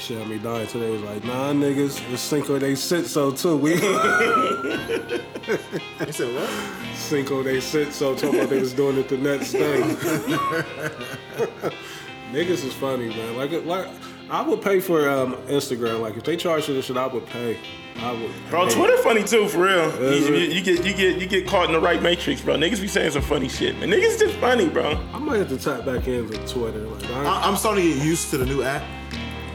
[0.00, 0.88] That shit had me dying today.
[0.88, 3.58] It was like, nah, niggas, it's Cinco de Sitso too.
[3.58, 3.74] We
[6.06, 6.48] You said what?
[6.96, 9.82] Cinco de Sitso talking about they was doing it the next day.
[12.32, 13.36] niggas is funny, man.
[13.36, 13.88] Like, like
[14.30, 16.00] I would pay for um, Instagram.
[16.00, 17.58] Like, if they charge for this shit, I would pay.
[17.98, 18.30] I would.
[18.48, 18.74] Bro, pay.
[18.76, 19.92] Twitter funny too, for real.
[20.14, 22.54] You, you- you get you get you get caught in the right matrix, bro.
[22.54, 23.90] Niggas be saying some funny shit, man.
[23.90, 24.92] Niggas just funny, bro.
[25.12, 26.86] I might have to tap back into Twitter.
[26.86, 28.82] Like, I, I, I'm starting to get used to the new app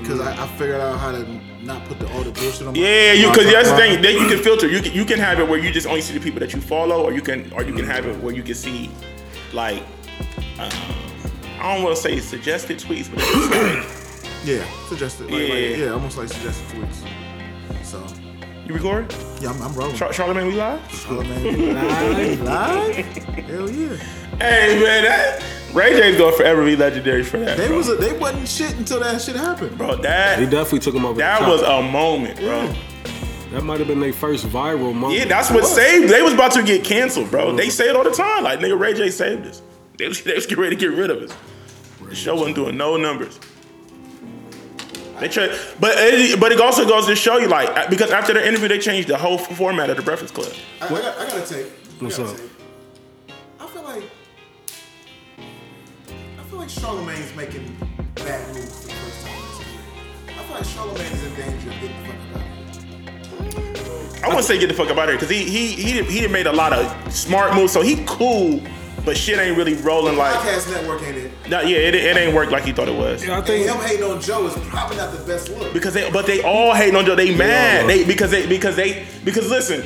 [0.05, 1.23] because I, I figured out how to
[1.63, 2.73] not put the, all the bullshit on.
[2.73, 4.02] my- Yeah, you because that's the thing.
[4.02, 4.67] Then you can filter.
[4.67, 6.61] You can you can have it where you just only see the people that you
[6.61, 8.89] follow, or you can or you can have it where you can see
[9.53, 9.81] like
[10.59, 10.70] um,
[11.59, 14.02] I don't want to say suggested tweets, but it's like
[14.45, 15.31] Yeah, suggested.
[15.31, 17.03] Like, yeah, like, yeah, almost like suggested tweets.
[17.83, 18.05] So
[18.67, 19.13] you record.
[19.41, 19.95] yeah, I'm, I'm rolling.
[19.95, 20.80] Char- Charlamagne, we live.
[20.89, 23.05] Charlamagne, live, We live.
[23.47, 23.95] Hell yeah.
[24.38, 25.44] Hey man, that,
[25.75, 27.77] Ray J's gonna forever be legendary for that, They bro.
[27.77, 29.77] was a, they wasn't shit until that shit happened.
[29.77, 31.17] bro, he that definitely took him over.
[31.20, 32.73] that the was a moment, bro.
[33.52, 35.13] That might have been their first viral moment.
[35.19, 36.09] Yeah, that's what saved.
[36.11, 37.55] They was about to get canceled, bro.
[37.55, 38.44] They say it all the time.
[38.44, 39.61] Like nigga, Ray J saved us.
[39.97, 41.35] They was, they was getting ready to get rid of us.
[42.07, 43.39] The show wasn't doing no numbers.
[45.19, 48.45] They tried, but it, but it also goes to show you like because after the
[48.45, 50.52] interview they changed the whole format of the Breakfast Club.
[50.81, 51.66] I, I, got, I gotta take.
[51.67, 52.38] I What's gotta up?
[52.38, 52.50] take-
[56.66, 57.77] like Charlamagne's making
[58.16, 59.83] bad moves for the first time in his career.
[60.27, 63.61] I feel like Charlemagne is in danger of getting the fuck
[64.16, 64.23] out.
[64.23, 66.19] I wouldn't say get the fuck up out of here because he he he he
[66.22, 68.61] did made a lot of smart moves, so he cool,
[69.05, 70.33] but shit ain't really rolling like.
[70.33, 71.31] Podcast network ain't it?
[71.47, 73.23] Nah, yeah, it, it ain't worked like he thought it was.
[73.23, 75.72] Yeah, I And think him hating on Joe is probably not the best look.
[75.72, 77.13] Because they, but they all hating on Joe.
[77.13, 77.83] They mad.
[77.83, 77.88] are.
[77.88, 79.85] They because they because they because listen,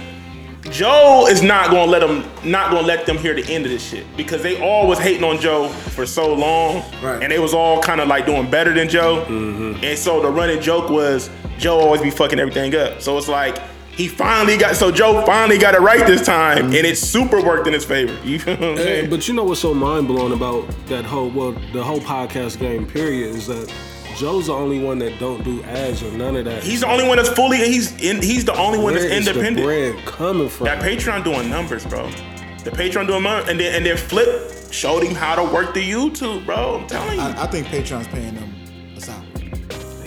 [0.72, 3.88] Joe is not gonna let them not gonna let them hear the end of this
[3.88, 7.22] shit because they all was hating on Joe for so long, Right.
[7.23, 9.84] and they was all kind of like doing better than Joe, mm-hmm.
[9.84, 13.02] and so the running joke was Joe always be fucking everything up.
[13.02, 13.58] So it's like.
[13.92, 16.66] He finally got so Joe finally got it right this time, mm-hmm.
[16.67, 18.17] and it super worked in his favor.
[18.23, 21.30] You feel what I'm Hey, but you know what's so mind blowing about that whole
[21.30, 23.70] well, the whole podcast game period is that
[24.19, 26.61] Joe's the only one that don't do ads or none of that.
[26.61, 27.57] He's the only one that's fully.
[27.57, 28.21] He's in.
[28.21, 30.05] He's the only one Where that's is the independent.
[30.05, 30.65] coming from?
[30.65, 32.09] That Patreon doing numbers, bro.
[32.65, 35.89] The Patreon doing numbers, and then and then Flip showed him how to work the
[35.89, 36.80] YouTube, bro.
[36.81, 37.21] I'm telling you.
[37.21, 38.53] I, I think Patreon's paying them
[38.97, 39.25] a salary.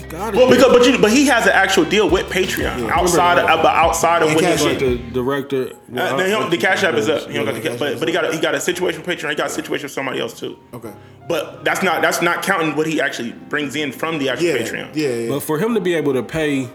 [0.09, 0.37] Got it.
[0.37, 3.63] well, because but you, but he has an actual deal with Patreon outside of remember
[3.63, 5.71] but outside of And what he Cash like the director.
[5.91, 7.27] Uh, the, he the cash app is up.
[7.27, 9.09] He don't got the, Cash but but he got a, he got a situation with
[9.09, 9.31] Patreon.
[9.31, 10.59] He got a situation with somebody else too.
[10.71, 10.93] Okay.
[11.27, 14.57] But that's not that's not counting what he actually brings in from the actual Yeah.
[14.57, 14.95] Patreon.
[14.95, 15.07] Yeah.
[15.09, 15.29] yeah.
[15.29, 16.67] But for him to be able to pay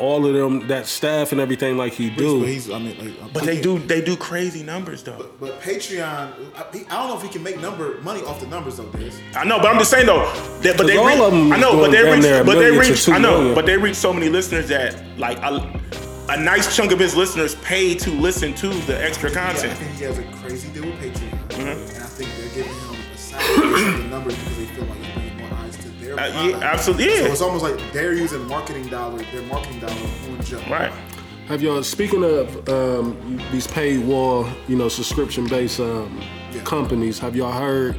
[0.00, 3.32] all of them that staff and everything like he But do, he's, I mean, like,
[3.32, 5.30] But they do they do crazy numbers though.
[5.38, 8.46] But Patreon, I, he- I don't know if he can make number money off the
[8.48, 10.24] numbers though, This I know, but I'm just saying though.
[10.62, 13.08] That, but they all reach, of 'em I know, but they reach, but they reach.
[13.08, 13.54] I know, million.
[13.54, 15.80] but they reach so many listeners that like a,
[16.30, 19.78] a nice chunk of his listeners pay to listen to the extra Yeah, I content.
[19.78, 21.91] think he has a crazy deal with Patreon, Mm-hmm.
[23.56, 27.06] The numbers because they feel like he's bringing more eyes to their Uh, yeah, absolutely,
[27.06, 27.26] yeah.
[27.26, 30.62] So it's almost like they're using marketing dollars, their marketing dollars on Joe.
[30.70, 30.92] Right.
[31.48, 36.20] have y'all speaking of um, these paywall, you know, subscription based um,
[36.52, 36.62] Yeah.
[36.64, 37.18] companies?
[37.18, 37.96] Have y'all heard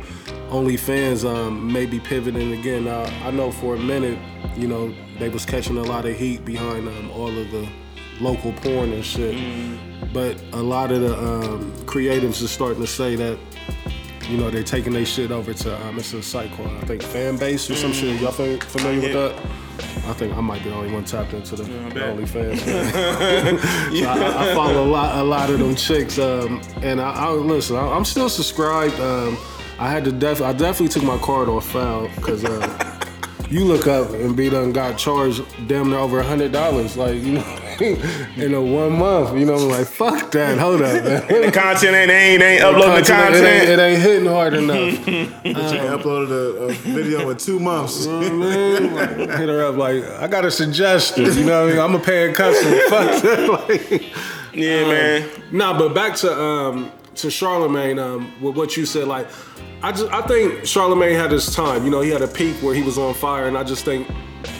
[0.50, 2.85] OnlyFans um, maybe pivoting again?
[2.85, 4.18] Now, I know for a minute,
[4.56, 7.68] you know, they was catching a lot of heat behind um, all of the
[8.22, 9.35] local porn and shit.
[10.14, 13.38] But a lot of the um, creatives are starting to say that,
[14.29, 17.01] you know, they're taking their shit over to um, it's a site called I think
[17.01, 18.19] Fanbase or some shit.
[18.22, 19.45] Y'all familiar with that?
[20.07, 22.16] I think I might be the only one tapped into the bet.
[22.16, 22.59] OnlyFans.
[23.94, 27.29] So I, I follow a lot, a lot of them chicks, um, and I, I
[27.31, 27.75] listen.
[27.75, 29.00] I, I'm still subscribed.
[29.00, 29.38] Um,
[29.79, 33.01] I had to def, I definitely took my card off foul because uh,
[33.50, 37.16] you look up and be done got charged damn near over a hundred dollars, like
[37.16, 37.59] you know,
[38.38, 39.38] in a one month.
[39.38, 40.57] You know, I'm like fuck that.
[40.57, 41.28] Hold up, man.
[41.44, 43.69] The content ain't ain't, ain't uploading the It ain't, content.
[43.69, 45.06] it ain't hitting hard enough.
[45.44, 48.06] They uploaded a, a video in two months.
[48.06, 48.95] You know what I mean?
[48.95, 51.25] Like, hit her up like I got a suggestion.
[51.25, 51.81] You know what I mean?
[51.81, 52.78] I'm a paying customer.
[52.90, 53.49] Fuck that.
[53.70, 54.14] Like,
[54.53, 55.29] Yeah, man.
[55.52, 59.28] Nah, but back to um to Charlamagne, um, with what you said, like
[59.81, 61.84] I just I think Charlamagne had his time.
[61.85, 64.08] You know, he had a peak where he was on fire, and I just think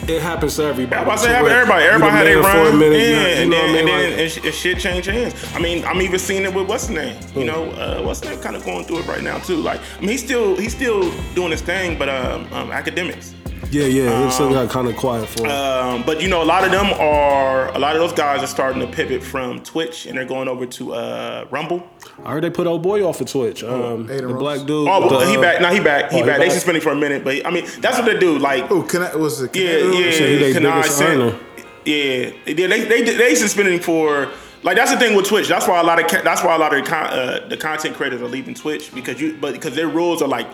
[0.08, 0.96] it happens to everybody.
[1.00, 1.84] I'm about to say To happen to everybody.
[1.84, 2.78] Everybody had their run.
[2.78, 2.98] minute.
[2.98, 3.86] yeah, you know- and what I then, and mean?
[3.86, 5.34] then Like, and shit change hands.
[5.54, 7.16] I mean, I'm even seeing it with what's his name.
[7.34, 9.56] You know, uh, what's his name kind of going through it right now too.
[9.56, 13.32] Like, I mean, he's still he's still doing his thing, but um, um Akademiks.
[13.70, 14.26] Yeah, yeah.
[14.26, 15.46] It still got kind of quiet for.
[15.48, 18.46] Um, but you know, a lot of them are a lot of those guys are
[18.46, 21.88] starting to pivot from Twitch and they're going over to uh, Rumble.
[22.24, 23.64] I heard they put old boy off of Twitch.
[23.64, 24.38] Um, the Rose.
[24.38, 24.88] black dude.
[24.88, 25.60] Oh, the, he uh, back.
[25.60, 26.10] No, he back.
[26.12, 26.38] He oh, he back.
[26.38, 26.54] They back?
[26.54, 28.38] suspended for a minute, but I mean, that's what they do.
[28.38, 29.54] Like, Oh, can I, was it?
[29.56, 30.04] yeah, Canelo?
[30.04, 31.00] yeah, said he they Kanai biggest.
[31.86, 34.30] Yeah, they, they they they suspending for
[34.62, 35.48] like that's the thing with Twitch.
[35.48, 37.94] That's why a lot of that's why a lot of the, con, uh, the content
[37.96, 40.46] creators are leaving Twitch because you but because their rules are like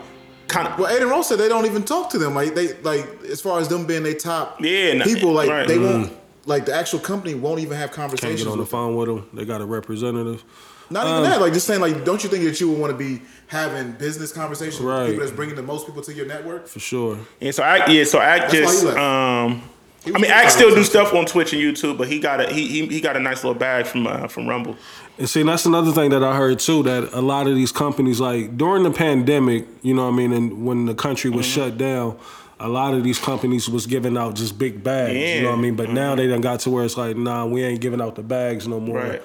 [0.51, 2.35] kind of Well, Adin Ross said they don't even talk to them.
[2.35, 5.67] Like they like as far as them being their top Yeah, no, people, like right.
[5.67, 5.91] they Mm.
[6.01, 6.13] won't
[6.45, 8.43] like the actual company won't even have Can't conversations.
[8.43, 8.79] get on the with them.
[8.79, 9.29] phone with them.
[9.33, 10.43] They got a representative.
[10.89, 11.39] Not Um, even that.
[11.41, 14.31] Like just saying, like, don't you think that you would want to be having business
[14.33, 14.99] conversations Right.
[15.03, 16.67] with people that's bringing the most people to your network?
[16.67, 17.17] For sure.
[17.39, 19.61] Yeah, so I yeah, so Act That's just um
[20.03, 22.51] I mean doing Act still do stuff on Twitch and YouTube, but he got a
[22.51, 24.75] he he, he got a nice little bag from uh, from Rumble.
[25.17, 26.83] And see, that's another thing that I heard too.
[26.83, 30.33] That a lot of these companies, like during the pandemic, you know, what I mean,
[30.33, 31.55] and when the country was Mm-hmm.
[31.69, 32.17] shut down,
[32.59, 35.13] a lot of these companies was giving out just big bags.
[35.13, 35.75] You know what I mean?
[35.75, 38.23] But now they done got to where it's like, nah, we ain't giving out the
[38.23, 38.97] bags no more.
[38.99, 39.21] Right.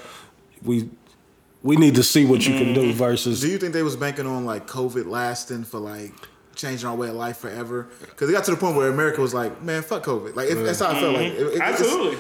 [0.62, 0.88] We
[1.62, 2.74] we need to see what you can Mm-hmm.
[2.74, 6.12] do versus Do you think they was banking on like COVID lasting for like
[6.56, 7.86] changing our way of life forever?
[8.00, 10.34] Because it got to the point where America was like, man, fuck COVID.
[10.34, 11.26] Like if, that's how I felt like.
[11.28, 12.18] It- it- it's- Absolutely.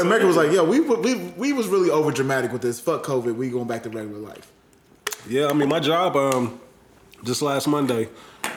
[0.00, 0.76] America was like, Absolutely.
[0.78, 2.78] yo, we we we was really over dramatic with this.
[2.80, 3.34] Fuck COVID.
[3.36, 4.50] We going back to regular life.
[5.28, 6.60] Yeah, I mean, my job, um,
[7.24, 8.08] just last Monday,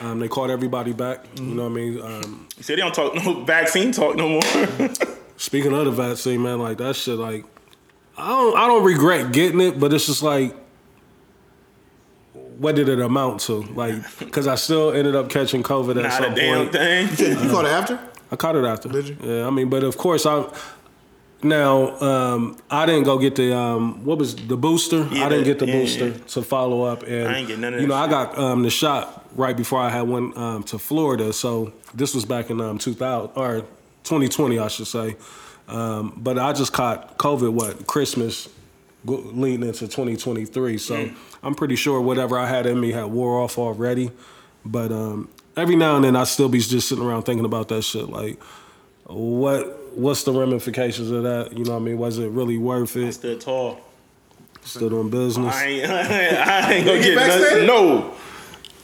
[0.02, 1.24] um, they called everybody back.
[1.36, 2.00] You know what I mean?
[2.00, 4.42] Um, He said they don't talk no vaccine talk no more.
[5.36, 7.44] speaking of the vaccine, man, like that shit, like
[8.16, 10.54] I don't, I don't regret getting it, but it's just like,
[12.60, 13.62] what did it amount to?
[13.74, 16.72] Like, because I still ended up catching COVID at Not some a damn point.
[16.72, 17.08] thing.
[17.08, 17.98] You, said- you caught it after?
[18.30, 18.88] I caught it after.
[18.90, 19.16] Did you?
[19.22, 20.44] Yeah, I mean, but of course I.
[21.42, 25.08] Now, um, I didn't go get the um, what was the booster?
[25.10, 26.18] Yeah, I didn't get the yeah, booster yeah.
[26.34, 28.62] to follow up, and I ain't get none of you know that I got um,
[28.62, 31.32] the shot right before I had went um, to Florida.
[31.32, 33.60] So this was back in um, 2000 or
[34.04, 35.16] 2020, I should say.
[35.66, 38.52] Um, but I just caught COVID what Christmas go-
[39.04, 40.78] leading into 2023.
[40.78, 41.14] So Mm.
[41.42, 44.10] I'm pretty sure whatever I had in me had wore off already.
[44.64, 47.82] But um, every now and then I still be just sitting around thinking about that
[47.82, 48.08] shit.
[48.10, 48.38] Like,
[49.06, 51.56] what what's the ramifications of that?
[51.56, 51.98] You know what I mean?
[51.98, 53.12] Was it really worth it?
[53.12, 53.80] Stood tall.
[54.62, 55.54] Still doing business.
[55.54, 57.66] I ain't, I ain't gonna You get vaccinated?
[57.66, 57.66] nothing.
[57.66, 58.14] No.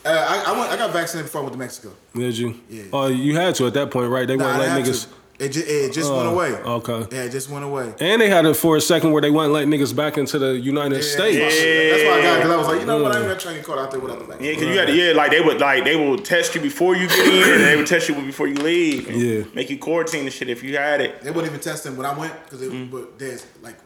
[0.04, 0.72] Uh, I, I went.
[0.72, 1.92] I got vaccinated before I went to Mexico.
[2.14, 2.54] Did you?
[2.70, 2.84] Yeah.
[2.92, 4.26] Oh, you had to at that point, right?
[4.26, 5.08] They Nah, weren't I letting niggas.
[5.08, 5.14] to.
[5.38, 6.48] It just, it just went Oh, away.
[6.52, 7.06] okay.
[7.14, 7.92] Yeah, it just went away.
[8.00, 10.58] And they had it for a second where they wouldn't let niggas back into the
[10.58, 11.36] United States.
[11.62, 13.12] Yeah, That's why I got because I was like, you know what?
[13.12, 14.44] I ain't gonna get caught out there without the vaccine.
[14.46, 16.96] Yeah, because you had to, yeah, like they would like they will test you before
[16.96, 19.08] you get in, and they would test you before you leave.
[19.08, 19.44] and Yeah.
[19.54, 21.20] Make you quarantine and shit if you had it.
[21.22, 22.90] They wouldn't even test them when I went because Mm.
[22.90, 23.76] but there's like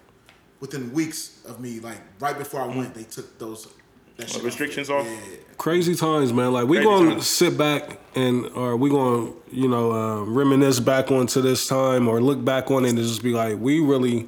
[0.60, 2.76] within weeks of me, like right before I Mm.
[2.76, 3.66] went, they took those
[4.20, 5.06] that shit restrictions off.
[5.06, 5.28] off?
[5.30, 5.36] Yeah.
[5.58, 6.52] Crazy times, man.
[6.52, 7.26] Like we Crazy gonna times.
[7.26, 12.20] sit back and or we gonna you know uh, reminisce back onto this time or
[12.20, 14.26] look back on it and just be like, we really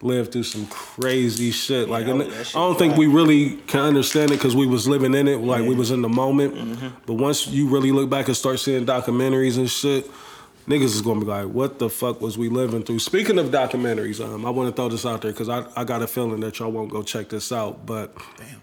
[0.00, 1.88] lived through some crazy shit.
[1.88, 5.14] Like, and that I don't think we really can understand it because we was living
[5.14, 6.54] in it, like we was in the moment.
[6.54, 6.88] Mm-hmm.
[7.06, 10.10] But once you really look back and start seeing documentaries and shit.
[10.66, 12.98] Niggas is gonna be like, what the fuck was we living through?
[12.98, 16.02] Speaking of documentaries, um, I want to throw this out there because I, I got
[16.02, 17.86] a feeling that y'all won't go check this out.
[17.86, 18.60] But Damn.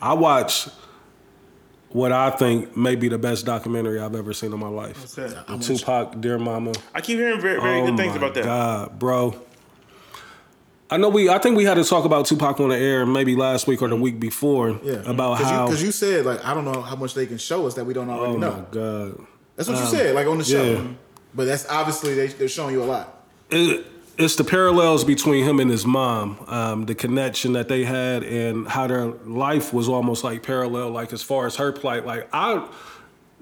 [0.00, 0.68] I watch
[1.90, 4.98] what I think may be the best documentary I've ever seen in my life.
[5.00, 5.46] What's that?
[5.46, 6.72] The Tupac, Dear Mama.
[6.94, 8.44] I keep hearing very, very oh good things about that.
[8.44, 9.34] God, bro.
[10.90, 11.28] I know we.
[11.28, 13.88] I think we had to talk about Tupac on the air maybe last week or
[13.88, 15.02] the week before Yeah.
[15.04, 15.66] about Cause how.
[15.66, 17.92] Cause you said like I don't know how much they can show us that we
[17.92, 18.52] don't already oh know.
[18.52, 19.26] my God.
[19.56, 20.62] That's what you um, said, like on the show.
[20.62, 20.86] yeah.
[21.34, 23.22] But that's obviously they, they're showing you a lot.
[23.50, 23.84] it,
[24.18, 28.66] it's the parallels between him and his mom, um, the connection that they had, and
[28.66, 30.90] how their life was almost like parallel.
[30.90, 32.68] Like as far as her plight, like I,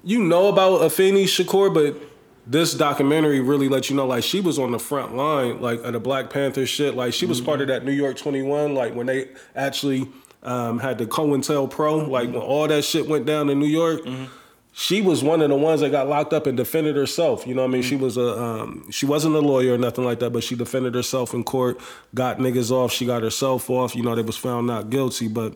[0.04, 2.00] you know about Afeni Shakur, but
[2.46, 5.94] this documentary really let you know like she was on the front line, like of
[5.94, 6.94] the Black Panther shit.
[6.94, 10.08] Like she was part of that New York Twenty One, like when they actually
[10.42, 14.00] um, had the COINTELPRO, like when all that shit went down in New York
[14.78, 17.46] she was one of the ones that got locked up and defended herself.
[17.46, 17.82] You know what I mean?
[17.82, 20.94] She was a um, she wasn't a lawyer or nothing like that, but she defended
[20.94, 21.80] herself in court,
[22.14, 23.96] got niggas off, she got herself off.
[23.96, 25.28] You know, they was found not guilty.
[25.28, 25.54] But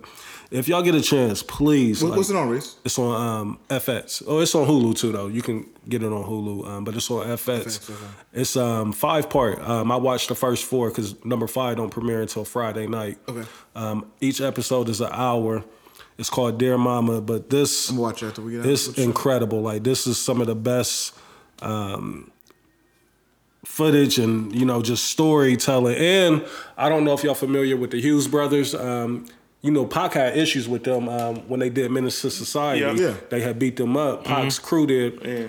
[0.50, 2.02] if y'all get a chance, please.
[2.02, 2.76] What, like, what's it on, Reese?
[2.82, 4.22] it's on um, FX.
[4.26, 5.26] Oh, it's on Hulu too, though.
[5.26, 7.60] You can get it on Hulu, um, but it's on FX.
[7.60, 8.04] FX, okay.
[8.32, 9.60] It's um, five part.
[9.60, 13.18] Um, I watched the first four because number five don't premiere until Friday night.
[13.28, 13.46] Okay.
[13.74, 15.62] Um, each episode is an hour.
[16.20, 18.66] It's called Dear Mama, but this watch after we get out.
[18.66, 19.62] it's What's incredible.
[19.62, 21.14] Like this is some of the best
[21.62, 22.30] um,
[23.64, 25.96] footage and you know just storytelling.
[25.96, 26.44] And
[26.76, 28.74] I don't know if y'all familiar with the Hughes brothers.
[28.74, 29.28] Um,
[29.62, 32.82] you know, Pac had issues with them um, when they did Menace to Society.
[32.82, 32.92] Yeah.
[32.92, 33.14] Yeah.
[33.30, 34.24] They had beat them up.
[34.24, 35.24] Pac's crew did.
[35.24, 35.48] Yeah.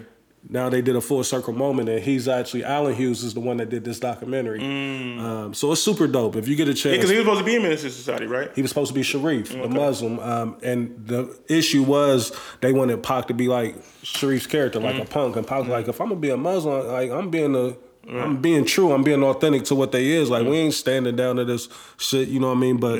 [0.49, 3.57] Now they did a full circle moment, and he's actually Allen Hughes is the one
[3.57, 4.59] that did this documentary.
[4.59, 5.19] Mm.
[5.19, 6.35] Um, so it's super dope.
[6.35, 8.25] If you get a chance, Because he was supposed to be in Menace to Society,
[8.25, 8.49] right?
[8.55, 13.01] he was supposed to be Sharif, the Muslim, um, and the issue was they wanted
[13.03, 15.03] Pac to be like Sharif's character, like Mm.
[15.03, 17.55] a punk, and Pac was like, if I'm gonna be a Muslim, like I'm being
[17.55, 17.75] a,
[18.09, 20.29] am being true, I'm being authentic to what they is.
[20.31, 20.49] Like Mm.
[20.49, 22.77] we ain't standing down to this shit, you know what I mean?
[22.77, 22.99] But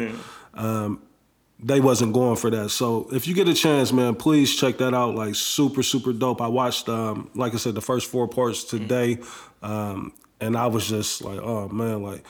[0.54, 1.02] um,
[1.64, 2.70] they wasn't going for that.
[2.70, 5.16] So if you get a chance, man, please check that out.
[5.16, 6.42] Like super, super dope.
[6.42, 9.20] I watched, um, like I said, the first four parts today,
[9.62, 12.26] um, and I was just like, oh man, like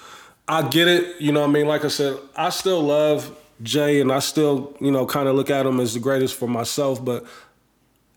[0.48, 1.22] I get it.
[1.22, 1.68] You know what I mean?
[1.68, 5.50] Like I said, I still love Jay, and I still, you know, kind of look
[5.50, 7.04] at him as the greatest for myself.
[7.04, 7.26] But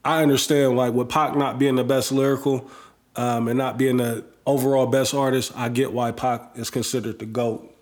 [0.05, 2.69] I understand, like with Pac not being the best lyrical
[3.15, 7.27] um, and not being the overall best artist, I get why Pac is considered the
[7.27, 7.74] goat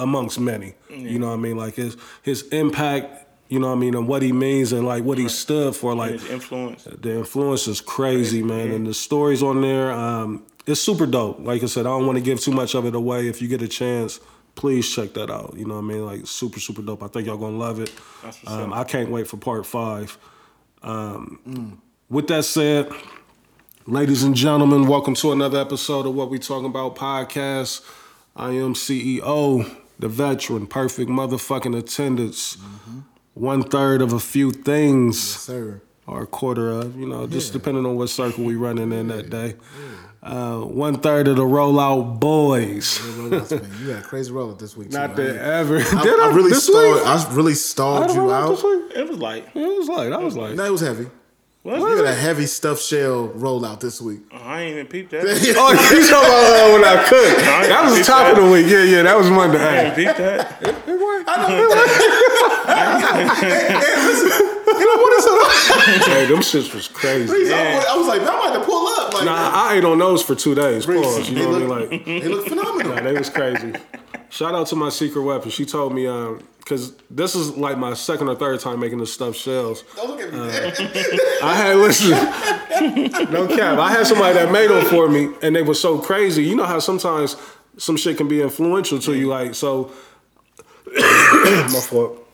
[0.00, 0.74] amongst many.
[0.88, 1.56] You know what I mean?
[1.56, 5.04] Like his his impact, you know what I mean, and what he means and like
[5.04, 5.94] what he stood for.
[5.94, 6.84] Like His influence.
[6.84, 11.38] the influence is crazy, man, and the stories on there, um, it's super dope.
[11.40, 13.28] Like I said, I don't want to give too much of it away.
[13.28, 14.20] If you get a chance,
[14.54, 15.54] please check that out.
[15.56, 16.04] You know what I mean?
[16.06, 17.02] Like super, super dope.
[17.02, 17.92] I think y'all gonna love it.
[18.46, 18.72] Um.
[18.72, 20.16] I can't wait for part five.
[20.82, 22.90] Um, With that said,
[23.86, 27.82] ladies and gentlemen, welcome to another episode of What We Talking About podcast.
[28.36, 29.64] I am CEO,
[30.00, 32.56] the veteran, perfect motherfucking attendance.
[33.34, 35.80] One third of a few things Sir.
[36.06, 39.30] or a quarter of, you know, just depending on what circle we running in that
[39.30, 39.54] day.
[40.22, 43.00] Uh, one third of the rollout boys.
[43.16, 44.92] You had a crazy rollout this week.
[44.92, 45.22] Not too.
[45.24, 45.78] that I, ever.
[45.78, 46.94] I, Did I really This stalled.
[46.96, 47.06] week?
[47.06, 48.58] I really I stalled you out.
[48.94, 51.06] It was like, It was like, I was like, No, it was heavy.
[51.62, 51.78] What?
[51.78, 54.20] You got a heavy stuffed shell rollout this week.
[54.32, 55.24] Oh, I ain't even peeped that.
[55.26, 57.40] oh, you talking about uh, when I cooked?
[57.68, 58.66] That was the top of the week.
[58.66, 59.58] Yeah, yeah, that was Monday.
[59.58, 60.62] I Hey, ain't peeped that.
[60.90, 61.28] It worked.
[61.28, 62.90] I don't know.
[66.06, 67.52] hey, them shits was crazy.
[67.52, 69.14] I, I was like, man, I might have to pull up.
[69.14, 70.86] Like, Nah, I ate on those for two days.
[70.86, 71.28] Pause.
[71.30, 71.90] You they, know what I mean?
[71.90, 72.94] Like, they look phenomenal.
[72.94, 73.72] Nah, they was crazy.
[74.30, 75.50] Shout out to my secret weapon.
[75.50, 76.04] She told me
[76.58, 79.82] because this is like my second or third time making the stuffed shells.
[79.96, 80.38] Don't look at me.
[80.38, 82.10] Uh, I had listen,
[83.32, 83.78] no cap.
[83.78, 86.44] I had somebody that made them for me, and they were so crazy.
[86.44, 87.36] You know how sometimes
[87.76, 89.90] some shit can be influential to you, like so.
[90.96, 92.26] my fault.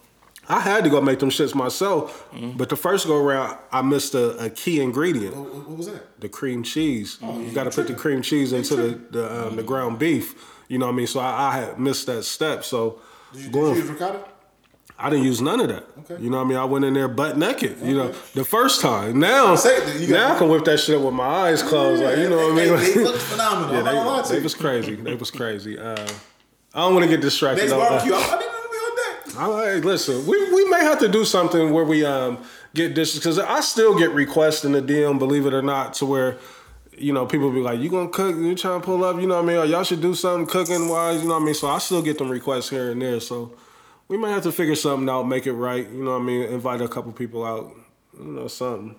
[0.48, 4.14] I had to go make them shits myself, but the first go around, I missed
[4.14, 5.36] a, a key ingredient.
[5.36, 6.20] what, what was that?
[6.20, 7.18] the cream cheese.
[7.20, 10.34] you got to put the cream cheese into the the, um, the ground beef.
[10.68, 11.06] You know what I mean?
[11.06, 12.64] So I, I had missed that step.
[12.64, 13.00] So
[13.32, 14.24] Did you, did you use ricotta?
[14.98, 15.84] I didn't use none of that.
[15.98, 16.22] Okay.
[16.22, 16.58] You know what I mean?
[16.58, 17.78] I went in there butt naked.
[17.82, 19.18] You know, the first time.
[19.20, 19.54] Now,
[19.98, 22.02] you now I can whip that shit up with my eyes closed.
[22.02, 22.76] Like you know what I mean?
[22.76, 23.72] They, they looked phenomenal.
[23.74, 24.94] yeah, I'm not gonna lie they, to they was crazy.
[24.94, 25.78] They was crazy.
[25.78, 26.08] Uh,
[26.72, 27.68] I don't want to get distracted.
[27.68, 27.72] Next.
[27.74, 29.36] Barbecue, I, I didn't want to be on that.
[29.38, 32.38] All right, listen, we, we may have to do something where we um
[32.74, 36.06] get dishes because I still get requests in the DM, believe it or not, to
[36.06, 36.38] where
[36.98, 38.34] you know people be like, "You gonna cook?
[38.36, 39.20] You trying to pull up?
[39.20, 39.56] You know what I mean?
[39.58, 41.20] Or y'all should do something cooking wise.
[41.22, 43.20] You know what I mean?" So I still get them requests here and there.
[43.20, 43.52] So
[44.08, 45.88] we might have to figure something out, make it right.
[45.88, 46.42] You know what I mean?
[46.44, 47.72] Invite a couple people out.
[48.18, 48.96] You know something.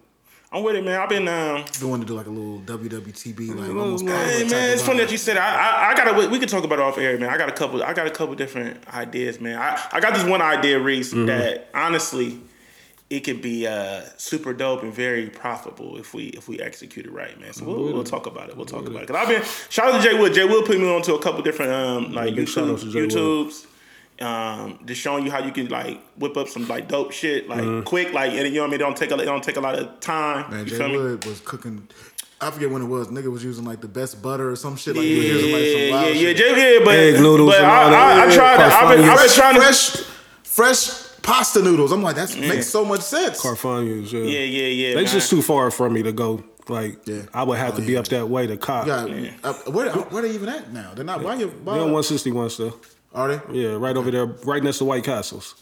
[0.50, 0.98] I'm with it, man.
[1.01, 1.27] I've been.
[1.27, 4.06] Um, We wanted to do like a little WWTB, like almost.
[4.08, 5.36] Hey man, it's funny that you said.
[5.36, 5.42] It.
[5.42, 6.13] I, I I gotta.
[6.18, 7.30] We, we can talk about it off air, man.
[7.30, 7.84] I got a couple.
[7.84, 9.58] I got a couple different ideas, man.
[9.60, 11.25] I, I got this one idea, Reese, Mm-hmm.
[11.25, 12.39] that honestly,
[13.09, 17.11] it could be uh, super dope and very profitable if we if we execute it
[17.11, 17.53] right, man.
[17.53, 18.57] So we'll, we'll talk about it.
[18.57, 19.07] We'll talk about it.
[19.07, 20.33] Cause I've been shout out to Jay Wood.
[20.33, 23.01] Jay Wood put me on to a couple different um like big YouTube to Jay
[23.01, 23.09] Wood.
[23.11, 23.65] YouTubes.
[24.19, 27.59] Um, just showing you how you can like whip up some like dope shit like
[27.61, 27.83] Mm-hmm.
[27.83, 28.73] quick like and you know what I mean.
[28.81, 30.49] It don't take a it don't take a lot of time.
[30.49, 30.97] Man, you Jay feel me?
[30.97, 31.87] Wood was cooking.
[32.41, 33.07] I forget when it was.
[33.07, 34.95] Nigga was using like the best butter or some shit.
[34.95, 36.37] Like Yeah, he was using like some yeah, wild yeah, shit.
[36.37, 38.59] Jay- yeah, but Egg noodles but and I, I, I tried.
[38.59, 39.61] I've been, I've been fresh, trying to.
[39.61, 39.89] fresh,
[40.43, 41.91] fresh pasta noodles.
[41.91, 43.41] I'm like, that makes so much sense.
[43.41, 44.22] Carfagna's, yeah.
[44.22, 44.89] Yeah, yeah, yeah.
[44.96, 45.05] They man.
[45.13, 46.43] just too far from me to go.
[46.69, 47.22] Like Yeah.
[47.34, 48.00] I would have Oh, to be yeah.
[48.00, 48.88] up that way to cop.
[48.88, 49.05] Yeah,
[49.43, 50.93] uh, uh, where uh, where they even at now?
[50.93, 51.24] They're not.
[51.24, 51.48] Why you?
[51.48, 52.77] Why, They're on 161 still.
[53.13, 53.41] are they?
[53.62, 55.55] Yeah, right over there, right next to White Castles.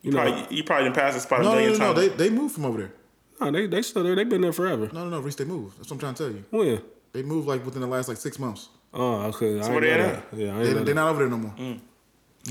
[0.00, 1.94] You know, Probably, you probably didn't pass the spot a No, no, million no, no.
[1.94, 2.16] times.
[2.16, 2.92] They they moved from over there.
[3.40, 4.14] no, they they still there.
[4.16, 4.88] They've been there forever.
[4.92, 5.34] No, no, no, Reese.
[5.34, 5.76] They moved.
[5.78, 6.44] That's what I'm trying to tell you.
[6.50, 6.82] When?
[7.12, 8.68] They moved like within the last like six months.
[8.94, 9.60] Oh, okay.
[9.60, 10.24] I where they at?
[10.34, 10.94] Yeah, I they, They're that.
[10.94, 11.52] not over there no more.
[11.58, 11.80] They-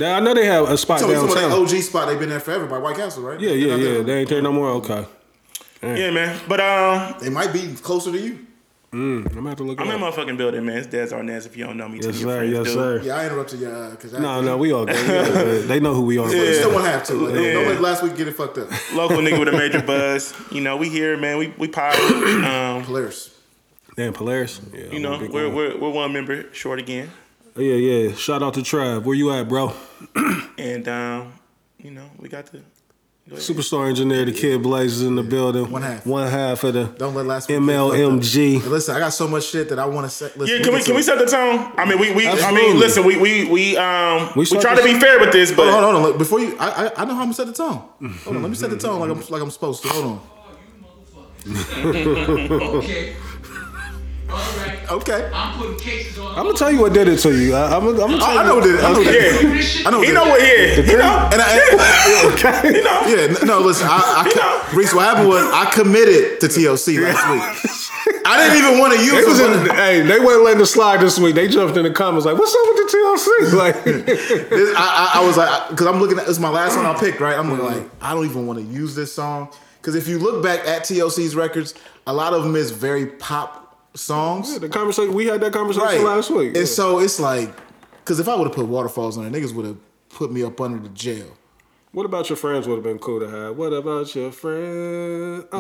[0.02, 1.50] I know they have a spot So some of downtown.
[1.52, 3.40] that OG spot they've been there forever by White Castle, right?
[3.40, 4.04] yeah, They're yeah, there yeah.
[4.04, 4.70] They ain't there no more.
[4.72, 5.06] Okay.
[5.84, 6.40] yeah, man.
[6.48, 8.40] But um, They might be closer to you.
[8.92, 10.14] Mm, I'm gonna have to look I'm in a up.
[10.16, 10.78] motherfucking building, man.
[10.78, 11.46] It's Des Arnaz.
[11.46, 12.38] If you don't know me, tell Yes, your sir.
[12.38, 12.74] friends, Yes, dude.
[12.74, 13.02] sir.
[13.04, 14.96] Yeah, I interrupted you because I No, no, we all good.
[15.10, 15.62] We all.
[15.68, 16.30] They know who we are.
[16.34, 17.14] You still want to have to.
[17.14, 17.54] Like, Yeah.
[17.54, 18.70] Don't let last week get it fucked up.
[18.94, 20.34] Local nigga with a major buzz.
[20.50, 21.38] You know, we here, man.
[21.38, 21.92] We we power.
[21.94, 23.32] Um, Polaris.
[23.98, 24.62] Damn, Polaris.
[24.74, 27.12] Yeah, you I'm know, we're, we're we're one member short again,
[27.58, 28.16] Yeah, yeah.
[28.16, 29.04] Shout out to Trav.
[29.04, 29.74] Where you at, bro?
[30.58, 31.34] and um,
[31.78, 32.62] you know, we got the
[33.32, 35.72] Superstar engineer, the kid Blaze is in the building.
[35.72, 36.06] One half.
[36.06, 37.94] One half of the Don't let last week get fucked up.
[37.96, 38.62] MLMG.
[38.62, 40.38] Hey, Listen, I got so much shit that I want to set.
[40.38, 41.72] Listen, Yeah, can we get can we set the tone?
[41.76, 44.82] I mean, we we I mean, listen, we we we um We we, try to
[44.84, 46.02] this- be fair with this, but Hold on, hold on.
[46.04, 47.82] Look, before you, I, I I know how I'm gonna set the tone.
[48.26, 49.90] Hold on, let me set the tone like I'm like I'm supposed to.
[49.90, 50.22] Hold on.
[51.46, 53.16] Okay.
[54.36, 54.92] All right.
[54.92, 55.32] Okay.
[55.34, 56.36] I'm putting cases on.
[56.38, 57.56] I'm gonna tell you what did it to you.
[57.56, 58.48] I, I'm, gonna- I'm gonna tell I, I you.
[58.50, 58.84] know what did it.
[58.84, 59.16] I know what did
[59.56, 59.82] it.
[59.82, 60.30] yeah, I know he know it.
[60.30, 61.30] what here, you know.
[61.32, 63.02] And I, You know.
[63.08, 64.30] yeah, no, listen, I, I
[64.70, 67.72] co- Reese, what happened was I committed to TLC last week.
[68.28, 69.70] I didn't even want to use They was it.
[69.70, 71.36] in, hey, they wasn't letting it slide this week.
[71.36, 75.22] They jumped in the comments like, "What's up with the TLC?" Like, This- I, I,
[75.22, 77.38] I was like, because I'm looking at it's my last one I picked, right?
[77.38, 77.88] I'm like, mm-hmm.
[78.04, 79.50] I don't even want to use this song
[79.82, 81.74] because if you look back at TLC's records,
[82.08, 83.65] a lot of them is very pop
[83.96, 86.02] songs, the conversation we had that conversation right?
[86.02, 86.56] last week.
[86.56, 87.54] And so it's like,
[88.00, 89.78] because if I would have put waterfalls on it, niggas would have
[90.10, 91.36] put me up under the jail.
[91.92, 92.68] what about your friends?
[92.68, 93.56] Would have been cool to have.
[93.58, 95.46] What about your friend?
[95.52, 95.58] Uh,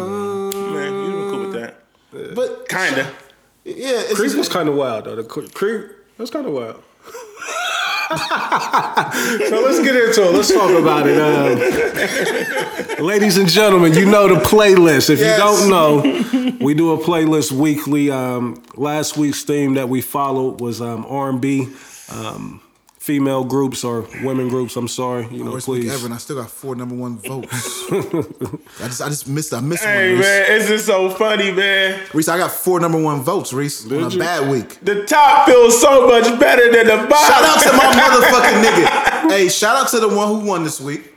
[0.73, 1.81] Man, you been cool with that?
[2.35, 3.11] But Kinda.
[3.63, 3.73] yeah,
[4.03, 5.15] it's Creep just- was kind of wild though.
[5.15, 6.81] The cre- creep that's kind of wild.
[9.49, 10.31] so let's get into it.
[10.33, 11.17] Let's talk about it.
[12.99, 15.09] Um, ladies and gentlemen, you know the playlist.
[15.09, 15.37] If Yes.
[15.37, 18.11] you don't know, we do a playlist weekly.
[18.11, 21.67] Um, last week's theme that we followed was um, R&B,
[22.11, 22.61] um,
[23.05, 24.75] female groups or women groups.
[24.75, 25.93] I'm sorry, you know, Worst week please.
[25.93, 27.83] ever, and I still got four number one votes.
[27.91, 30.17] I just, I just missed, I missed Hey one.
[30.19, 30.25] Reese.
[30.27, 32.01] man, it's just so funny, man.
[32.15, 33.53] Reese, I got four number one votes.
[33.53, 34.17] Reese, on a you?
[34.17, 34.79] bad week.
[34.81, 37.27] The top feels so much better than the bottom.
[37.31, 39.29] Shout out to my motherfucking nigga.
[39.29, 41.13] Hey, shout out to the one who won this week.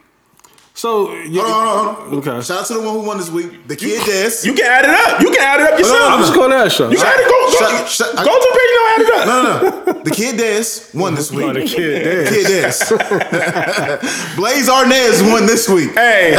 [0.78, 2.40] So, yeah, Hold on, hold on, okay.
[2.46, 3.66] Shout out to the one who won this week.
[3.66, 4.44] The kid Dez.
[4.46, 5.20] You can add it up.
[5.20, 6.00] You can add it up yourself.
[6.00, 6.88] I'm just going to ask you.
[6.90, 7.30] You got to go.
[7.30, 9.26] Go, Shut- shut- go to the page and add it up.
[9.26, 10.02] no, no, no.
[10.04, 11.46] The kid Dez won this week.
[11.46, 12.26] Oh, the kid there.
[12.28, 12.88] Kid Dez.
[14.36, 15.90] Blaze Arnez won this week.
[15.94, 16.36] Hey,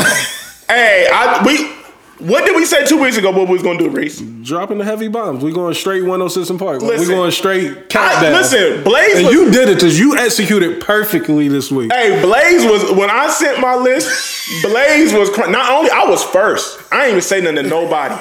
[0.69, 1.78] hey, I, we.
[2.19, 3.31] What did we say two weeks ago?
[3.31, 4.19] What we was gonna do, Reese?
[4.19, 5.41] Dropping the heavy bombs.
[5.41, 6.81] We going straight 106 and Park.
[6.81, 8.33] we going straight I, countdown.
[8.33, 9.17] listen, Blaze.
[9.17, 11.93] And was, you did it because you executed perfectly this week.
[11.93, 14.61] Hey, Blaze was when I sent my list.
[14.63, 16.81] Blaze was not only I was first.
[16.91, 18.15] I ain't even say nothing to nobody.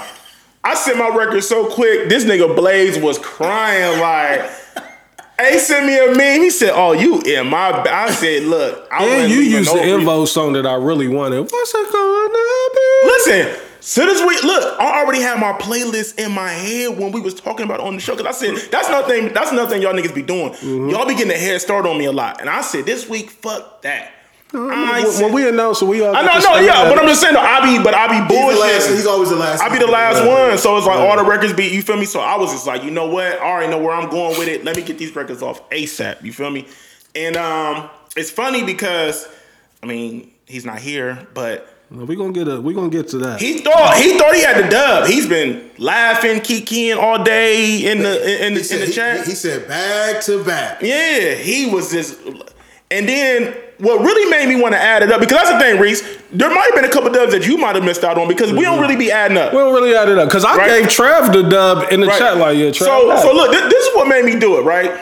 [0.62, 2.08] I sent my record so quick.
[2.08, 4.48] This nigga Blaze was crying like.
[5.40, 6.42] Hey, sent me a meme.
[6.42, 9.80] He said, "Oh, you in my?" ba-" I said, "Look, I And you used the
[9.80, 11.42] En Vogue song that I really wanted.
[11.42, 13.08] What's it gonna be?
[13.08, 17.20] Listen, soon as we look, I already had my playlist in my head when we
[17.20, 18.16] was talking about it on the show.
[18.16, 19.32] Cause I said that's nothing.
[19.32, 20.50] That's nothing y'all niggas be doing.
[20.52, 20.90] Mm-hmm.
[20.90, 22.40] Y'all be getting a head start on me a lot.
[22.40, 24.12] And I said this week, fuck that.
[24.54, 26.84] I When, said- when we announced it, we all I got know, to no, yeah,
[26.88, 27.00] but it.
[27.02, 29.62] I'm just saying, though, I be, but I be He's, last, he's always the last.
[29.62, 32.06] I be the last one, so it's like all the records be, you feel me?
[32.06, 33.26] So I was just like, you know what?
[33.34, 34.64] I already know where I'm going with it.
[34.64, 36.22] Let me get these records off ASAP.
[36.24, 36.66] You feel me?
[37.14, 39.28] And um, it's funny because,
[39.82, 43.40] I mean, he's not here, but we gonna get a, we gonna get to that.
[43.40, 45.06] he thought he thought he had the dub.
[45.06, 49.26] He's been laughing, kikiing all day in the in, in the, said, in the chat.
[49.26, 50.82] he said back to back.
[50.82, 52.18] Yeah, he was just.
[52.90, 55.80] And then what really made me want to add it up because that's the thing,
[55.80, 56.02] Reese.
[56.32, 58.52] There might have been a couple dubs that you might have missed out on because
[58.52, 58.82] we don't mm-hmm.
[58.82, 59.52] really be adding up.
[59.52, 60.82] we don't really add it up because I Right.
[60.82, 62.18] gave Trav the dub in the Right.
[62.18, 62.66] chat like yeah.
[62.66, 64.62] Trav so had so look, this, this is what made me do it.
[64.62, 64.98] Right,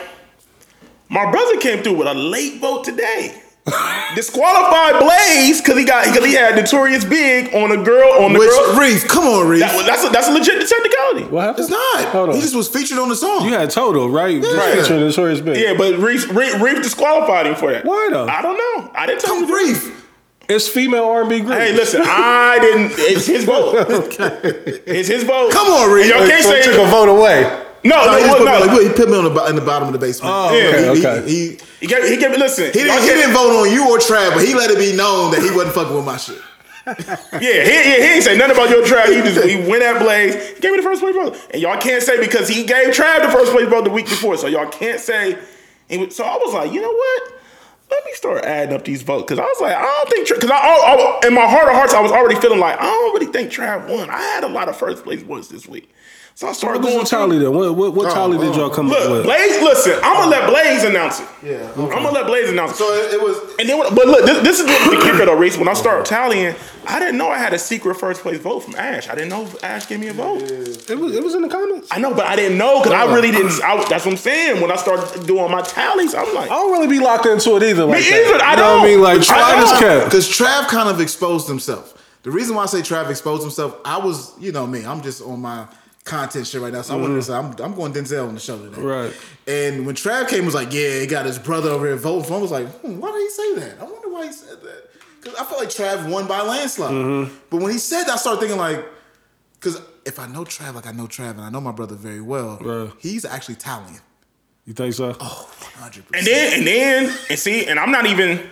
[1.09, 3.41] my brother came through with a late vote today.
[4.15, 8.39] Disqualified Blaze because he got because he had Notorious Big on a girl on the
[8.39, 8.79] Which girl.
[8.79, 9.59] Reef, come on, Reef.
[9.59, 11.23] That, that's a, that's a legit technicality.
[11.25, 11.59] what happened?
[11.65, 12.05] it's not.
[12.13, 12.35] Hold on.
[12.35, 13.45] He just was featured on the song.
[13.45, 14.41] you had Toto right?
[14.41, 14.81] Just Yeah.
[14.81, 15.57] featuring Notorious Big.
[15.59, 17.83] Yeah, but Reef, Reef, Reef disqualified him for that.
[17.85, 18.27] Why though?
[18.27, 18.91] I don't know.
[18.95, 19.49] I didn't tell Come him.
[19.49, 19.73] to do it.
[19.73, 20.03] Reef.
[20.49, 21.57] It's female R&B group.
[21.57, 22.91] Hey, listen, I didn't.
[22.97, 23.75] It's his vote.
[24.87, 25.51] It's his vote.
[25.51, 26.07] Come on, Reef.
[26.09, 27.63] Y'all can't So say took a vote away.
[27.83, 27.95] No.
[28.05, 29.61] No, No, he, just no, put me, like, he put me on the, in the
[29.61, 30.33] bottom of the basement.
[30.35, 31.29] Oh, Yeah, okay, he, okay.
[31.29, 32.65] He, he, He gave, he gave me listen.
[32.65, 35.31] he, didn't, he didn't vote on you or Trav, but he let it be known
[35.31, 36.39] that he wasn't fucking with my shit.
[36.87, 39.07] Yeah, he, he, he ain't say nothing about your Trav.
[39.07, 40.35] He just he went at Blaze.
[40.55, 43.23] He gave me the first place vote, and y'all can't say because he gave Trav
[43.23, 44.37] the first place vote the week before.
[44.37, 45.37] So y'all can't say.
[45.89, 47.33] Was, so I was like, you know what?
[47.91, 50.49] Let me start adding up these votes because I was like, I don't think because
[50.49, 53.13] I, I, I- in my heart of hearts I was already feeling like I don't
[53.13, 54.09] really think Trav won.
[54.09, 55.93] I had a lot of first place votes this week,
[56.37, 57.51] so I started What going was tally then?
[57.51, 58.57] What, what, what Oh, tally did oh.
[58.57, 59.23] y'all come Look, up with?
[59.23, 61.27] Blaze, listen, I'm gonna let Blaze announce it.
[61.41, 62.77] Yeah, I'm gonna let Blaze announce it.
[62.77, 63.37] So it, it was.
[63.57, 65.57] And then, when- but look, this, this is what the kicker though, Reese.
[65.57, 66.53] When I start tallying,
[66.85, 69.09] I didn't know I had a secret first place vote from Ash.
[69.09, 70.43] I didn't know Ash gave me a vote.
[70.43, 71.87] It was, it was in the comments.
[71.89, 73.15] I know, but I didn't know because I oh.
[73.15, 73.59] really didn't.
[73.63, 74.61] I, that's what I'm saying.
[74.61, 77.63] When I started doing my tallies, I'm like, I don't really be locked into it
[77.63, 77.85] either.
[77.85, 78.25] Like Me that.
[78.27, 78.83] either, I you know what I don't.
[78.85, 79.01] mean?
[79.01, 79.61] Like I try don't.
[79.61, 80.05] this cat.
[80.05, 81.95] Because Trav kind of exposed himself.
[82.21, 85.23] The reason why I say Trav exposed himself, I was, you know me, I'm just
[85.23, 85.65] on my
[86.07, 86.81] content shit right now.
[86.81, 88.81] So I wanted to say, I'm, I'm going Denzel on the show today.
[88.81, 89.13] Right.
[89.47, 92.33] And when Trav came, was like, yeah, he got his brother over here voting for
[92.33, 92.39] him.
[92.39, 93.81] I was like, hmm, why did he say that?
[93.81, 94.89] I wonder why he said that.
[95.21, 96.91] Cause I felt like Trav won by landslide.
[96.91, 97.35] Mm-hmm.
[97.49, 98.85] But when he said that, I started thinking like,
[99.59, 102.21] because if I know Trav like I know Trav and I know my brother very
[102.21, 102.91] well, Right.
[102.99, 103.99] he's actually Italian.
[104.65, 105.15] You think so?
[105.19, 106.03] Oh, 100%.
[106.13, 108.49] And then and then and see, and I'm not even.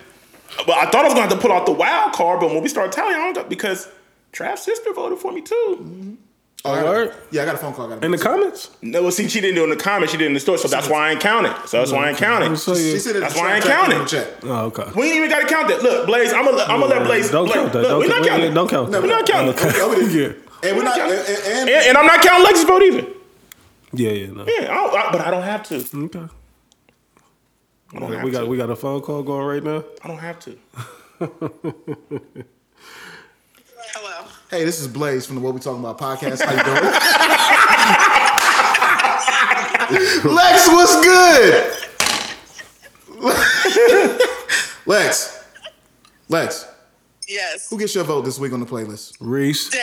[0.65, 2.61] But I thought I was gonna have to pull out the wild card, but when
[2.63, 3.87] we start tallying, I don't got because
[4.31, 6.17] Trav's sister voted for me too.
[6.65, 7.13] Oh, I got- word?
[7.31, 7.85] Yeah, I got a phone call.
[7.85, 8.71] I got a In the comments?
[8.81, 10.39] No, well, see, she didn't do it in the comments, she did it in the
[10.39, 11.55] store, so that's why I ain't count it.
[11.69, 12.57] So that's why I ain't count it.
[12.57, 13.97] So She said it That's why I ain't chat, counting.
[13.97, 14.27] in the chat.
[14.43, 14.91] Oh, okay.
[14.95, 15.81] We ain't even got to count that.
[15.83, 17.29] Look, Blaze, I'm gonna I'm gonna let uh, Blaze.
[17.31, 17.79] Don't Blaze- count that.
[17.79, 18.53] Look, Don't we're not count- counting.
[18.53, 19.01] Don't count that.
[19.01, 19.53] We're not counting.
[19.53, 19.71] Okay.
[19.77, 20.41] Yeah, we did.
[20.63, 20.97] And we're not.
[20.97, 21.05] Yeah.
[21.09, 23.05] And, and, And, and I'm not counting Lex's vote either.
[23.93, 24.45] Yeah, yeah, no.
[24.47, 25.75] Yeah, I don't, I, but I don't have to.
[26.05, 26.19] Okay.
[27.93, 28.45] I don't have We got to.
[28.47, 29.83] we got a phone call going right now.
[30.03, 30.57] I don't have to.
[34.49, 34.59] Hello.
[34.59, 36.41] hey, this is Blaze from the What We Talking About podcast.
[36.43, 36.75] How you doing?
[40.35, 41.71] Lex, what's good?
[44.85, 45.43] Lex,
[46.29, 46.67] Lex,
[47.27, 47.69] Yes.
[47.69, 49.17] who gets your vote this week on the playlist?
[49.19, 49.69] Reese.
[49.69, 49.79] Des.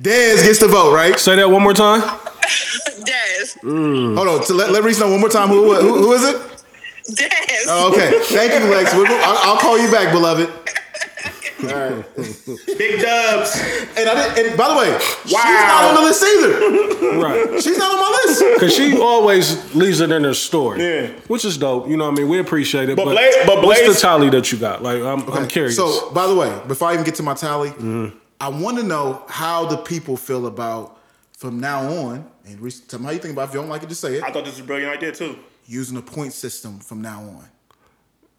[0.00, 1.18] Dez gets the vote, right?
[1.18, 2.00] Say that one more time.
[2.02, 3.58] Dez.
[3.62, 4.16] Mm.
[4.16, 5.48] Hold on, to let, let Reese know one more time.
[5.48, 6.36] Who, who, who is it?
[7.16, 7.64] Dez.
[7.68, 8.92] Oh, okay, thank you, Lex.
[8.94, 9.06] I'll,
[9.52, 10.50] I'll call you back, beloved.
[11.62, 13.56] Big dubs.
[13.96, 15.40] And, I did, and by the way, she's Wow.
[15.44, 17.18] not on the list either.
[17.22, 17.62] Right.
[17.62, 18.60] She's not on my list.
[18.60, 20.82] Cause she always leaves it in her story.
[20.82, 21.06] Yeah.
[21.28, 21.88] Which is dope.
[21.88, 22.28] You know what I mean?
[22.28, 22.96] We appreciate it.
[22.96, 24.82] But But, Blaze- but what's the tally that you got?
[24.82, 25.76] Like I'm, I'm curious.
[25.76, 28.16] So, by the way, before I even get to my tally, mm-hmm.
[28.40, 30.98] I want to know how the people feel about
[31.36, 32.28] from now on.
[32.44, 33.42] And Reese, tell me how you think about.
[33.42, 33.48] it.
[33.50, 34.22] If you don't like it, just say it.
[34.24, 35.38] I thought this was a brilliant idea too.
[35.66, 37.44] Using a point system from now on.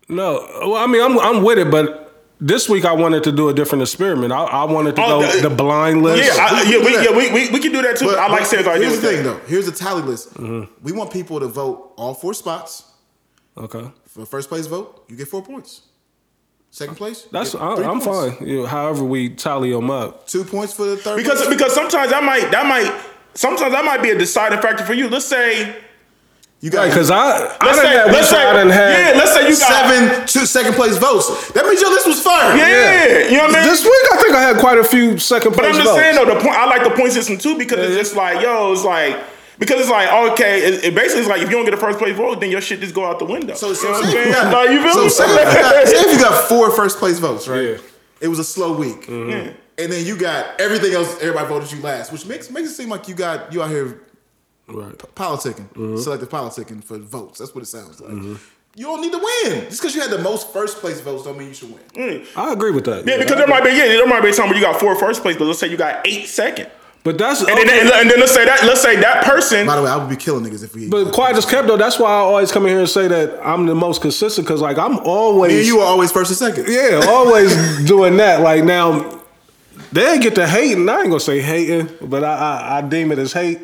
[0.09, 2.12] no, well, I mean I'm I'm with it, but
[2.45, 4.31] this week I wanted to do a different experiment.
[4.33, 6.23] I, I wanted to Oh, go the- the blind list.
[6.37, 7.09] Yeah, I, we yeah, can we, do that.
[7.11, 8.09] yeah, we, we, we can do that too.
[8.09, 8.87] I like Sam's idea.
[8.89, 9.41] Here's the thing, that.
[9.41, 9.47] though.
[9.47, 10.33] Here's the tally list.
[10.35, 10.73] Mm-hmm.
[10.83, 12.83] We want people to vote all four spots.
[13.57, 13.89] Okay.
[14.07, 15.81] For first place vote, you get four points.
[16.71, 18.37] Second place, you That's get I, three I'm points.
[18.37, 18.47] fine.
[18.47, 20.25] You know, however we tally them up.
[20.27, 21.17] Two points for the third.
[21.17, 21.55] Because place.
[21.55, 22.99] because sometimes that might that might
[23.35, 25.07] sometimes that might be a deciding factor for you.
[25.07, 25.82] Let's say
[26.63, 27.19] you got Because I
[27.59, 29.55] I let's done say had let's weeks say I done had yeah, let's say you
[29.59, 31.51] got seven two second place votes.
[31.51, 32.55] That means your list was fire.
[32.55, 33.67] yeah, you know what I mean.
[33.69, 35.67] This week I think I had quite a few second place.
[35.67, 35.99] But place I'm just votes.
[36.01, 38.71] saying though, the point I like the point system too because it's just like yo,
[38.71, 39.19] it's like
[39.59, 41.99] because it's like okay, it, it basically is like if you don't get a first
[41.99, 43.53] place vote, then your shit just go out the window.
[43.55, 44.27] So, so you know what I'm say saying?
[44.27, 45.09] you got- Like, you feel so me?
[45.09, 47.61] say if you got, say if you got four first place votes, right?
[47.75, 47.77] Yeah.
[48.21, 49.51] It was a slow week, Mm-hmm.
[49.77, 51.13] and then you got everything else.
[51.21, 53.99] Everybody voted you last, which makes makes it seem like you got you out here
[54.67, 54.97] Right.
[55.15, 55.97] politicking, Mm-hmm.
[55.97, 57.39] selective politicking for votes.
[57.39, 58.39] That's what it sounds like.
[58.75, 61.23] You don't need to win just because you had the most first place votes.
[61.25, 62.25] Don't mean you should win.
[62.35, 63.05] I agree with that.
[63.05, 65.21] Yeah, because there might be yeah, there might be time where you got four first
[65.21, 66.71] place, but let's say you got eight second,
[67.03, 67.81] But that's and then okay.
[67.81, 69.67] and, and then let's say that let's say that person.
[69.67, 70.89] By the way, I would be killing niggas if we.
[70.89, 71.77] But quiet as kept though.
[71.77, 74.61] That's why I always come in here and say that I'm the most consistent because
[74.61, 76.73] like I'm always and you are always first and second.
[76.73, 77.53] yeah always
[77.85, 78.39] doing that.
[78.41, 79.21] Like now
[79.91, 80.89] they get to hating.
[80.89, 83.59] I ain't gonna say hating, but I I, I deem it as hate.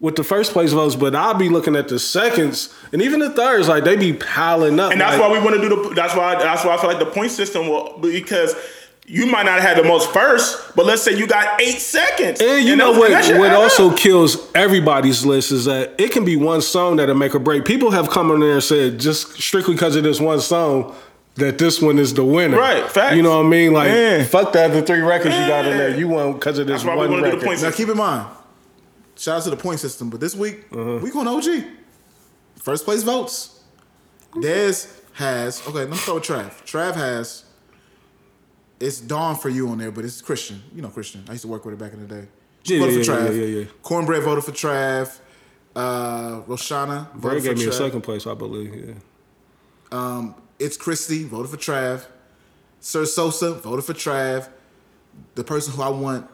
[0.00, 3.30] With the first place votes, but I'll be looking at the seconds and even the
[3.30, 4.92] thirds, like they be piling up.
[4.92, 5.94] And that's like, why we want to do the.
[5.94, 6.36] That's why.
[6.36, 8.54] That's why I feel like the point system will because
[9.08, 12.40] you might not have the most first, but let's say you got eight seconds.
[12.40, 13.10] And you know what?
[13.38, 13.96] What also up.
[13.96, 17.64] kills everybody's list is that it can be one song that'll make or break.
[17.64, 20.94] People have come in there and said just strictly because of this one song
[21.36, 22.58] that this one is the winner.
[22.58, 23.16] Right, facts.
[23.16, 23.72] You know what I mean?
[23.72, 24.24] Like Yeah.
[24.24, 25.96] fuck the other three records you got in there.
[25.96, 27.62] You won because of this That's why we one wanna do the record.
[27.62, 28.26] Now keep in mind,
[29.18, 30.98] shout out to the point system, but this week Uh-huh.
[31.02, 31.64] we going OG.
[32.62, 33.60] First place votes.
[34.34, 35.78] Dez has okay.
[35.80, 36.50] Let me start with Trav.
[36.64, 37.44] Trav has.
[38.80, 40.62] It's Dawn for you on there, but it's Christian.
[40.74, 41.24] You know Christian.
[41.28, 42.28] I used to work with her back in the day.
[42.62, 43.36] She Yeah, voted yeah, for yeah, Trav.
[43.36, 43.64] yeah, yeah, yeah.
[43.82, 45.18] Cornbread voted for Trav.
[45.74, 48.74] Uh, Roshana voted for gave me a second place, I believe.
[48.74, 48.94] Yeah.
[49.90, 52.04] Um, It's Christy voted for Trav.
[52.80, 54.48] Sir Sosa voted for Trav.
[55.34, 56.28] The person who I want,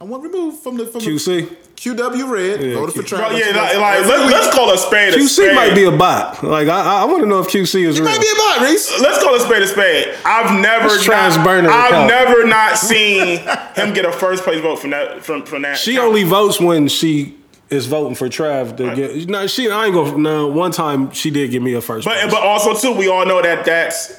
[0.00, 1.48] I want removed from the from QC.
[1.48, 3.28] the QW Red Yeah, voted for Q- Trav.
[3.28, 5.54] Bro, yeah, like, like let, let's call a spade a QC spade.
[5.54, 6.42] might be a bot.
[6.42, 8.10] Like I, I want to know if QC is It real.
[8.10, 8.98] might be a bot, Reese.
[9.00, 10.14] Let's call a spade a spade.
[10.24, 12.08] I've never That's trans not, burner I've account.
[12.08, 13.38] never not seen
[13.74, 15.76] him get a first place vote from that from from that.
[15.76, 16.08] She account.
[16.08, 17.36] only votes when she
[17.68, 19.28] is voting for Trav to get.
[19.28, 19.70] No, she.
[19.70, 20.16] I ain't gonna.
[20.18, 22.06] No, one time she did give me a first.
[22.06, 22.32] But place.
[22.32, 24.18] but also too, we all know that that's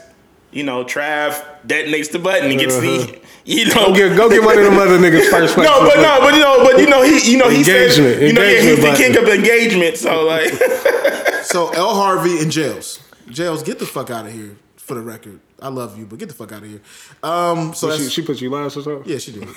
[0.52, 3.88] you know Trav detonates the button and gets the you know Uh-huh.
[3.88, 5.58] Go get, go get one of them other niggas first.
[5.58, 8.22] No, but no, but you know, but you know, he, you know, he says, Engagement,
[8.28, 9.98] you know, yeah, he's the king of engagement.
[9.98, 10.52] So like,
[11.44, 13.00] So L Harvey and Jails.
[13.30, 14.58] Jails, get the fuck out of here.
[14.78, 16.82] For the record, I love you, but get the fuck out of here.
[17.24, 19.10] Um, so she, that's, she put you last or something.
[19.10, 19.48] yeah, she did.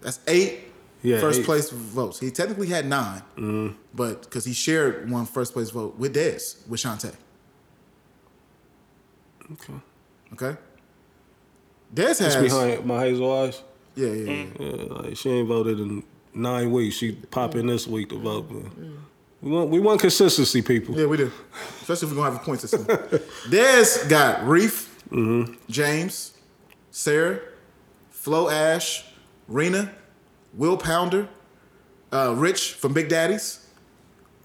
[0.00, 0.67] that's eight
[1.02, 1.46] Yeah, first eight.
[1.46, 2.18] place votes.
[2.18, 3.76] He technically had 9 mm-hmm.
[3.94, 7.14] but because he shared one first place vote with Dez with Shantae.
[9.52, 9.74] Okay.
[10.32, 10.56] Okay.
[11.94, 12.36] Dez has.
[12.36, 13.62] Behind my hazel eyes.
[13.94, 14.32] Yeah, yeah, yeah.
[14.32, 14.62] Mm-hmm.
[14.62, 16.02] Yeah, like she ain't voted in
[16.34, 16.96] nine weeks.
[16.96, 17.68] She pop in mm-hmm.
[17.68, 18.50] this week to vote.
[18.50, 18.98] Man.
[19.40, 20.98] We want we want consistency, people.
[20.98, 21.30] Yeah, we do.
[21.80, 22.84] Especially if we're gonna have a point system.
[23.50, 25.02] Dez got Reef,
[25.70, 26.34] James,
[26.90, 27.40] Sarah,
[28.10, 29.04] Flo Ash,
[29.46, 29.92] Rena,
[30.54, 31.28] Will Pounder,
[32.12, 33.66] uh, Rich from Big Daddies,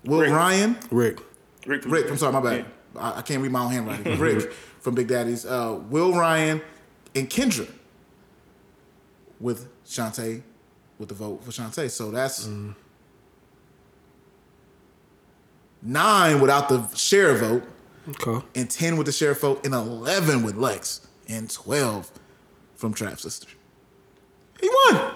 [0.05, 0.31] Will Rick.
[0.31, 1.19] Ryan, Rick.
[1.65, 2.09] Rick, Rick.
[2.09, 2.65] I'm sorry, my bad.
[2.97, 4.19] I, I can't read my own handwriting.
[4.19, 6.61] Rick from Big Daddies, uh, Will Ryan,
[7.15, 7.69] and Kendra
[9.39, 10.41] with Shantae
[10.99, 11.89] with the vote for Shantae.
[11.89, 12.47] So that's
[15.81, 17.63] nine without the share vote.
[18.09, 18.45] Okay.
[18.55, 22.11] and 10 with the sheriff vote, and 11 with Lex, and 12
[22.75, 23.47] from Trap Sister.
[24.59, 25.13] He won.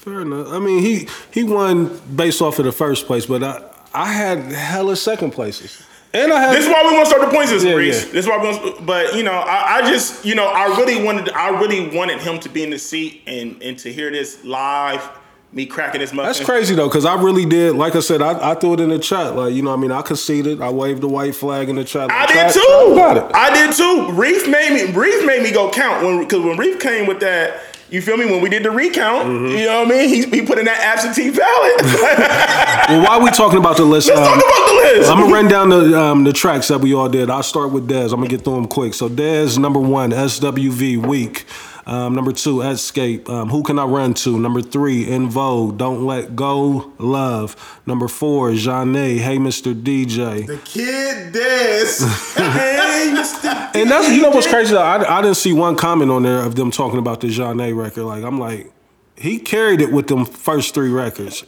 [0.00, 0.48] Fair enough.
[0.48, 4.38] I mean, he he won based off of the first place, but I I had
[4.52, 5.82] hella second places,
[6.14, 8.06] and I had This is why we want to start the points system, Yeah, Reese.
[8.06, 8.12] yeah.
[8.12, 8.76] This is why we want.
[8.78, 12.18] To, but you know, I, I just you know, I really wanted, I really wanted
[12.20, 15.06] him to be in the seat and and to hear this live,
[15.52, 16.28] me cracking his muffin.
[16.32, 17.74] That's crazy though, because I really did.
[17.76, 19.36] Like I said, I, I threw it in the chat.
[19.36, 20.62] Like you know, what I mean, I conceded.
[20.62, 22.10] I waved the white flag in the chat.
[22.10, 22.94] I did too.
[22.94, 23.24] Got it.
[23.34, 24.12] I did too.
[24.12, 24.92] Reef made me.
[24.98, 27.66] Reef made me go count when because when Reef came with that.
[27.90, 28.24] You feel me?
[28.24, 29.56] When we did the recount, Mm-hmm.
[29.58, 30.08] you know what I mean?
[30.08, 31.80] He, he put in that absentee ballot.
[32.88, 35.10] well, while we talking about the list, Let's um, talk about the list.
[35.10, 37.30] I'm gonna run down the um, the tracks that we all did.
[37.30, 38.04] I'll start with Dez.
[38.12, 38.94] I'm gonna get through them quick.
[38.94, 41.44] So Dez, number one, SWV, Weak.
[41.90, 43.28] Um, number two, Xscape.
[43.28, 44.38] Um, Who Can I Run To?
[44.38, 47.56] Number three, En Vogue, Don't Let Go, Love.
[47.84, 49.74] Number four, Zhané, Hey Mr.
[49.74, 50.46] DJ.
[50.46, 52.34] The kid Dez.
[52.36, 53.74] hey, Mr.
[53.74, 54.82] And that's you know what's crazy though.
[54.82, 58.04] I, I didn't see one comment on there of them talking about the Zhané record.
[58.04, 58.72] Like I'm like,
[59.16, 61.44] he carried it with them first three records.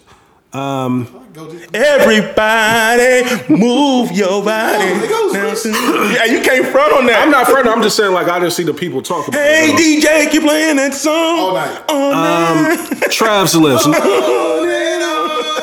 [1.75, 4.85] Everybody, move your body.
[4.85, 7.21] yeah, you can't front on that.
[7.23, 7.73] I'm not fronting.
[7.73, 10.03] I'm just saying like I didn't see the people talk about Hey it.
[10.03, 11.85] DJ, keep playing that song All night.
[11.89, 12.77] all night.
[13.11, 13.87] Trav's list.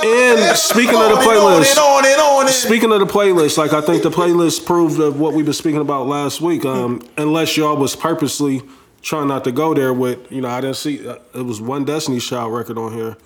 [0.02, 3.82] And speaking of the playlist, on and on and speaking of the playlist, like I
[3.82, 6.66] think the playlist proved of what we've been speaking about last week.
[6.66, 8.62] Um, unless y'all was purposely
[9.02, 11.08] trying not to go there with, you know, I didn't see.
[11.08, 13.18] Uh, it was one Destiny Child record on here.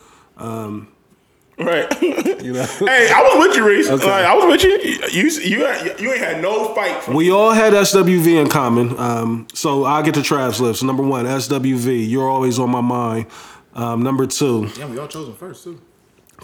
[1.58, 2.02] Right.
[2.02, 3.90] You know, hey, I was with you, Reese.
[3.90, 4.06] Okay.
[4.06, 4.72] Like, I was with you.
[5.12, 7.04] You you you, you ain't had no fight.
[7.04, 8.98] From we all had SWV in common.
[9.00, 10.84] Um, so I'll get to Trav's list.
[10.84, 12.10] Number one, SWV.
[12.10, 13.28] You're always on my mind.
[13.76, 15.82] Um, number two, Damn, we all chose him first, too.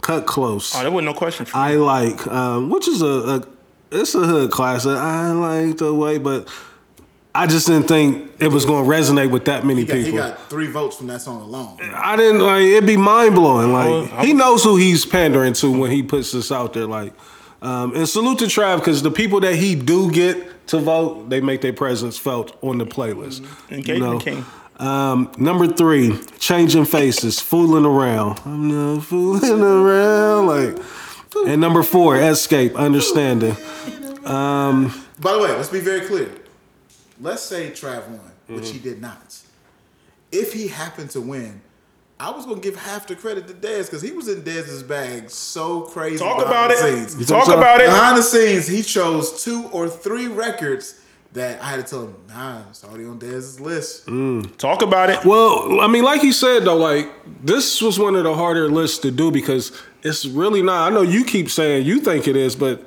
[0.02, 0.74] Kut Klose.
[0.76, 1.45] oh, there wasn't no question.
[1.45, 3.43] For I like, um, which is a, a
[3.91, 4.91] it's a hood classic.
[4.91, 6.48] I like the way, but
[7.34, 10.12] I just didn't think it was going to resonate with that many He got, he
[10.12, 11.78] got three votes from that song alone.
[11.94, 13.72] I didn't like it'd be mind blowing.
[13.72, 16.88] Like he knows who he's pandering to when he puts this out there.
[16.88, 17.13] Like,
[17.62, 21.39] um, and salute to Trav because the people that he do get to vote, they
[21.39, 23.46] make their presence felt on the playlist.
[23.72, 24.46] Engagement king.
[24.78, 28.39] Um, number three, changing faces, fooling around.
[28.46, 30.48] I'm not fooling around.
[30.48, 30.78] Like,
[31.48, 33.56] and number four, Xscape, understanding.
[34.24, 36.32] By the way, let's be very clear.
[37.19, 38.73] Let's say Trav won, which Mm-hmm.
[38.73, 39.38] he did not.
[40.32, 41.62] If he happened to win,
[42.19, 45.29] I was gonna give half the credit to Dez because he was in Dez's bag
[45.29, 46.17] so crazy.
[46.17, 47.10] Talk about the it.
[47.10, 47.27] Scenes.
[47.27, 47.58] Talk so?
[47.58, 47.88] about it.
[47.88, 51.01] Behind the scenes, he chose two or three records
[51.32, 54.08] that I had to tell him, nah, it's already on Dez's list.
[54.58, 55.23] Talk about it.
[55.23, 57.10] Well, I mean, like he said though, like
[57.43, 59.71] this was one of the harder lists to do because
[60.03, 60.91] it's really not.
[60.91, 62.86] I know you keep saying you think it is, but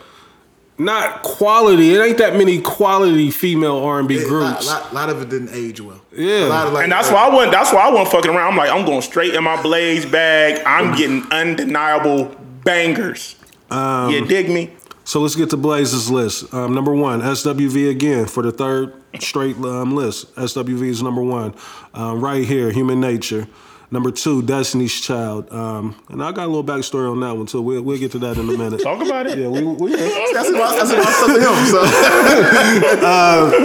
[0.78, 1.94] not quality.
[1.94, 4.66] It ain't that many quality female R and B lot, groups.
[4.66, 6.00] lot, lot of it didn't age well.
[6.12, 6.46] Yeah.
[6.46, 7.52] A lot of, like, And that's why I wasn't.
[7.52, 8.52] That's why I wasn't fucking around.
[8.52, 10.62] I'm like, I'm going straight in my Blaze bag.
[10.66, 13.36] I'm getting undeniable bangers.
[13.70, 14.72] you dig me?
[15.04, 16.52] So let's get to Blaze's list.
[16.54, 20.34] Um, number one, SWV again for the third straight um, list.
[20.36, 21.54] SWV is number one,
[21.94, 22.70] um, right here.
[22.70, 23.48] Human Nature.
[23.92, 25.52] Number two, Destiny's Child.
[25.52, 27.60] Um, and I got a little backstory on that one too.
[27.60, 28.82] We'll, we'll get to that in a minute.
[28.82, 29.38] Talk about it.
[29.38, 31.40] Yeah, we, we That's my, that's my stuff to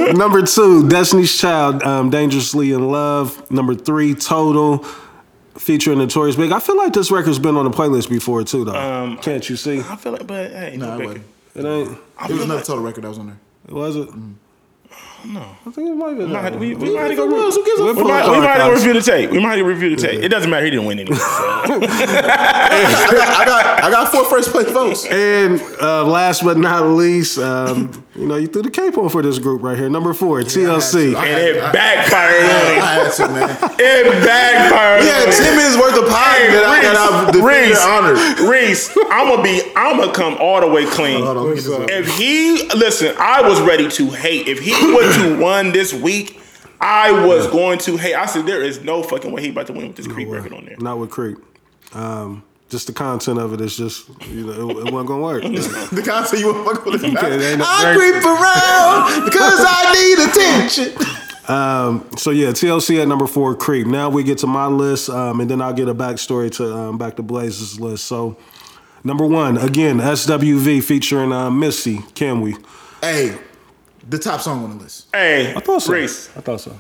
[0.04, 0.12] him.
[0.12, 3.50] So Number two, Destiny's Child, um, Dangerously in Love.
[3.50, 4.80] Number three, Total,
[5.56, 6.52] featuring Notorious Big.
[6.52, 8.76] I feel like this record's been on the playlist before too, though.
[8.76, 9.80] Um, Can't you see?
[9.80, 11.26] I feel like, but hey, no, no, it wasn't.
[11.56, 11.98] It ain't.
[12.30, 13.40] It was another total record that was on there.
[13.70, 14.10] Was it?
[15.26, 15.42] No.
[15.66, 16.26] I think it might be.
[16.26, 16.84] We might, that we, one.
[16.84, 17.28] we might have to go.
[17.28, 19.32] Who gives a We'll might, we might have to review the tape.
[19.32, 20.24] We might have to review the tape.
[20.24, 20.66] It doesn't matter.
[20.66, 21.18] He didn't win anyway.
[21.18, 21.24] so.
[21.26, 21.78] I
[23.12, 25.06] got, I got, I got four first place votes.
[25.06, 29.22] And uh, last but not least, um, you know, you threw the cape on for
[29.22, 29.90] this group right here.
[29.90, 31.16] Number four, TLC.
[31.16, 32.82] And it I- backfired on him.
[32.82, 33.50] had to, man.
[33.80, 35.02] It backfired.
[35.02, 35.40] We had on him.
[35.40, 38.50] 10 minutes worth of pod Hey, that, I, that I've defended Reese, honored.
[38.50, 41.24] Reese, I'm gonna be, I'm gonna come all the way clean.
[41.24, 41.90] Hold on, let me get up.
[41.90, 44.48] If he listen, I was ready to hate.
[44.48, 46.42] If he was to won this week,
[46.82, 48.16] I was going to hate.
[48.16, 50.54] I said there is no fucking way he about to win with this Creep record
[50.54, 50.78] on there.
[50.80, 51.38] Not with Creep.
[51.94, 55.44] Um, just the content of it is just you know it, it wasn't gonna work.
[55.44, 59.26] The content you want to fuck with the Okay, they ain't- I they- creep around
[59.26, 61.08] because I need attention.
[61.50, 63.88] Um, So yeah, TLC at number four, Creep.
[63.88, 66.98] Now we get to my list, um, and then I'll get a backstory to um,
[66.98, 68.04] back to Blaze's list.
[68.04, 68.36] So
[69.06, 72.00] number one, again, SWV featuring uh, Missy.
[72.16, 72.58] Can we?
[73.00, 73.38] Hey,
[74.10, 75.08] the top song on the list.
[75.14, 75.94] Hey, I thought so.
[75.94, 76.30] Reese.
[76.36, 76.78] I thought so.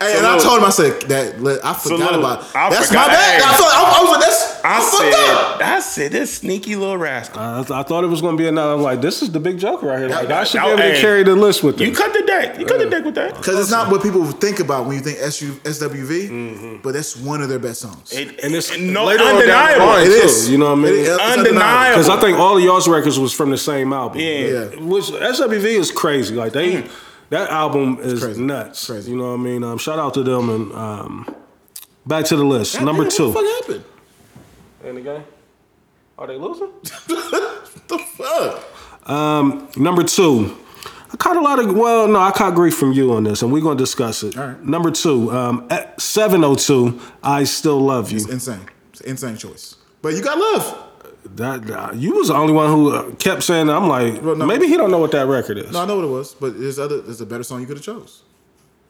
[0.00, 2.18] Hey, and I told him I said that li- I forgot Salute.
[2.20, 2.54] about.
[2.54, 3.08] I that's forgot.
[3.08, 3.40] my bad.
[3.40, 3.46] Hey.
[3.48, 5.62] I thought I, I was like, that's I I fucked up.
[5.68, 7.40] I said this sneaky little rascal.
[7.40, 8.74] I, I thought it was gonna be another.
[8.74, 10.08] I'm like, this is the big joke right here.
[10.08, 11.94] Like, I should be Now, able to carry the list with You him.
[11.94, 12.58] cut the deck.
[12.60, 13.36] You cut the deck with that.
[13.36, 16.76] Because it's not what people think about when you think SU, SWV, mm-hmm.
[16.82, 18.12] but that's one of their best songs.
[18.12, 19.86] It- And it's no later on down the undeniable.
[19.86, 20.52] line, It too.
[20.52, 20.92] You know what I mean?
[20.92, 21.08] It is.
[21.08, 21.96] It's Undeniable.
[22.02, 24.20] Because I think all of y'all's records was from the same album.
[24.20, 24.28] Yeah.
[24.38, 24.64] Yeah.
[24.80, 26.34] Which SWV is crazy.
[26.36, 26.90] Like they, mm.
[27.30, 28.42] That album is crazy.
[28.42, 28.86] nuts.
[28.86, 29.10] Crazy.
[29.10, 29.62] You know what I mean?
[29.64, 31.36] Um, shout out to them and um,
[32.06, 32.76] back to the list.
[32.76, 33.30] God Number damn, two.
[33.30, 33.84] What the fuck happened?
[34.84, 35.24] In the game?
[36.18, 36.70] Are they losing?
[37.88, 39.76] The fuck?
[39.78, 40.56] Number two.
[41.10, 43.50] I caught a lot of well, no, I caught grief from you on this, and
[43.50, 44.36] we're gonna discuss it.
[44.36, 44.62] All right.
[44.62, 48.18] Number two, um, at 702, I still love you.
[48.28, 48.60] Insane.
[48.90, 49.76] It's an insane choice.
[50.02, 50.87] But you got love.
[51.36, 53.66] That, that- you was the only one who uh, kept saying.
[53.68, 53.76] that.
[53.76, 54.46] I'm like, Well, no.
[54.46, 55.70] maybe he don't know what that record is.
[55.72, 57.00] No, I know what it was, but there's other.
[57.00, 58.22] There's a better song you could have chose.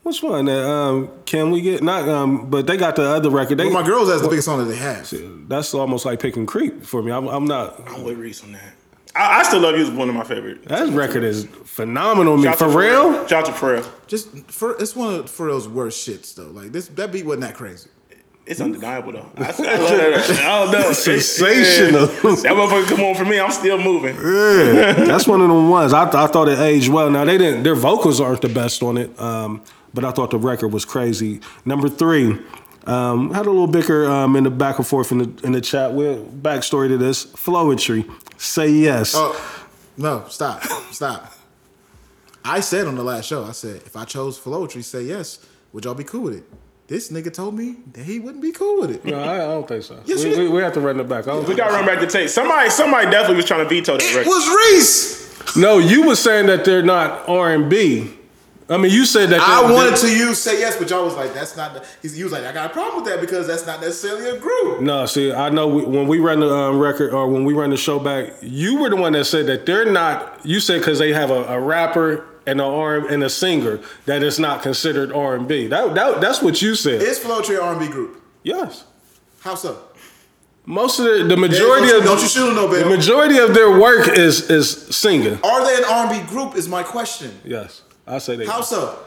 [0.05, 0.47] Which one?
[0.47, 2.09] That, um, can we get not?
[2.09, 3.59] Um, but they got the other record.
[3.59, 5.11] They, Well, my girls has the biggest song that they have.
[5.49, 7.13] that's almost like picking creep for me.
[7.13, 7.83] I'm, I'm not.
[7.89, 8.73] I'm with Reese on that.
[9.15, 10.65] I, I still love you as one of my favorite.
[10.69, 12.41] That record is phenomenal.
[12.41, 13.27] to Me for real.
[13.27, 13.87] Shout out to Pharrell.
[14.07, 16.45] Just for it's one of Pharrell's worst shits though.
[16.45, 17.91] Like this, that beat wasn't that crazy.
[18.49, 19.27] It's undeniable though.
[19.37, 20.41] I, I love that.
[20.43, 20.93] I don't know.
[20.93, 22.07] Sensational.
[22.07, 23.39] That motherfucker come on for me.
[23.39, 24.15] I'm still moving.
[24.17, 25.93] Yeah, that's one of them ones.
[25.93, 27.11] I, I thought it aged well.
[27.11, 27.63] Now they didn't.
[27.63, 31.41] Their vocals aren't the best on it, um, but I thought the record was crazy.
[31.67, 32.39] Number three,
[32.87, 35.61] um, had a little bicker um, in the back and forth in the in the
[35.61, 35.93] chat.
[35.93, 39.13] With backstory to this, Floetry, say yes.
[39.15, 40.25] Oh no!
[40.29, 40.63] Stop!
[40.91, 41.35] Stop!
[42.47, 45.85] I said on the last show, I said if I chose Floetry, say yes, would
[45.85, 46.45] y'all be cool with it?
[46.89, 49.05] This nigga told me that he wouldn't be cool with it.
[49.05, 50.01] No, I, I don't think so.
[50.07, 51.29] Yes, we, we, we have to run it back.
[51.29, 52.31] I don't We gotta run back the tape.
[52.31, 54.29] Somebody, somebody definitely was trying to veto that It record.
[54.31, 55.57] was Reese.
[55.57, 58.15] No, you were saying that they're not R and B.
[58.71, 61.15] I mean, you said that I they're- wanted to use say yes, but y'all was
[61.15, 61.75] like, that's not.
[62.03, 64.39] The, he was like, I got a problem with that because that's not necessarily a
[64.39, 64.81] group.
[64.81, 67.69] No, see, I know we, when we run the um, record or when we run
[67.71, 70.41] the show back, you were the one that said that they're not.
[70.45, 74.23] You said because they have a, a rapper and a R and a singer that
[74.23, 75.67] is not considered R and B.
[75.69, 77.03] That, that that's what you said.
[77.03, 78.23] Is Floetry an R&B group?
[78.43, 78.85] yes,
[79.41, 79.73] How so?
[80.65, 83.39] most of the the majority don't you- of don't you shoot 'em, though, the majority
[83.39, 84.67] of their work is is
[85.05, 85.39] singing.
[85.45, 86.57] Are they an R&B group?
[86.57, 87.31] Is my question.
[87.45, 88.47] Yes, I say they.
[88.47, 88.99] How so?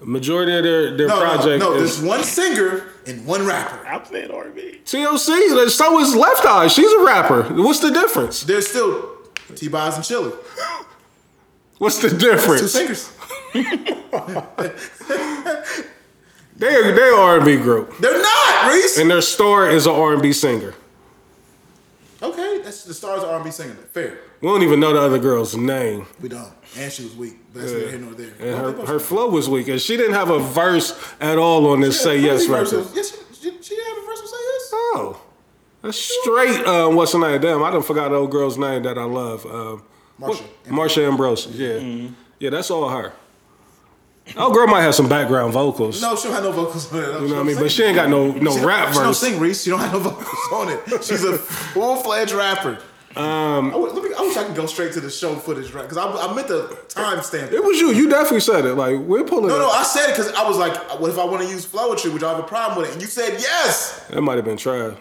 [0.00, 1.76] Majority of their their No, project no, no.
[1.76, 3.78] is There's one singer and one rapper.
[3.86, 4.80] I'm saying R&B.
[4.84, 5.68] TLC.
[5.70, 6.68] So is Left Eye.
[6.68, 7.42] She's a rapper.
[7.66, 8.42] What's the difference?
[8.42, 8.92] There's still
[9.54, 10.32] T-Boz and Chili.
[11.78, 12.60] What's the difference?
[12.60, 13.12] Two singers.
[16.56, 18.98] They're they R and B group, They're not Reese.
[18.98, 20.74] and their star is an R and B singer.
[22.22, 23.76] Okay, that's the stars of R&B singing.
[23.76, 24.18] Fair.
[24.40, 26.06] We don't even know the other girl's name.
[26.20, 26.50] We don't.
[26.78, 28.32] And she was weak, but that's neither here nor there.
[28.40, 31.80] And her, her flow was weak, and she didn't have a verse at all on
[31.80, 32.86] this Say Yes record.
[32.94, 34.70] Yes, she, she, she had a verse with Say Yes.
[34.72, 35.20] Oh,
[35.82, 36.66] that's straight.
[36.66, 37.38] Um, what's her name?
[37.40, 39.44] Damn, I don't forgot the old girl's name that I love.
[39.44, 39.82] Um,
[40.20, 40.44] Marsha.
[40.66, 41.54] Marsha Ambrosius.
[41.54, 43.12] Yeah, yeah, that's all her.
[44.36, 46.02] Oh, girl might have some background vocals.
[46.02, 47.06] No, she don't have no vocals on it.
[47.06, 47.56] You know what I mean?
[47.56, 49.62] But she ain't got no no she, rap she don't sing, Reese.
[49.62, 51.04] She don't have no vocals on it.
[51.04, 52.78] She's a full-fledged rapper.
[53.14, 55.88] Um, I, let me, I wish I could go straight to the show footage, right?
[55.88, 57.50] Because I, I meant the timestamp.
[57.50, 57.92] It was you.
[57.92, 58.74] You definitely said it.
[58.74, 59.48] Like we're pulling.
[59.48, 59.60] No, it.
[59.60, 61.94] no, I said it because I was like, what if I want to use flow
[61.94, 62.12] Floetry?
[62.12, 62.92] Would y'all have a problem with it?
[62.92, 64.06] And you said yes.
[64.08, 64.98] That might have been Trav.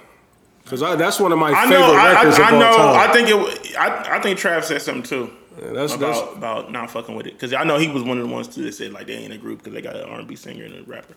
[0.65, 1.93] Cause I, that's one of my I favorite know.
[1.95, 2.77] I, records I, I of all know.
[2.77, 3.09] time.
[3.09, 3.77] I think it.
[3.77, 7.33] I, I think Trav said something too that's about that's about not fucking with it
[7.33, 9.33] because I know he was one of the ones too that said like they ain't
[9.33, 11.15] a group because they got an R&B singer and a rapper.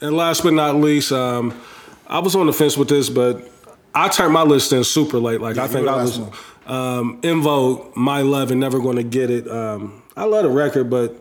[0.00, 1.58] And last but not least, um,
[2.06, 3.48] I was on the fence with this, but
[3.94, 5.40] I turned my list in super late.
[5.40, 6.20] Like I think I was
[6.66, 9.48] um, En Vogue, my love, and never going to get it.
[9.50, 11.20] Um, I love the record, but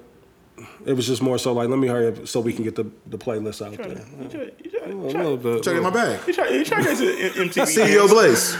[0.85, 2.85] it was just more so like let me hurry up so we can get the,
[3.07, 3.89] the playlist out there.
[4.21, 5.63] You try, you try, A little bit.
[5.63, 6.19] Check in my bag.
[6.27, 7.65] you try, you try to get to MTV.
[7.65, 8.11] CEO jams.
[8.11, 8.57] Blaze.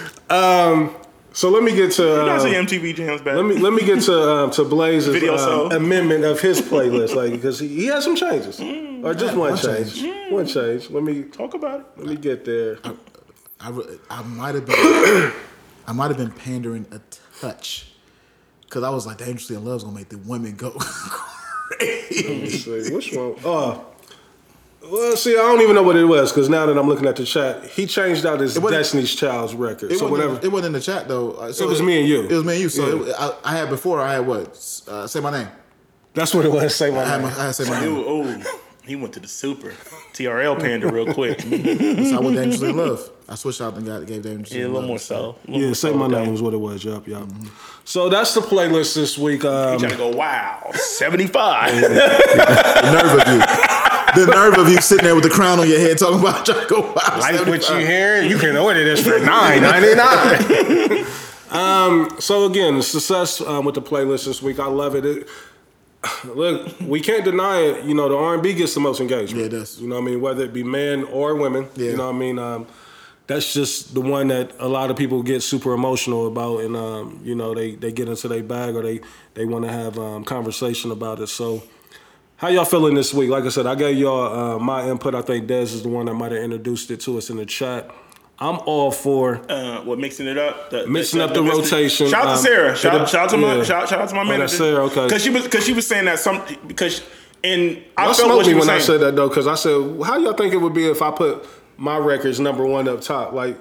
[1.34, 2.04] So let me get to.
[2.04, 3.36] You gotta Uh, see MTV jams back.
[3.36, 7.14] let me let me get to uh, to Blaze's Video um, amendment of his playlist,
[7.14, 10.32] like because he, he has some changes, or just one, one change, change.
[10.32, 10.90] one change.
[10.90, 11.86] Let me talk about it.
[11.98, 12.78] let me get there.
[13.60, 14.76] I, re- I might have been
[15.88, 17.02] I might have been pandering a
[17.42, 17.92] touch
[18.62, 21.35] because I was like dangerously in love is gonna make the women go crazy.
[21.80, 23.36] See, which one?
[23.46, 23.80] Uh,
[24.92, 27.16] well, see, I don't even know what it was because now that I'm looking at
[27.16, 29.92] the chat, he changed out his It wasn't- Destiny's Child's record.
[29.92, 30.36] It so whatever.
[30.44, 31.32] It wasn't in the chat though.
[31.32, 32.22] Uh, So It was me and you.
[32.26, 32.70] It was me and you.
[32.70, 33.10] So Yeah.
[33.10, 34.00] it, I, I had before.
[34.00, 34.50] I had what?
[34.88, 35.48] Uh, say my name.
[36.14, 36.76] That's what it was.
[36.76, 37.30] Say my I had, name.
[37.32, 37.94] my, I had to say my name.
[37.94, 38.44] Ooh, ooh.
[38.88, 39.72] He went to the super.
[40.14, 41.44] TRL panda real quick.
[42.06, 43.10] So I went Dangerously in Love.
[43.28, 44.88] I switched out and got gave Dangerously Yeah, a little Love.
[44.90, 45.36] more so.
[45.48, 46.84] Yeah, say my name is what it was.
[46.84, 47.28] Yup, yup.
[47.84, 49.44] So that's the playlist this week.
[49.44, 51.74] Um, Trying to go, wow, 75.
[51.82, 54.26] The nerve of you.
[54.26, 56.62] The nerve of you sitting there with the crown on your head talking about trying
[56.62, 57.18] to go wow.
[57.20, 57.88] like what you 75.
[57.88, 61.06] hearing, you can order this for nine ninety nine.
[61.52, 62.10] um.
[62.20, 64.60] So again, success um, with the playlist this week.
[64.60, 65.06] I love it.
[65.06, 65.28] it.
[66.26, 67.86] Look, we can't deny it.
[67.86, 69.40] You know, the R and B gets the most engagement.
[69.40, 69.80] Yeah, it does.
[69.80, 71.68] You know, what I mean, whether it be men or women.
[71.76, 71.92] Yeah.
[71.92, 72.40] You know, what I mean.
[72.40, 72.68] Um,
[73.28, 77.20] that's just the one that a lot of people get super emotional about, and um,
[77.24, 79.02] you know, they they get into their bag or they
[79.34, 81.28] they want to have um, conversation about it.
[81.28, 81.64] So.
[82.38, 83.30] How y'all feeling this week?
[83.30, 85.16] Like I said, I gave y'all uh, my input.
[85.16, 87.46] I think Dez is the one that might have introduced it to us in the
[87.46, 87.90] chat.
[88.38, 90.70] I'm all for Uh, what mixing it up?
[90.70, 92.76] The, Mixing up the rotation, Shout out um, to Sarah.
[92.76, 93.64] Shout, to the- shout out to my yeah.
[93.64, 94.40] shout, shout out to my Oh, manager.
[94.42, 95.06] that's Sarah, okay.
[95.06, 97.02] Because she was because she was saying that some because
[97.44, 99.56] and I Y'all felt what she me was when I said that though, because I
[99.56, 99.72] said,
[100.04, 101.46] how y'all think it would be if I put
[101.78, 103.32] my records number one up top?
[103.34, 103.58] Like,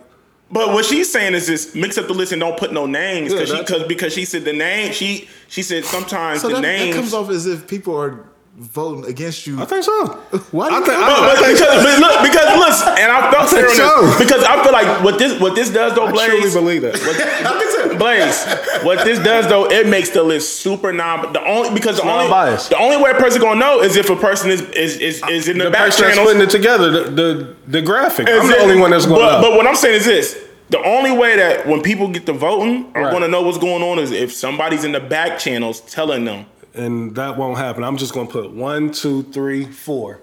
[0.50, 3.32] But what she's saying is this: mix up the list and don't put no names
[3.32, 6.54] Yeah, because she because because she said the name she she said sometimes So the
[6.54, 8.24] that, that comes off as if people are
[8.56, 9.60] voting against you.
[9.60, 10.06] I think so.
[10.52, 13.30] Why do I you think, feel- I, I think because, look, because listen, and I
[13.32, 14.18] felt think Sarah on so.
[14.24, 16.54] because I feel like what this what this does though, I truly Blaze.
[16.54, 16.94] believe that.
[17.98, 18.44] Blaze,
[18.84, 21.32] what this does though, it makes the list super non.
[21.32, 22.70] The only because the only non-biased.
[22.70, 25.48] the only way a person gonna know is if a person is is is, is
[25.48, 28.28] in the, The back channel putting it together, the the, the graphic.
[28.28, 29.42] I'm Is the only one that's going but, up.
[29.42, 30.38] but what I'm saying is this:
[30.70, 33.10] the only way that when people get to voting are Right.
[33.10, 36.46] going to know what's going on is if somebody's in the back channels telling them.
[36.74, 37.84] And that won't happen.
[37.84, 40.20] I'm just going to put one, two, three, four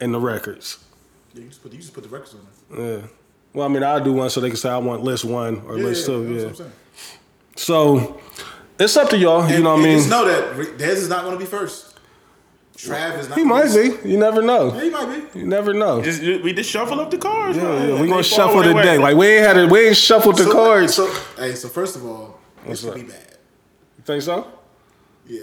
[0.00, 0.78] in the records.
[1.34, 2.98] You just put, you just put the records on there.
[3.00, 3.06] Yeah.
[3.52, 5.74] Well, I mean, I'll do one so they can say I want list one or
[5.78, 6.24] list two.
[6.26, 6.42] that's Yeah.
[6.42, 6.72] what I'm saying.
[7.56, 8.20] So
[8.78, 9.48] it's up to y'all.
[9.50, 9.96] you know what I mean?
[9.98, 11.94] Just know that Re- Dez is not going to be first.
[12.76, 13.38] Trav is not.
[13.38, 14.08] He gonna might be.
[14.10, 14.74] You never know.
[14.74, 15.38] Yeah, he might be.
[15.38, 16.02] You never know.
[16.02, 17.56] Just we just shuffle up the cards.
[17.56, 17.88] Yeah, man.
[17.88, 17.94] yeah.
[17.94, 18.82] We They gonna shuffle their the way.
[18.82, 18.98] day.
[18.98, 19.70] Like we ain't had it.
[19.70, 20.94] We ain't shuffled the So- cards.
[20.94, 22.96] So, hey, so first of all, this could up?
[22.96, 23.38] be bad.
[23.96, 24.46] You think so?
[25.26, 25.40] Yeah.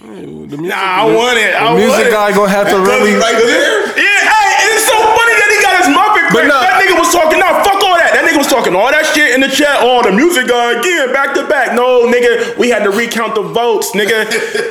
[0.00, 1.52] The music, Nah, I want it.
[1.52, 2.12] The I music want it.
[2.12, 3.14] guy gonna have to really.
[3.20, 3.84] right there.
[4.00, 6.60] Yeah, hey, and it's so funny that he got his muffin But nah.
[6.64, 8.12] That nigga was talking, nah, fuck all that.
[8.16, 9.78] That nigga was talking all that shit in the chat.
[9.84, 11.74] Oh, the music guy again, back to back.
[11.76, 14.24] No, nigga, we had to recount the votes, nigga.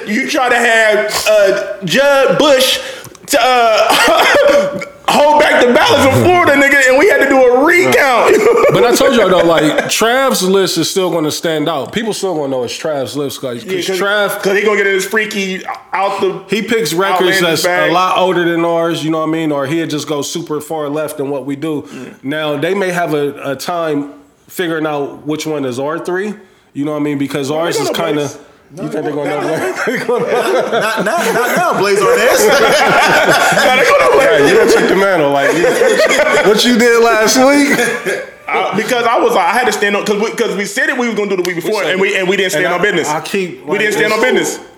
[0.10, 2.80] you try to have uh, Jeb Bush
[3.28, 4.82] to uh,
[5.12, 8.36] hold back the ballots in Florida, nigga, and we had to do a recount.
[8.74, 11.94] But I told y'all though, like Trav's list is still gonna stand out.
[11.94, 15.06] People still gonna know it's Trav's list because Trav Cause he gonna get in his
[15.06, 16.46] freaky out the.
[16.50, 17.92] he picks records that's bag.
[17.92, 19.04] a lot older than ours.
[19.04, 19.52] You know what I mean?
[19.52, 22.16] Or he'll just go super far left than what we do.
[22.24, 24.14] Now they may have a, a time
[24.48, 26.34] figuring out which one is R three.
[26.74, 27.18] You know what I mean?
[27.18, 28.84] Because ours is kind know of.
[28.84, 29.74] You think they're gonna know?
[29.86, 30.62] They're gonna know.
[30.80, 32.40] Not, not, not now, Blaze on this.
[32.50, 34.50] Nah, they gonna play.
[34.50, 38.26] You don't took the mantle like you- what you did last week.
[38.48, 40.90] I- because I was like, I had to stand up because we, cause we said
[40.90, 42.68] it we were gonna do the week before, said and we and we didn't stand
[42.68, 43.08] on business.
[43.08, 44.70] I keep, we didn't stand on it's- business.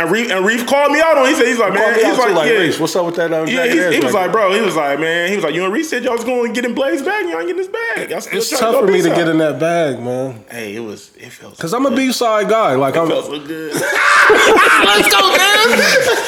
[0.00, 1.26] And Reef and Reef called me out on.
[1.26, 1.30] it.
[1.30, 3.32] He said he's like man, me he's like, like yeah, Reese, what's up with that?
[3.34, 3.66] Um, yeah.
[3.66, 5.90] He, he was like, bro, he was like, man, he was like, you and Reese
[5.90, 8.10] said y'all was going to get in Blaze bag, and y'all ain't getting his bag.
[8.10, 10.42] Y'all still It's tough go for me to get in that bag, man.
[10.50, 12.76] Hey, it was it felt Cause I'm a B side guy.
[12.76, 13.08] Like I'm.
[13.08, 13.74] felt so good.
[13.74, 16.20] Let's go, man.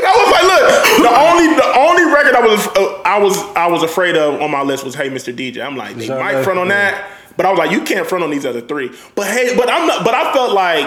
[0.00, 0.64] I was like, look,
[1.04, 4.50] the only the only record I was uh, I was I was afraid of on
[4.50, 5.34] my list was Hey Mr.
[5.36, 5.64] DJ.
[5.64, 6.76] I'm like, they might front on Marie.
[6.76, 8.90] that, but I was like, you can't front on these other three.
[9.14, 10.04] But hey, but I'm not.
[10.04, 10.86] But I felt like,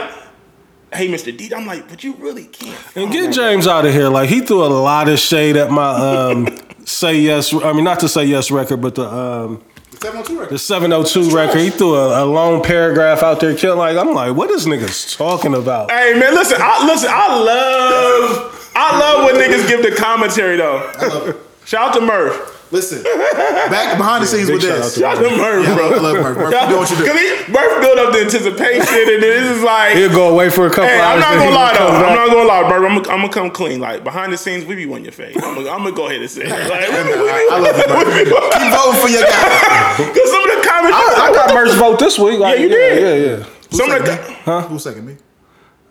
[0.93, 1.35] Hey Mr.
[1.35, 1.53] DJ.
[1.53, 2.77] I'm like, but you really can't.
[2.95, 4.09] And get James out of here.
[4.09, 6.47] Like he threw a lot of shade at my um
[6.85, 7.53] say yes.
[7.53, 9.63] I mean, not to say yes record, but the um
[10.01, 10.53] 702 record.
[10.53, 11.59] the 702 record.
[11.59, 13.77] He threw a, a long paragraph out there, killing.
[13.79, 15.91] Like I'm like, what is niggas talking about?
[15.91, 21.39] Hey man, listen, I listen, I love I love when niggas give the commentary though.
[21.65, 22.50] Shout out to Murph.
[22.71, 23.03] Listen,
[23.69, 24.93] back behind the scenes big with shout this.
[24.95, 25.89] to Shout out to Murph, Yeah, I bro.
[25.89, 26.37] love- I love Murph.
[26.37, 27.05] Murph, you do what you do.
[27.05, 30.67] Cause he, Murph built up the anticipation, and this is like, He'll go away for
[30.67, 31.19] a couple hey, hours.
[31.19, 31.91] I'm not gonna lie though.
[31.91, 32.83] come I'm not gonna lie, Murph.
[32.87, 33.79] I'm, gonna- I'm gonna come clean.
[33.81, 35.35] Like behind the scenes, we be on your face.
[35.35, 36.49] I'm gonna, I'm gonna go ahead and say, it.
[36.49, 38.07] like, I love you, Murph.
[38.15, 39.95] Keep voting for your guy.
[40.15, 42.39] Cause some of the comments, I, I got Merch vote this week.
[42.39, 43.01] Like, Yeah, you yeah, did.
[43.03, 43.45] Yeah, yeah.
[43.71, 44.15] some of the,
[44.47, 44.61] Huh?
[44.67, 45.17] Who's second me?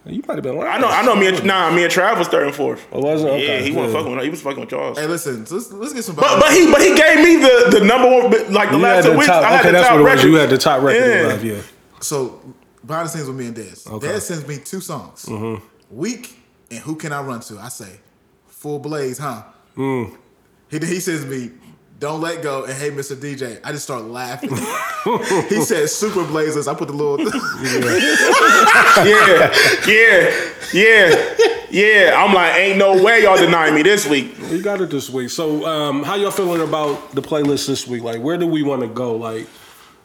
[0.06, 0.68] You might have been lying.
[0.72, 1.14] I know, I know.
[1.14, 2.86] Me and nah, me and Trav was third and fourth.
[2.90, 3.26] Oh, was it?
[3.26, 4.24] Yeah, Okay, he wasn't fucking with.
[4.24, 4.94] He was fucking with y'all.
[4.94, 6.16] Hey, listen, so let's, let's get some.
[6.16, 8.94] But but he but he gave me the the number one like the You last
[8.96, 9.26] had two the weeks.
[9.26, 9.44] top.
[9.44, 10.24] I had Okay, the that's top what it was.
[10.24, 11.20] You had the top record Yeah.
[11.20, 11.44] in live.
[11.44, 11.60] Yeah.
[12.00, 12.40] so
[12.86, 13.86] behind the scenes with me and Dez.
[13.90, 14.06] Okay.
[14.08, 15.26] Dez sends me two songs.
[15.26, 15.64] Mm-hmm.
[15.90, 16.34] Week
[16.70, 17.58] and who can I run to?
[17.58, 18.00] I say,
[18.46, 19.42] Full Blaze, huh?
[19.76, 20.16] Mm.
[20.70, 21.50] He he says to me,
[22.00, 23.14] don't let go, and hey, Mr.
[23.14, 23.60] DJ.
[23.62, 24.48] I just start laughing.
[25.50, 26.66] he said, Super Blazers.
[26.66, 27.20] I put the little.
[29.06, 29.52] yeah,
[29.86, 31.36] yeah, yeah,
[31.70, 32.14] yeah.
[32.16, 34.34] I'm like, ain't no way y'all denying me this week.
[34.48, 35.28] You got it this week.
[35.28, 38.02] So, um, how y'all feeling about the playlist this week?
[38.02, 39.16] Like, where do we want to go?
[39.16, 39.46] Like,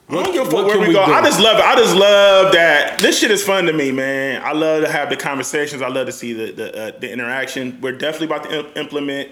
[0.09, 1.05] I don't give a fuck what where can we go.
[1.05, 1.13] do?
[1.13, 1.63] I just love it.
[1.63, 4.41] I just love that this shit is fun to me, man.
[4.43, 5.81] I love to have the conversations.
[5.81, 7.79] I love to see the the, uh, the interaction.
[7.79, 9.29] We're definitely about to im- implement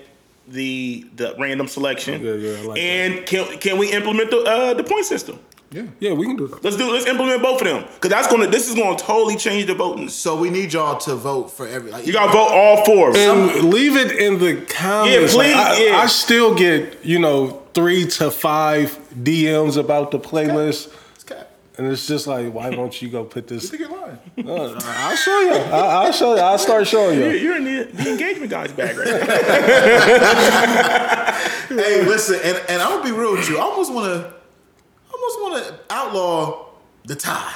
[0.47, 2.23] the the random selection.
[2.23, 2.79] Yeah, yeah, I like that.
[2.79, 5.39] and can can we implement the uh, the point system?
[5.73, 5.83] yeah.
[5.99, 6.63] yeah, we can do that.
[6.63, 6.91] Let's do.
[6.91, 8.47] Let's implement both of them because that's gonna.
[8.47, 10.07] This is gonna totally change the voting.
[10.09, 11.91] So we need y'all to vote for every.
[11.91, 13.15] Like, You gotta vote all four.
[13.15, 15.33] And leave it in the comments.
[15.33, 15.97] Yeah, Like, please, I, yeah.
[15.97, 21.02] I still get you know three to five DMs about the playlist, It's cap.
[21.77, 23.69] And it's just like, why won't you go put You this?
[23.69, 24.19] think you're lying?
[24.47, 25.53] Uh, I'll show you.
[25.53, 26.41] I, I'll show you.
[26.41, 27.39] I'll start showing You're, you.
[27.39, 29.17] you're in the, the engagement guy's bag right now.
[31.69, 33.57] hey, listen, and, and I'm gonna be real with you.
[33.57, 34.33] I almost wanna,
[35.13, 36.65] almost wanna outlaw
[37.05, 37.55] the tie.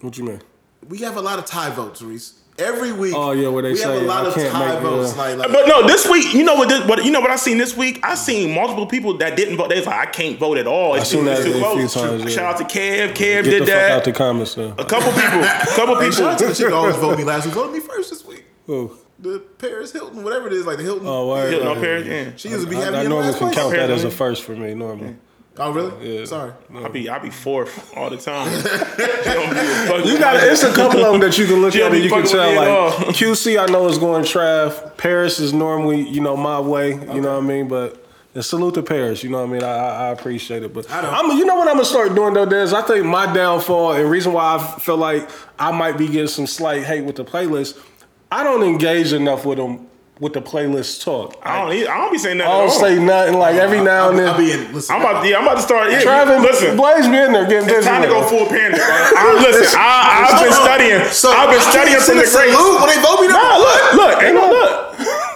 [0.00, 0.42] What you mean?
[0.88, 2.42] We have a lot of tie votes, Reese.
[2.58, 3.12] Every week.
[3.14, 5.14] Oh, yeah, what they we say, have a lot I of can't tie make- votes.
[5.14, 5.22] yeah.
[5.22, 6.68] Like, like But no, this week, you know what?
[6.70, 8.00] This, what you know what I seen this week?
[8.02, 9.68] I seen multiple people that didn't vote.
[9.68, 10.94] They was like, I can't vote at all.
[10.94, 11.94] It's seen too- that it's too a few votes.
[11.94, 12.28] times, yeah.
[12.30, 13.10] Shout out to Kev.
[13.10, 14.04] Kev Get did the fuck out that.
[14.04, 14.74] the comments now.
[14.78, 15.40] a couple people.
[15.44, 16.54] A couple Hey, shout out to the people.
[16.54, 17.54] chick that always voted me last week.
[17.54, 18.44] Voted me first this week.
[18.66, 18.96] Who?
[19.18, 21.06] The Paris Hilton, whatever it is, like the Hilton.
[21.06, 21.50] Oh, word.
[21.52, 21.80] Hitting on Yeah.
[21.82, 22.30] Paris, yeah.
[22.36, 23.54] She used to be I, having I me in normally can place.
[23.54, 24.74] count that as a first for me.
[24.74, 25.16] Normally.
[25.58, 26.18] Oh, really?
[26.18, 26.24] Yeah.
[26.26, 26.52] Sorry.
[26.74, 28.46] I be I be fourth all the time.
[30.06, 32.24] You got it's a couple of them that you can look at and you can
[32.26, 32.88] tell with me at all.
[32.90, 34.96] like QC I know is going Trav.
[34.96, 36.90] Paris is normally you know my way.
[36.90, 38.02] You know what I mean, but.
[38.34, 39.62] And salute to Paris, you know what I mean.
[39.62, 41.14] I, I I appreciate it, but I don't.
[41.14, 42.44] I'm, you know what I'm gonna start doing though.
[42.44, 42.74] Dez?
[42.74, 46.46] I think my downfall and reason why I feel like I might be getting some
[46.46, 47.82] slight hate with the playlist.
[48.30, 49.86] I don't engage enough with them
[50.18, 51.36] with the playlist talk.
[51.42, 51.88] I don't.
[51.88, 52.52] I don't be saying nothing.
[52.52, 52.80] I don't at all.
[52.80, 53.38] say nothing.
[53.38, 54.74] Like every now and I'll, I'll then, be in.
[54.74, 55.22] Listen, I'm about.
[55.22, 55.90] To, yeah, I'm about to start.
[55.90, 56.76] Yeah, Trav and listen.
[56.76, 57.84] Blaze be in there getting busy.
[57.84, 58.30] It's time to go it.
[58.30, 58.80] full panic.
[58.80, 61.04] I, listen, I, I've been studying.
[61.12, 62.56] So I've been I studying from the send a greats.
[62.56, 63.28] salute when they vote me.
[63.28, 64.72] Nah, look, look, ain't no look,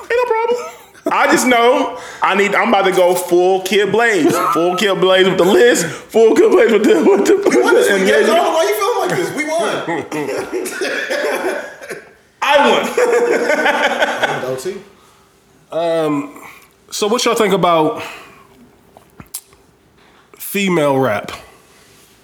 [0.09, 0.81] ain't no problem.
[1.12, 2.55] I just know I need.
[2.55, 6.51] I'm about to go full Kid Blaze, full Kid Blaze with the list, full Kid
[6.51, 7.37] Blaze with the with the.
[7.51, 8.28] We won this and week, guys.
[8.28, 9.28] I yeah, why you feeling like this.
[9.37, 9.61] We won.
[12.43, 12.81] I won.
[14.67, 14.81] OT.
[16.91, 18.03] So what y'all think about
[20.37, 21.31] female rap?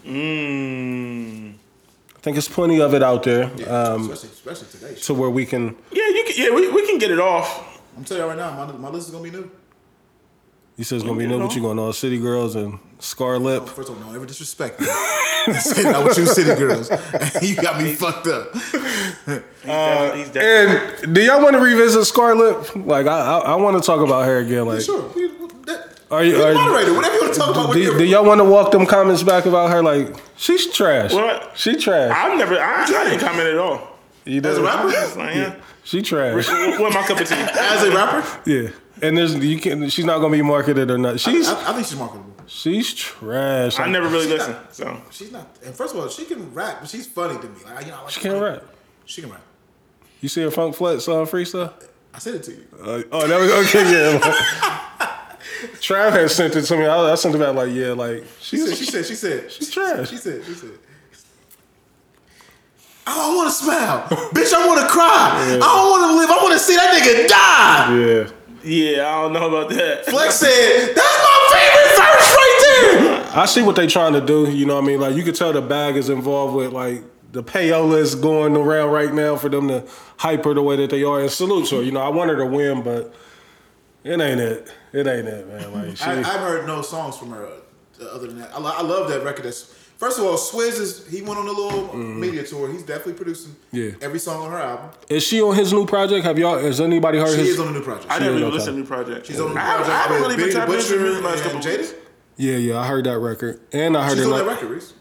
[0.04, 1.54] Mm.
[1.54, 5.00] I think there's plenty of it out there um, especially, especially today.
[5.00, 5.76] to where we can.
[5.92, 7.80] Yeah, you can, yeah, we, we can get it off.
[7.96, 9.48] I'm telling you right now, my, my list is gonna be new.
[10.76, 11.46] You said it's gonna be Okay, new, no.
[11.46, 13.66] but you going to all City Girls and Scar Lip.
[13.66, 14.86] First of all, don't ever disrespect me.
[15.54, 16.90] Say that with you city girls.
[17.42, 18.52] you got me fucked up.
[18.52, 22.74] He's definitely, he's uh, definitely, And do y'all want to revisit Scar Lip?
[22.76, 24.66] Like I, I, I want to talk about her again.
[24.66, 25.02] Like, Sure.
[25.66, 26.94] That, Are you- we are you- moderator?
[26.94, 27.72] Whatever you want to talk about.
[27.74, 29.82] do, do y'all want to walk them comments back about her?
[29.82, 31.12] Like, she's trash.
[31.14, 31.52] What?
[31.56, 32.10] She trash.
[32.14, 32.58] I've never.
[32.58, 33.96] I, I didn't comment at all.
[34.24, 34.66] you As a know?
[34.66, 34.88] rapper?
[34.90, 35.54] It's like, yeah.
[35.84, 36.48] She trash.
[36.48, 37.34] What, what my cup of tea?
[37.36, 38.70] As a rapper, Yeah.
[39.02, 41.20] And there's you can she's not gonna be marketed or not.
[41.20, 42.32] She's I, I think she's marketable.
[42.46, 43.78] she's trash.
[43.78, 44.56] I never really listened.
[44.70, 45.46] So She's not.
[45.64, 47.60] And first of all, she can rap, but she's funny to me.
[47.64, 48.62] Like you know, I like She can't rap.
[49.04, 49.42] She can rap.
[50.22, 51.72] You see her Funk Flex on freestyle?
[52.14, 52.64] I said it to you.
[52.82, 53.84] Uh, oh, that was okay.
[53.92, 54.18] Yeah.
[55.80, 56.86] Trav had sent it to me.
[56.86, 58.76] I, I sent it back like, yeah, like She said.
[58.76, 59.04] She said.
[59.06, 59.52] She said.
[59.52, 60.08] She's trash.
[60.08, 60.42] She said.
[60.44, 60.70] She said.
[63.06, 64.02] I don't want to smile,
[64.34, 64.52] bitch.
[64.52, 65.04] I want to cry.
[65.06, 66.30] I don't want to live.
[66.30, 67.96] I want to see that nigga die.
[68.00, 68.30] yeah.
[68.66, 70.06] Yeah, I don't know about that.
[70.06, 74.50] Flex said, "That's my favorite verse right there." I see what they trying to do.
[74.50, 75.00] You know what I mean?
[75.00, 78.90] Like you could tell the bag is involved with like the payola is going around
[78.90, 79.86] right now for them to
[80.16, 81.20] hyper the way that they are.
[81.20, 81.82] And salute to her.
[81.82, 83.14] You know, I want her to win, but
[84.04, 84.72] it ain't it.
[84.92, 85.72] It ain't it, man.
[85.72, 87.46] Like she, I, I've heard no songs from her
[88.00, 88.54] uh, other than that.
[88.54, 89.44] I, I love that record.
[89.44, 92.70] That's first of all, Swizz is he went on a little media tour.
[92.70, 93.76] He's definitely producing Mm-hmm.
[93.76, 93.90] Yeah.
[94.06, 94.90] every song on her album.
[95.08, 96.24] is she on his new project?
[96.24, 96.58] Have y'all?
[96.58, 97.48] Has anybody heard She his?
[97.50, 98.10] is on a new project.
[98.10, 98.54] I never is even okay.
[98.56, 99.26] listened to new project.
[99.26, 101.00] She's on a new I haven't, project I haven't really been Benny tapping into Butcher
[101.00, 101.94] music the last and couple Jada.
[102.36, 102.78] yeah, yeah.
[102.80, 104.32] I heard that record, and I heard She's it.
[104.32, 104.92] on that record, Reese.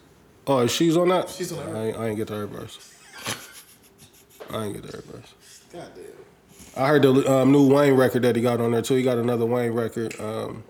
[0.47, 1.29] Oh, she's on that.
[1.29, 2.93] She's on that I ain't, I ain't get to her verse.
[4.51, 5.33] I ain't get to her verse.
[5.73, 6.83] God damn.
[6.83, 8.95] I heard the um, new Wayne record that he got on there too.
[8.95, 10.19] He got another Wayne record.
[10.19, 10.63] Um,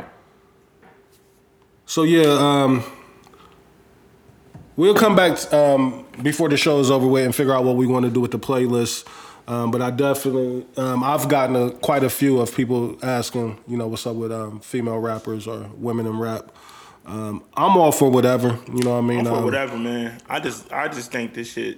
[1.85, 2.83] so yeah, um,
[4.75, 7.87] we'll come back um, before the show is over with and figure out what we
[7.87, 9.05] want to do with the playlist.
[9.47, 13.77] Um, but I definitely, um, I've gotten a, quite a few of people asking, you
[13.77, 16.51] know, what's up with um, female rappers or women in rap.
[17.05, 19.25] Um, I'm all for whatever, you know what I mean.
[19.25, 20.19] For Um, whatever, man.
[20.27, 21.77] I just I just think this shit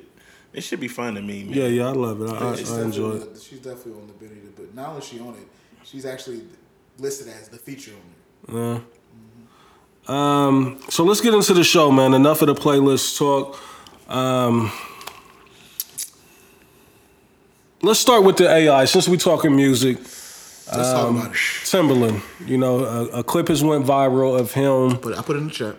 [0.53, 1.53] It should be fun to me, man.
[1.53, 2.29] Yeah, yeah, I love it.
[2.29, 3.41] I, I, she's I enjoy definitely- it.
[3.43, 5.47] She's definitely on the Benny, but not only is she on it,
[5.83, 6.43] she's actually
[6.99, 7.91] listed as the feature
[8.49, 8.81] on it.
[10.07, 12.13] Um, so let's get into the show, man.
[12.13, 13.59] Enough of the playlist talk.
[14.09, 14.71] Um,
[17.81, 18.85] let's start with the AI.
[18.85, 21.41] Since we're talking music, Let's Um, talk about it.
[21.65, 22.21] Timberland.
[22.45, 24.99] You know, a, a clip has went viral of him.
[25.01, 25.75] But I put it in the chat.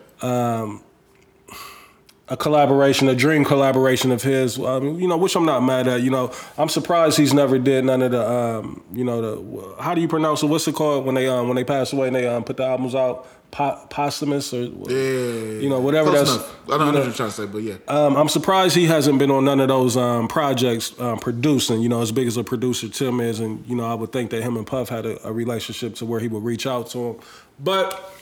[2.31, 4.59] a collaboration, a dream collaboration of his.
[4.59, 6.03] Um, you know, which I'm not mad at.
[6.03, 8.31] You know, I'm surprised he's never did none of the.
[8.31, 10.47] Um, you know, the how do you pronounce it?
[10.47, 12.65] What's it called when they um, when they pass away and they um, put the
[12.65, 13.27] albums out?
[13.51, 16.31] Po- posthumous or Yeah, you know whatever that's.
[16.31, 16.55] enough.
[16.69, 17.77] I don't know what you're trying to say, but yeah.
[17.89, 21.81] Um, I'm surprised he hasn't been on none of those um, projects um, producing.
[21.81, 24.31] You know, as big as a producer Tim is, and you know, I would think
[24.33, 26.99] that him and Puff had a, a relationship to where he would reach out to
[26.99, 27.17] him.
[27.59, 28.13] But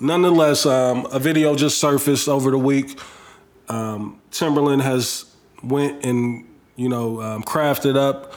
[0.00, 2.98] nonetheless, um, a video just surfaced over the week.
[3.68, 5.24] Um, Timberland has
[5.62, 6.44] went and
[6.76, 8.32] you know um, crafted up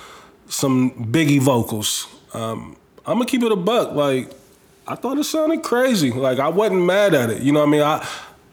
[0.48, 2.08] some Biggie vocals.
[2.34, 2.76] Um,
[3.08, 3.94] I'm gonna keep it a buck.
[3.94, 4.32] Like
[4.92, 6.12] I thought it sounded crazy.
[6.12, 7.42] Like I wasn't mad at it.
[7.42, 7.82] You know what I mean?
[7.82, 8.08] I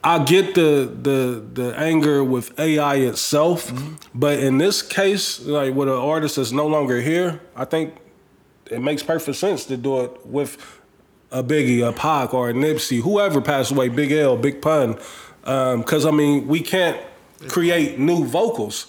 [0.04, 3.72] I get the the the anger with AI itself,
[4.14, 7.96] but in this case, like with an artist that's no longer here, I think
[8.70, 10.58] it makes perfect sense to do it with
[11.32, 14.96] a Biggie, a Pac, or a Nipsey, whoever passed away, Big L, Big Pun.
[15.42, 17.00] Because I mean, we can't
[17.48, 18.86] create new vocals.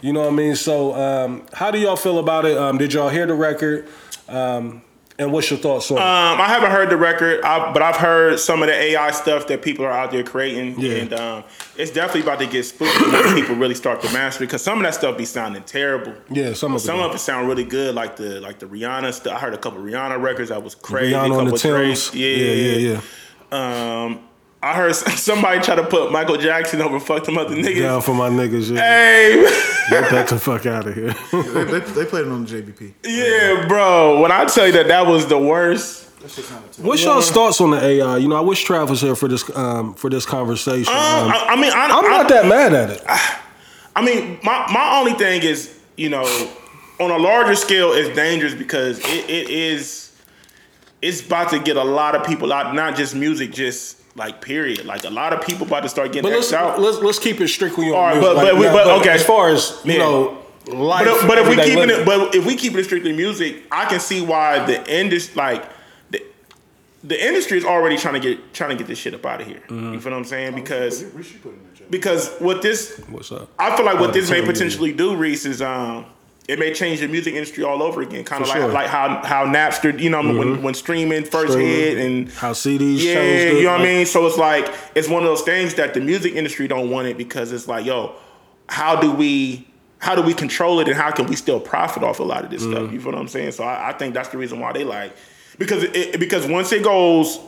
[0.00, 0.54] You know what I mean?
[0.54, 2.56] So, um, how do y'all feel about it?
[2.56, 3.88] Um, did y'all hear the record?
[4.28, 4.82] Um,
[5.18, 6.00] and what's your thoughts on it?
[6.00, 9.48] Um, I haven't heard the record, I, but I've heard some of the AI stuff
[9.48, 10.92] that people are out there creating, Yeah.
[10.98, 11.44] and um,
[11.76, 14.46] it's definitely about to get spooky when people really start to master it.
[14.46, 16.14] Because some of that stuff be sounding terrible.
[16.30, 17.02] Yeah, some of it Some do.
[17.04, 19.34] of it sound really good, like the like the Rihanna stuff.
[19.36, 21.14] I heard a couple Rihanna records that was crazy.
[21.14, 22.14] Rihanna on the Timbs.
[22.14, 23.00] Yeah, yeah, yeah,
[23.52, 24.04] yeah.
[24.04, 24.20] Um,
[24.62, 27.80] I heard somebody try to put Michael Jackson over fuck them other niggas.
[27.80, 28.74] Down for my niggas.
[28.74, 28.80] Yeah.
[28.82, 29.42] Hey,
[29.90, 31.14] Get that the fuck out of here.
[31.32, 32.94] They, they, they played it on the JBP.
[33.04, 34.20] yeah, bro.
[34.20, 36.06] When I tell you that that was the worst.
[36.20, 36.88] That shit sounded terrible.
[36.90, 38.16] What's y'all's thoughts on the AI?
[38.16, 40.92] You know, I wish Trav was here for this um, for this conversation.
[40.92, 43.02] Um, Um, I, I mean, I, I'm I- not that mad at it.
[43.94, 46.22] I mean, my, my only thing is, you know,
[47.00, 50.12] on a larger scale, it's dangerous because it, it is,
[51.00, 54.84] it's about to get a lot of people out, not just music, just like period.
[54.84, 56.80] Like a lot of people about to start getting But let's, out.
[56.80, 58.34] let's let's keep it strictly on All right, music.
[58.34, 59.10] but- but we- now, but, okay.
[59.10, 59.98] as far as you Yeah.
[59.98, 61.04] know, life.
[61.06, 63.62] but, if- but if we everyday keeping it, but if we keep it strictly music,
[63.70, 65.64] I can see why the industry, like
[66.10, 66.22] the,
[67.04, 69.46] the industry is already trying to get trying to get this shit up out of
[69.46, 69.62] here.
[69.68, 69.94] Mm-hmm.
[69.94, 70.54] You feel what I'm saying?
[70.54, 71.90] Because We should put it in the chat.
[71.90, 73.48] because what this what's up?
[73.58, 76.04] I feel like what this may potentially do, Reese, is um,
[76.48, 78.24] it may change the music industry all over again.
[78.24, 78.64] Kind of like sure.
[78.66, 78.74] Mm-hmm.
[78.74, 81.72] like how how Napster, you know, when when streaming first Streaming.
[81.74, 84.06] hit and How CDs yeah, you know what I mean.
[84.06, 87.16] So it's like it's one of those things that the music industry don't want it
[87.18, 88.14] because it's like, yo,
[88.68, 89.66] how do we
[89.98, 92.50] how do we control it and how can we still profit off a lot of
[92.50, 92.72] this Mm-hmm.
[92.72, 92.92] stuff?
[92.92, 93.52] You feel what I'm saying?
[93.52, 95.14] So I, I think that's the reason why they like
[95.58, 97.40] because it, because once it goes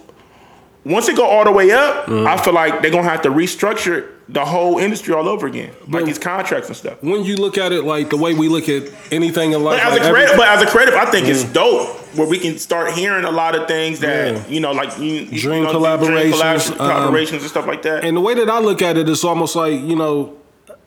[0.85, 2.26] once it go all the way up, Mm-hmm.
[2.26, 5.91] I feel like they're gonna have to restructure the whole industry all over again, like
[5.91, 7.03] But- these contracts and stuff.
[7.03, 9.93] When you look at it like the way we look at anything in life, But
[9.93, 12.59] as like a creative, but as a creative, I think it's dope where we can
[12.59, 14.43] start hearing a lot of things that Yeah.
[14.49, 18.05] you know, like you, you Dream know, collaborations, collab- um, collaborations and stuff like that.
[18.05, 20.35] And the way that I look at it is almost like you know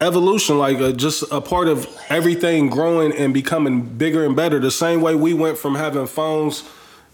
[0.02, 4.60] evolution, like a, just a part of everything growing and becoming bigger and better.
[4.60, 6.64] The same way we went from having phones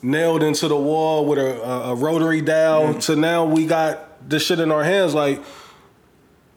[0.01, 4.45] nailed into the wall with a, a, a rotary dial to now we got this
[4.45, 5.13] shit in our hands.
[5.13, 5.41] Like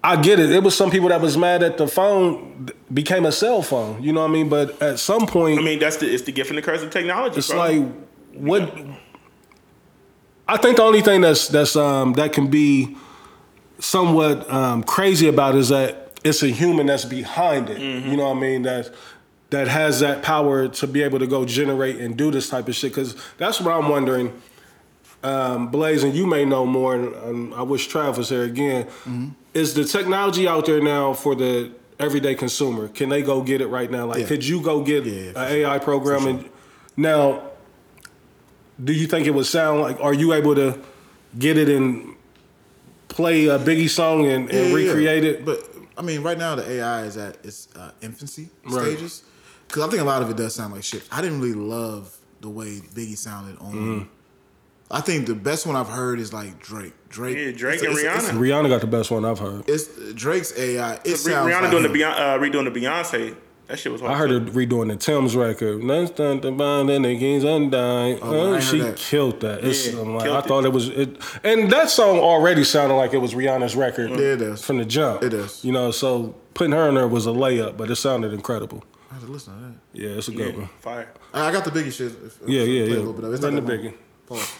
[0.04, 0.50] I get it.
[0.50, 4.02] It was some people that was mad that the phone became a cell phone.
[4.02, 4.48] You know what I mean?
[4.48, 6.90] But at some point, I mean, that's the it's the gift and the curse of
[6.90, 7.38] technology.
[7.38, 7.58] it's bro.
[7.58, 7.86] like
[8.34, 8.74] what
[10.48, 12.96] I think the only thing that's that's um that can be
[13.78, 17.78] somewhat um crazy about is that it's a human that's behind it.
[17.78, 18.10] Mm-hmm.
[18.10, 18.62] You know what I mean?
[18.62, 18.92] That
[19.52, 22.74] that has that power to be able to go generate and do this type of
[22.74, 22.94] shit.
[22.94, 24.32] Cause that's what I'm wondering.
[25.22, 28.86] Um, Blaze, and you may know more, and, and I wish Trav was there again.
[28.86, 29.28] Mm-hmm.
[29.54, 32.88] Is the technology out there now for the everyday consumer?
[32.88, 34.06] Can they go get it right now?
[34.06, 34.26] Like, Yeah.
[34.26, 36.26] could you go get Yeah, yeah, an for AI program?
[36.26, 36.48] And
[36.96, 37.42] now,
[38.82, 40.00] do you think it would sound like?
[40.00, 40.78] Are you able to
[41.38, 42.16] get it and
[43.08, 45.44] play a Biggie song and, and recreate it?
[45.44, 45.58] But
[45.96, 48.82] I mean, right now the AI is at its uh, infancy Right.
[48.86, 49.22] stages
[49.72, 51.02] because I think a lot of it does sound like shit.
[51.10, 53.72] I didn't really love the way Biggie sounded on.
[53.72, 54.02] Mm-hmm.
[54.90, 56.92] I think the best one I've heard is like Drake.
[57.08, 58.38] Drake, Yeah, Drake it's- and it's- Rihanna.
[58.38, 59.66] Rihanna got the best one I've heard.
[59.66, 60.94] It's, it's Drake's AI.
[60.96, 61.94] It Re- sounds Rihanna like doing the him.
[61.94, 63.34] Beyonce, uh, redoing the Beyonce
[63.68, 64.02] That shit was.
[64.02, 65.82] I heard her redoing the Tim's record.
[65.82, 68.18] Next time the bond and the kings undying.
[68.20, 68.96] Oh, Oh, she that.
[68.96, 69.64] killed that.
[69.64, 72.96] It's, Yeah, I'm like, killed I thought it was it, and that song already sounded
[72.96, 74.10] like it was Rihanna's record.
[74.10, 74.62] Yeah, it does.
[74.62, 75.22] from the jump.
[75.22, 75.64] It is.
[75.64, 78.84] You know, so putting her in there was a layup, but it sounded incredible.
[79.22, 79.74] I had to listen to that.
[79.92, 80.68] Yeah, it's a good Yeah, one.
[80.80, 81.08] fire.
[81.32, 82.10] I I got the Biggie shit.
[82.10, 82.96] If- if- Yeah, yeah, play yeah.
[82.96, 83.34] A little bit of it.
[83.36, 83.80] It's Run not the that.
[83.82, 83.94] Biggie.
[84.26, 84.50] Pause.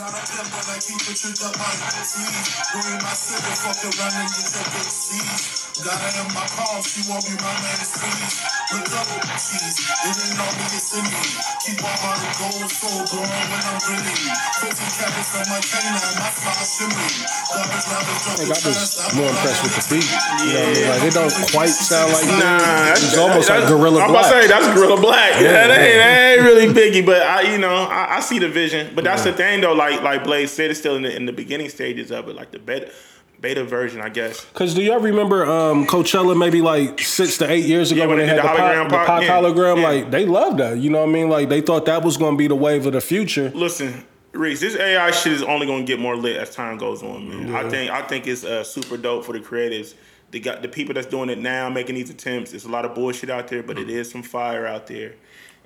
[0.00, 1.68] Not a pimp, but I keep it tricked up my
[2.08, 2.40] sleeve.
[2.72, 5.69] Bring my silver, fuck around and get your big seeds.
[5.80, 8.36] Got her in my palm, she won't be my man, it's please.
[8.68, 9.08] Look up,
[9.40, 11.24] cheese, it ain't all me, it's in me.
[11.64, 14.20] Keep my heart of gold, soul glowing when I'm grinning.
[14.60, 17.16] 50 carats on my canine, my fly shimmering.
[17.48, 20.04] Garbage rappers I don't think I was more impressed with the beat.
[20.04, 20.88] You know what I mean?
[20.92, 24.36] Like it don't quite sound like Nah, that's, It's almost like Gorilla I'm about to
[24.36, 25.40] say that's Guerilla Black.
[25.40, 28.36] Yeah, Yeah, that, ain't, that ain't really Biggie, but I, you know, I, I see
[28.38, 28.92] the vision.
[28.94, 29.72] But that's the thing, though.
[29.72, 32.52] Like like Blaze said, it's still in the in the beginning stages of it, like
[32.52, 32.92] the beta
[33.40, 34.44] beta version, I guess.
[34.54, 38.18] Cause do y'all remember um, Coachella maybe like six to eight years ago Yeah, when
[38.18, 39.76] they when had they the, the hologram the part, Pac yeah, hologram?
[39.76, 39.88] yeah.
[39.88, 40.78] Like they loved that.
[40.78, 41.28] You know what I mean?
[41.28, 43.50] Like they thought that was gonna be the wave of the future.
[43.54, 47.28] Listen, Reese, this AI shit is only gonna get more lit as time goes on,
[47.28, 47.54] man.
[47.54, 49.94] I think I think it's uh, super dope for the creatives.
[50.30, 52.52] They got the people that's doing it now, making these attempts.
[52.52, 55.14] It's a lot of bullshit out there, but it is some fire out there,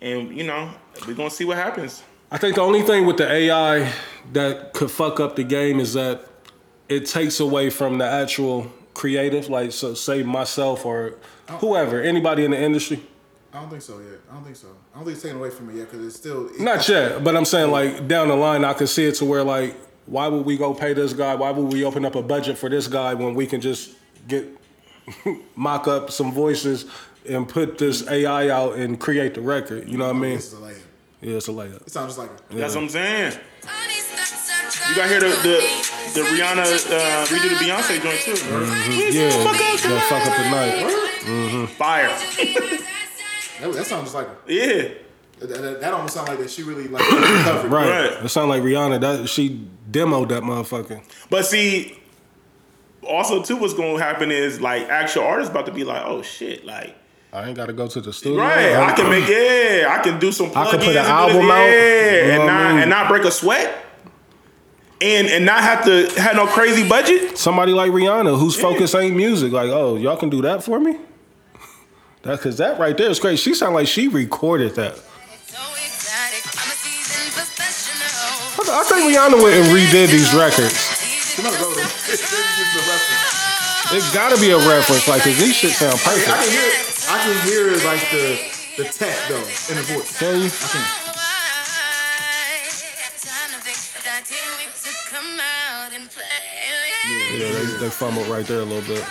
[0.01, 0.71] and you know
[1.07, 2.03] we're gonna see what happens.
[2.31, 3.93] I think the only thing with the AI
[4.33, 6.27] that could fuck up the game is that
[6.89, 11.17] it takes away from the actual creative, like so say myself or
[11.59, 13.03] whoever, anybody in the industry.
[13.53, 14.19] I don't think so yet.
[14.31, 14.69] I don't think so.
[14.93, 16.51] I don't think it's taken away from it yet because it's still.
[16.59, 19.45] Not yet, but I'm saying like down the line, I could see it to where
[19.45, 19.77] like,
[20.07, 21.35] why would we go pay this guy?
[21.35, 23.93] Why would we open up a budget for this guy when we can just
[24.27, 24.47] get
[25.57, 26.87] mock up some voices
[27.29, 29.89] and put this AI out and create the record?
[29.89, 30.35] You know what I oh, mean?
[30.37, 30.83] This is a layup.
[31.21, 31.87] Yeah, it's a layup.
[31.87, 32.57] It sounds just like it.
[32.57, 33.39] That's what I'm saying.
[34.89, 35.57] You got to hear the the,
[36.15, 38.37] the Rihanna uh, redo the Beyonce joint too.
[39.13, 39.31] Yeah,
[39.83, 41.69] gonna fuck up the night.
[41.71, 42.09] Fire.
[43.61, 44.53] That, that sounds just like it.
[44.53, 44.95] Yeah.
[45.41, 47.03] That, that, that almost sounds like that she really like.
[47.11, 47.67] Right.
[47.67, 48.25] Right.
[48.25, 49.01] It sound like Rihanna.
[49.01, 51.03] That she demoed that motherfucker.
[51.31, 51.99] But see,
[53.03, 56.23] also too, what's going to happen is like actual artists about to be like, oh
[56.23, 56.97] shit, like.
[57.33, 58.39] I ain't got to go to the studio.
[58.39, 60.53] Right, I can make yeah, I can do some.
[60.55, 62.71] I can plugins put an album this, out, yeah, you know and what I not
[62.71, 62.81] mean?
[62.83, 63.84] and not break a sweat,
[65.05, 67.37] and and not have to have no crazy budget.
[67.37, 69.53] somebody like Rihanna whose focus ain't music.
[69.53, 70.97] Like, oh, y'all can do that for me.
[72.23, 73.37] That because that right there is crazy.
[73.37, 74.97] She sound like she recorded that.
[78.65, 80.73] I think Rihanna went and redid these records.
[81.37, 83.93] You might go to it's the reference.
[83.93, 86.51] It gotta be a reference, like, cause these shit sound I can perfect.
[86.51, 86.73] hear
[87.13, 90.19] I can hear like the the tech though in the voice.
[90.19, 90.47] Can you?
[90.49, 91.04] I can.
[97.39, 99.05] Yeah, they, they fumbled right there a little bit.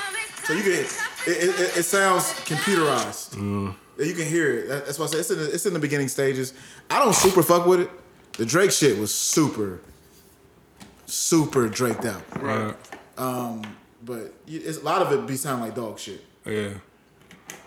[0.43, 0.87] So you can it,
[1.27, 3.35] it, it, it sounds computerized.
[3.99, 4.67] You can hear it.
[4.67, 6.53] That's why I say it's in the, it's in the beginning stages.
[6.89, 7.89] I don't super fuck with it.
[8.37, 9.79] The Drake shit was super,
[11.05, 12.23] super Draked out.
[12.41, 12.75] Right.
[13.17, 13.61] Um,
[14.03, 16.21] But it's, a lot of it be sound like dog shit.
[16.45, 16.73] Yeah.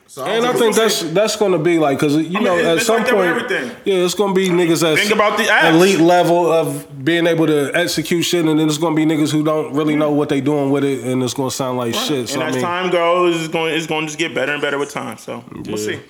[0.09, 3.11] So And I think that's that's gonna be like, cause you know, at some like
[3.11, 3.51] point,
[3.85, 5.75] yeah, it's gonna be niggas that's Think about the apps.
[5.75, 9.43] elite level of being able to execute shit, and then it's gonna be niggas who
[9.43, 12.29] don't really know what they doing with it, and it's gonna sound like shit.
[12.29, 14.53] So and I as mean, time goes, it's going it's going to just get better
[14.53, 15.19] and better with time.
[15.19, 16.01] So we'll see.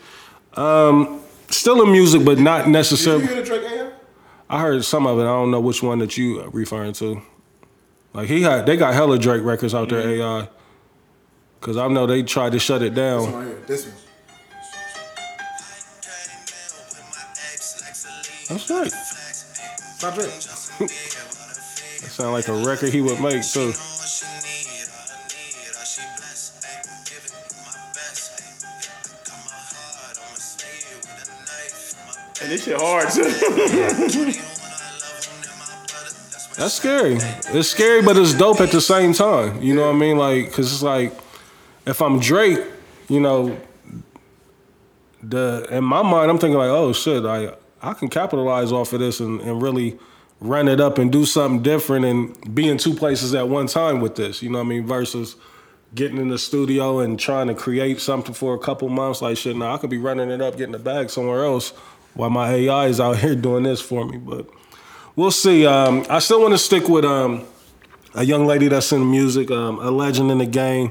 [0.54, 3.26] Um, still in music, but not necessarily.
[3.26, 3.92] hear the Drake AM?
[4.48, 5.22] I heard some of it.
[5.22, 7.20] I don't know which one that you referring to.
[8.12, 10.00] Like he had, they got hella Drake records out there.
[10.08, 10.48] AI,
[11.66, 13.22] cause I know they tried to shut it This down.
[13.22, 13.58] one right here.
[13.66, 13.94] This one.
[18.48, 18.92] That's right.
[18.92, 20.28] Stop Drake.
[20.28, 23.72] That sound like a record he would make too.
[32.42, 33.24] And this shit hard too.
[36.56, 37.16] That's scary.
[37.58, 39.60] It's scary, but it's dope at the same time.
[39.62, 40.16] You know what I mean?
[40.18, 41.12] Like, cause it's like,
[41.86, 42.58] if I'm Drake,
[43.08, 43.56] you know,
[45.22, 49.00] the in my mind, I'm thinking like, oh shit, I I can capitalize off of
[49.00, 49.98] this and, and really
[50.40, 54.00] run it up and do something different and be in two places at one time
[54.00, 54.42] with this.
[54.42, 54.86] You know what I mean?
[54.86, 55.36] Versus
[55.94, 59.22] getting in the studio and trying to create something for a couple months.
[59.22, 61.70] Like shit, now I could be running it up, getting the bag somewhere else,
[62.14, 64.18] while my AI is out here doing this for me.
[64.18, 64.46] But
[65.14, 65.66] we'll see.
[65.66, 67.44] Um, I still want to stick with um,
[68.14, 70.90] a young lady that's in music, um, a legend in the game,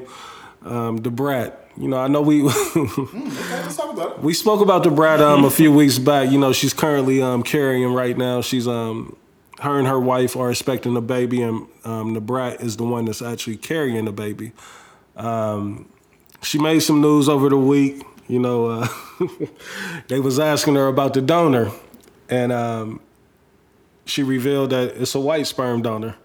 [0.65, 1.61] um, the Brat.
[1.77, 4.23] You know, I know we Okay, let's talk about it.
[4.23, 6.31] we spoke about the Brat um, a few weeks back.
[6.31, 8.41] You know, she's currently um, carrying right now.
[8.41, 9.15] She's um,
[9.59, 13.05] her and her wife are expecting a baby, and um, the Brat is the one
[13.05, 14.51] that's actually carrying the baby.
[15.15, 15.87] Um,
[16.41, 18.03] she made some news over the week.
[18.27, 18.87] you know, uh,
[20.07, 21.71] they was asking her about the donor,
[22.29, 22.99] and um,
[24.05, 26.15] she revealed that it's a white sperm donor,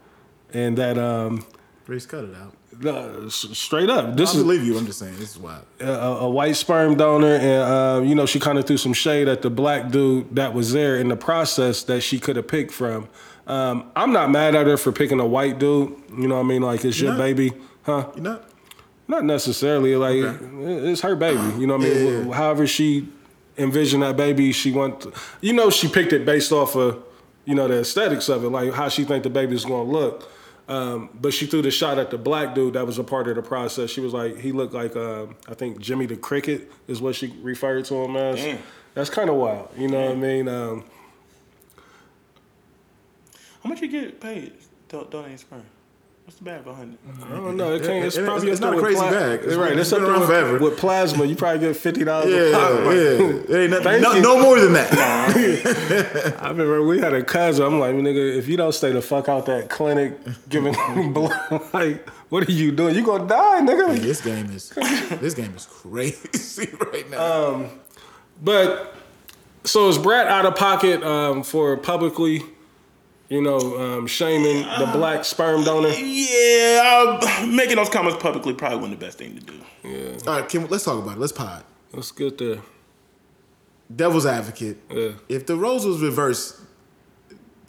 [0.53, 1.45] and that um,
[1.87, 2.55] Grace, cut it out.
[2.85, 4.79] Uh, straight up, this I is believe you.
[4.79, 5.65] I'm just saying this is wild.
[5.81, 9.29] a, a white sperm donor, and uh, you know she kind of threw some shade
[9.29, 12.73] at the black dude that was there in the process that she could have picked
[12.73, 13.09] from.
[13.47, 15.97] Um, I'm not mad at her for picking a white dude.
[16.17, 16.63] You know what I mean?
[16.63, 17.19] Like it's your not?
[17.19, 17.53] baby,
[17.83, 18.11] huh?
[18.15, 18.49] You not?
[19.09, 19.97] Not necessarily.
[19.97, 21.61] Like it's her baby.
[21.61, 22.07] You know what I mean?
[22.07, 22.35] Yeah, yeah.
[22.35, 23.09] However she
[23.59, 25.01] envisioned that baby, she want.
[25.03, 27.03] To, you know, she picked it based off of
[27.45, 30.31] you know the aesthetics of it, like how she think the baby's gonna look.
[30.71, 33.35] Um, but she threw the shot at the black dude that was a part of
[33.35, 33.91] the process.
[33.91, 37.35] She was like, he looked like uh, I think Jimmy the Cricket is what she
[37.43, 38.37] referred to him as.
[38.37, 38.59] Damn.
[38.95, 39.69] That's kind of wild.
[39.77, 40.47] You know what I mean?
[40.49, 40.85] Um,
[43.65, 44.53] How much you get paid?
[44.89, 45.65] Don- Donate sperm.
[46.31, 46.65] What's the bag?
[46.65, 46.97] A hundred.
[47.25, 47.75] I don't know.
[47.75, 48.05] It can't.
[48.05, 49.41] It's It- it- probably it's up not a crazy pla- bag.
[49.43, 49.71] It's right.
[49.71, 50.59] been- It's it's been around with, forever.
[50.61, 51.25] with plasma.
[51.25, 52.31] You probably get fifty dollars.
[52.33, 52.91] Yeah, yeah.
[53.49, 54.93] It ain't nothing, no, no more than that.
[56.41, 57.67] I remember we had a cousin.
[57.67, 60.73] I'm like, nigga, if you don't stay the fuck out that clinic giving
[61.13, 61.35] blood,
[61.75, 62.95] like, what are you doing?
[62.95, 63.99] You gonna die, nigga.
[63.99, 64.69] this game is
[65.21, 67.49] this game is crazy right now.
[67.55, 67.71] Um,
[68.41, 68.95] but
[69.65, 72.45] so is Brat out of pocket um, for publicly,
[73.31, 73.59] you know,
[73.99, 75.89] um, shaming the black sperm donor?
[75.89, 76.83] Yeah,
[77.23, 79.55] uh, making those comments publicly probably wasn't the best thing to do.
[79.85, 80.19] Yeah.
[80.31, 81.21] All right, Kim, let's talk about it.
[81.21, 81.65] Let's pod.
[81.93, 82.59] Let's get there.
[83.95, 84.79] Devil's advocate.
[84.91, 85.13] Yeah.
[85.29, 86.61] If the roles was reversed,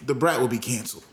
[0.05, 1.05] the brat would be canceled.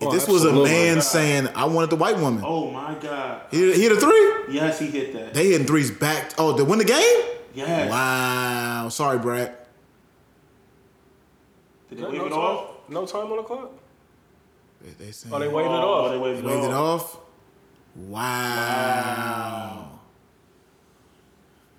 [0.00, 0.70] If Oh, this was a absolutely.
[0.70, 3.42] man saying, "I wanted the white woman," Oh my God!
[3.50, 4.34] he hit, he hit a three.
[4.54, 5.34] Yes, he hit that.
[5.34, 6.32] They hitting threes back.
[6.38, 7.22] Oh, to win the game?
[7.54, 7.90] Yes.
[7.90, 8.88] Wow.
[8.90, 9.66] Sorry, Brat.
[11.90, 12.88] Did they wave it off?
[12.88, 13.72] No time on the clock.
[14.82, 16.12] They, they saying, Oh, they waved it Oh, off.
[16.12, 17.14] they waved it waved it off.
[17.16, 17.20] off.
[17.96, 19.98] Wow.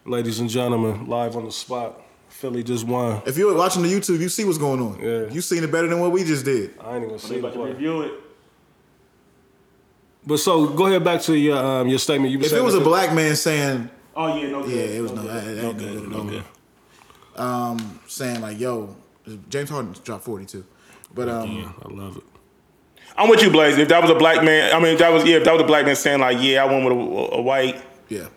[0.06, 2.02] Ladies and gentlemen, live on the spot.
[2.30, 3.22] Philly just won.
[3.26, 5.00] If you're watching the YouTube, you see what's going on.
[5.00, 5.32] Yeah.
[5.32, 6.74] You seen it better than what we just did.
[6.80, 7.70] I ain't even They see the about to play.
[7.72, 8.14] review it.
[10.26, 12.32] But so go ahead back to your um, your statement.
[12.32, 14.72] You If it was a black man saying, Oh yeah, no good.
[14.72, 15.32] yeah, it was no, good.
[15.32, 16.00] that, that no good.
[16.02, 16.44] good No good.
[17.36, 18.96] Um, saying like, yo,
[19.50, 20.64] James Harden dropped 42.
[21.14, 22.24] But um, Yeah, I love it.
[23.20, 23.78] I'm with you, Blaze.
[23.78, 25.62] If that was a black man, I mean, if that was yeah, if that was
[25.62, 28.28] a black man saying like, yeah, I went with a, a white, yeah.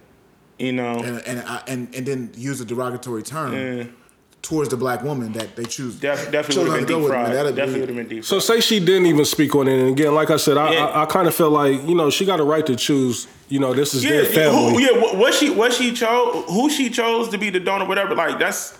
[0.58, 3.94] you know, And and, I, and and then use a derogatory term
[4.42, 5.94] towards the black woman that they choose.
[6.00, 7.32] def, definitely would have been deep fried.
[7.32, 8.24] Definitely would have been deep.
[8.24, 10.86] So say she didn't even speak on it, and again, like I said, I Yeah.
[10.86, 13.28] I, I kind of feel like you know she got a right to choose.
[13.48, 14.72] You know, this is their family.
[14.72, 15.00] who, yeah.
[15.00, 18.14] What, what she what she chose, who she chose to be the donor, whatever.
[18.16, 18.76] Like that's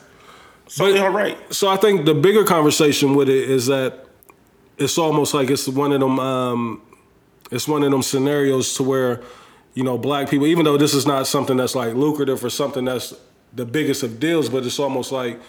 [0.67, 1.55] solely But- her right.
[1.55, 4.07] So I think the bigger conversation with it is that
[4.83, 6.19] it's almost like it's one of them.
[6.19, 6.83] Um,
[7.51, 9.21] it's one of them scenarios to where
[9.75, 12.85] you know black people, even though this is not something that's like lucrative or something
[12.85, 13.15] that's
[13.53, 15.41] the biggest of deals, but it's almost like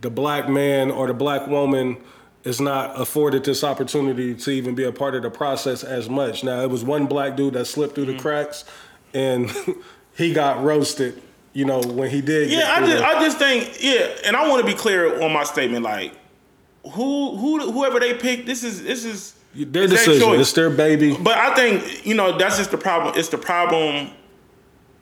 [0.00, 1.96] the black man or the black woman
[2.44, 6.42] is not afforded this opportunity to even be a part of the process as much.
[6.44, 8.16] Now it was one black dude that slipped through Mm-hmm.
[8.16, 8.64] the cracks,
[9.14, 9.50] and
[10.16, 11.22] he got roasted.
[11.54, 12.50] You know when he did.
[12.50, 15.32] get Yeah, I just I just think yeah, and I want to be clear on
[15.32, 15.82] my statement.
[15.82, 16.12] Like
[16.90, 20.20] who who whoever they pick, this is this is their decision.
[20.20, 20.40] choice.
[20.40, 21.16] It's their baby.
[21.16, 23.14] But I think you know that's just the problem.
[23.16, 24.10] It's the problem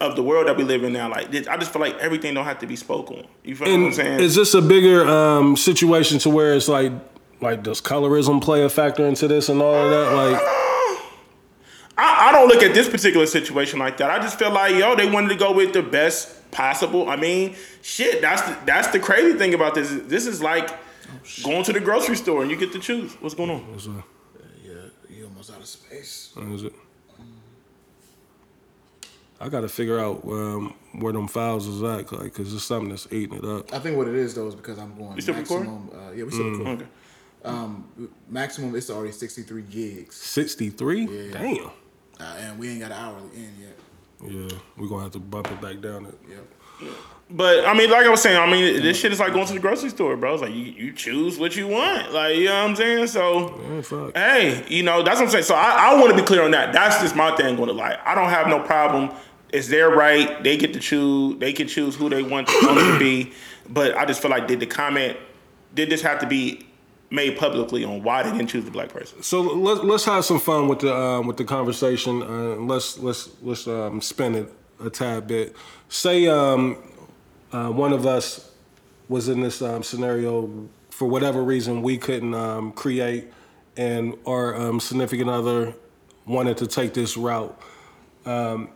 [0.01, 1.09] of the world that we live in now.
[1.09, 3.27] Like I just feel like everything don't have to be spoken.
[3.45, 4.21] You feel what I'm saying?
[4.21, 6.93] is this a bigger um, situation to where it's like,
[7.41, 10.15] like does colorism play a factor into this and all of that?
[10.15, 10.43] Like,
[11.99, 14.11] I, I don't look at this particular situation like that.
[14.11, 17.09] I just feel like yo, they wanted to go with the best possible.
[17.09, 18.21] I mean, shit.
[18.21, 19.91] That's the, that's the crazy thing about this.
[19.91, 20.71] This is like
[21.45, 23.71] going to the grocery store and you get to choose what's going on.
[23.73, 23.93] what's, uh,
[24.65, 24.73] Yeah,
[25.09, 26.31] you almost out of space.
[26.35, 26.73] what is it?
[29.39, 32.89] I got to figure out um, where them files is at, like, cause it's something
[32.89, 33.73] that's eating it up.
[33.73, 35.91] I think what it is though is because I'm going You still maximum.
[35.93, 36.75] Uh, yeah, we still recording.
[36.77, 36.87] Okay.
[37.45, 41.03] Um, maximum it's already 63 gigs, Sixty three.
[41.07, 41.33] Yeah.
[41.35, 41.67] Damn.
[42.19, 43.79] uh, and we ain't got an hour in yet.
[44.51, 46.07] Yeah, we're gonna have to bump it back down.
[46.07, 46.19] It.
[46.31, 46.91] Yep.
[47.29, 49.53] But I mean, like I was saying, I mean, this shit is like going to
[49.53, 50.35] the grocery store, bro.
[50.35, 53.09] It's like you, you choose what you want, like you know what I'm saying.
[53.09, 55.45] So, hey, you know that's what I'm saying.
[55.45, 56.73] So I, I want to be clear on that.
[56.73, 57.57] That's just my thing.
[57.57, 59.11] Going to like, I don't have no problem.
[59.53, 60.41] It's their right.
[60.45, 61.39] They get to choose.
[61.41, 63.33] They can choose who they want, want to be.
[63.69, 65.17] But I just feel like did the comment,
[65.75, 66.69] did this have to be
[67.11, 69.25] made publicly on why they didn't choose the black person?
[69.25, 72.23] So let's let's have some fun with the um, with the conversation.
[72.23, 75.57] Uh, let's let's let's um, spin it a tad bit.
[75.89, 76.77] Say um,
[77.57, 78.51] uh, one of us
[79.09, 83.33] was in this um, scenario for whatever reason we couldn't um, create,
[83.79, 85.73] and our um, significant other
[86.27, 87.59] wanted to take this route.
[88.27, 88.69] Um,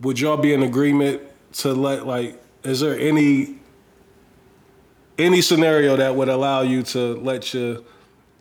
[0.00, 1.22] would y'all be in agreement
[1.52, 3.56] to let like is there any
[5.16, 7.78] any scenario that would allow you to let your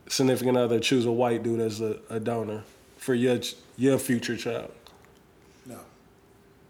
[0.10, 2.64] significant other choose a white dude as a, a donor
[2.98, 3.40] for your
[3.78, 4.72] your future child?
[5.66, 5.80] No.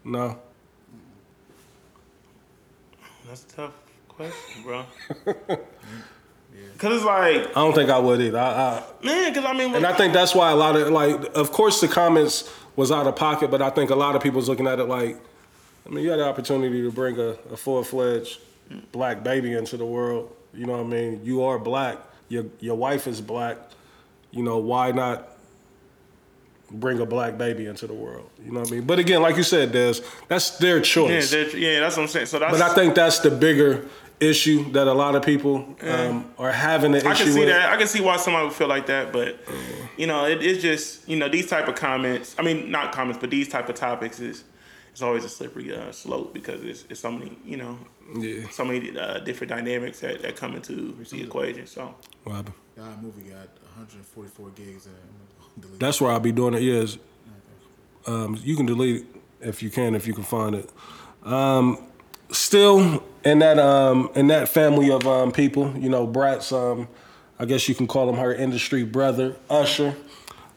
[0.04, 0.38] No.
[3.38, 3.74] That's a tough
[4.08, 4.84] question, bro.
[6.78, 8.38] Cause it's like, I don't think I would either.
[8.38, 11.36] I, I, man, cause I mean, and I think that's why a lot of like,
[11.36, 14.48] of course, the comments was out of pocket, but I think a lot of people's
[14.48, 15.20] looking at it like,
[15.86, 18.40] I mean, you had the opportunity to bring a, a full fledged
[18.92, 20.34] black baby into the world.
[20.52, 21.20] You know what I mean?
[21.24, 21.98] You are black.
[22.28, 23.58] Your your wife is black.
[24.30, 25.37] You know why not
[26.70, 28.28] bring a black baby into the world?
[28.44, 28.84] You know what I mean?
[28.86, 31.30] But again, like you said, Dez, that's their choice.
[31.30, 32.26] that- yeah, that's what I'm saying.
[32.26, 33.86] So that's, but I think that's the bigger
[34.20, 37.48] issue that a lot of people um, are having an issue I can see with.
[37.48, 37.70] that.
[37.72, 39.38] I can see why somebody would feel like that, but
[39.96, 42.34] you know, it, it's just you know these type of comments.
[42.38, 44.44] I mean, not comments, but these type of topics is
[44.90, 47.78] it's always a slippery uh, slope because it's, it's so many you know
[48.16, 48.48] Yeah.
[48.50, 51.66] so many uh, different dynamics that, that come into the equation.
[51.68, 51.94] So
[52.24, 52.54] What happened?
[52.76, 53.46] That movie got
[53.76, 54.98] 144 gigs in it.
[55.60, 55.80] Delete.
[55.80, 56.62] That's where I'll be doing it.
[56.62, 56.98] Yes,
[58.06, 59.06] um, you can delete it
[59.40, 60.70] if you can, if you can find it.
[61.24, 61.78] Um,
[62.30, 66.52] still in that um, in that family of um, people, you know, Brat's.
[66.52, 66.88] Um,
[67.38, 69.94] I guess you can call him her industry brother, Usher.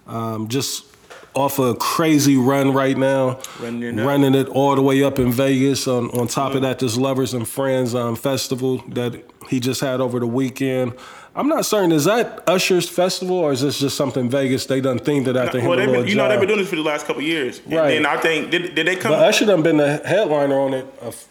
[0.08, 0.86] Um, just
[1.34, 5.32] off a crazy run right now, Running it running it all the way up in
[5.32, 5.88] Vegas.
[5.88, 10.02] On on top of that, this Lovers and Friends um, festival that he just had
[10.02, 10.94] over the weekend.
[11.34, 11.94] I'm not certain.
[11.94, 15.60] Is that Usher's festival or is this just something Vegas they done themed it after
[15.62, 15.70] him?
[15.70, 17.62] well, and been, you know they've been doing this for the last couple of years,
[17.64, 17.90] and Right.
[17.92, 19.14] then I think did, did they come?
[19.14, 20.86] But Usher done been the headliner on it.
[21.02, 21.26] Of,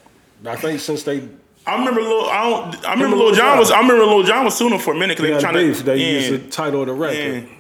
[0.47, 1.29] I think since they
[1.67, 2.31] I remember Lil.
[2.31, 2.87] I don't.
[2.87, 3.71] I remember Remember Lil Lil Jon was.
[3.71, 5.79] I remember Lil Jon was suing him for a minute because they were trying beef,
[5.79, 5.83] to.
[5.85, 6.19] they yeah.
[6.29, 7.45] used the title of the record.
[7.45, 7.55] Yeah.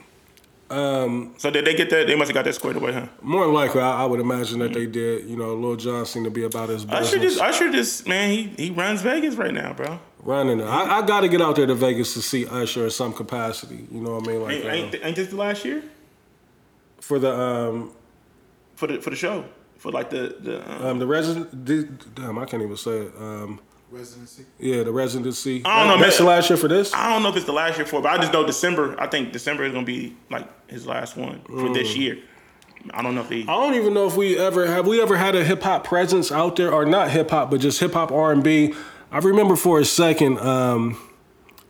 [0.70, 2.06] So did they get that?
[2.06, 3.06] They must have got that squared away, huh?
[3.22, 5.24] More than likely, I, I would imagine that they did.
[5.28, 7.08] You know, Lil Jon seemed to be about his business.
[7.08, 9.98] Usher just, Usher just, man, he he runs Vegas right now, bro.
[10.22, 10.62] running.
[10.62, 13.86] I, I got to get out there to Vegas to see Usher in some capacity.
[13.90, 14.42] You know what I mean?
[14.42, 15.82] Like Ain't, uh, ain't, ain't this the last year
[17.00, 17.92] for the um
[18.76, 19.44] for the for the show
[19.78, 20.70] for like the the?
[20.72, 21.66] Um, um the resident.
[21.66, 23.12] the- Damn, I can't even say it.
[23.18, 23.60] Um,
[23.90, 24.44] Residency.
[24.58, 25.62] yeah, the residency.
[25.64, 26.94] I don't know, That- That's the last year for this.
[26.94, 28.94] I don't know if it's the last year for, it, but I just know December.
[28.98, 31.74] I think December is gonna be like his last one for Mm.
[31.74, 32.18] this year.
[32.94, 33.42] I don't know if he.
[33.42, 36.30] I don't even know if we ever have we ever had a hip hop presence
[36.32, 38.74] out there, or not hip hop, but just hip hop R and B.
[39.12, 40.96] I remember for a second, um,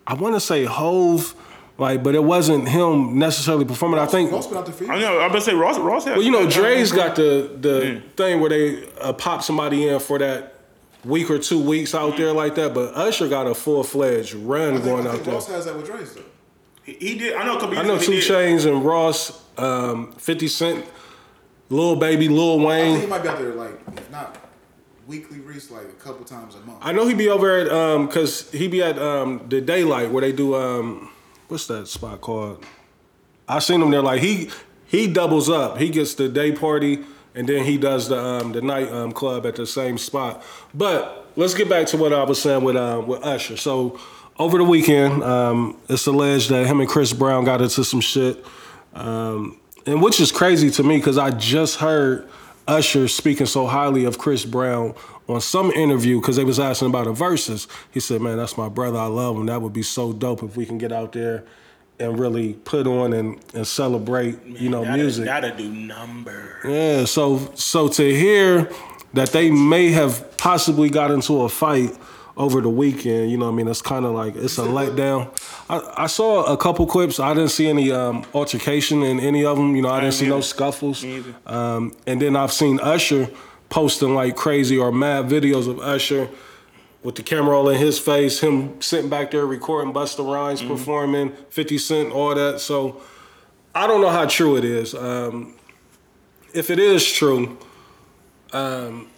[0.07, 1.35] I want to say Hove,
[1.79, 3.99] like, but it wasn't him necessarily performing.
[3.99, 5.19] I think, Ross been out there for I know.
[5.21, 5.79] I'm gonna say Ross.
[5.79, 6.17] Ross had.
[6.17, 8.03] well, you know, Drai's got the the Mm.
[8.17, 10.60] thing where they uh, pop somebody in for that
[11.05, 12.75] week or two weeks out there like that.
[12.75, 15.35] But Usher got a full fledged run think, going out there.
[15.35, 16.23] Ross has that with Drai's though.
[16.85, 17.35] He, he did.
[17.35, 17.57] I know.
[17.57, 18.19] a couple I know Two.
[18.19, 20.85] Chainz and Ross, um, Fifty Cent,
[21.69, 24.37] Lil Baby, Lil I think he might be out there like if not
[25.07, 26.79] weekly reach like a couple times a month.
[26.83, 30.21] I know he'd be over at um cause he be at um the daylight where
[30.21, 31.11] they do um
[31.49, 32.65] what's that spot called?
[33.49, 34.51] I seen him there like he
[34.87, 35.79] he doubles up.
[35.79, 37.05] He gets the day party
[37.35, 40.43] and then he does the um the night um club at the same spot.
[40.75, 43.57] But let's get back to what I was saying with um with Usher.
[43.57, 43.99] So
[44.39, 48.43] over the weekend, um, it's alleged that him and Chris Brown got into some shit.
[48.95, 52.29] Um, and which is crazy to me because I just heard
[52.67, 54.95] Usher speaking so highly of Chris Brown
[55.29, 57.69] on some interview because they was asking about a verses.
[57.91, 58.99] He said, "Man, that's my brother.
[58.99, 59.47] I love him.
[59.47, 61.45] That would be so dope if we can get out there
[62.01, 66.59] and really put on and, and celebrate, you know, Gotta, music." Gotta do number.
[66.65, 68.71] Yeah, so so to hear
[69.15, 71.97] that they may have possibly got into a fight
[72.37, 75.31] over the weekend, you know, what I mean, it's kind of like it's a letdown.
[75.69, 77.21] I, I saw a couple clips.
[77.21, 79.77] I didn't see any um, altercation in any of them.
[79.77, 81.05] You know, I didn't see no scuffles.
[81.47, 83.29] Um, and then I've seen Usher
[83.69, 86.29] posting like crazy or mad videos of Usher
[87.03, 90.69] with the camera all in his face, him sitting back there recording Busta Rhymes Mm-hmm.
[90.75, 92.61] performing, 50 Cent, all that.
[92.61, 93.01] So
[93.75, 94.95] I don't know how true it is.
[94.95, 95.55] Um,
[96.53, 97.57] if it is true,
[98.53, 99.09] um,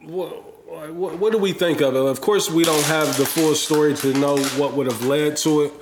[0.00, 1.98] what, what, what do we think of it?
[2.00, 5.62] Of course, we don't have the full story to know what would have led to
[5.62, 5.72] it,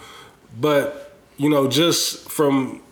[0.61, 2.83] but you know, just from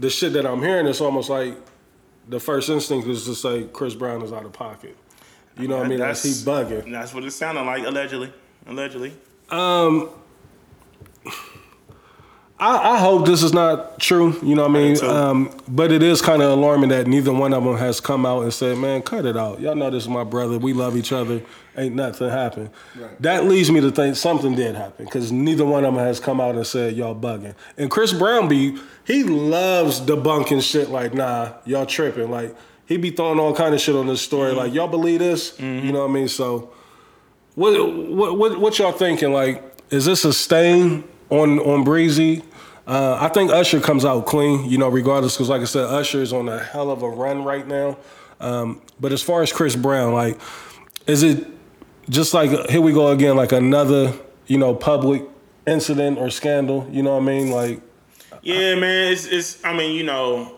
[0.00, 1.54] the shit that I'm hearing, it's almost like
[2.28, 4.96] the first instinct is to say Chris Brown is out of pocket.
[5.58, 5.98] You know what I mean?
[5.98, 6.90] Like he bugging.
[6.90, 8.32] That's what it sounded like, allegedly.
[8.66, 9.12] Allegedly.
[9.50, 10.10] Um
[12.60, 14.36] I, I hope this is not true.
[14.42, 15.04] You know what I mean?
[15.04, 18.42] Um, but it is kind of alarming that neither one of them has come out
[18.42, 19.60] and said, "Man, cut it out.
[19.60, 20.58] Y'all know this is my brother.
[20.58, 21.40] We love each other.
[21.76, 22.70] Ain't nothing happened."
[23.20, 26.40] That leads me to think something did happen because neither one of them has come
[26.40, 31.52] out and said, "Y'all bugging." And Chris Brown be he loves debunking shit like, "Nah,
[31.64, 32.56] y'all tripping." Like
[32.88, 34.52] he be throwing all kind of shit on this story.
[34.52, 35.58] Like y'all believe this?
[35.60, 36.28] You know what I mean?
[36.28, 36.72] So
[37.54, 39.32] what what what, what y'all thinking?
[39.32, 42.42] Like is this a stain on on Breezy?
[42.86, 46.22] Uh, I think Usher comes out clean, you know, regardless, because like I said, Usher
[46.22, 47.98] is on a hell of a run right now.
[48.40, 50.40] Um, but as far as Chris Brown, like,
[51.06, 51.46] is it
[52.08, 54.14] just like here we go again, like another,
[54.46, 55.22] you know, public
[55.66, 56.88] incident or scandal?
[56.90, 57.50] You know what I mean?
[57.50, 57.82] Like,
[58.40, 59.12] Yeah, man.
[59.12, 60.57] It's, it's I mean, you know,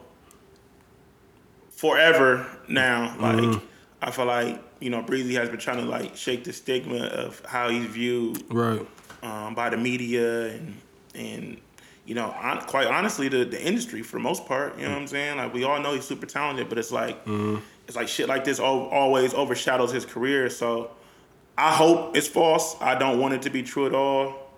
[1.81, 3.09] forever now.
[3.17, 3.51] Mm-hmm.
[3.53, 3.63] Like,
[4.03, 7.43] I feel like you know, Breezy has been trying to like shake the stigma of
[7.45, 8.87] how he's viewed right,
[9.23, 10.77] um, by the media and
[11.15, 11.57] and
[12.07, 14.77] you know, on, quite honestly, the the industry for the most part.
[14.79, 15.39] You know what I'm saying?
[15.39, 17.59] Like, we all know he's super talented, but it's like mm-hmm.
[17.87, 20.51] it's like shit like this always overshadows his career.
[20.51, 20.91] So.
[21.59, 22.77] I hope it's false.
[22.81, 24.51] I don't want it to be true at all,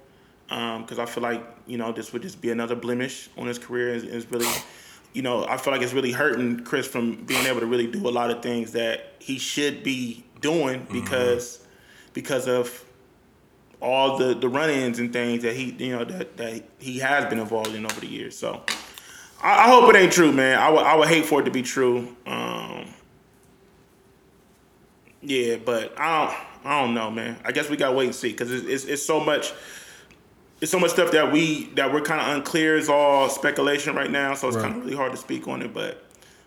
[0.50, 3.58] um, because I feel like you know this would just be another blemish on his
[3.58, 3.88] career.
[3.88, 4.46] Is, is really,
[5.12, 8.08] you know, I feel like it's really hurting Chris from being able to really do
[8.08, 11.64] a lot of things that he should be doing because
[12.14, 12.84] because of
[13.80, 17.38] all the the run-ins and things that he you know that that he has been
[17.38, 18.36] involved in over the years.
[18.36, 18.62] So
[19.42, 20.58] I, I hope it ain't true, man.
[20.58, 22.16] I would I would hate for it to be true.
[22.26, 22.86] Um,
[25.20, 27.38] yeah, but I don't I don't know, man.
[27.44, 29.52] I guess we gotta wait and see because it's, it's it's so much.
[30.62, 32.76] It's so much stuff that we that we're kind of unclear.
[32.76, 34.62] It's all speculation right now, so it's Right.
[34.66, 35.74] kind of really hard to speak on it.
[35.74, 36.04] But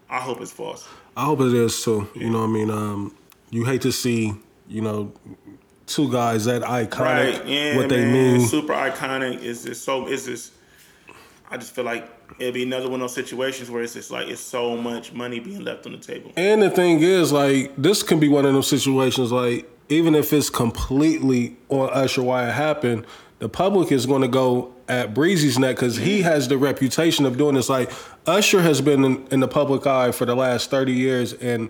[0.09, 0.87] I hope it's false.
[1.17, 2.07] I hope it is too.
[2.15, 2.69] You know what I mean?
[2.71, 3.13] Um,
[3.51, 4.33] you hate to see,
[4.69, 5.11] you know,
[5.85, 7.45] two guys that iconic, Right?
[7.45, 8.39] Yeah, what they mean.
[8.47, 9.43] Super iconic.
[9.43, 10.07] Is just so.
[10.07, 10.53] It's just.
[11.51, 12.09] I just feel like
[12.39, 15.39] it'd be another one of those situations where it's just like it's so much money
[15.41, 16.31] being left on the table.
[16.37, 20.33] And the thing is, like, this can be one of those situations, like, even if
[20.33, 23.05] it's completely on Usher why it happened,
[23.39, 27.37] the public is going to go at Breezy's neck because he has the reputation of
[27.37, 27.69] doing this.
[27.69, 27.91] Like,
[28.27, 31.69] Usher has been in, in the public eye for the last 30 years, and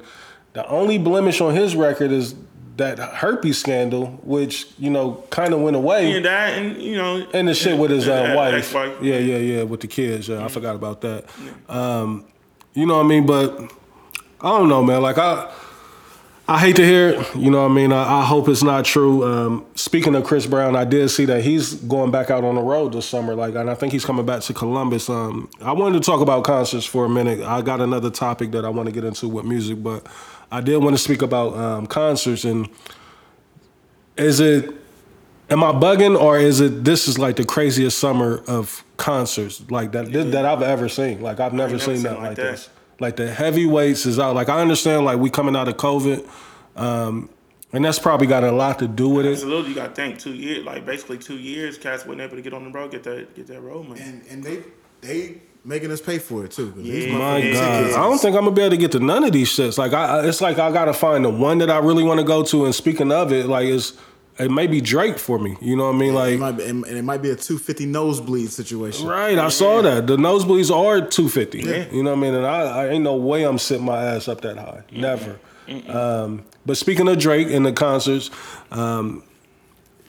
[0.53, 2.35] the only blemish on his record is
[2.77, 6.11] that herpes scandal, which, you know, kind of went away.
[6.11, 8.53] And that, and you know, And the shit with his uh, wife.
[8.53, 9.01] ex-wife.
[9.01, 10.27] Yeah, yeah, yeah, with the kids.
[10.27, 11.25] Yeah, I forgot about that.
[11.69, 12.25] Um,
[12.73, 13.25] you know what I mean?
[13.25, 13.57] But
[14.41, 15.01] I don't know, man.
[15.01, 15.49] Like I
[16.47, 17.35] I hate to hear it.
[17.35, 17.91] You know what I mean?
[17.91, 19.23] I, I hope it's not true.
[19.25, 22.61] Um, speaking of Chris Brown, I did see that he's going back out on the
[22.61, 23.33] road this summer.
[23.33, 25.09] Like, and I think he's coming back to Columbus.
[25.09, 27.41] Um, I wanted to talk about concerts for a minute.
[27.41, 30.05] I got another topic that I want to get into with music, but
[30.51, 32.69] I did want to speak about um, concerts and
[34.17, 34.73] is it
[35.49, 39.91] am I bugging or is it this is like the craziest summer of concerts like
[39.93, 41.21] that that I've ever seen?
[41.21, 42.51] Like I've never, never seen seen that like like that.
[42.51, 42.69] this.
[42.99, 44.35] Like the heavyweights is out.
[44.35, 46.27] Like I understand like we coming out of COVID,
[46.75, 47.29] um,
[47.73, 49.33] and that's probably got a lot to do with it.
[49.33, 51.77] Absolutely, you got to think two years, like basically two years.
[51.77, 54.01] Cats wasn't able to get on the road, get that, get that road money.
[54.01, 54.63] And and they
[55.01, 56.71] they making us pay for it too.
[56.71, 57.17] 'cause these Yeah.
[57.17, 59.33] My motherfucking God, I don't think I'm gonna be able to get to none of
[59.33, 59.77] these shits.
[59.77, 62.25] Like I, I- it's like I gotta find the one that I really want to
[62.25, 62.65] go to.
[62.65, 63.93] And speaking of it, like it's
[64.37, 65.55] it might be Drake for me.
[65.61, 66.09] You know what I mean?
[66.11, 69.07] It Like might be, and it might be a 250 nosebleed situation.
[69.07, 70.07] Right, I saw that.
[70.07, 71.59] The nosebleeds are two fifty.
[71.59, 71.89] Yeah.
[71.91, 72.33] You know what I mean?
[72.33, 74.83] And I, I ain't no way I'm sitting my ass up that high.
[74.91, 75.39] Never.
[75.87, 78.29] Um, but speaking of Drake and the concerts,
[78.71, 79.23] um,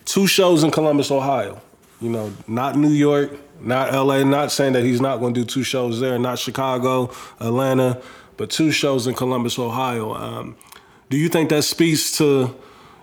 [0.05, 1.61] two shows in Columbus, Ohio.
[2.01, 4.23] You know, not New York, not LA.
[4.25, 6.19] Not saying that he's not going to do two shows there.
[6.19, 7.11] Not Chicago,
[7.41, 8.03] Atlanta,
[8.37, 10.13] but two shows in Columbus, Ohio.
[10.15, 10.57] Um,
[11.09, 12.55] do you think that speaks to,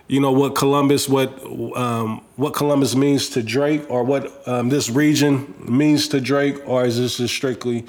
[0.08, 1.32] you know, what Columbus, what
[1.76, 6.84] um, what Columbus means to Drake, or what um, this region means to Drake, or
[6.84, 7.86] is this just strictly,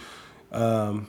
[0.51, 1.07] um,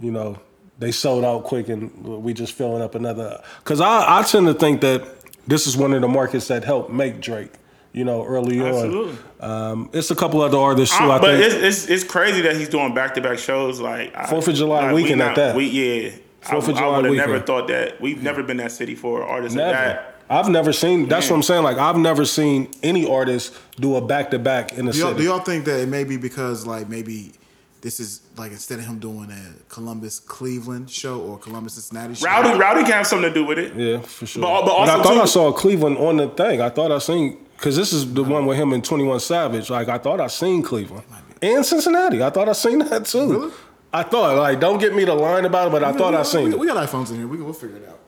[0.00, 0.38] you know,
[0.78, 3.42] they sold out quick and we just filling up another?
[3.58, 5.02] Because I, I tend to think that
[5.46, 7.52] this is one of the markets that helped make Drake.
[7.92, 9.18] You know, early Absolutely.
[9.40, 9.50] on.
[9.50, 11.02] Um, it's a couple other artists too.
[11.04, 11.52] I, Uh, but think.
[11.52, 14.54] it's, it's it's crazy that he's doing back to back shows like I- Fourth of
[14.54, 15.56] July like, we weekend at not- that.
[15.56, 16.10] We, yeah,
[16.40, 18.00] Fourth of I, July I would have never thought that.
[18.00, 20.19] We've never been that city for artists like that.
[20.30, 21.08] I've never seen.
[21.08, 21.32] That's Yeah.
[21.32, 21.62] what I'm saying.
[21.64, 25.14] Like I've never seen any artist do a back to back in the Do y'all,
[25.14, 27.32] do y'all think that it may be because like maybe
[27.80, 32.26] this is like instead of him doing a Columbus Cleveland show or Columbus Cincinnati show?
[32.26, 33.74] Rowdy Rowdy can have something to do with it.
[33.74, 34.42] Yeah, for sure.
[34.42, 36.60] But- But, but I thought too- I saw Cleveland on the thing.
[36.62, 39.68] I thought I seen because this is the one with him and Twenty One Savage.
[39.68, 41.04] Like I thought I seen Cleveland
[41.42, 42.22] and Cincinnati.
[42.22, 43.32] I thought I seen that too.
[43.32, 43.52] Really?
[43.92, 46.44] I thought like don't get me to lying about it, but I thought I seen
[46.50, 46.58] we, it.
[46.60, 47.26] we got iPhones in here.
[47.26, 47.98] We we'll figure it out.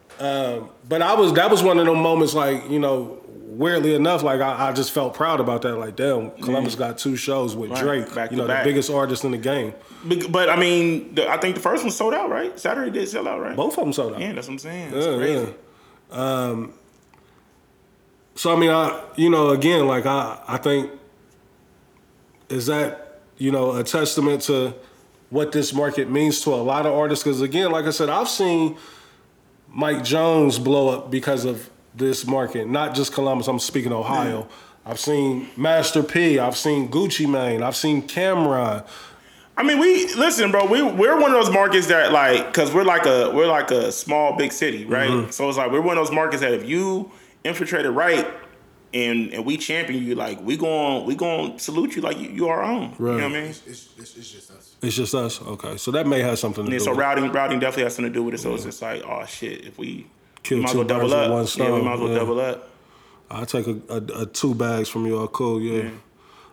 [0.89, 3.19] But I was that was one of them moments like you know.
[3.53, 5.77] Weirdly enough, like I, I just felt proud about that.
[5.77, 8.65] Like, damn, Columbus got two shows with Right, Drake, back you know, back.
[8.65, 9.75] the biggest artist in the game.
[10.07, 12.59] But, but I mean, the, I think the first one sold out, right?
[12.59, 13.55] Saturday did sell out, right?
[13.55, 14.21] Both of them sold out.
[14.21, 14.91] Yeah, that's what I'm saying.
[14.93, 15.55] That's Yeah, crazy.
[16.11, 16.17] yeah.
[16.19, 16.73] Um,
[18.37, 20.91] so I mean, I you know, again, like I I think
[22.49, 24.75] is that you know a testament to
[25.29, 27.23] what this market means to a lot of artists.
[27.23, 28.79] Because again, like I said, I've seen
[29.75, 33.49] Mike Jones blow up because of this market, not just Columbus.
[33.49, 34.49] I'm speaking Ohio.
[34.85, 36.39] I've seen Master P.
[36.39, 37.63] I've seen Gucci Mane.
[37.63, 38.85] I've seen Cam'ron.
[39.57, 40.65] I mean, we listen, bro.
[40.67, 43.93] We we're one of those markets that like, cause we're like a we're like a
[43.93, 45.11] small big city, right?
[45.11, 45.31] Mm-hmm.
[45.31, 47.11] So it's like we're one of those markets that if you
[47.45, 48.27] infiltrate it right,
[48.95, 52.29] and and we champion you, like we going we going to salute you like you,
[52.31, 52.95] you our own.
[52.99, 53.45] You know what I mean?
[53.45, 54.77] It's, it's, it's just us.
[54.83, 55.41] It's just us.
[55.43, 56.85] Okay, so that may have something to And do.
[56.85, 57.03] so with it.
[57.03, 58.39] routing routing definitely has something to do with it.
[58.39, 60.07] So it's just like, oh shit, if we
[60.43, 61.31] Kill we might as well double up.
[61.31, 62.15] one Yeah, we might as well yeah.
[62.19, 62.69] double up.
[63.31, 65.19] I'll take a, a, a two bags from you.
[65.19, 65.91] All cool, yeah.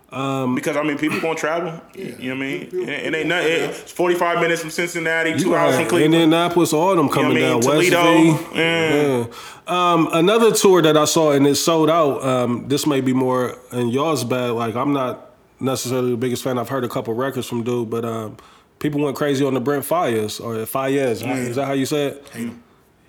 [0.09, 1.79] Because I mean, people gonna travel.
[1.93, 2.61] You know what I mean?
[2.63, 3.51] It, it ain't nothing.
[3.69, 6.15] It's forty five minutes from Cincinnati, two You hours got from Cleveland.
[6.15, 7.91] Indianapolis, all them You know coming what I mean?
[7.91, 8.01] down.
[8.31, 8.37] Toledo.
[8.53, 8.57] V.
[8.59, 9.17] Yeah.
[9.17, 9.93] Yeah.
[9.93, 12.23] Um, another tour that I saw and it sold out.
[12.23, 14.53] Um, this may be more in y'all's bag.
[14.53, 15.29] Like I'm not
[15.59, 16.57] necessarily the biggest fan.
[16.57, 18.37] I've heard a couple records from dude, but um,
[18.79, 21.21] people went crazy on the Brent Faiyaz or Faiyaz.
[21.49, 22.27] Is that how you say it?
[22.33, 22.63] Hate him.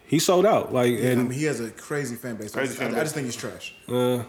[0.06, 0.74] He sold out.
[0.74, 2.52] Like I and mean, he has a crazy fan base.
[2.52, 3.02] Crazy I, fan I, base.
[3.04, 3.74] just think he's trash.
[3.86, 4.24] yeah,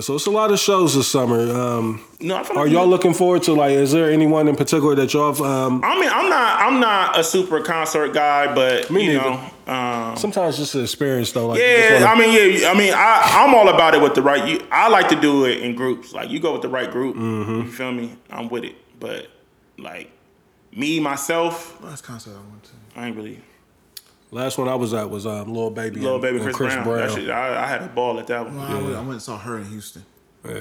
[0.00, 1.40] so it's a lot of shows this summer.
[1.52, 3.72] Um, No, I are like- y'all looking forward to like?
[3.72, 5.32] Is there anyone in particular that y'all?
[5.32, 6.60] have, Um, I mean, I'm not.
[6.60, 9.30] I'm not a super concert guy, but Me you neither.
[9.66, 11.48] know, um, sometimes just an experience though.
[11.48, 11.94] Like yeah.
[11.94, 12.70] wanna- I mean, yeah.
[12.70, 14.46] I mean, I, I'm all about it with the right.
[14.46, 16.12] You, I like to do it in groups.
[16.12, 17.16] Like you go with the right group.
[17.16, 17.62] Mm-hmm.
[17.62, 18.16] You feel me?
[18.30, 18.76] I'm with it.
[19.00, 19.28] But
[19.78, 20.10] like
[20.76, 22.70] me myself, Last concert I went to.
[22.96, 23.40] I ain't really.
[24.32, 26.00] Last one I was at was um, Lil Baby.
[26.00, 26.86] Little and- baby and Chris, Brown.
[26.98, 28.56] That shit, I, I had a ball at that one.
[28.56, 30.04] Well, I, went, I went and saw her in Houston.
[30.46, 30.60] Yeah,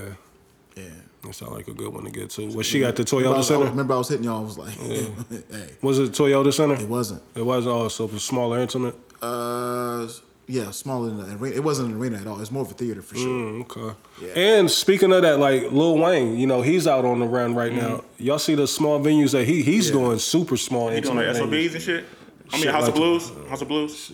[0.75, 0.83] Yeah.
[1.23, 2.47] that sound like a good one to get to.
[2.47, 3.69] Was she at the Remember I, Toyota was, I Center?
[3.69, 4.41] remember I was hitting y'all.
[4.41, 6.75] I was like, hey, Was it Toyota Center?
[6.75, 7.21] it wasn't.
[7.35, 8.95] It was also it was smaller, intimate.
[9.21, 10.07] Uh,
[10.47, 11.55] yeah, smaller than an arena.
[11.55, 12.41] It wasn't an arena at all.
[12.41, 13.27] It's more of a theater for sure.
[13.27, 14.57] Mm, okay.
[14.57, 17.71] And speaking of that, like Lil Wayne, you know he's out on the run right
[17.71, 18.03] now.
[18.17, 19.97] Y'all see the small venues that he he's Mm-hmm.
[19.99, 20.05] Yeah.
[20.05, 21.63] doing super small, You doing like intimate venues.
[21.65, 22.05] SOBs and shit.
[22.53, 23.31] I mean, House like of Blues.
[23.49, 24.11] House of Blues.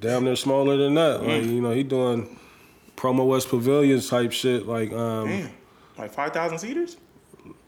[0.00, 1.22] Damn, they're smaller than that.
[1.22, 1.54] Like Mm.
[1.54, 2.38] you know he doing
[2.96, 4.66] PromoWest Pavilions type shit.
[4.66, 5.50] Like um, Damn,
[5.98, 6.96] like five thousand seaters.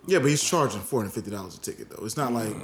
[0.06, 2.04] Yeah, but he's charging four hundred fifty dollars a ticket though.
[2.04, 2.54] It's not like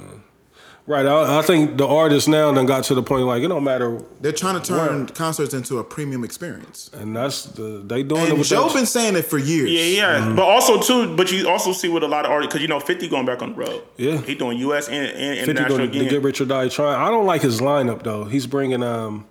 [0.87, 1.05] right.
[1.05, 4.01] I, I think the artists now then got to the point like it don't matter,
[4.21, 6.89] they're trying to turn concerts into a premium experience.
[6.93, 9.69] and that's the they doing it And with Joe that- been saying it for years.
[9.71, 10.19] Yeah, yeah.
[10.21, 10.35] Mm-hmm.
[10.35, 12.79] But also too, but you also see with a lot of artists because you know
[12.79, 13.83] Fifty going back on the road.
[13.97, 14.17] Yeah.
[14.21, 14.87] he doing U.S.
[14.87, 16.09] and, and 50 international to, to again.
[16.09, 17.01] get rich or die trying.
[17.01, 18.25] I don't like his lineup though.
[18.25, 19.25] He's bringing um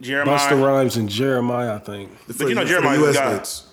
[0.00, 0.38] Jeremiah.
[0.38, 1.74] Busta Rhymes and Jeremiah.
[1.74, 2.16] I think.
[2.32, 3.36] For, you know for Jeremiah's the a US guy.
[3.36, 3.65] dates.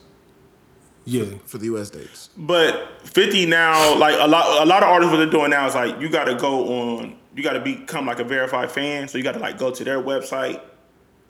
[1.05, 1.25] Yeah.
[1.45, 2.29] For the US dates.
[2.37, 5.75] But Fifty now, like a lot, a lot of artists, what they're doing now is
[5.75, 9.07] like you got to go on, you got to become like a verified fan.
[9.07, 10.61] So you got to like go to their website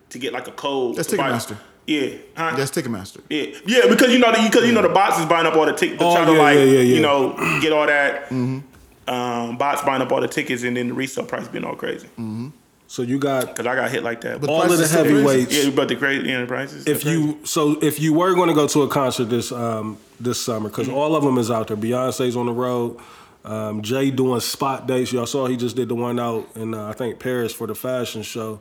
[0.09, 0.95] to get like a code.
[0.95, 1.57] That's to buy- Ticketmaster.
[1.85, 2.55] Yeah, huh?
[2.55, 3.21] That's Ticketmaster.
[3.29, 5.73] Yeah, yeah, because you know, because you know, the bots is buying up all the
[5.73, 6.01] tickets.
[6.01, 6.95] Oh, trying to yeah, like, yeah, yeah, yeah.
[6.95, 8.27] you know, get all that.
[8.27, 8.59] Hmm.
[9.05, 12.07] Um, bots buying up all the tickets, and then the resale price being all crazy.
[12.93, 14.39] So you got Because I got hit like that.
[14.39, 15.15] But all of the still crazy.
[15.15, 15.65] heavyweights.
[15.65, 16.85] yeah, but the crazy yeah, the prices.
[16.85, 20.39] if you so if you were going to go to a concert this um this
[20.39, 20.95] summer because Mm-hmm.
[20.97, 21.77] all of them is out there.
[21.77, 22.99] Beyonce's on the road.
[23.45, 25.11] Um, Jay doing spot dates.
[25.11, 27.73] Y'all saw he just did the one out in uh, I think Paris for the
[27.73, 28.59] fashion show.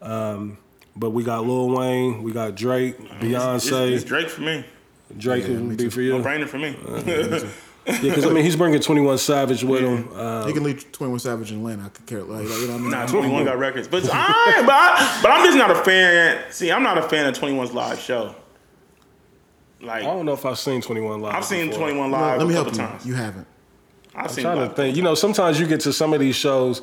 [0.00, 0.56] Um,
[0.96, 3.92] but we got Lil Wayne, we got Drake, it's, Beyonce.
[3.92, 4.64] it's Drake for me.
[5.18, 5.90] Drake Yeah, would me be too.
[5.90, 6.16] for you.
[6.18, 6.74] No brainer for me.
[7.86, 10.08] Yeah, because I mean he's bringing Twenty One Savage with him.
[10.14, 11.84] Uh, he can leave Twenty One Savage in Atlanta.
[11.84, 12.22] I could care.
[12.22, 12.90] Like, you know what I mean?
[12.90, 13.88] Nah, 21 got records.
[13.88, 16.50] But I, but, I, but I'm just not a fan.
[16.50, 18.34] See, I'm not a fan of 21's live show.
[19.80, 21.34] Like, I don't know if I've seen Twenty One live.
[21.34, 22.86] I've seen 21 live Let me a help couple you.
[22.88, 23.06] times.
[23.06, 23.46] You haven't.
[24.14, 24.96] I've I'm seen trying to think.
[24.96, 26.80] You know, sometimes you get to some of these shows.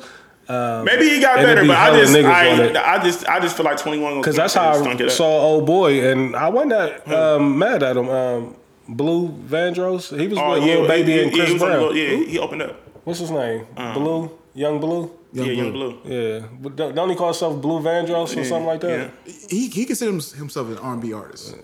[0.48, 2.76] Um, Maybe he got better, be but I just, niggas on it.
[2.76, 6.10] I, I just, I just feel like 21 Because that's how I saw old boy,
[6.10, 8.08] and I wasn't that um, mad at him.
[8.08, 8.56] Um,
[8.88, 11.78] Bleu Vandross, he was Oh, with yeah, Lil Baby he, and Chris he was Brown.
[11.80, 12.76] little- yeah, he opened up.
[13.04, 13.66] What's his name?
[13.94, 15.10] Blue, Yung Bleu.
[15.32, 15.62] Young yeah, Blue.
[15.64, 15.98] Yung Bleu.
[16.04, 19.10] Yeah, but don't, don't he call himself Bleu Vandross or something like that?
[19.26, 21.56] Yeah, He he considers himself an R and B artist.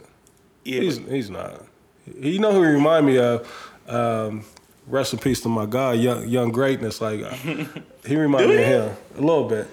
[0.65, 0.81] yeah.
[0.81, 1.63] He's he's not.
[2.21, 3.47] He- You know who he remind me of?
[3.87, 4.45] Um,
[4.87, 7.01] rest in peace to my guy, Young Young Greatness.
[7.01, 7.31] Like uh,
[8.07, 9.67] he remind Do me of him a little bit.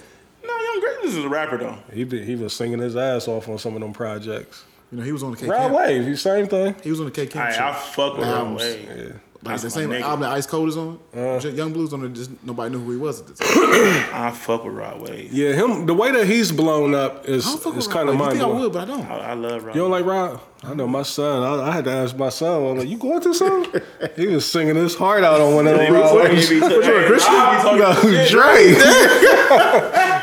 [0.45, 1.77] no, Young Greatness is a rapper though.
[1.93, 4.65] He be, he was singing his ass off on some of them projects.
[4.95, 6.73] You know, he was on the K Rod Wave, he same thing.
[6.81, 7.69] He was on the K Camp I.
[7.69, 8.63] I fuck with Albums.
[8.63, 8.97] Rod Wave.
[8.97, 9.11] Yeah.
[9.43, 10.01] Like the same my nigga.
[10.03, 10.99] album that Ice Cold is on.
[11.13, 11.39] Uh.
[11.49, 12.13] Yung Bleu's on it.
[12.13, 13.49] Just nobody knew who he was at the time.
[14.13, 15.33] I fuck with Rod Wave.
[15.33, 15.85] Yeah, him.
[15.85, 18.19] The way that he's blown up is I don't fuck is kind of Rod.
[18.19, 18.63] mind You think I blowing.
[18.63, 19.05] would, but I don't.
[19.05, 19.75] I, I love Rod.
[19.75, 20.39] You don't like Rod?
[20.63, 21.43] I know my son.
[21.43, 22.65] I, I had to ask my son.
[22.65, 23.81] I'm like, you going to something?
[24.15, 26.49] he was singing his heart out on one of them Rod waves.
[26.49, 26.71] Which one,
[27.05, 27.33] Christian?
[27.33, 28.77] No, Drake.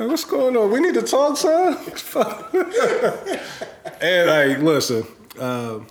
[0.00, 0.70] Like, What's going on?
[0.70, 1.76] We need to talk, son.
[4.00, 5.06] and like, listen,
[5.38, 5.86] um,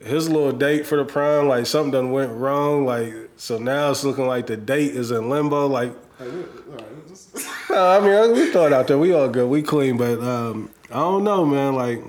[0.00, 2.86] his little date for the prom, like something done went wrong.
[2.86, 5.66] Like So now it's looking like the date is in limbo.
[5.66, 8.98] Like, Like, we- all right, let's- no, I mean, we thought out there.
[8.98, 9.48] We all good.
[9.48, 11.74] We clean, but um, I don't know, man.
[11.74, 12.04] Like,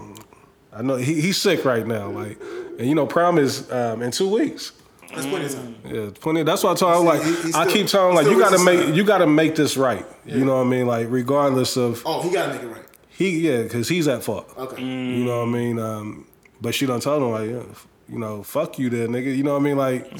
[0.71, 2.09] I know he, he's sick right now.
[2.09, 2.39] Like,
[2.77, 4.71] and you know, prom is um, in two weeks.
[5.13, 5.75] That's plenty of time.
[5.85, 6.43] Yeah, plenty.
[6.43, 8.51] That's why I told him like He- he I keep telling him like you got
[8.51, 8.93] to make son.
[8.95, 10.05] you got to make this right.
[10.25, 10.87] You know what I mean?
[10.87, 12.83] Like regardless of Oh, he gotta make it right.
[13.09, 14.51] he, yeah, because he's at fault.
[14.57, 14.81] Okay.
[14.83, 15.79] You know what I mean?
[15.79, 16.27] Um,
[16.61, 17.75] but she done told him like, yeah,
[18.09, 19.35] you know, fuck you, there, nigga.
[19.35, 19.77] You know what I mean?
[19.77, 20.11] Like,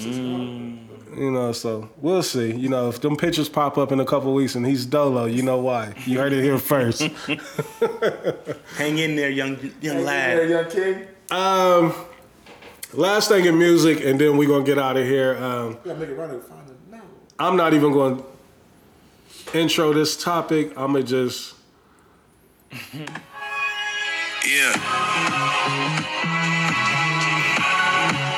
[1.18, 1.52] you know.
[1.52, 2.54] So we'll see.
[2.54, 5.42] You know, if them pictures pop up in a couple weeks and he's dolo, you
[5.42, 5.94] know why?
[6.06, 7.02] You heard it here first.
[8.78, 10.50] Hang in there, young young Hey, lad.
[10.50, 11.08] young king.
[11.32, 11.94] um,
[12.94, 15.36] last thing in music, and then we're gonna get out of here.
[15.38, 16.76] Um, You gotta make it right and find it.
[16.92, 17.00] No.
[17.40, 18.24] I'm not even going to
[19.60, 20.72] intro this topic.
[20.78, 21.54] I'm gonna just
[24.48, 24.74] Yeah.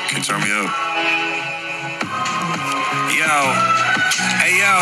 [0.07, 0.69] Can you turn me up?
[3.15, 3.78] Yo.
[4.17, 4.73] Hey yo.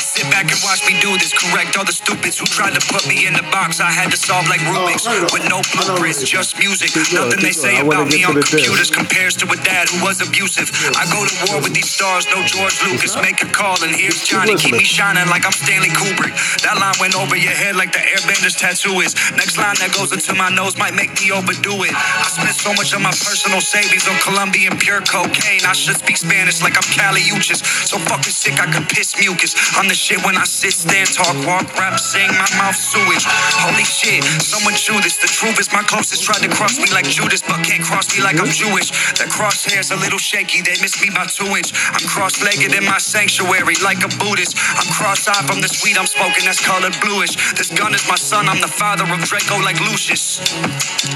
[0.00, 1.32] Sit back and watch me do this.
[1.36, 3.80] Correct all the stupids who tried to put me in the box.
[3.80, 5.30] I had to solve like oh, Rubik's Oh, right on.
[5.34, 6.36] with no I know blueprints, what it is.
[6.36, 6.90] just music.
[6.96, 7.84] Keep going, Nothing they keep say going.
[7.84, 10.68] I wanna about me to on the computers compares to a dad who was abusive.
[10.96, 13.14] I go to war with these stars, no George Lucas.
[13.20, 14.56] Make a call and here's Johnny.
[14.56, 16.34] Keep me shining like I'm Stanley Kubrick.
[16.64, 19.14] That line went over your head like the airbender's tattoo is.
[19.36, 21.92] Next line that goes into my nose might make me overdo it.
[21.94, 25.62] I spent so much of my personal savings on Colombian pure cocaine.
[25.68, 27.60] I should speak Spanish like I'm Kali Uchis.
[27.86, 29.58] So fucking sick I could piss mucus.
[29.74, 33.26] I'm the shit when I sit, stand, talk, walk, rap, sing, my mouth sewage.
[33.58, 35.18] Holy shit, someone chew this.
[35.18, 38.22] The truth is my closest tried to cross me like Judas, but can't cross me
[38.22, 38.94] like I'm Jewish.
[39.18, 41.74] The crosshair's a little shaky, they miss me by two inch.
[41.90, 44.54] I'm cross-legged in my sanctuary like a Buddhist.
[44.78, 47.34] I'm cross-eyed from the sweet I'm smoking that's colored bluish.
[47.58, 50.38] This gun is my son, I'm the father of Draco like Lucius.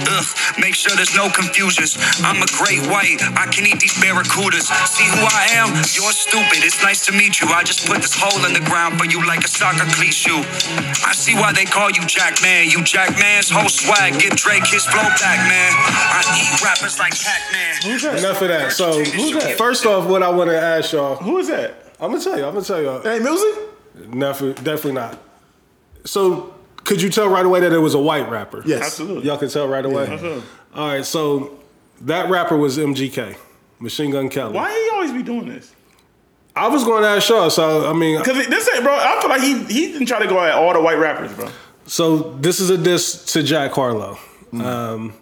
[0.02, 0.28] Ugh,
[0.58, 1.94] make sure there's no confusions.
[2.26, 4.66] I'm a great white, I can eat these barracudas.
[4.90, 5.70] See who I am?
[5.94, 7.46] You're stupid, it's nice to meet you.
[7.52, 10.40] I just put this hole in the ground for you like a soccer cleat shoe.
[11.04, 12.70] I see why they call you Jack Man.
[12.70, 14.18] You Jack Man's whole swag.
[14.18, 15.72] Give Drake his flow back, man.
[15.76, 18.16] I eat rappers like Pac-Man.
[18.16, 18.72] enough of that.
[18.72, 19.58] So who's that?
[19.58, 21.74] first off, what I want to ask y'all, Who is that?
[22.00, 22.46] I'm gonna tell you.
[22.46, 23.00] I'm gonna tell y'all.
[23.00, 23.54] That ain't music?
[24.08, 25.18] Never, definitely not.
[26.06, 28.62] So could you tell right away that it was a white rapper?
[28.64, 28.82] Yes.
[28.82, 29.26] Absolutely.
[29.26, 30.42] Y'all could tell right away.
[30.74, 31.04] All right.
[31.04, 31.60] So
[32.02, 33.36] that rapper was MGK,
[33.78, 34.54] Machine Gun Kelly.
[34.54, 35.74] Why he always be doing this?
[36.56, 37.50] I was going to ask y'all.
[37.50, 38.94] So I mean, Cause this ain't, bro.
[38.94, 41.48] I feel like he he didn't try to go at all the white rappers, bro.
[41.86, 44.18] So this is a diss to Jack Harlow.
[44.52, 44.64] Mm.
[44.64, 45.14] Um,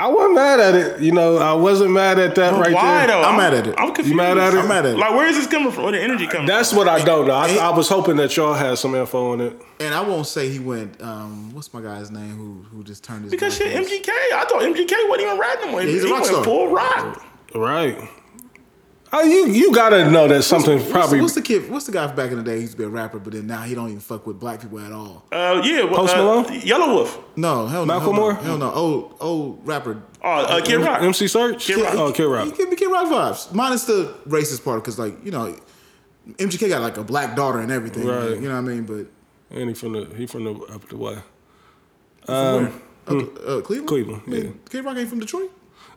[0.00, 1.00] I wasn't mad at it.
[1.00, 3.08] You know, I wasn't mad at that right Why there.
[3.08, 3.22] though?
[3.28, 3.74] I'm mad at it.
[3.76, 4.10] I'm confused.
[4.10, 4.58] You mad at it?
[4.58, 4.96] I'm mad at it.
[4.98, 5.82] Like, where is this coming from?
[5.84, 6.78] Where the energy coming That's from?
[6.78, 7.34] what I don't know.
[7.34, 9.60] I, I was hoping that y'all had some info on it.
[9.80, 11.02] And I won't say he went.
[11.02, 12.36] Um, what's my guy's name?
[12.36, 14.08] Who who just turned his Because shit, MGK.
[14.08, 15.82] I thought MGK wasn't even rapping no more.
[15.82, 16.44] Yeah, he's a he rock went star.
[16.44, 17.24] full rock.
[17.54, 18.08] Right.
[19.10, 21.70] Oh, you you gotta know that something What's, probably what's the kid?
[21.70, 22.56] What's the guy back in the day?
[22.56, 24.60] He used to be a rapper, but then now he don't even fuck with black
[24.60, 25.24] people at all.
[25.32, 25.84] Uh, yeah.
[25.84, 26.44] well, Post uh, Malone?
[26.44, 27.22] Yelawolf.
[27.36, 27.86] No, hell no.
[27.86, 28.32] Malcolm hell Moore?
[28.34, 28.70] No, hell no.
[28.72, 30.02] Old old rapper.
[30.22, 31.00] Oh, uh, Kid Rock.
[31.00, 31.60] MC Serch.
[31.60, 31.94] Kid Rock.
[31.94, 32.56] Oh, Kid He Rock.
[32.58, 33.52] give me Kid Rock vibes.
[33.54, 35.56] Minus the racist part, because like you know,
[36.36, 38.06] MGK got like a black daughter and everything.
[38.06, 38.30] Right.
[38.30, 38.84] You know what I mean?
[38.84, 39.06] But
[39.56, 41.16] And he from the he from the up the way.
[42.28, 42.68] uh,
[43.06, 43.86] uh, Cleveland.
[43.86, 44.50] Cleveland, yeah.
[44.68, 45.50] Kid Rock ain't from Detroit.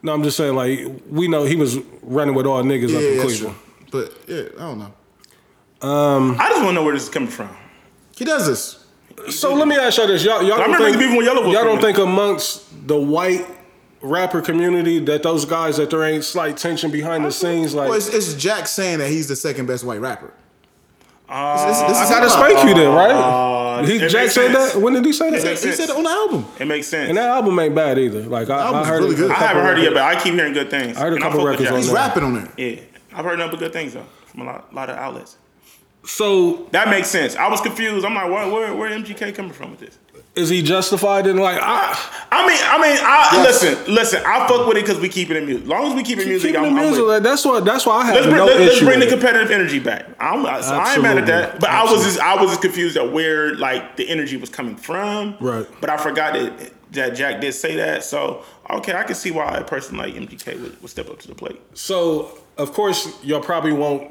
[0.04, 0.80] No, I'm just saying like
[1.10, 3.56] we know he was running with all niggas Yeah, up in that's Cleveland.
[3.92, 3.92] true.
[3.92, 5.88] But yeah, I don't know.
[5.88, 7.50] Um, I just want to know where this is coming from.
[8.16, 8.86] He does this.
[9.36, 11.28] So let me ask y'all this: y'all, y'all I don't remember think, the beef with
[11.28, 11.82] Yelawolf y'all don't minute.
[11.82, 13.46] think amongst the white
[14.02, 17.76] rapper community that those guys that there ain't slight tension behind the scenes?
[17.76, 20.34] Like Well, it's, it's Jack saying that he's the second best white rapper.
[21.32, 22.50] Uh, This- this- this is gotta hip-hop.
[22.52, 23.12] spank you then, right?
[23.12, 24.74] Uh, he, it Jack said sense.
[24.74, 24.82] that.
[24.82, 25.42] When did he say that?
[25.42, 26.46] said, he said it on the album.
[26.60, 27.08] It makes sense.
[27.10, 28.22] And that album ain't bad either.
[28.24, 29.32] Like I, I heard really good.
[29.32, 30.98] I haven't heard it yet, but I keep hearing good things.
[30.98, 31.74] I heard a And couple fuck records Jack.
[31.74, 32.50] on He's rapping on there.
[32.58, 32.82] Yeah,
[33.16, 35.38] I've heard nothing but good things though from a lot, lot of outlets.
[36.04, 37.36] So That makes sense.
[37.36, 38.06] I was confused.
[38.06, 39.98] I'm like, where, where, where MGK coming from with this?
[40.34, 41.92] Is he justified in like I,
[42.32, 43.62] I mean, I mean, I, Yes.
[43.64, 44.24] listen, listen.
[44.26, 45.64] I fuck with it because we keep it in music.
[45.64, 47.02] As long as we keep it in music, keeping I'm, the I'm music?
[47.04, 47.14] with it.
[47.16, 48.86] Like, that's what that's why I have Let's bring, no let's, let's issue.
[48.86, 49.18] bring the with it.
[49.18, 50.06] competitive energy back.
[50.22, 51.60] I'm, I, so I ain't mad at that, Absolutely.
[51.60, 54.78] but I was just, I was just confused at where like the energy was coming
[54.78, 55.36] from.
[55.42, 55.68] Right.
[55.82, 58.04] But I forgot that that Jack did say that.
[58.06, 61.28] So okay, I can see why a person like MGK would, would step up to
[61.28, 61.60] the plate.
[61.74, 64.10] So of course y'all probably won't,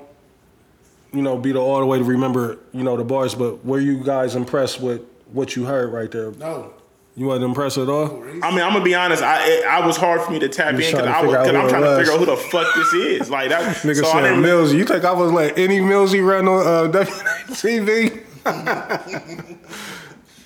[1.15, 3.35] you know, be the all the way to remember, you know, the bars.
[3.35, 5.01] But were you guys impressed with
[5.33, 6.31] what you heard right there?
[6.33, 6.75] No.
[7.17, 8.23] You wasn't impressed at all.
[8.23, 9.23] I mean, I'm gonna be honest.
[9.23, 11.49] I it, I was hard for me to tap in You because I was, cause
[11.49, 13.29] I'm who it trying to figure out who the fuck this is.
[13.31, 13.77] Like that.
[13.83, 14.43] Nigga so I said didn't.
[14.45, 14.75] Millsy.
[14.79, 16.91] You think I was like any Millsy run on uh,
[17.49, 18.23] WTV?
[18.43, 19.47] Because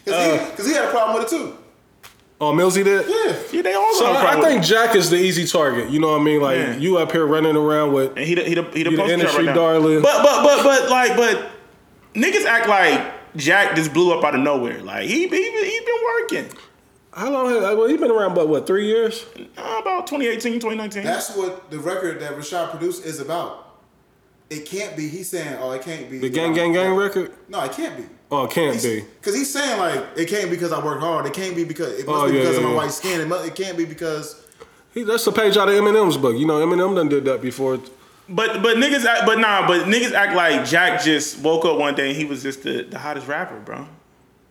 [0.05, 1.59] he, 'cause he had a problem with it too.
[2.40, 3.06] Oh, Millsy did.
[3.09, 3.36] Yeah.
[3.52, 5.90] Yeah, they all So got a I, I think Jack is the easy target.
[5.90, 6.40] You know what I mean?
[6.40, 6.77] Like Yeah.
[6.77, 9.02] you up here running around with And he the, he the, he the, You the
[9.02, 10.02] poster child industry right darling.
[10.02, 11.51] But but but but like but
[12.15, 14.82] niggas act like Jack just blew up out of nowhere.
[14.82, 16.59] Like he he he been working
[17.15, 17.48] how long?
[17.48, 19.24] Has, well, he been around, but what three years?
[19.56, 21.05] uh, about 2018, 2019.
[21.05, 23.61] That's what the record that Rashad produced is about.
[24.51, 25.09] It can't be.
[25.09, 27.32] He's saying, "Oh, it can't be." The gang, gang, gang record.
[27.48, 28.05] No, it can't be.
[28.31, 29.01] Oh, it can't be.
[29.20, 31.27] Because he's saying like it can't be because I work hard.
[31.27, 32.77] It can't be because it must Oh, be yeah, because of my yeah.
[32.77, 33.20] white skin.
[33.20, 34.44] It, must, it can't be because
[34.93, 36.36] He, that's the page out of Eminem's book.
[36.36, 37.78] You know, Eminem done did that before.
[38.29, 41.95] But but niggas act, but nah but niggas act like Jack just woke up one
[41.95, 43.87] day and he was just the, the hottest rapper, bro.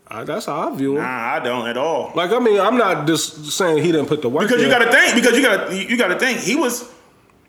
[0.08, 1.02] I, that's how I view him.
[1.04, 2.12] Nah, I don't at all.
[2.14, 4.48] Like I mean, I'm not just saying he didn't put the work.
[4.48, 5.16] Because you got to think.
[5.16, 6.40] Because you got to you got to think.
[6.40, 6.88] He was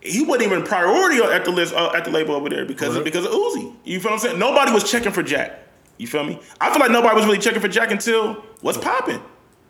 [0.01, 2.95] he wasn't even priority at the list uh, at the label over there because of,
[2.95, 3.03] Right.
[3.05, 3.75] because of Uzi.
[3.83, 4.39] You feel what I'm saying?
[4.39, 5.59] Nobody was checking for Jack.
[5.97, 6.39] You feel me?
[6.59, 9.21] I feel like nobody was really checking for Jack until what's popping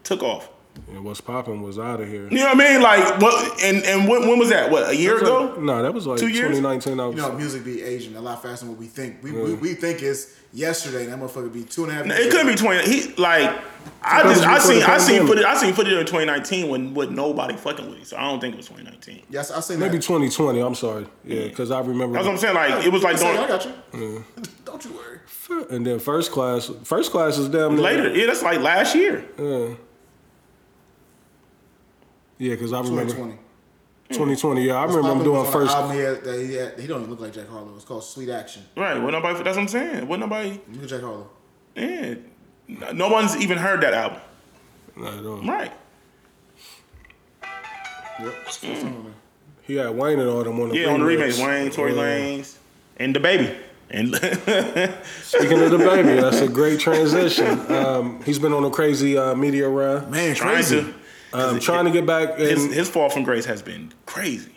[0.04, 0.50] took off.
[0.90, 2.28] And what's popping was out of here.
[2.30, 2.82] You know what I mean?
[2.82, 3.64] Like what?
[3.64, 4.70] And and when, when was that?
[4.70, 5.56] What a year ago?
[5.60, 6.58] No, that was like Two years?
[6.58, 7.00] 2019.
[7.00, 9.24] I was, you know music be aging a lot faster than what we think.
[9.24, 11.06] We we, we think it's yesterday.
[11.06, 12.06] and That motherfucker be two and a half.
[12.06, 12.84] It couldn't be twenty.
[12.90, 13.50] He like
[14.04, 15.28] I just I seen I seen pandemic.
[15.28, 18.06] footage I seen footage in 2019 when with nobody fucking with him.
[18.06, 19.24] So I don't think it was 2019.
[19.30, 20.04] Yes, I seen maybe that.
[20.04, 20.60] 2020.
[20.60, 21.08] I'm sorry.
[21.24, 22.14] Yeah, because I remember.
[22.14, 22.56] That's what I'm saying.
[22.56, 24.26] Like it was like I, said, during, I got you.
[24.66, 25.20] Don't you worry.
[25.70, 28.14] And then first class, first class is damn later.
[28.16, 29.24] Yeah, that's like last year.
[29.38, 29.76] Yeah.
[32.38, 33.38] Yeah, because I remember 2020.
[34.10, 34.62] 2020.
[34.66, 35.74] Yeah, I Poppin' remember doing on first.
[35.74, 37.74] an album he, had, that he, had, he don't even look like Jack Harlow.
[37.76, 38.64] It's called Sweet Action.
[38.78, 38.98] Right.
[38.98, 39.44] Well, nobody.
[39.44, 40.08] That's what I'm saying.
[40.08, 40.60] What nobody.
[40.72, 41.30] Look at Jack Harlow.
[41.76, 42.16] Yeah.
[42.68, 44.20] No no one's even heard that album.
[44.96, 45.42] Not at all.
[45.42, 45.72] Right.
[48.20, 48.34] Yep.
[48.48, 49.14] It's the first song on there.
[49.64, 51.34] He had Wayne and all them on the Yeah, on the remix.
[51.40, 52.02] remix, Wayne, Tory Yeah.
[52.02, 52.56] Lanez,
[52.98, 53.52] and the baby.
[53.90, 54.16] And
[55.24, 57.60] Speaking of the baby, that's a great transition.
[57.72, 60.10] Um, he's been on a crazy uh, media run.
[60.10, 60.94] Man, trying crazy.
[61.36, 62.38] Um, trying to get back.
[62.38, 64.52] His, his fall from grace has been crazy.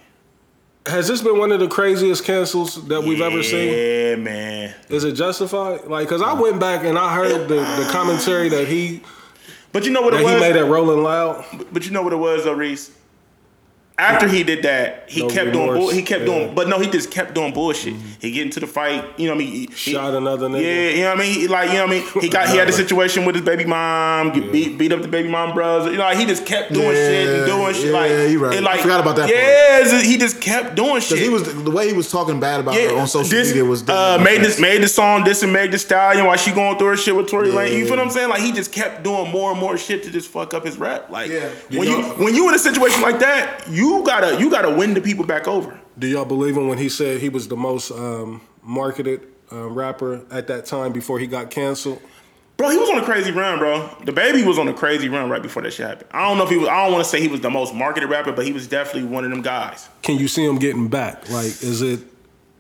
[0.87, 3.73] has this been one of the craziest cancels that we've ever seen?
[3.73, 4.75] Yeah, man.
[4.89, 5.85] Is it justified?
[5.87, 9.03] Like, cause I went back and I heard the, the commentary that he
[9.73, 10.41] But you know what that it he was.
[10.41, 11.45] made at Rolling Loud.
[11.73, 12.91] But you know what it was, though, Reese.
[13.99, 15.71] After he did that, he No kept doing.
[15.71, 15.79] remorse.
[15.79, 16.29] Bull, he kept Yeah.
[16.29, 16.39] Mm-hmm.
[16.45, 16.55] doing.
[16.55, 17.95] But no, he just kept doing bullshit.
[18.21, 19.05] He get into the fight.
[19.19, 19.69] You know what I mean?
[19.71, 20.63] He, Shot another nigga.
[20.63, 21.35] Yeah, you know what I mean.
[21.35, 22.23] He, like you know what I mean.
[22.23, 22.49] He got.
[22.49, 24.31] He had a situation with his baby mom.
[24.33, 25.91] get Beat beat up the baby mom brothers.
[25.91, 27.87] You know, like, he just kept doing shit and Yeah, doing shit.
[27.87, 28.55] yeah, like you right.
[28.57, 29.29] and, like I forgot about that.
[29.31, 31.19] Yeah, he just kept doing shit.
[31.19, 33.89] He was the way he was talking bad about her on social this, media was
[33.89, 36.89] uh, made this made the song this and made the stallion while she going through
[36.89, 37.77] her shit with Tory Lane.
[37.77, 38.29] You feel what I'm saying?
[38.29, 41.11] Like he just kept doing more and more shit to just fuck up his rap.
[41.11, 41.49] Like Yeah.
[41.71, 45.01] when you when you in a situation like that, you gotta you gotta win the
[45.01, 45.79] people back over.
[45.99, 50.25] Do y'all believe him when he said he was the most um, marketed uh, rapper
[50.31, 52.01] at that time before he got canceled?
[52.57, 53.89] Bro, he was on a crazy run, bro.
[54.05, 56.11] The baby was on a crazy run right before that shit happened.
[56.13, 56.69] I don't know if he was.
[56.69, 59.09] I don't want to say he was the most marketed rapper, but he was definitely
[59.09, 59.89] one of them guys.
[60.03, 61.29] Can you see him getting back?
[61.31, 62.01] Like, is it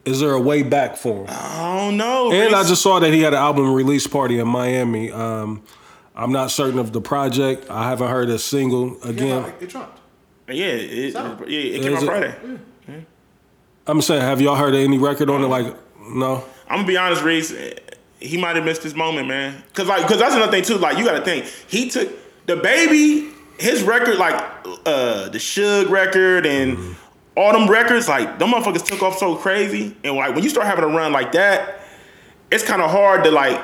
[0.05, 1.26] is there a way back for him?
[1.28, 2.32] I don't know.
[2.32, 5.10] And I just saw that he had an album release party in Miami.
[5.10, 5.62] Um,
[6.14, 7.68] I'm not certain of the project.
[7.68, 9.52] I haven't heard a single again.
[9.60, 9.97] It dropped.
[10.56, 11.48] Yeah, it, out.
[11.50, 12.34] yeah, it came Is out it- Friday.
[13.86, 15.46] I'm saying, have y'all heard of any record on it?
[15.46, 15.74] Like,
[16.10, 16.44] no.
[16.68, 17.54] I'm gonna be honest, Reese.
[18.20, 19.62] He might have missed his moment, man.
[19.72, 20.76] Cause like, cause that's another thing too.
[20.76, 21.46] Like, you gotta think.
[21.68, 22.10] He took
[22.46, 24.34] the baby, his record, like
[24.84, 26.96] uh the Suge record and
[27.36, 28.08] all them records.
[28.08, 29.96] Like, them motherfuckers took off so crazy.
[30.04, 31.80] And like, when you start having a run like that,
[32.50, 33.62] it's kind of hard to like.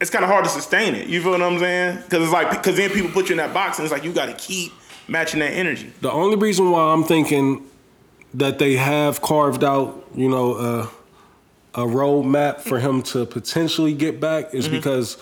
[0.00, 1.08] It's kind of hard to sustain it.
[1.08, 1.96] You feel what I'm saying?
[2.04, 4.12] Because it's like, because then people put you in that box, and it's like you
[4.12, 4.72] got to keep
[5.08, 5.92] matching that energy.
[6.00, 7.64] The only reason why I'm thinking
[8.34, 10.88] that they have carved out, you know, uh,
[11.74, 15.16] a roadmap for him to potentially get back is because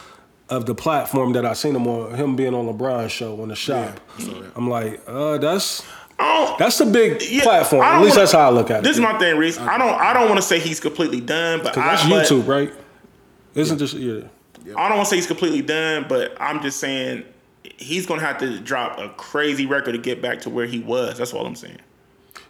[0.48, 3.56] of the platform that I seen him on, him being on LeBron's show on the
[3.56, 4.00] shop.
[4.54, 5.82] I'm like, uh, that's
[6.58, 7.82] that's a big Yeah, platform.
[7.82, 8.84] At least wanna- that's how I look at it.
[8.84, 9.58] This is my thing, Reese.
[9.58, 10.00] I don't.
[10.00, 12.72] I don't want to say he's completely done, but I, that's but- YouTube, right?
[13.54, 14.22] Isn't just yeah.
[14.76, 17.24] I don't want to say he's completely done, but I'm just saying
[17.76, 21.18] he's gonna have to drop a crazy record to get back to where he was.
[21.18, 21.78] That's all I'm saying.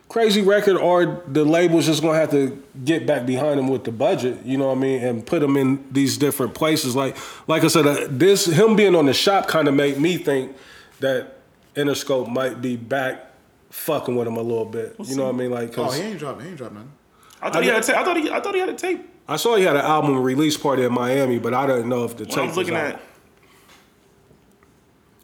[0.09, 3.91] crazy record or the label's just gonna have to get back behind him with the
[3.93, 6.95] budget, you know what I mean, and put him in these different places.
[6.95, 7.17] Like
[7.49, 10.57] like I said, uh, this him being on the shop kind of made me think
[11.01, 11.35] that
[11.75, 13.33] Interscope might be back
[13.71, 14.95] fucking with him a little bit.
[15.05, 15.51] You know what I mean?
[15.51, 16.41] Like, Oh, he ain't dropped.
[16.41, 16.93] He ain't dropped nothing.
[17.43, 17.97] I thought he had a tape.
[17.97, 18.31] I thought he.
[18.31, 19.11] I thought he had a tape.
[19.29, 22.17] I saw he had an album release party in Miami, but I didn't know if
[22.17, 22.95] the When tape was was looking out.
[22.95, 23.01] at.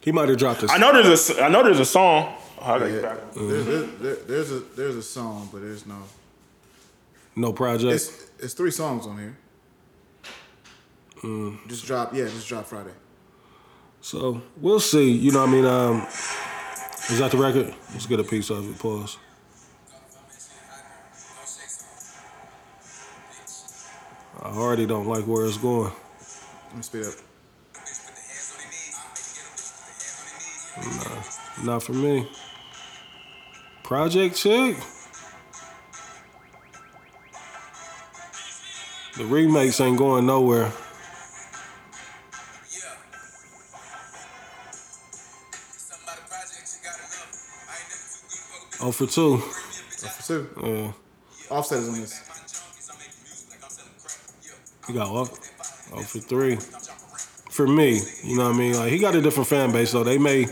[0.03, 0.71] He might have dropped this.
[0.71, 1.43] I know there's a.
[1.43, 2.35] I know there's a song.
[2.59, 3.09] Oh, I gotta get Yeah.
[3.13, 3.33] back.
[3.33, 5.97] There, there, there, there's a there's a song, but there's no.
[7.35, 7.93] No project.
[7.93, 9.37] It's it's three songs on here.
[11.23, 11.67] Mm.
[11.69, 12.13] Just drop.
[12.13, 12.91] Yeah, just drop Friday.
[14.01, 15.09] So we'll see.
[15.11, 15.65] You know what I mean?
[15.65, 16.01] Um,
[17.09, 17.73] is that the record?
[17.93, 18.77] Let's get a piece of it.
[18.79, 19.17] Pause.
[24.41, 25.91] I already don't like where it's going.
[26.67, 27.13] Let me speed up.
[31.63, 32.27] Not for me.
[33.83, 34.75] Project Chick.
[39.15, 40.71] The remakes ain't going nowhere.
[48.81, 49.35] Oh for two.
[49.35, 50.49] Oh, for two.
[50.61, 50.91] Yeah.
[51.49, 52.19] Offset is on this.
[54.87, 56.57] He got off, off oh, for three.
[57.49, 58.73] For me, you know what I mean?
[58.73, 60.47] Like he got a different fan base, so they may.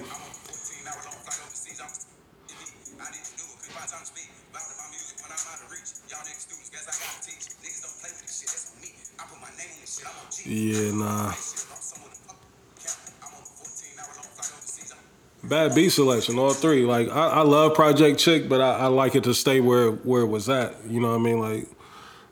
[15.72, 16.85] Bad beat selection, all three.
[16.85, 20.22] Like I, I love Project Chick, but I, I like it to stay where where
[20.22, 20.76] it was at.
[20.88, 21.39] You know what I mean?
[21.39, 21.68] Like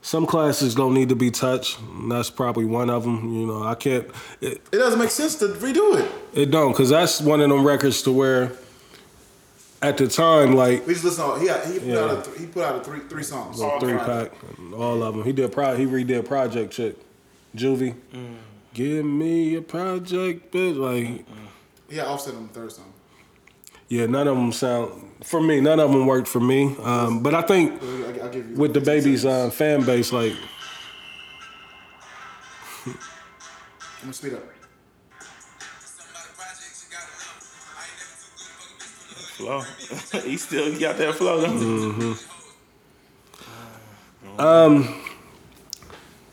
[0.02, 1.80] some classes don't need to be touched.
[1.80, 3.34] And that's probably one of them.
[3.34, 4.08] You know, I can't.
[4.42, 6.12] It, It doesn't make sense to redo it.
[6.34, 8.52] it don't, cause that's one of them records to where,
[9.82, 11.26] at the time, like We just listen.
[11.26, 12.00] To, he he put Yeah.
[12.00, 13.60] out a th- he put out a three three songs.
[13.62, 14.32] a three pack,
[14.76, 15.24] all of them.
[15.24, 15.76] He did pro.
[15.76, 16.96] He redid Project Chick,
[17.56, 17.96] Juvie.
[18.14, 18.36] Mm.
[18.74, 20.78] Give me a project, bitch.
[20.78, 21.26] Like,
[21.90, 22.86] He got Offset on the third song.
[23.90, 25.60] Yeah, none of them sound for me.
[25.60, 26.76] None of them worked for me.
[26.82, 30.34] Um, but I think I, will give you with the baby's uh, fan base, like
[32.86, 32.96] I'm
[34.04, 34.44] gonna speed up.
[39.36, 39.62] Flow.
[40.24, 41.42] he still got that flow.
[41.42, 42.16] Though.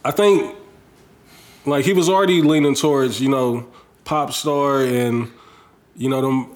[0.05, 0.55] I think
[1.65, 3.69] like he was already leaning towards, you know,
[4.05, 5.33] pop star and
[5.97, 6.56] you know, them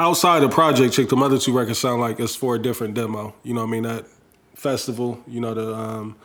[0.00, 3.34] outside of Project Chick, the other two records sound like it's for a different demo.
[3.42, 3.82] You know what I mean?
[3.84, 4.06] That
[4.54, 6.16] festival, you know, the um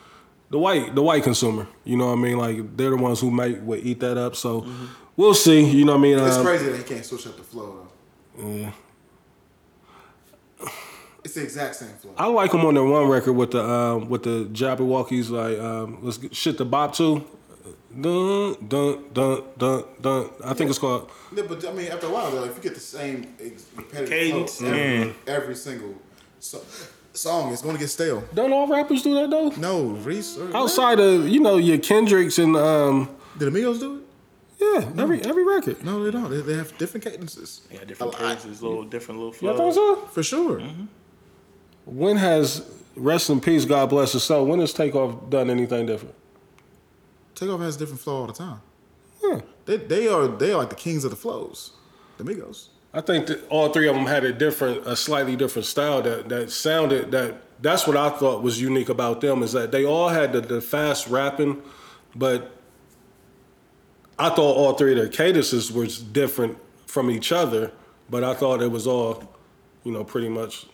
[0.50, 1.66] the white the white consumer.
[1.84, 2.38] You know what I mean?
[2.38, 4.34] Like they're the ones who might would eat that up.
[4.36, 4.66] So
[5.16, 5.64] we'll see.
[5.64, 6.18] You know what I mean?
[6.18, 7.86] It's Um, crazy that he can't switch up the flow
[8.36, 8.48] though.
[8.48, 8.72] yeah.
[11.24, 12.12] It's the exact same flow.
[12.16, 15.98] I like him on that one record with the um, with the Jabbawockeez like um,
[16.02, 17.24] let's get shit the bop to.
[18.00, 20.30] Dun dun dun dun dun.
[20.44, 21.10] I think it's called.
[21.34, 23.34] Yeah, but I mean, after a while though, if you get the same
[23.74, 25.12] repetitive Cadence, every, yeah.
[25.26, 25.94] every single
[26.38, 26.60] so,
[27.14, 28.22] song, it's gonna get stale.
[28.34, 29.48] Don't all rappers do that though?
[29.56, 30.36] No, Reese.
[30.36, 33.08] or- Outside of you know your Kendricks and um,
[33.38, 34.02] Did Amigos do it?
[34.60, 35.82] yeah, every every record.
[35.82, 36.30] No, they don't.
[36.30, 37.62] They, they have different cadences.
[37.70, 38.44] Yeah, different A lot.
[38.44, 39.56] little different little flows.
[39.58, 40.06] Y'all think so?
[40.12, 40.60] For sure.
[41.86, 44.44] When has rest in peace, God bless his soul?
[44.46, 46.14] When has Takeoff done anything different?
[47.36, 48.60] Takeoff has a different flow all the time.
[49.22, 49.40] Yeah.
[49.66, 51.72] They they are they are like the kings of the flows.
[52.18, 52.68] The Migos.
[52.94, 56.28] I think that all three of them had a different, a slightly different style that
[56.28, 57.42] that sounded that.
[57.60, 60.60] That's what I thought was unique about them is that they all had the, the
[60.60, 61.62] fast rapping,
[62.14, 62.54] but
[64.18, 67.72] I thought all three of their cadences was different from each other.
[68.10, 69.24] But I thought it was all,
[69.84, 70.66] you know, pretty much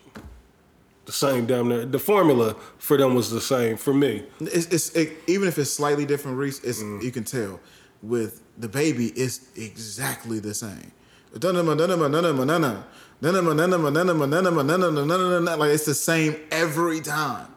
[1.05, 1.45] the same.
[1.45, 4.23] Damn near the formula for them was the same for me.
[4.39, 6.63] It's, it's it, even if it's slightly different, Reese.
[6.63, 7.01] It's mm.
[7.03, 7.59] you can tell
[8.01, 9.07] with the baby.
[9.07, 10.91] It's exactly the same.
[11.33, 11.43] Like
[15.71, 17.47] it's the same every time.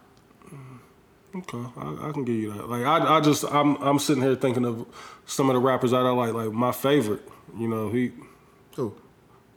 [1.35, 2.69] Okay, I, I can give you that.
[2.69, 4.87] Like I, I just I'm I'm sitting here thinking of
[5.27, 6.33] some of the rappers that I like.
[6.33, 7.21] Like my favorite,
[7.59, 8.13] you know, he
[8.77, 8.95] Who?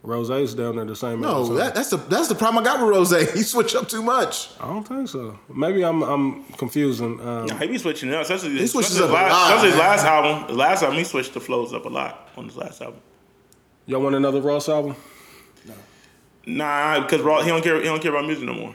[0.02, 1.20] Rose's down there the same.
[1.20, 1.54] No, episode.
[1.56, 3.10] that, that's the that's the problem I got with Rose.
[3.34, 4.48] He switched up too much.
[4.58, 5.38] I don't think so.
[5.54, 7.20] Maybe I'm I'm confusing.
[7.20, 8.22] Um, Nah, he be switching it up.
[8.22, 10.46] Especially, He switches especially up a his last, lot, especially his last album.
[10.48, 13.00] The last album, he switched the flows up a lot on his last album.
[13.86, 14.96] y'all want another Ross album?
[15.66, 15.74] No.
[16.46, 17.76] Nah, because Raw, he don't care.
[17.76, 18.74] He don't care about music no more.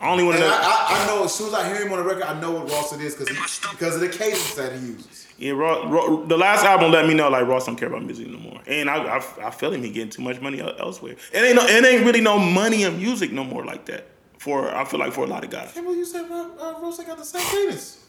[0.00, 0.44] I only want to.
[0.44, 2.50] I, I, I know as soon as I hear him on the record, I know
[2.50, 3.28] what Ross it is because
[3.70, 5.21] because of the cadence that he uses.
[5.38, 8.28] Yeah, Raw, Raw, the last album let me know like Ross don't care about music
[8.28, 9.82] no more, and I, I, I feel him.
[9.82, 11.16] He getting too much money elsewhere.
[11.32, 14.06] It ain't no, it ain't really no money in music no more like that.
[14.38, 15.72] For I feel like for a lot of guys.
[15.72, 18.04] Can't believe you said uh, uh, Rose got the same cadence.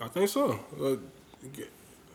[0.00, 0.58] I think so.
[0.80, 0.96] Uh,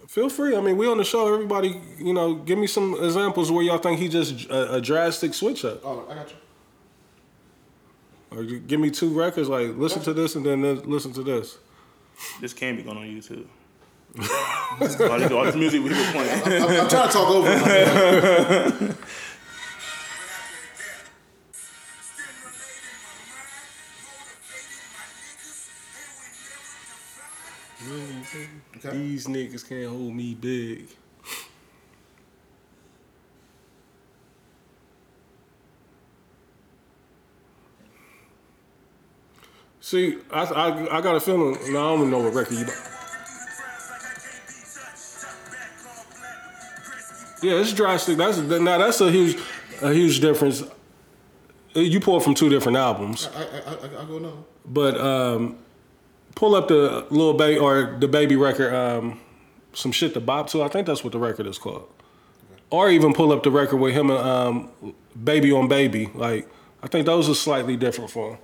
[0.07, 0.55] feel free.
[0.55, 1.33] I mean, we on the show.
[1.33, 5.33] Everybody, you know, give me some examples where y'all think he just a, a drastic
[5.33, 6.29] switch up, Oh, I got
[8.31, 8.37] you.
[8.37, 9.49] or give me two records.
[9.49, 11.57] Like listen to this and then then listen to this.
[12.41, 13.45] This can be going on YouTube
[14.17, 16.29] all, this, all this music we were playing.
[16.29, 17.49] I, I, I'm, trying to talk over
[28.79, 28.97] okay.
[28.97, 30.87] These niggas can't hold me big.
[39.81, 41.57] See, I, I, I got a feeling.
[41.73, 42.88] Now I don't know what record you.
[47.41, 48.17] Yeah, it's drastic.
[48.17, 49.37] That's now that's a huge
[49.81, 50.63] a huge difference.
[51.73, 54.45] You pull from two different albums, I, I, I, I go no.
[54.65, 55.57] but um,
[56.35, 59.19] pull up the little baby or the baby record, um,
[59.73, 60.63] some shit to bop to.
[60.63, 61.87] I think that's what the record is called.
[62.71, 64.71] Or even pull up the record with him and um,
[65.23, 66.09] Baby on Baby.
[66.13, 66.49] Like
[66.83, 68.37] I think those are slightly different for him.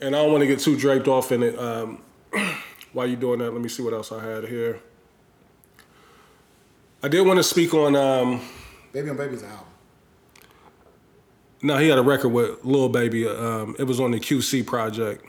[0.00, 1.58] And I don't want to get too draped off in it.
[1.58, 2.02] Um,
[2.92, 4.80] while you're doing that, let me see what else I had here.
[7.06, 7.94] I did want to speak on.
[7.94, 8.40] Um,
[8.92, 9.60] Baby on Baby's album.
[11.62, 13.28] no, he had a record with Lil Baby.
[13.28, 15.24] Um, it was on the QC project,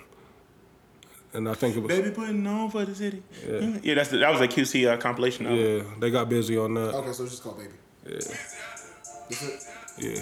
[1.34, 1.96] and I think it was.
[1.96, 3.22] Baby putting on for the city.
[3.84, 5.64] Yeah, that's the, that was a QC uh, compilation album.
[5.64, 6.96] Yeah, they got busy on that.
[6.96, 7.74] Okay, so it's just called Baby.
[8.08, 8.14] Yeah,
[9.30, 9.64] That's it?
[10.00, 10.22] yeah.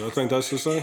[0.00, 0.82] Y'all think that's the same?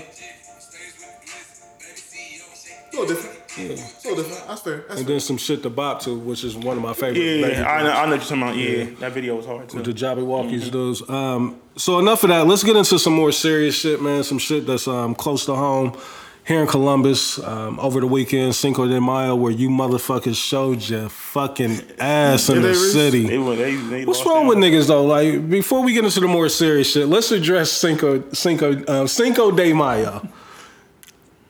[3.01, 3.37] A little different.
[3.57, 3.65] Yeah.
[3.73, 4.47] It's a little different.
[4.47, 4.77] That's fair.
[4.77, 5.05] That's And fair.
[5.07, 7.17] then some shit to bop to, which is one of my favorite.
[7.17, 7.91] Yeah, Baby I know.
[7.91, 8.55] I know you're talking about.
[8.55, 9.81] Yeah, that video was hard too.
[9.81, 11.07] the Jabbawockeez those.
[11.09, 12.47] Um, so enough of that.
[12.47, 14.23] Let's get into some more serious shit, man.
[14.23, 15.97] Some shit that's um, close to home.
[16.43, 21.07] Here in Columbus, um, over the weekend, Cinco de Mayo, where you motherfuckers showed your
[21.07, 23.27] fucking ass in the city.
[23.27, 25.05] They, were- they, they What's wrong with niggas though?
[25.05, 29.51] Like before we get into the more serious shit, let's address Cinco Cinco um, Cinco
[29.51, 30.27] de Mayo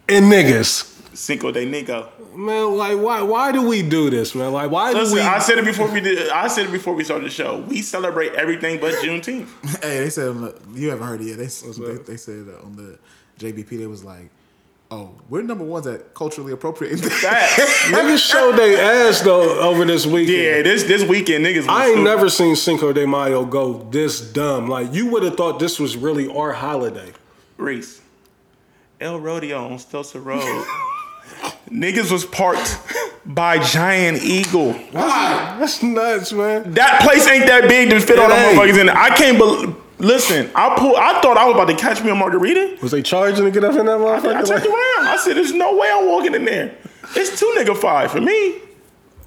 [0.09, 0.90] and niggas.
[1.13, 2.09] Cinco de Nico?
[2.35, 4.51] Man, like why why do we do this, man?
[4.53, 5.19] Like why do we?
[5.19, 6.29] I said it before we did.
[6.29, 7.59] I said it before we started the show.
[7.67, 9.47] We celebrate everything but Juneteenth.
[9.83, 11.37] Hey, they said on the, you haven't heard it yet.
[11.37, 12.97] They they, they said uh, on the
[13.39, 14.29] JBP they was like,
[14.89, 17.57] "Oh, we're number ones at culturally appropriate." Facts.
[17.89, 20.37] niggas showed their ass though over this weekend.
[20.37, 21.57] yeah, this this weekend niggas.
[21.57, 22.03] Was I ain't stupid.
[22.03, 24.67] never seen Cinco de Mayo go this dumb.
[24.69, 27.11] Like you would have thought this was really our holiday.
[27.57, 27.99] Reese.
[29.01, 30.65] El Rodeo on Stelzer Road.
[31.69, 32.77] niggas was parked
[33.25, 34.73] by Giant Eagle.
[34.93, 36.73] That's nuts, man.
[36.73, 38.57] That place ain't that big to fit all the ain't.
[38.57, 38.95] motherfuckers in it.
[38.95, 39.75] I can't believe.
[39.99, 40.95] Listen, I pull.
[40.97, 42.77] I thought I was about to catch me a margarita.
[42.81, 44.35] Was they charging to get up in that motherfucker?
[44.35, 45.07] I turned Like, around.
[45.07, 46.73] I said, "There's no way I'm walking in there."
[47.15, 48.55] It's two nigga five for me.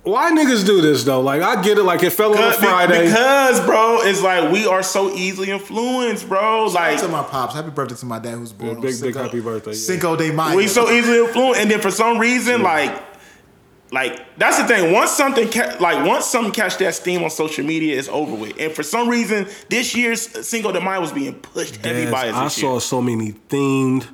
[0.05, 1.20] Why niggas do this though?
[1.20, 1.82] Like I get it.
[1.82, 3.06] Like it fell on a Friday.
[3.06, 6.66] because, bro, it's like we are so easily influenced, bro.
[6.66, 9.16] Like to my pops, happy birthday to my dad who's born Yeah, on big, big
[9.16, 9.76] happy birthday, yeah.
[9.76, 10.56] Cinco de Mayo.
[10.56, 12.94] we so easily influenced, and then for some reason, like,
[13.93, 14.93] like that's the thing.
[14.93, 18.60] Once something, ca- like once something catch that steam on social media, it's over with.
[18.60, 22.28] And for some reason, this year's Cinco de Mayo was being pushed heavy Yes, by.
[22.31, 22.81] I this saw year.
[22.81, 24.06] so many themed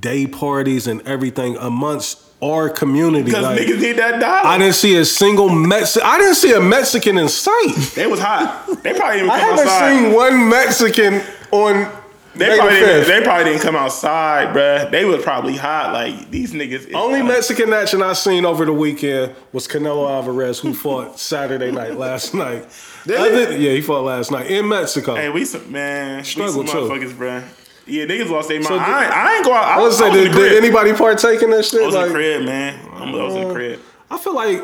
[0.00, 3.24] day parties and everything amongst our community.
[3.24, 4.46] because Like, niggas need that dollar.
[4.46, 6.06] I didn't see a single Mexican.
[6.08, 7.74] I didn't see a Mexican in sight.
[7.94, 8.66] they was hot.
[8.82, 9.96] They probably didn't I haven't outside.
[10.04, 12.02] seen one Mexican on.
[12.34, 12.80] They May probably, 5th.
[12.80, 14.90] didn't, they probably didn't come outside, bruh.
[14.90, 15.94] They was probably hot.
[15.94, 16.92] Like these niggas.
[16.92, 17.28] Only hot.
[17.28, 22.34] Mexican action I seen over the weekend was Canelo Alvarez, who fought Saturday night last
[22.34, 22.66] night.
[23.06, 25.14] Did yeah, he fought last night in Mexico.
[25.14, 26.22] Hey, we some man.
[26.24, 26.72] Struggle, we too.
[26.72, 27.42] some motherfuckers, bruh.
[27.86, 28.66] Yeah, niggas lost their mind.
[28.66, 29.64] So I, ain't, I ain't go out.
[29.64, 31.82] I, I was I say, did, did anybody partake in this shit?
[31.82, 32.88] I was in Like, the crib, man.
[32.92, 33.80] I'm, I was in the uh, crib.
[34.10, 34.62] I feel like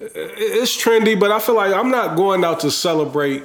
[0.00, 3.42] it's trendy, but I feel like I'm not going out to celebrate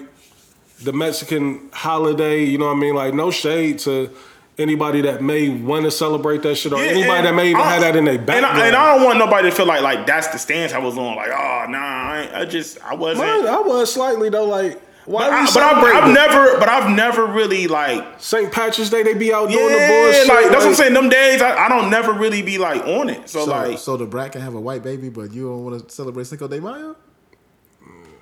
[0.84, 2.44] the Mexican holiday.
[2.44, 2.96] You know what I mean?
[2.96, 4.10] Like, no shade to
[4.58, 7.74] anybody that may want to celebrate that shit, or Yeah, anybody that may even I-
[7.74, 8.58] have that in their And background.
[8.58, 10.98] I, and I don't want nobody to feel like like that's the stance I was
[10.98, 11.16] on.
[11.16, 13.28] Like, oh nah, I, I just I wasn't.
[13.28, 14.82] Mine- I was slightly though, like.
[15.08, 16.04] Why but I, but I've.
[16.04, 18.06] I've never, but I've never really like.
[18.20, 18.52] St.
[18.52, 20.28] Patrick's Day, they be out Yeah, doing the bullshit.
[20.28, 20.94] like that's what I'm saying.
[20.94, 23.30] Them days, I, I don't never really be like on it.
[23.30, 25.88] So, So, like, so the brat can have a white baby, but you don't want
[25.88, 26.96] to celebrate Cinco de Mayo?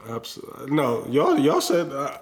[0.08, 0.76] Absolutely.
[0.76, 2.18] No, y'all, y'all said uh,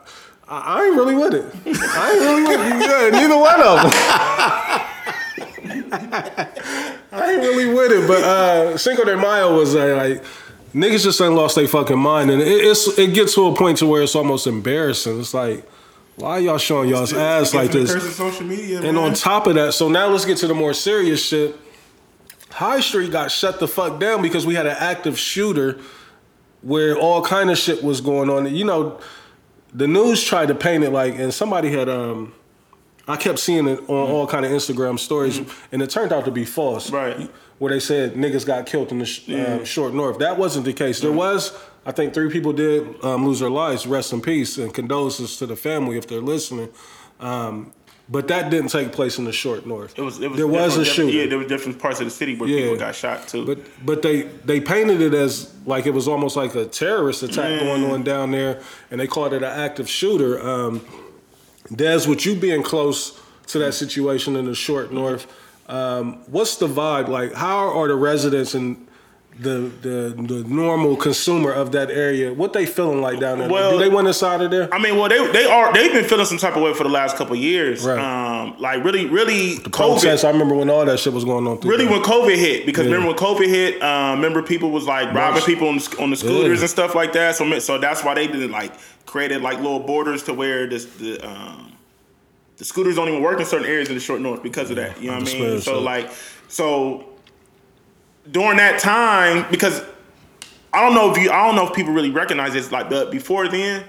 [0.48, 1.46] I, I ain't really with it.
[1.68, 2.88] I ain't really with it.
[2.88, 3.92] Yeah, neither one of them.
[7.12, 8.08] I ain't really with it.
[8.08, 10.24] But uh, Cinco de Mayo was uh, like
[10.74, 13.78] niggas just ain't lost their fucking mind, and it, it's it gets to a point
[13.80, 15.20] to where it's almost embarrassing.
[15.20, 15.68] It's like,
[16.16, 18.16] why y'all showing y'all's ass like this?
[18.16, 21.26] social media, And on top of that, so now let's get to the more serious
[21.26, 21.56] shit.
[22.52, 25.80] High Street got shut the fuck down because we had an active shooter
[26.62, 28.54] where all kind of shit was going on.
[28.54, 29.00] You know,
[29.74, 32.34] the news tried to paint it like, and somebody had um,
[33.08, 35.42] I kept seeing it on all kind of Instagram stories,
[35.72, 36.92] and it turned out to be false.
[36.92, 37.30] Right.
[37.60, 40.20] Where they said niggas got killed in the sh- um, short north.
[40.20, 41.00] That wasn't the case.
[41.00, 41.56] There was,
[41.86, 43.86] I think, three people did um, lose their lives.
[43.88, 46.70] Rest in peace and condolences to the family if they're listening.
[47.20, 47.72] Um,
[48.10, 49.98] but that didn't take place in the short north.
[49.98, 50.20] It was.
[50.20, 51.10] It was there was a shooter.
[51.16, 52.62] Yeah, there was different parts of the city where Yeah.
[52.64, 53.46] people got shot too.
[53.46, 57.62] But but they they painted it as like it was almost like a terrorist attack
[57.62, 58.62] going on down there,
[58.92, 60.42] and they called it an active shooter.
[60.46, 60.82] Um,
[61.72, 63.18] Dez, with you being close
[63.48, 65.26] to that situation in the short north,
[65.68, 67.34] um, what's the vibe like?
[67.34, 68.88] How are the residents and
[69.40, 72.32] the the the normal consumer of that area?
[72.34, 73.50] What they feeling like down there?
[73.50, 74.72] Well- Do they want inside of there?
[74.72, 76.90] I mean, well, they they are they've been feeling some type of way for the
[76.90, 77.84] last couple of years.
[77.84, 77.98] Right.
[77.98, 80.02] Um, like really, really, the COVID.
[80.02, 80.24] Protests.
[80.24, 81.60] I remember when all that shit was going on.
[81.62, 81.94] Really, there.
[81.94, 82.92] when COVID hit, because Yeah.
[82.94, 86.16] remember when COVID hit, uh, remember people was like robbing people on the, on the
[86.18, 86.62] scooters Yeah.
[86.62, 87.36] and stuff like that.
[87.36, 88.74] So, so that's why they didn't like
[89.08, 91.73] created like little borders to where this the um,
[92.64, 94.98] the scooters don't even work in certain areas in the short north because of that.
[95.02, 95.60] You know what I mean?
[95.60, 96.10] So so- like,
[96.48, 97.10] so
[98.32, 99.84] during that time, because
[100.72, 102.72] I don't know if you, I don't know if people really recognize this.
[102.72, 103.84] Like, but before then,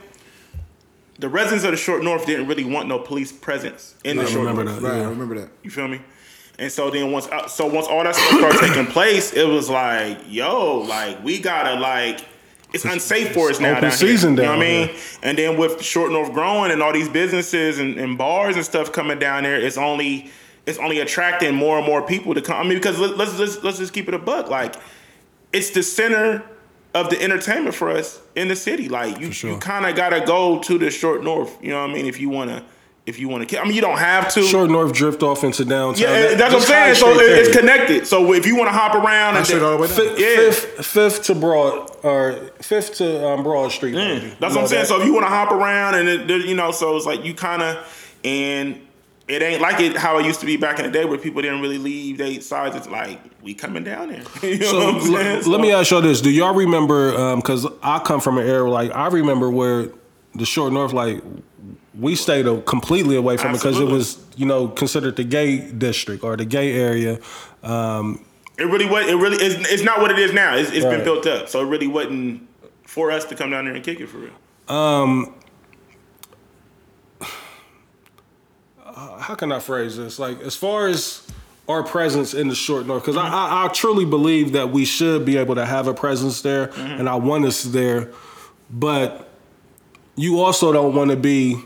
[1.20, 4.26] the residents of the short north didn't really want no police presence in the I
[4.26, 4.82] short remember north.
[4.82, 4.88] that.
[4.88, 5.50] Right, I remember that.
[5.62, 6.00] You feel me?
[6.58, 9.70] And so then once uh, so once all that stuff started taking place, it was
[9.70, 12.24] like, yo, like we gotta like
[12.74, 13.76] it's unsafe for us now.
[13.76, 15.00] open season here, down You know what I mean?
[15.22, 18.92] And then with Short North growing and all these businesses and, and bars and stuff
[18.92, 20.30] coming down there, it's only
[20.66, 22.56] it's only attracting more and more people to come.
[22.56, 24.48] I mean, because let, let's let's let's just keep it a buck.
[24.48, 24.74] Like
[25.52, 26.42] it's the center
[26.94, 28.88] of the entertainment for us in the city.
[28.88, 29.52] Like you, sure.
[29.52, 31.56] you kind of gotta go to the Short North.
[31.62, 32.06] You know what I mean?
[32.06, 32.64] If you wanna,
[33.06, 34.42] if you wanna, I mean, you don't have to.
[34.42, 36.00] Short North drift off into downtown.
[36.02, 36.94] Yeah, That- that's what I'm saying.
[36.94, 38.06] So it's connected.
[38.06, 39.96] So if you want to hop around and should all the way down.
[39.96, 40.36] Fifth, Yeah.
[40.36, 43.94] fifth, fifth to Broad or fifth to um, Broad Street.
[43.94, 44.68] Yeah, that's You what I'm saying.
[44.82, 47.24] that- So if you want to hop around and it, you know, so it's like
[47.24, 47.76] you kind of
[48.24, 48.80] and
[49.28, 51.40] it ain't like it how it used to be back in the day where people
[51.42, 52.74] didn't really leave their sides.
[52.76, 54.22] It's like we coming down there.
[54.50, 55.50] you know So what I'm l- saying?
[55.50, 57.36] let me ask y'all this: Do y'all remember?
[57.36, 59.88] Because I come from an era like I remember where
[60.34, 61.22] the short north, like
[61.98, 65.58] we stayed a- completely away from it because it was you know considered the gay
[65.70, 67.18] district or the gay area.
[67.62, 68.24] Um,
[68.58, 69.06] It really was.
[69.08, 69.54] It really is.
[69.70, 70.54] It's not what it is now.
[70.56, 71.48] It's, it's been built up.
[71.48, 72.46] So it really wasn't
[72.84, 74.30] for us to come down there and kick it for real.
[74.68, 75.34] Um,
[79.18, 80.18] how can I phrase this?
[80.18, 81.26] Like as far as
[81.68, 85.24] our presence in the short north, because I, I, I truly believe that we should
[85.24, 88.10] be able to have a presence there, and I want us there,
[88.70, 89.30] but
[90.14, 91.56] you also don't want to be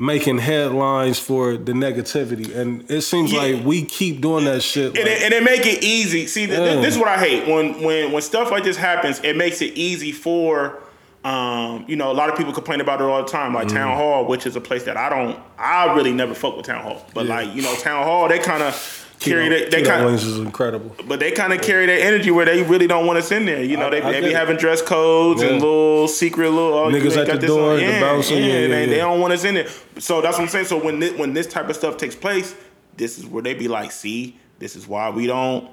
[0.00, 3.40] making headlines for the negativity, and it seems Yeah.
[3.42, 4.96] like we keep doing that shit.
[4.96, 6.26] and, like- it, and it make it easy.
[6.26, 6.76] See, Yeah.
[6.80, 9.20] this is what I hate when when when stuff like this happens.
[9.22, 10.78] It makes it easy for.
[11.22, 13.74] Um, you know, a lot of people complain about it all the time, like Mm.
[13.74, 16.80] Town Hall, which is a place that I don't, I really never fuck with Town
[16.82, 17.04] Hall.
[17.12, 17.34] But Yeah.
[17.36, 18.74] like, you know, Town Hall, they kind of
[19.20, 20.96] carry that, they kind of, is incredible.
[21.06, 23.62] but they kind of carry that energy where they really don't want us in there.
[23.62, 24.34] You know, I- they, I they be it.
[24.34, 27.76] having dress codes and little secret little oh, Niggas they at the this door, on.
[27.76, 29.02] the yeah, yeah, yeah, they, they yeah.
[29.04, 29.68] don't want us in there.
[29.98, 30.66] So that's what I'm saying.
[30.66, 32.54] So when this, when this type of stuff takes place,
[32.96, 35.70] this is where they be like, see, this is why we don't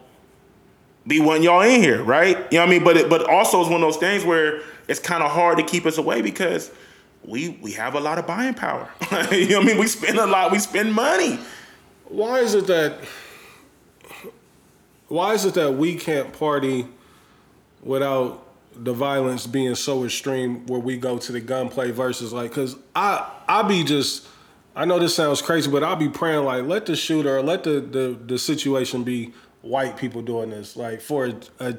[1.05, 2.37] be wanting y'all in here, right?
[2.51, 2.83] You know what I mean?
[2.83, 5.63] But it, but also it's one of those things where it's kind of hard to
[5.63, 6.69] keep us away because
[7.23, 8.89] we we have a lot of buying power.
[9.31, 9.77] you know what I mean?
[9.77, 10.51] We spend a lot.
[10.51, 11.39] We spend money.
[12.05, 12.99] Why is it that?
[15.07, 16.87] Why is it that we can't party
[17.81, 18.43] without
[18.75, 20.65] the violence being so extreme?
[20.67, 24.27] Where we go to the gunplay versus like, cause I I be just.
[24.75, 27.79] I know this sounds crazy, but I'll be praying like let the shooter, let the
[27.79, 31.77] the the situation be white people doing this, like for a a,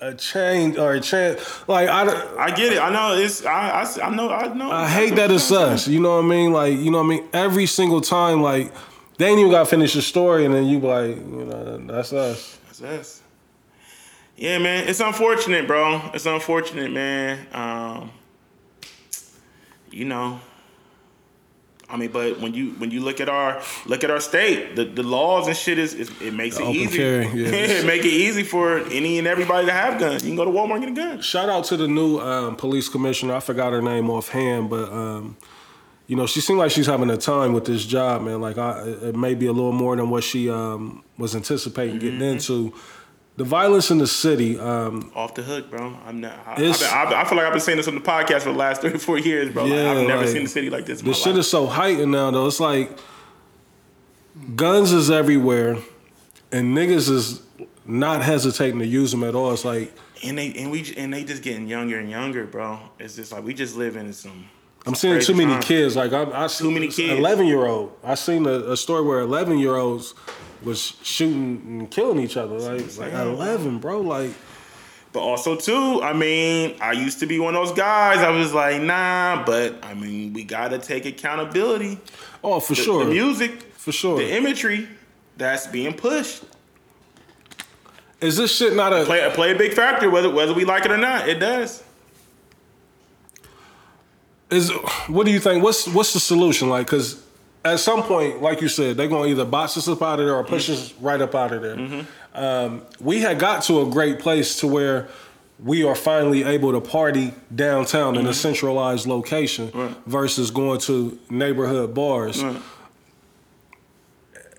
[0.00, 1.68] a change or a chance.
[1.68, 2.02] Like I.
[2.36, 2.80] I get it.
[2.80, 3.44] I know it's.
[3.44, 4.30] I I, I know.
[4.30, 4.70] I know.
[4.70, 5.86] I hate that it's us.
[5.86, 6.52] You know what I mean?
[6.52, 7.28] Like, you know what I mean?
[7.32, 8.72] Every single time, like,
[9.18, 11.78] they ain't even got to finish the story, and then you be like, you know,
[11.78, 12.58] that's us.
[12.66, 13.22] That's us.
[14.36, 14.88] Yeah, man.
[14.88, 16.00] It's unfortunate, bro.
[16.14, 17.46] It's unfortunate, man.
[17.52, 18.12] Um,
[19.90, 20.40] you know.
[21.90, 24.84] I mean, but when you when you look at our look at our state, the,
[24.84, 26.98] the laws and shit is, is it makes it Open easy.
[26.98, 27.48] carry, yeah.
[27.48, 30.22] it make it easy for any and everybody to have guns.
[30.22, 31.22] You can go to Walmart and get a gun.
[31.22, 33.34] Shout out to the new um, police commissioner.
[33.34, 35.38] I forgot her name offhand, but um,
[36.08, 38.40] you know, she seemed like she's having a time with this job, man.
[38.40, 42.20] Like, I, it may be a little more than what she um, was anticipating getting
[42.22, 42.74] into.
[43.36, 44.58] The violence in the city.
[44.58, 45.96] Um, Off the hook, bro.
[46.04, 46.32] I'm not.
[46.44, 48.58] I, been- I've- I feel like I've been saying this on the podcast for the
[48.58, 49.62] last three or four years, bro.
[49.62, 51.02] Like, Yeah, I've never like, seen the city like this.
[51.02, 51.40] The shit life.
[51.40, 52.48] is so heightened now, though.
[52.48, 52.98] It's like
[54.56, 55.76] guns is everywhere,
[56.52, 57.42] and niggas is
[57.84, 59.52] not hesitating to use them at all.
[59.52, 59.92] It's like
[60.24, 62.78] and they and we and they just getting younger and younger, bro.
[62.98, 64.46] It's just like we just live in some.
[64.86, 65.64] I'm seeing too many times.
[65.64, 65.96] kids.
[65.96, 67.18] Like I, I Too many kids.
[67.18, 67.92] Eleven year old.
[68.02, 70.14] I seen a, a story where eleven year olds
[70.62, 72.58] was shooting and killing each other.
[72.58, 74.00] Like, like eleven, bro.
[74.00, 74.30] Like
[75.12, 78.18] But also too, I mean, I used to be one of those guys.
[78.18, 81.98] I was like, nah, but I mean, we gotta take accountability.
[82.42, 83.04] Oh, for the, sure.
[83.04, 84.18] the music, For sure.
[84.18, 84.88] the imagery
[85.36, 86.44] that's being pushed.
[88.20, 90.90] Is this shit not a Play play a big factor whether whether we like it
[90.90, 91.28] or not.
[91.28, 91.82] It does.
[94.50, 94.70] Is
[95.08, 96.68] what do you think what's what's the solution?
[96.68, 97.22] Like because
[97.64, 100.26] at some point like you said they're going to either box us up out of
[100.26, 103.86] there or push us right up out of there um, we had got to a
[103.90, 105.08] great place to where
[105.62, 109.94] we are finally able to party downtown in a centralized location Right.
[110.06, 112.42] versus going to neighborhood bars.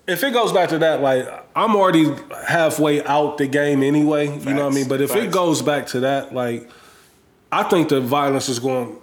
[0.06, 2.12] If it goes back to that, like I'm already
[2.46, 4.26] halfway out the game anyway.
[4.26, 4.88] You know what I mean?
[4.88, 6.68] But if it goes back to that, like
[7.52, 8.96] I think the violence is going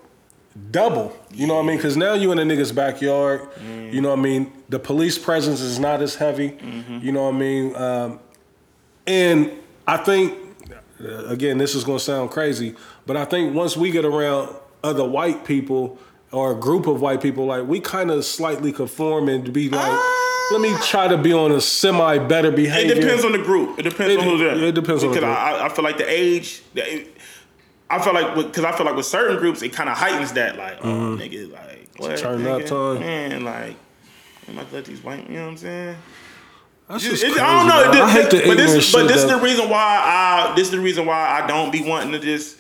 [0.72, 1.16] double.
[1.32, 1.78] You know what I mean?
[1.78, 3.42] Because now you in a nigga's backyard.
[3.60, 3.94] Mm.
[3.94, 4.52] You know what I mean?
[4.70, 6.52] The police presence is not as heavy.
[6.52, 7.00] Mm-hmm.
[7.02, 7.76] You know what I mean?
[7.76, 8.20] Um,
[9.06, 9.52] and
[9.88, 10.38] I think
[11.28, 12.76] again, this is going to sound crazy,
[13.06, 15.98] but I think once we get around other white people
[16.32, 20.00] or a group of white people, like we kind of slightly conform and be like,
[20.52, 22.94] let me try to be on a semi better behavior.
[22.96, 23.78] It depends on the group.
[23.80, 24.64] It depends It- on they're.
[24.66, 25.38] it depends on the because group.
[25.38, 26.62] I, I feel like the age.
[26.74, 27.08] the-
[27.90, 30.58] I feel like because I feel like with certain groups it kind of heightens that
[30.58, 32.22] like oh nigga like what Mm-hmm.
[32.22, 32.68] turn up nigga?
[32.68, 33.00] time.
[33.00, 33.76] man like
[34.48, 35.98] I'm not let these white you know what I'm saying.
[36.90, 37.92] That's just crazy, I don't know.
[37.92, 38.02] man.
[38.02, 39.80] I This- hate the but this, but this is the reason why
[40.52, 40.54] I.
[40.56, 42.56] This is the reason why I don't be wanting to just.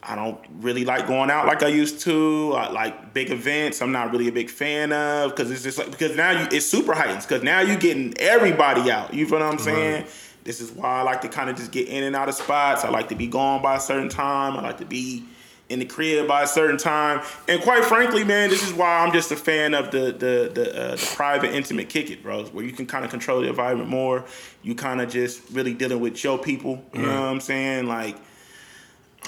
[0.00, 2.52] I don't really like going out like I used to.
[2.56, 3.82] I like big events.
[3.82, 6.66] I'm not really a big fan of because it's just like because now you it's
[6.66, 9.12] super heightened because now you're getting everybody out.
[9.12, 10.06] You feel what I'm saying?
[10.48, 12.82] This is why I like to kind of just get in and out of spots.
[12.82, 14.56] I like to be gone by a certain time.
[14.56, 15.24] I like to be
[15.68, 17.20] in the crib by a certain time.
[17.46, 20.74] And quite frankly, man, this is why I'm just a fan of the the the,
[20.74, 23.90] uh, the private, intimate kick it, bros, where you can kind of control the environment
[23.90, 24.24] more.
[24.62, 26.82] You kind of just really dealing with your people.
[26.94, 27.86] You know what I'm saying?
[27.86, 28.16] Like,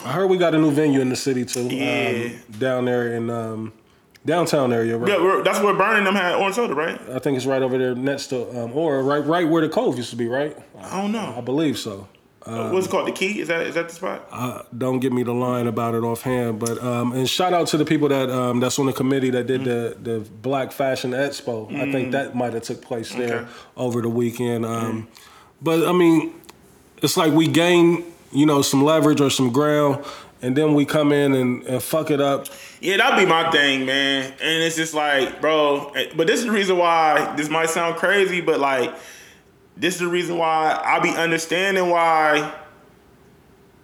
[0.02, 1.68] I heard we got a new venue in the city too.
[1.68, 2.30] Yeah.
[2.50, 3.74] Um, down there in um,
[4.24, 5.08] downtown area, right?
[5.10, 7.00] yeah, that's where Burning them had orange soda, right?
[7.10, 9.96] I think it's right over there next to, um, or right right where the Cove
[9.96, 10.56] used to be, right?
[10.78, 11.34] I don't know.
[11.36, 12.06] I believe so.
[12.44, 13.06] What's it called?
[13.06, 13.40] The key?
[13.40, 14.26] Is that is that the spot?
[14.32, 17.76] Uh, don't give me the line about it offhand, but um, and shout out to
[17.76, 21.72] the people that um, that's on the committee that did the the Black Fashion Expo.
[21.78, 23.50] I think that might have took place there Okay.
[23.76, 24.64] over the weekend.
[24.66, 25.08] Um,
[25.62, 26.32] But I mean,
[27.02, 30.02] it's like we gain you know some leverage or some ground,
[30.40, 32.46] and then we come in and, and fuck it up.
[32.80, 34.32] Yeah, that'd be my thing, man.
[34.40, 35.92] And it's just like, bro.
[35.94, 38.94] eh, But this is the reason why this might sound crazy, but like,
[39.76, 42.52] this is the reason why I be understanding why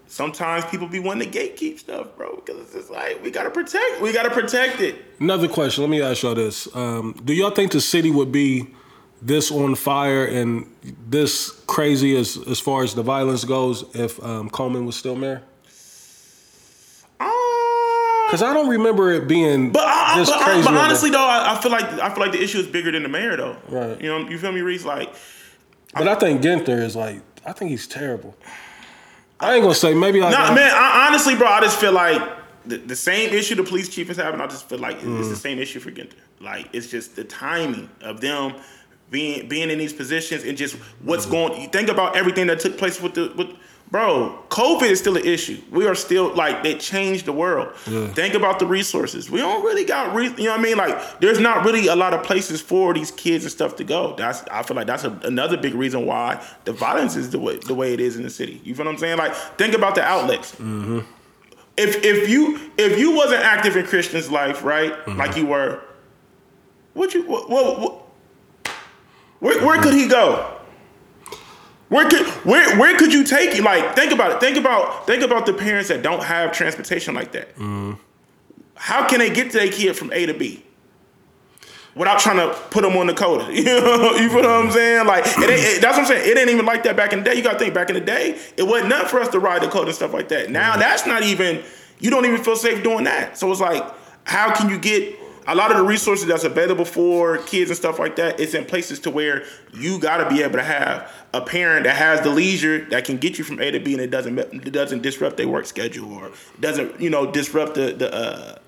[0.06, 2.36] sometimes people be wanting to gatekeep stuff, bro.
[2.36, 4.96] Because it's just like we gotta protect, we gotta protect it.
[5.20, 5.82] Another question.
[5.84, 8.68] Let me ask y'all this: um, Do y'all think the city would be
[9.22, 10.70] this on fire and
[11.08, 15.42] this crazy as as far as the violence goes if um, Coleman was still mayor?
[18.26, 20.62] Because I don't remember it being But, I, this but, crazy.
[20.64, 23.02] but honestly, though, I, I feel like I feel like the issue is bigger than
[23.02, 23.56] the mayor, though.
[23.68, 24.00] Right.
[24.00, 24.84] You know, you feel me, Reese?
[24.84, 25.14] Like,
[25.94, 28.36] but I think Ginther is like, I think he's terrible.
[29.38, 30.30] I ain't gonna say maybe I.
[30.30, 30.70] Nah, man.
[30.74, 32.20] I, honestly, bro, I just feel like
[32.64, 34.40] the, the same issue the police chief is having.
[34.40, 35.20] I just feel like Mm.
[35.20, 36.14] it's the same issue for Ginther.
[36.40, 38.54] Like it's just the timing of them
[39.10, 41.30] being being in these positions and just what's Mm.
[41.30, 41.62] going.
[41.62, 43.50] You think about everything that took place with the with.
[43.88, 45.62] Bro, COVID is still an issue.
[45.70, 47.72] We are still like they changed the world.
[47.86, 48.08] Yeah.
[48.08, 49.30] Think about the resources.
[49.30, 50.76] We don't really got, re- you know what I mean?
[50.76, 54.16] Like, there's not really a lot of places for these kids and stuff to go.
[54.16, 57.58] That's I feel like that's a, another big reason why the violence is the way
[57.58, 58.60] the way it is in the city.
[58.64, 59.18] You feel what I'm saying?
[59.18, 61.00] Like, think about the outlets mm-hmm.
[61.76, 65.16] if if you if you wasn't active in Christian's life, right, mm-hmm.
[65.16, 65.80] like you were,
[66.94, 68.02] what you what, what, what
[69.38, 70.55] where where could he go?
[71.88, 73.62] Where could where where could you take it?
[73.62, 74.40] Like think about it.
[74.40, 77.54] Think about think about the parents that don't have transportation like that.
[77.56, 77.92] Mm-hmm.
[78.74, 80.64] How can they get their kid from A to B?
[81.94, 85.06] Without trying to put them on the COTA, you know, you feel what I'm saying?
[85.06, 86.30] Like it ain't, it- that's what I'm saying.
[86.30, 87.36] It ain't even like that back in the day.
[87.36, 89.62] You got to think back in the day, it wasn't nothing for us to ride
[89.62, 90.50] the COTA and stuff like that.
[90.50, 90.80] Now mm-hmm.
[90.80, 91.62] that's not even.
[91.98, 93.38] You don't even feel safe doing that.
[93.38, 93.82] So it's like,
[94.24, 97.98] how can you get a lot of the resources that's available for kids and stuff
[97.98, 98.40] like that?
[98.40, 99.44] It's in places to where
[99.74, 103.16] you got to be able to have a parent that has the leisure that can
[103.16, 106.12] get you from A to B, and it doesn't it doesn't disrupt their work schedule
[106.12, 108.14] or doesn't you know disrupt the the.
[108.14, 108.58] Uh,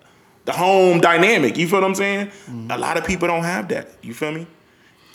[0.48, 1.58] the home dynamic.
[1.58, 2.30] You feel what I'm saying?
[2.70, 3.90] A lot of people don't have that.
[4.00, 4.46] You feel me?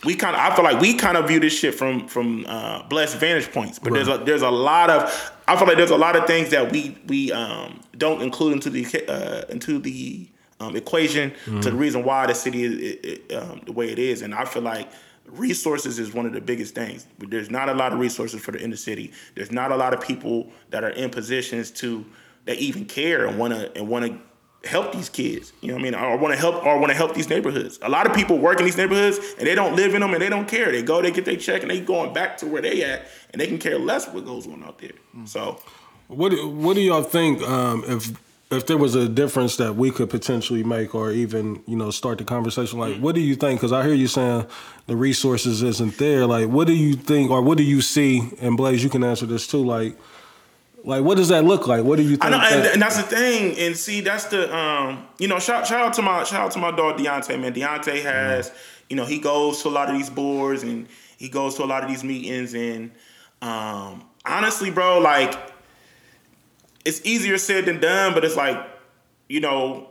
[0.04, 2.84] We kind of, I feel like we kind of view this shit from from uh,
[2.84, 5.96] blessed vantage points, but there's a there's a lot of I feel like there's a
[5.96, 10.28] lot of things that we we um, don't include into the uh, into the
[10.64, 13.98] um, equation to the reason why the city is it, it, um, the way it
[13.98, 14.88] is, and I feel like
[15.26, 17.06] resources is one of the biggest things.
[17.18, 19.12] There's not a lot of resources for the inner city.
[19.34, 22.04] There's not a lot of people that are in positions to
[22.44, 24.18] that even care and want to and want to
[24.68, 25.52] help these kids.
[25.60, 25.94] You know what I mean?
[25.94, 27.78] Or want to help or want to help these neighborhoods.
[27.82, 30.22] A lot of people work in these neighborhoods and they don't live in them and
[30.22, 30.70] they don't care.
[30.72, 33.40] They go, they get their check and they going back to where they at and
[33.40, 34.92] they can care less what goes on out there.
[35.26, 35.60] So
[36.08, 38.10] What what do y'all think um, if
[38.56, 42.18] if there was a difference that we could potentially make, or even you know start
[42.18, 42.78] the conversation?
[42.78, 43.60] Like, what do you think?
[43.60, 44.46] Because I hear you saying
[44.86, 46.26] the resources isn't there.
[46.26, 48.30] Like, what do you think, or what do you see?
[48.40, 49.64] And Blaze, you can answer this too.
[49.64, 49.96] Like,
[50.84, 51.84] like what does that look like?
[51.84, 52.24] What do you think?
[52.24, 53.56] I know, and, that- and that's the thing.
[53.58, 56.58] And see, that's the um, you know, shout shout out to my shout out to
[56.58, 57.54] my dog Deontay, man.
[57.54, 58.52] Deontay has,
[58.88, 60.86] you know, he goes to a lot of these boards and
[61.16, 62.54] he goes to a lot of these meetings.
[62.54, 62.90] And
[63.40, 65.34] um, honestly, bro, like
[66.84, 68.64] it's easier said than done, but it's like,
[69.28, 69.88] you know,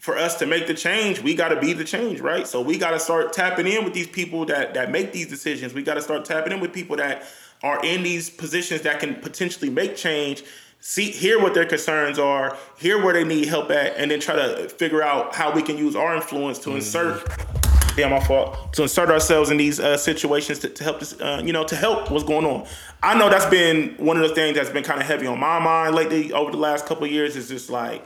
[0.00, 2.46] for us to make the change, we got to be the change, right?
[2.46, 5.74] So we got to start tapping in with these people that that make these decisions.
[5.74, 7.24] We got to start tapping in with people that
[7.62, 10.42] are in these positions that can potentially make change.
[10.82, 14.36] See, hear what their concerns are, hear where they need help at, and then try
[14.36, 17.22] to figure out how we can use our influence to insert.
[17.26, 17.69] Mm-hmm.
[17.96, 18.72] Damn, my fault.
[18.74, 21.76] To insert ourselves in these uh, situations to, to help this, uh, you know, to
[21.76, 22.66] help what's going on.
[23.02, 25.58] I know that's been one of the things that's been kind of heavy on my
[25.58, 27.36] mind lately over the last couple years.
[27.36, 28.04] Is just like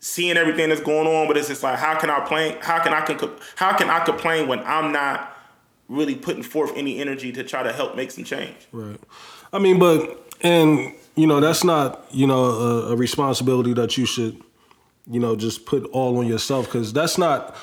[0.00, 2.58] seeing everything that's going on, but it's just like how can I play?
[2.60, 3.00] How can I
[3.56, 5.36] how can I complain when I'm not
[5.88, 8.56] really putting forth any energy to try to help make some change?
[8.72, 8.98] Right.
[9.52, 14.06] I mean, but and you know that's not you know a, a responsibility that you
[14.06, 14.40] should
[15.10, 17.56] you know just put all on yourself because that's not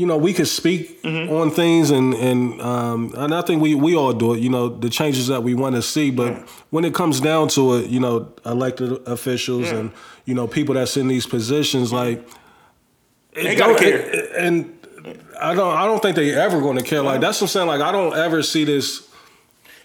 [0.00, 1.32] you know we could speak Mm-hmm.
[1.32, 4.40] on things and and um, and I think we we all do it.
[4.40, 6.32] You know the changes that we want to see, but
[6.70, 9.90] when it comes down to it, you know elected officials and
[10.26, 12.18] you know people that's in these positions like
[13.34, 14.36] They gotta don't- care.
[14.38, 14.76] and.
[15.42, 15.74] I don't.
[15.74, 17.00] I don't think they ever going to care.
[17.02, 17.66] Like that's what I'm saying.
[17.66, 19.08] Like I don't ever see this.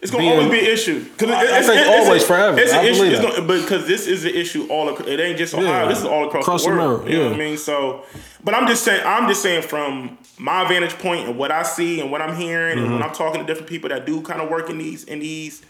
[0.06, 1.03] It's gonna being- always be an issue.
[1.18, 2.60] 'Cause I- I it's- think it's- always, it's- forever.
[2.60, 3.03] It's an I issue.
[3.06, 4.88] It's gonna, because this is an issue all.
[4.90, 5.68] Across, it ain't just Ohio.
[5.84, 5.88] Yeah.
[5.88, 7.10] This is all across, Across the world.
[7.10, 7.30] You know yeah.
[7.30, 7.57] what I mean?
[7.57, 8.03] So,
[8.44, 9.02] but I'm just saying.
[9.06, 12.73] I'm just saying from my vantage point and what I see and what I'm hearing
[12.77, 13.10] and when Mm-hmm.
[13.10, 15.64] I'm talking to different people that do kind of work in these in these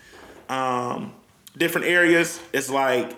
[0.50, 1.14] um,
[1.58, 2.40] different areas.
[2.54, 3.12] It's like,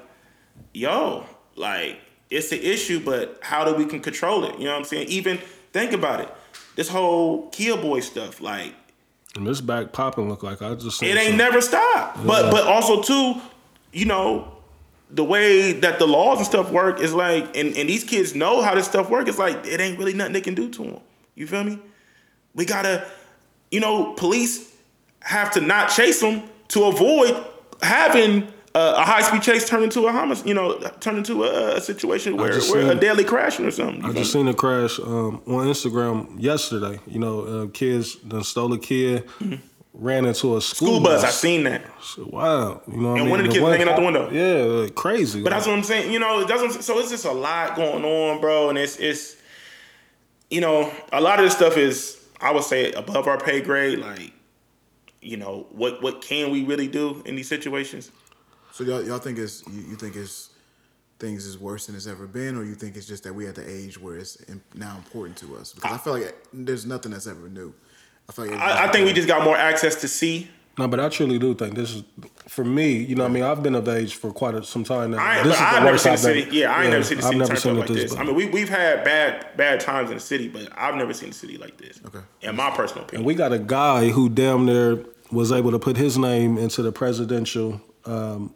[0.73, 1.23] yo,
[1.55, 1.99] like
[2.29, 4.57] it's an issue, but how do we can control it?
[4.59, 5.07] You know what I'm saying?
[5.07, 5.39] Even
[5.73, 6.29] think about it.
[6.75, 8.73] This whole Kia Boy stuff, like
[9.37, 11.01] And this back popping look like I just.
[11.03, 12.25] It ain't some- never stopped.
[12.25, 13.39] But but also too,
[13.93, 14.51] you know,
[15.11, 18.61] the way that the laws and stuff work is like, and, and these kids know
[18.61, 19.27] how this stuff work.
[19.27, 20.99] It's like it ain't really nothing they can do to them.
[21.35, 21.79] You feel me?
[22.55, 23.07] We gotta,
[23.69, 24.73] you know, police
[25.21, 27.45] have to not chase them to avoid
[27.81, 30.47] having a, a high speed chase turn into a homicide.
[30.47, 34.03] You know, turn into a, a situation where, where a seen- deadly crashing or something.
[34.03, 36.99] I feel just seen a crash um, on Instagram yesterday.
[37.07, 39.27] You know, uh, kids done stole a kid,
[39.93, 40.95] ran into a school, Mm-hmm.
[40.97, 41.83] School bus, I seen that.
[42.17, 43.29] Wow, you know, what I And mean?
[43.29, 44.29] one of the kids hanging out the window.
[44.31, 45.41] Yeah, like, crazy.
[45.41, 46.11] But that's what I'm saying.
[46.11, 48.69] You know, that's what I'm, so it's just a lot going on, bro.
[48.69, 49.35] And it's it's
[50.49, 53.99] you know a lot of this stuff is I would say above our pay grade.
[53.99, 54.33] Like,
[55.21, 58.11] you know, what what can we really do in these situations?
[58.77, 60.51] So y'all, y'all think it's you, you think it's
[61.17, 63.55] things is worse than it's ever been, or you think it's just that we at
[63.55, 65.73] the age where it's im- now important to us?
[65.73, 67.73] Because I feel like there's nothing that's ever new.
[68.29, 70.47] I feel like I, I think we just got more access to see.
[70.77, 72.03] no, but I truly do think this is
[72.47, 72.97] for me.
[72.97, 75.17] You know, what I mean, I've been of age for quite a, some time now.
[75.25, 76.43] I, ain't, this but I've never seen the city.
[76.45, 78.13] been- Yeah, I ain't never seen the city I've never seen up it like this.
[78.13, 78.21] bad.
[78.21, 81.29] I mean, we we've had bad bad times in the city, but I've never seen
[81.29, 81.99] the city like this.
[82.05, 82.19] Okay.
[82.43, 83.21] In my personal opinion.
[83.21, 86.83] And we got a guy who damn near was able to put his name into
[86.83, 88.53] the presidential um,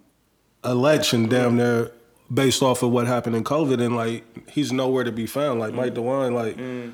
[0.63, 1.91] election, damn near
[2.33, 5.59] based off of what happened in COVID, and like he's nowhere to be found.
[5.59, 5.97] Like Mike mm.
[5.97, 6.57] DeWine, like.
[6.57, 6.93] Mm.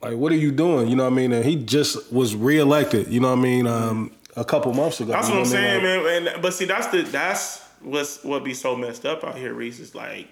[0.00, 0.86] Like what are you doing?
[0.86, 1.32] You know what I mean?
[1.32, 3.08] And he just was reelected.
[3.08, 3.64] You know what I mean?
[3.64, 3.70] Mm.
[3.72, 5.12] Um, a couple months ago.
[5.12, 5.52] That's you what I'm mean?
[5.52, 6.28] saying, man.
[6.28, 9.80] And but see, that's the that's what's what be so messed up out here, Reese.
[9.80, 10.28] Is like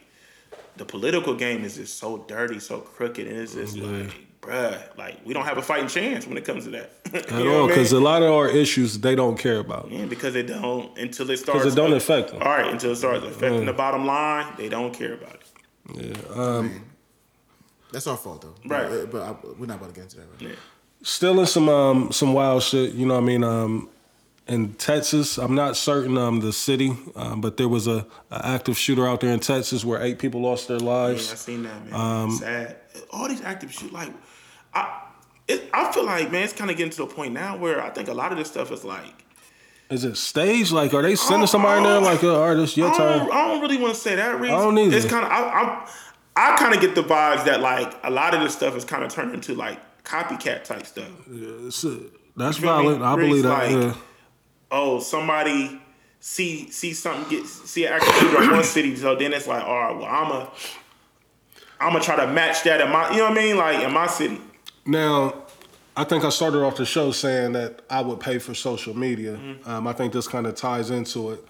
[0.76, 4.14] the political game is just so dirty, so crooked, and it's just like,
[4.47, 7.62] bruh, like we don't have a fighting chance when it comes to that At all,
[7.62, 8.02] what I because mean?
[8.02, 9.90] a lot of our issues they don't care about.
[9.90, 11.60] Yeah, because they don't until it starts.
[11.60, 12.43] Because it don't affect them.
[12.43, 15.43] All right, until it starts affecting the bottom line, they don't care about it.
[15.94, 16.35] Yeah.
[16.35, 16.85] Um,
[17.93, 18.55] that's our fault though.
[18.68, 18.89] Right.
[18.89, 20.27] But, but I, we're not about to get into that.
[20.40, 20.51] Right?
[20.51, 20.56] Yeah.
[21.02, 22.93] still in some um, some wild shit.
[22.94, 23.44] You know what I mean?
[23.44, 23.89] Um,
[24.48, 28.78] in Texas, I'm not certain um, the city, um, but there was a, a active
[28.78, 31.24] shooter out there in Texas where eight people lost their lives.
[31.24, 31.32] Yeah, lives.
[31.32, 31.94] I seen that, man.
[31.94, 32.77] Um, Sad.
[33.10, 34.12] All these active shoot, like,
[34.77, 35.03] I,
[35.48, 37.90] it, I feel like, man, it's kind of getting to a point now where I
[37.90, 39.24] think a lot of this stuff is like.
[39.89, 40.73] Is it staged?
[40.73, 43.94] Like, are they sending somebody in there like, artist, your I I don't really want
[43.94, 44.51] to say that, Reese.
[44.51, 44.97] I don't either.
[44.97, 45.39] It's kind of I,
[46.36, 48.85] I, I kind of get the vibes that like a lot of this stuff is
[48.85, 51.09] kind of turned into like copycat type stuff.
[51.28, 51.70] Uh,
[52.36, 52.89] that's You feel me?
[52.89, 53.03] valid.
[53.03, 53.48] I Reese, believe that.
[53.48, 53.94] like, yeah.
[54.73, 55.81] Oh, somebody
[56.19, 59.97] see see something get see shooter in one city, so then it's like, all right,
[59.97, 60.51] well, I'm a
[61.78, 63.93] I'm gonna try to match that in my, you know what I mean, like in
[63.93, 64.40] my city.
[64.86, 65.34] Now,
[65.96, 69.32] I think I started off the show saying that I would pay for social media.
[69.32, 69.68] Mm-hmm.
[69.68, 71.44] Um, I think this kind of ties into it.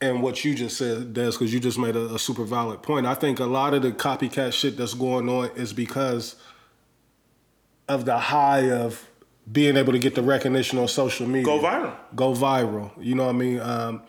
[0.00, 3.06] And what you just said, Dez, because you just made a, a super valid point.
[3.06, 6.36] I think a lot of the copycat shit that's going on is because
[7.88, 9.08] of the high of
[9.50, 11.44] being able to get the recognition on social media.
[11.44, 11.94] Go viral.
[12.14, 12.90] Go viral.
[13.00, 13.60] You know what I mean?
[13.60, 14.02] Um,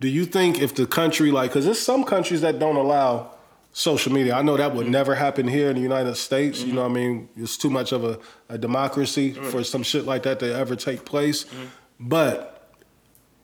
[0.00, 3.34] do you think if the country, like, because there's some countries that don't allow
[3.72, 4.34] social media.
[4.34, 6.62] I know that would never happen here in the United States.
[6.62, 7.28] You know what I mean?
[7.36, 8.18] It's too much of a,
[8.48, 9.44] a democracy mm.
[9.50, 11.44] for some shit like that to ever take place.
[11.44, 11.68] Mm.
[12.00, 12.60] But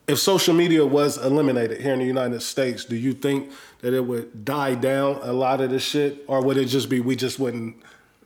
[0.07, 3.51] if social media was eliminated here in the United States, do you think
[3.81, 6.99] that it would die down a lot of the shit, or would it just be
[6.99, 7.75] we just wouldn't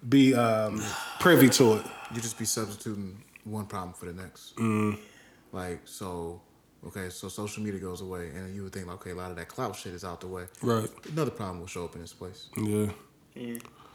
[0.07, 0.82] be um,
[1.19, 1.86] privy to it?
[2.14, 4.56] You just be substituting one problem for the next.
[4.57, 4.99] Mm.
[5.52, 6.41] Like so,
[6.88, 9.48] okay, so social media goes away, and you would think, okay, a lot of that
[9.48, 10.44] clout shit is out the way.
[10.62, 10.90] Right.
[11.12, 12.49] Another problem will show up in this place.
[12.58, 12.88] Yeah.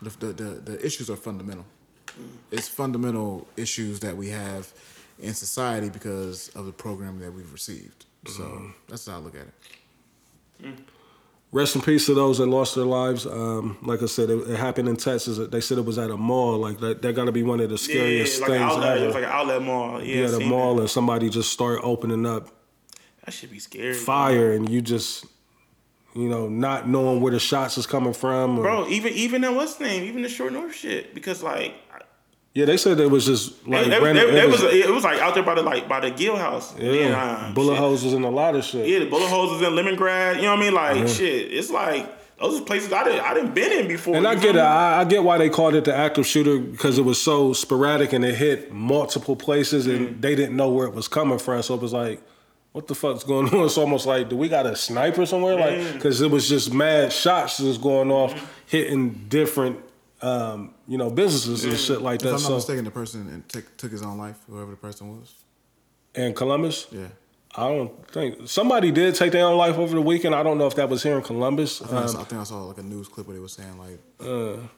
[0.03, 1.65] The the the, the issues are fundamental.
[2.51, 4.73] It's fundamental issues that we have
[5.19, 8.07] in society because of the programming that we've received.
[8.27, 9.47] So that's how I look at
[10.63, 10.75] it.
[11.53, 13.25] Rest in peace to those that lost their lives.
[13.25, 15.39] Um, like I said, it, it happened in Texas.
[15.49, 16.59] They said it was at a mall.
[16.59, 18.97] Like that, that got to be one of the Yeah, yeah, scariest like things outlet.
[18.97, 19.03] ever.
[19.03, 20.03] It was like an outlet mall.
[20.03, 20.81] Yeah, yeah, at a mall That.
[20.83, 22.49] and somebody just start opening up
[23.27, 23.93] that should be scary.
[23.94, 25.27] fire, and you just,
[26.15, 28.59] you know, not knowing where the shots is coming from.
[28.59, 30.05] or- Bro, even even that what's the name?
[30.05, 31.15] Even the short north shit.
[31.15, 31.74] Because like
[32.55, 34.73] yeah, they said it was just like it, it, random- it- it it was- was
[34.74, 36.74] it was like out there by the like by the Gill house.
[36.78, 37.82] yeah, bullet shit.
[38.05, 38.86] was in a lot of shit.
[38.89, 40.36] Yeah, the bullet holes was in lemongrass.
[40.36, 40.73] You know what I mean?
[40.74, 41.53] Like shit.
[41.53, 42.09] It's like
[42.39, 44.15] those are places I didn't I didn't been in before.
[44.15, 44.61] And I get it.
[44.61, 48.12] I, I get why they called it the active shooter because it was so sporadic
[48.15, 50.20] and it hit multiple places and Mm-hmm.
[50.20, 51.62] they didn't know where it was coming from.
[51.62, 52.20] So it was like,
[52.77, 53.61] what the fuck's going on?
[53.66, 55.55] It's almost like, do we got a sniper somewhere?
[55.57, 58.47] Like, because it was just mad shots just going off, Mm-hmm.
[58.66, 59.78] hitting different,
[60.20, 62.28] um, you know, businesses and shit like If that.
[62.28, 65.05] I'm not So mistaken, the person and took took his own life, whoever the person
[65.19, 65.35] was.
[66.15, 67.09] in Columbus, Yeah.
[67.59, 70.35] I don't think somebody did take their own life over the weekend.
[70.35, 71.81] I don't know if that was here in Columbus.
[71.81, 73.40] I think, I, Um, saw, I think I saw like a news clip where they
[73.40, 73.98] were saying like,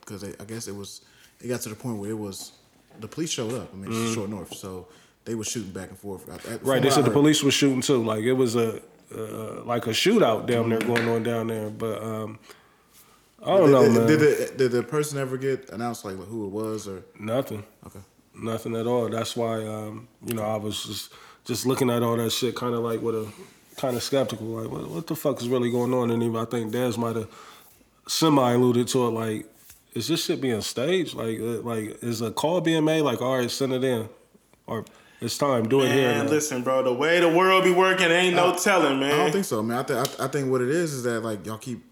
[0.00, 1.00] because I guess it was,
[1.42, 2.52] it got to the point where it was,
[3.00, 3.68] the police showed up.
[3.72, 4.86] I mean, it's short north, so
[5.24, 6.26] they were shooting back and forth.
[6.62, 8.02] Right, they said the police was shooting too.
[8.04, 8.80] Like it was a
[9.14, 11.70] uh, like a shootout down there going on down there.
[11.70, 12.38] But um,
[13.44, 14.06] I don't Did, know, did, man.
[14.06, 17.02] did the, did the person ever get announced like who it was or?
[17.18, 18.00] Nothing, Okay.
[18.34, 19.08] nothing at all.
[19.08, 21.12] That's why um, you know I was just
[21.44, 23.28] just looking at all that shit, kind of like with a
[23.76, 26.10] kind of skeptical, like what, what the fuck is really going on?
[26.10, 27.28] And even I think Dez might have
[28.06, 29.46] semi alluded to it, like.
[29.94, 31.14] Is this shit being staged?
[31.14, 33.00] Like, uh, like is a call being made?
[33.00, 34.08] Like, all right, send it in,
[34.66, 34.84] or
[35.20, 36.10] it's time, do it here.
[36.12, 36.82] Man, listen, bro.
[36.82, 39.12] The way the world be working, ain't no telling, man.
[39.12, 39.78] I don't think so, man.
[39.78, 41.84] I, th- I, th- I think what it is is that like y'all keep,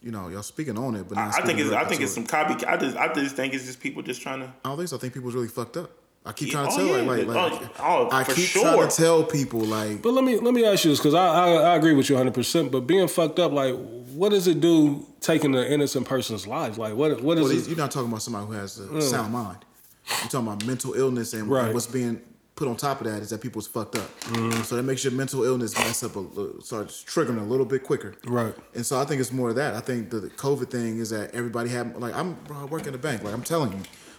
[0.00, 2.12] you know, y'all speaking on it, but not I, I think it's I think it's
[2.12, 2.14] it.
[2.14, 2.64] some copy.
[2.64, 4.46] I just I just think it's just people just trying to.
[4.64, 4.96] I don't think so.
[4.96, 5.90] I think people's really fucked up.
[6.24, 7.10] I keep Yeah, trying to oh, tell yeah.
[7.10, 8.62] like, like, Oh, oh, I for keep sure.
[8.62, 11.26] trying to tell people like, But let me let me ask you this because I,
[11.26, 12.34] I I agree with you 100.
[12.34, 13.74] percent But being fucked up, like,
[14.12, 16.76] what does it do taking an innocent person's life?
[16.78, 17.68] Like, what what is well, it?
[17.68, 19.02] you're not talking about somebody who has a mm.
[19.02, 19.64] sound mind.
[20.08, 21.72] You're talking about mental illness and Right.
[21.72, 22.20] what's being
[22.60, 24.20] put on top of that is that people's fucked up.
[24.20, 24.60] Mm-hmm.
[24.64, 27.82] So that makes your mental illness mess up a little, starts triggering a little bit
[27.82, 28.14] quicker.
[28.26, 28.54] Right.
[28.74, 29.74] And so I think it's more of that.
[29.74, 32.92] I think the COVID thing is that everybody had like I'm bro, I work in
[32.92, 33.24] the bank.
[33.24, 33.78] Like I'm telling you,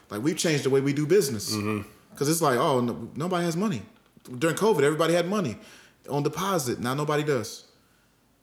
[0.10, 1.56] like we've changed the way we do business.
[1.56, 1.88] Mm-hmm.
[2.10, 3.84] Because it's like oh no, nobody has money
[4.40, 4.82] during COVID.
[4.82, 5.58] Everybody had money
[6.10, 6.80] on deposit.
[6.80, 7.66] Now nobody does.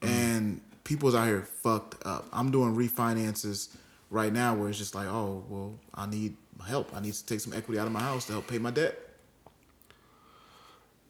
[0.01, 2.29] And people's out here fucked up.
[2.33, 3.75] I'm doing refinances
[4.11, 6.95] right now where it's just like oh well I need help.
[6.95, 9.08] I need to take some equity out of my house to help pay my debt.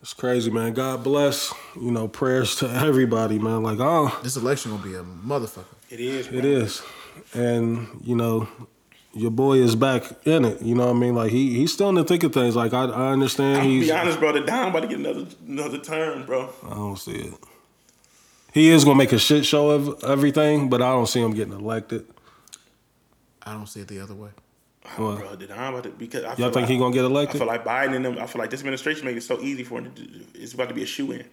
[0.00, 0.74] It's crazy, man.
[0.74, 1.52] God bless.
[1.80, 3.62] You know, prayers to everybody, man.
[3.62, 5.64] Like, oh, This election gonna be a motherfucker.
[5.90, 6.28] It is.
[6.28, 6.82] it is,
[7.34, 8.46] and you know,
[9.14, 10.60] your boy is back in it.
[10.62, 11.14] You know what I mean?
[11.14, 12.54] Like he he's still in the thick of things.
[12.54, 13.86] Like I I understand I'm he's.
[13.86, 14.32] be honest, bro.
[14.32, 16.50] The Don about to get another another turn, bro.
[16.64, 17.34] I don't see it.
[18.52, 21.54] He is gonna make a shit show of everything, but I don't see him getting
[21.54, 22.06] elected.
[23.42, 24.30] I don't see it the other way.
[24.96, 25.18] What?
[25.18, 27.36] Bro, the Don about to because I Y'all think like, he gonna get elected?
[27.36, 28.18] I feel like Biden and them.
[28.18, 30.02] I feel like this administration make it so easy for him to.
[30.02, 31.24] do It's about to be a shoe in.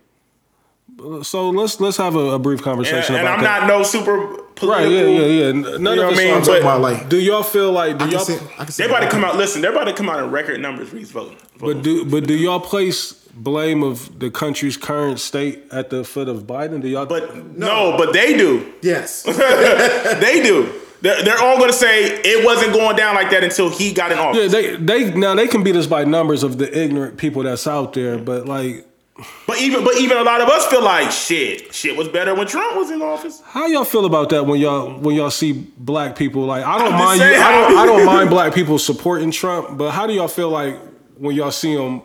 [1.24, 3.62] So let's let's have a, a brief conversation and about I'm that.
[3.62, 4.70] not no super political.
[4.70, 5.52] Right, yeah, yeah, yeah.
[5.52, 6.28] None You of know what I mean?
[6.32, 8.36] are- I'm talking But- about like Do y'all feel like do I can y'all see
[8.60, 9.36] I can see about to come out.
[9.36, 11.38] Listen, they're about to come out in record numbers for these voting.
[11.60, 16.30] but do but do y'all place blame of the country's current state at the foot
[16.30, 16.82] of Biden?
[16.84, 18.72] Do y'all But no, but they do.
[18.84, 19.24] Yes.
[20.22, 20.72] They do.
[21.02, 24.12] They're, they're all going to say it wasn't going down like that until he got
[24.12, 24.54] in office.
[24.54, 27.68] Yeah, they they now they can beat us by numbers of the ignorant people that's
[27.68, 28.86] out there, but like
[29.48, 31.74] But even but even a lot of us feel like shit.
[31.74, 33.42] Shit was better when Trump was in office.
[33.46, 36.94] How y'all feel about that when y'all when y'all see black people like I don't
[36.94, 40.14] I'm mind you I don't I don't mind black people supporting Trump, but how do
[40.14, 40.78] y'all feel like
[41.18, 42.02] when y'all see him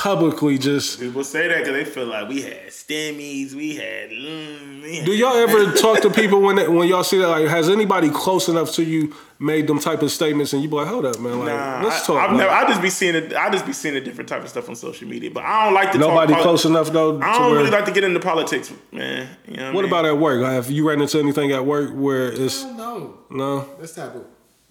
[0.00, 4.08] publicly just People say that because they feel like we had stimmies, we had.
[4.08, 7.28] Mm, we had do y'all ever talk to people when they, when y'all see that
[7.28, 10.74] like has anybody close enough to you made them type of statements and you be
[10.76, 12.50] like hold up man like Nah, let's I, talk I've never.
[12.50, 13.34] I just be seeing it.
[13.34, 15.30] I just be seeing a different type of stuff on social media.
[15.30, 17.84] But I don't like to nobody talk close enough though I don't where- really like
[17.84, 19.28] to get into politics, man.
[19.46, 22.32] You know what, what about at work have you ran into anything at work where
[22.32, 24.24] it's No, no that's taboo.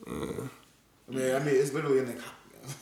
[0.07, 0.11] I
[1.11, 2.15] mean, I mean, it's literally in the.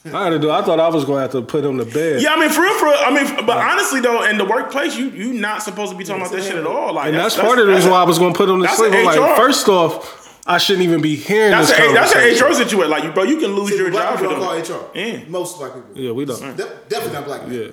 [0.06, 2.22] I had to do I thought I was gonna have to put him to bed
[2.22, 2.96] Yeah, I mean, for real, for real.
[3.00, 6.22] I mean, but honestly though, in the workplace, you you not supposed to be talking
[6.22, 6.94] about that shit at all.
[6.94, 8.78] Like, And that's, part of the reason why I was gonna put him to that's
[8.78, 8.92] sleep.
[8.94, 9.36] an I'm like, HR.
[9.36, 12.48] first off, I shouldn't even be hearing That's this a, that's an conversation.
[12.48, 12.90] HR situation.
[12.92, 14.66] Like, you, bro, you can lose See, your black job for people don't them.
[14.66, 14.98] call HR.
[14.98, 15.24] Yeah.
[15.28, 15.90] Most black people.
[15.94, 16.40] Yeah, we don't.
[16.56, 17.58] De- definitely not black people.
[17.58, 17.72] Yeah,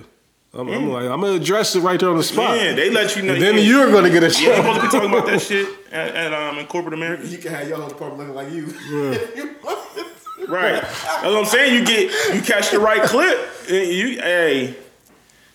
[0.53, 2.57] I'm, I'm like, I'm gonna address it right there on the spot.
[2.57, 3.33] Yeah, they let you know.
[3.33, 4.41] and then yeah, you're gonna get a shit.
[4.43, 4.75] You ain't shot.
[4.75, 7.25] supposed to be talking about that shit at, at um in corporate America.
[7.27, 8.65] You can have your whole department looking like you.
[10.47, 10.81] Right.
[10.81, 11.73] That's what I'm saying.
[11.75, 13.37] You get you catch the right clip.
[13.69, 14.75] and You hey.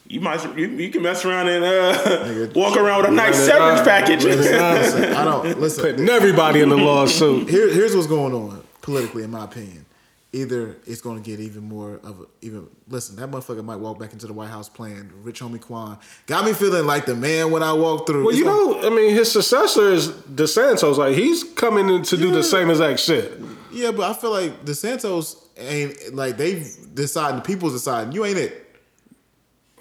[0.07, 3.47] You might you, you can mess around and uh, walk around with a nice Run
[3.47, 3.87] severance up.
[3.87, 4.25] package.
[4.25, 5.85] Listen, I don't listen.
[5.85, 7.49] Putting everybody in the lawsuit.
[7.49, 9.87] Here, here's what's going on politically, in my opinion.
[10.33, 12.67] Either it's going to get even more of a even.
[12.89, 15.97] Listen, that motherfucker might walk back into the White House playing Rich Homie Quan.
[16.27, 18.23] Got me feeling like the man when I walk through.
[18.25, 20.97] Well, It's you gonna- know, I mean, his successor is DeSantis.
[20.97, 23.41] Like, he's coming in to do the same exact shit.
[23.73, 26.65] Yeah, but I feel like DeSantis ain't like they
[26.95, 27.37] deciding.
[27.37, 28.13] The people's deciding.
[28.13, 28.67] You ain't it.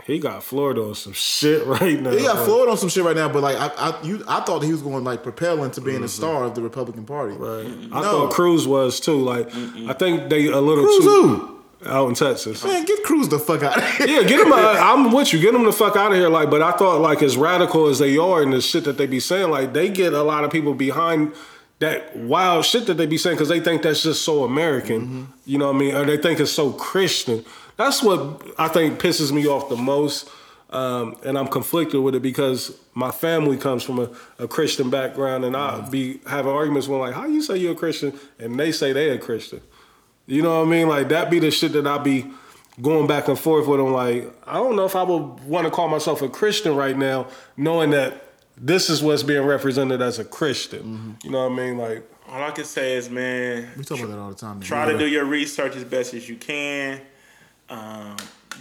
[0.06, 2.10] He got Florida on some shit right now.
[2.12, 4.64] He got Floyd on some shit right now, but like I, I, you, I thought
[4.64, 7.36] he was going like propel into being a star of the Republican Party.
[7.36, 7.66] Right.
[7.92, 8.02] I No.
[8.02, 9.18] thought Cruz was too.
[9.20, 11.56] Like, I think they a little Cruz too
[11.86, 12.64] out in Texas.
[12.64, 14.08] Man, get Cruz the fuck out of here.
[14.08, 14.52] Yeah, get him.
[14.52, 15.40] Uh, I'm with you.
[15.40, 16.28] Get him the fuck out of here.
[16.30, 19.06] Like, but I thought like as radical as they are and the shit that they
[19.06, 21.34] be saying, like they get a lot of people behind
[21.80, 25.30] that wild shit that they be saying because they think that's just so American.
[25.46, 25.96] You know what I mean?
[25.96, 27.44] Or they think it's so Christian.
[27.78, 30.30] That's what I think pisses me off the most.
[30.72, 35.44] Um, and I'm conflicted with it because my family comes from a, a Christian background,
[35.44, 38.72] and I be having arguments with like, how you say you're a Christian, and they
[38.72, 39.62] say they a Christian.
[40.28, 40.88] You know what I mean?
[40.88, 42.28] Like that be the shit that I be
[42.80, 43.92] going back and forth with them.
[43.92, 47.28] Like I don't know if I would want to call myself a Christian right now,
[47.58, 48.29] knowing that
[48.60, 51.18] this is what's being represented as a Christian.
[51.24, 51.78] You know what I mean?
[51.78, 54.60] Like All I can say is, man, We talk about that all the time.
[54.62, 57.02] try to do your research as best as you can.
[57.70, 58.18] Um,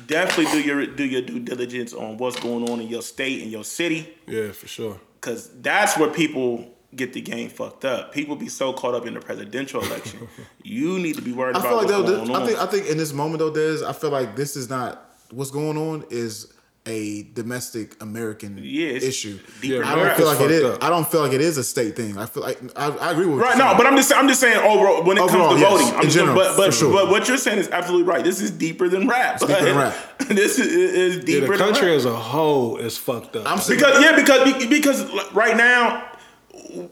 [0.07, 3.51] definitely do your do your due diligence on what's going on in your state and
[3.51, 5.01] your city, yeah, for sure.
[5.21, 8.13] because that's where people get the game fucked up.
[8.13, 10.29] People be so caught up in the presidential election.
[10.63, 12.43] you need to be worried I about feel like what's though, going this, on.
[12.43, 15.05] I think I think in this moment though, Dez, I feel like this is not
[15.31, 16.53] what's going on is
[16.89, 19.39] a domestic American Yeah, issue.
[19.63, 20.65] Yeah, I don't feel like it fucked is.
[20.65, 20.83] up.
[20.85, 22.17] I don't feel like it is a state thing.
[22.19, 24.57] I feel like I, I agree with Right, no, but I'm just I'm just saying
[24.59, 26.93] overall when it Overall, comes to yes, voting, I'm in just, general, but but, sure.
[26.93, 28.25] but what you're saying is absolutely right.
[28.25, 29.39] This is deeper than rap.
[29.39, 29.95] deeper than rap.
[30.29, 31.97] this is, is Yeah, deeper the than country rap.
[31.97, 33.47] as a whole is fucked up.
[33.47, 33.77] I'm sick.
[33.79, 36.11] Because yeah, because because right now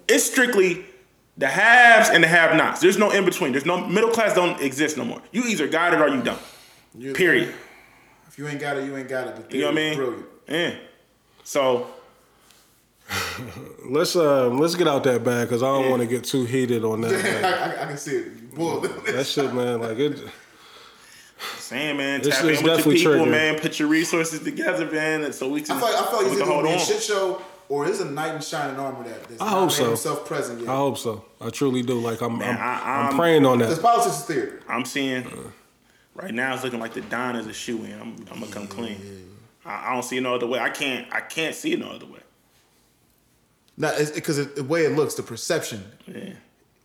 [0.09, 0.85] it's strictly
[1.39, 2.81] the haves and the have-nots.
[2.81, 3.53] There's no in between.
[3.53, 4.35] There's no middle class.
[4.35, 5.21] Don't exist no more.
[5.33, 6.39] You either got it or you don't.
[6.99, 7.55] You- Period.
[8.37, 9.37] If you ain't got it, you ain't got it.
[9.37, 9.95] But You know what I mean?
[9.97, 10.27] Brilliant.
[10.47, 10.75] Yeah.
[11.43, 11.87] So
[13.89, 16.85] let's um, let's get out that bag because I don't want to get too heated
[16.85, 17.13] on that.
[17.15, 18.55] I, Like, I, I can see it.
[18.55, 19.81] Boy, that shit, man.
[19.81, 20.21] Like it.
[21.57, 23.29] saying, man, tap it's in with your people, triggered.
[23.29, 23.59] man.
[23.59, 25.77] Put your resources together, man, and so we can.
[25.77, 26.79] I feel like, I feel like we it's either gonna be a on.
[26.79, 29.87] shit show or it's a knight in shining armor that, that's I hope so.
[29.89, 30.69] himself present yet.
[30.69, 31.25] I hope so.
[31.41, 31.99] I truly do.
[31.99, 33.67] Like I'm, Man, I'm, I- I'm, I'm- praying on that.
[33.67, 34.61] Because politics is theater.
[34.69, 35.25] I'm seeing
[36.17, 37.93] right now it's looking like the Don is a shoe in.
[37.93, 38.99] I'm, I'm gonna come clean.
[39.65, 40.59] I, I don't see no other way.
[40.59, 41.07] I can't.
[41.13, 42.21] I can't see no other way.
[43.77, 45.85] No, it's because the way it looks, the perception.
[46.07, 46.33] Yeah.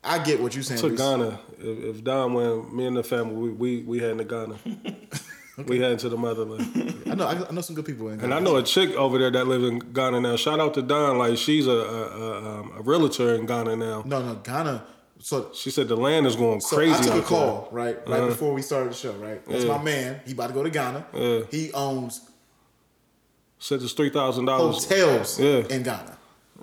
[0.03, 0.82] I get what you're saying.
[0.82, 0.99] To Reese.
[0.99, 1.40] Ghana.
[1.60, 4.56] If, if Don went, me and the family, we we, we heading to Ghana.
[5.68, 7.03] We heading to the motherland.
[7.08, 7.28] I know.
[7.28, 8.18] I, I know some good people in.
[8.18, 8.24] Ghana.
[8.24, 10.36] And I know a chick over there that lives in Ghana now.
[10.36, 11.18] Shout out to Don.
[11.18, 14.02] Like she's a a, a, um, a realtor in Ghana now.
[14.06, 14.84] No, no, Ghana.
[15.23, 16.93] So, She said the land is going so crazy.
[16.93, 18.27] I took a call right, right Uh-huh.
[18.27, 19.11] before we started the show.
[19.14, 19.77] Right, that's Yeah.
[19.77, 20.22] my man.
[20.26, 21.06] He about to go to Ghana.
[21.14, 21.39] Yeah.
[21.52, 22.27] He owns there.
[23.60, 24.84] Said it's three thousand dollars.
[24.85, 25.64] hotels Yeah.
[25.69, 26.18] in Ghana.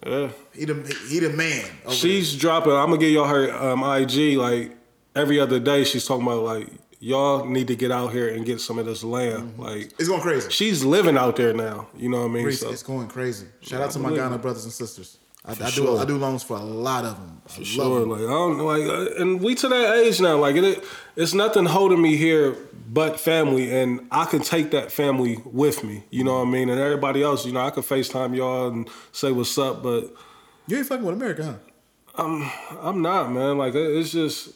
[0.06, 0.28] Yeah.
[0.52, 0.74] He the
[1.09, 1.64] he the man.
[1.90, 2.72] She's dropping.
[2.72, 4.76] I'm gonna give y'all her um, IG like
[5.14, 5.85] every other day.
[5.85, 6.68] She's talking about like
[7.01, 9.55] y'all need to get out here and get some of this land.
[9.59, 9.93] Like.
[10.01, 10.51] It's going crazy.
[10.51, 11.86] she's living out there now.
[11.97, 12.44] You know what I mean?
[12.47, 13.47] Reese, So it's going crazy.
[13.60, 15.18] Shout out to my Ghana brothers and sisters.
[15.49, 15.99] I, I do sure.
[15.99, 17.41] I do loans for a lot of them.
[17.59, 18.11] I sure, love them.
[18.11, 20.37] like I don't know, like, uh, and we to that age now.
[20.37, 20.85] Like it,
[21.16, 22.55] it's nothing holding me here
[22.91, 26.05] but family, and I can take that family with me.
[26.11, 26.69] You know what I mean?
[26.69, 30.15] And everybody else, you know, I can FaceTime y'all and say what's up, but
[30.66, 31.55] You ain't fucking with America, huh?
[32.83, 33.59] I'm not, man.
[33.59, 34.51] Like it's just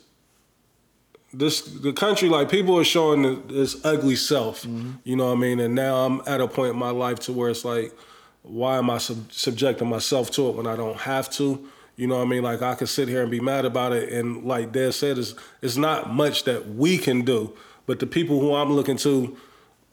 [1.33, 2.29] this the country.
[2.29, 4.67] Like people are showing th- this ugly self.
[5.05, 5.61] You know what I mean?
[5.61, 7.93] And now I'm at a point in my life to where it's like,
[8.43, 11.69] why am I sub- subjecting myself to it when I don't have to?
[11.97, 12.43] You know what I mean?
[12.43, 15.35] Like I can sit here and be mad about it, and like Dad said, it's
[15.61, 17.53] it's not much that we can do.
[17.87, 19.37] But the people who I'm looking to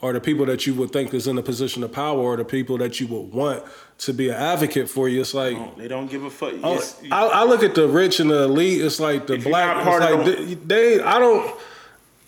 [0.01, 2.45] are the people that you would think is in a position of power, or the
[2.45, 3.63] people that you would want
[3.99, 5.19] to be an advocate for you.
[5.19, 5.57] It's like.
[5.57, 6.53] Oh, They don't give a fuck.
[6.63, 8.81] Oh, Yes, I, I look at the rich and the elite.
[8.81, 9.83] It's like the black.
[9.83, 11.53] part it's of like the- they, they- I don't,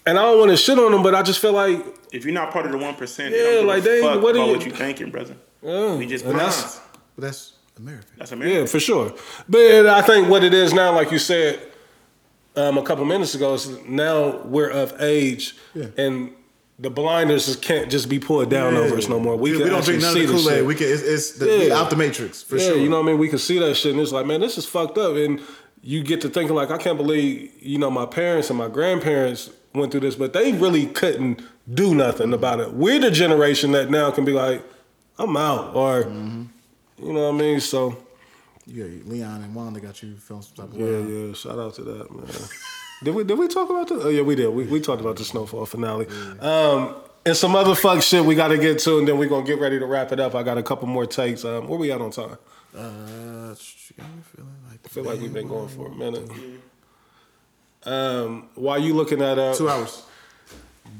[0.06, 1.80] and I don't want to shit on them, but I just feel like,
[2.11, 4.65] if you're not part of the one percent, Yeah, like they- what are you- what
[4.65, 5.38] you thinking, brother.
[5.61, 6.79] Yeah, We just and that's.
[7.15, 8.05] But that's America.
[8.17, 8.59] That's America.
[8.59, 9.13] yeah, for sure.
[9.49, 11.59] But I think what it is now, like you said
[12.55, 15.88] um, a couple minutes ago, is now we're of age, Yeah.
[15.97, 16.31] and
[16.79, 19.35] the blinders just can't just be pulled down over us no more.
[19.35, 20.55] We, We, can we don't drink none see of the the Kool Aid.
[20.57, 20.65] shit.
[20.65, 20.88] We can.
[20.88, 21.75] It's, it's the, we Yeah.
[21.79, 22.77] out the matrix for yeah, sure.
[22.77, 23.19] you know what I mean?
[23.19, 25.15] We can see that shit, and it's like, man, this is fucked up.
[25.15, 25.41] And
[25.83, 29.49] you get to thinking, like, I can't believe, you know, my parents and my grandparents
[29.73, 31.41] went through this, but they really couldn't
[31.73, 32.73] do nothing about it.
[32.73, 34.63] We're the generation that now can be like,
[35.22, 36.02] I'm out, or,
[36.98, 37.60] you know what I mean?
[37.60, 37.95] So,
[38.65, 41.27] Yeah, Leon and Wanda got you feeling some type of yeah, way.
[41.27, 42.26] yeah, shout out to that, man.
[43.03, 44.03] did we did we talk about this?
[44.03, 44.48] Oh yeah, we did.
[44.49, 46.07] We, we talked about the snowfall finale.
[46.39, 46.95] Um,
[47.26, 49.60] and some other fuck shit we got to get to, and then we're gonna get
[49.60, 50.34] ready to wrap it up.
[50.35, 51.43] I got a couple more takes.
[51.45, 52.38] Um, where we at on time?
[52.76, 56.30] Uh, she got me feeling like I feel like we've been going for a minute.
[57.84, 60.03] Um, while you looking at uh, two hours.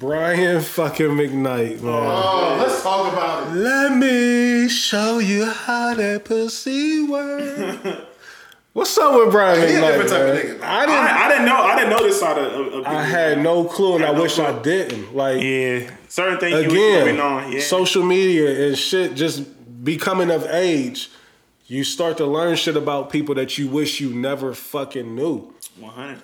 [0.02, 1.94] Brian fucking McKnight, man.
[1.94, 3.52] Oh, let's talk about it.
[3.60, 8.02] Let me show you how that pussy works.
[8.73, 9.88] What's up with Brian He a McKnight?
[9.91, 10.57] different type of man?
[10.57, 10.64] nigga.
[10.64, 10.98] I didn't.
[11.06, 11.56] I, I didn't know.
[11.56, 12.52] I didn't know this side of.
[12.68, 15.15] of, of I had no clue, and I no wish I didn't.
[15.15, 17.52] Like Yeah, certain things you wish you again, on.
[17.52, 21.11] Yeah, social media and shit just becoming of age.
[21.68, 25.53] You start to learn shit about people that you wish you never fucking knew.
[25.80, 26.23] one hundred.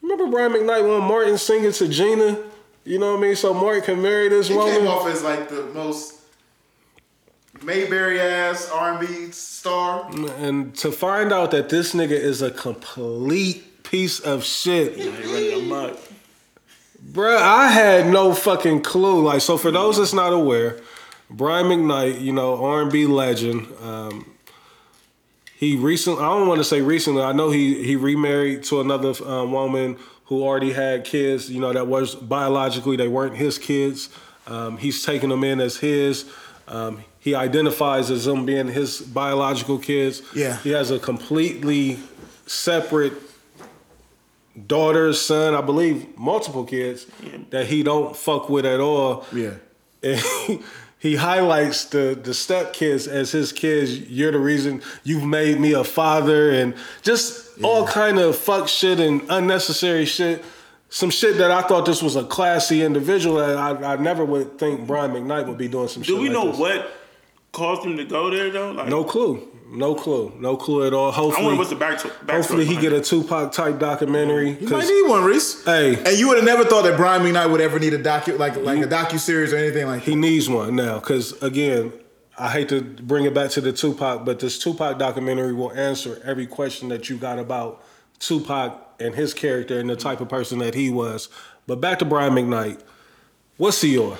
[0.00, 2.38] Remember Brian McKnight when Martin singing to Gina?
[2.86, 3.36] You know what I mean?
[3.36, 4.72] So Martin can marry this woman.
[4.72, 6.20] He came off as like the most
[7.62, 10.08] Mayberry ass R and B star.
[10.38, 14.96] And to find out that this nigga is a complete piece of shit.
[14.96, 15.94] They.
[17.12, 19.22] Bruh, I had no fucking clue.
[19.22, 20.80] Like, so for those that's not aware,
[21.30, 23.66] Brian McKnight, you know, R&B legend.
[23.80, 24.30] Um,
[25.56, 27.22] he recently, I don't want to say recently.
[27.22, 29.96] I know he he remarried to another um, woman
[30.26, 31.50] who already had kids.
[31.50, 34.08] You know, that was biologically they weren't his kids.
[34.46, 36.30] Um, he's taking them in as his.
[36.68, 40.22] Um, he identifies as them being his biological kids.
[40.34, 40.58] Yeah.
[40.58, 41.98] He has a completely
[42.46, 43.14] separate
[44.66, 47.06] daughter, son, I believe, multiple kids
[47.50, 49.26] that he don't fuck with at all.
[49.32, 49.54] Yeah.
[50.02, 50.62] And he,
[50.98, 53.98] he highlights the the step kids as his kids.
[53.98, 59.00] You're the reason you've made me a father, and just all kind of fuck shit
[59.00, 60.44] and unnecessary shit.
[60.88, 63.40] Some shit that I thought this was a classy individual.
[63.40, 66.14] And I, I never would think Brian McKnight would be doing some shit.
[66.14, 66.58] Do we like know this.
[66.60, 66.90] what
[67.52, 68.70] caused him to go there though?
[68.72, 69.48] Like, No clue.
[69.68, 70.32] No clue.
[70.38, 71.10] No clue at all.
[71.10, 72.00] I Hopefully, wonder what's the back.
[72.24, 74.50] back hopefully he get a Tupac type documentary.
[74.60, 75.64] You might 'cause- need one, Reese.
[75.64, 75.96] Hey.
[76.06, 78.56] and you would have never thought that Brian McKnight would ever need a docu like
[78.58, 80.16] like a docu series or anything like He that.
[80.18, 81.92] needs one now, because again,
[82.38, 86.20] I hate to bring it back to the Tupac, but this Tupac documentary will answer
[86.24, 87.82] every question that you got about
[88.18, 91.28] Tupac and his character and the type of person that he was.
[91.66, 92.80] But back to Brian McKnight.
[93.56, 94.18] What's Eeyore?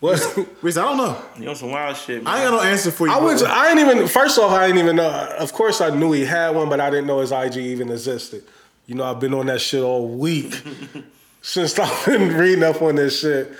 [0.00, 0.38] What?
[0.62, 1.22] Reese, I don't know.
[1.38, 2.22] You know some wild shit.
[2.22, 2.32] Man.
[2.32, 3.12] I ain't got no answer for you.
[3.12, 3.32] I bro.
[3.32, 3.42] was.
[3.42, 4.06] I ain't even.
[4.06, 5.10] First off, I didn't even know.
[5.38, 8.44] Of course, I knew he had one, but I didn't know his IG even existed.
[8.86, 10.54] You know, I've been on that shit all week
[11.42, 13.52] since I've been reading up on this shit,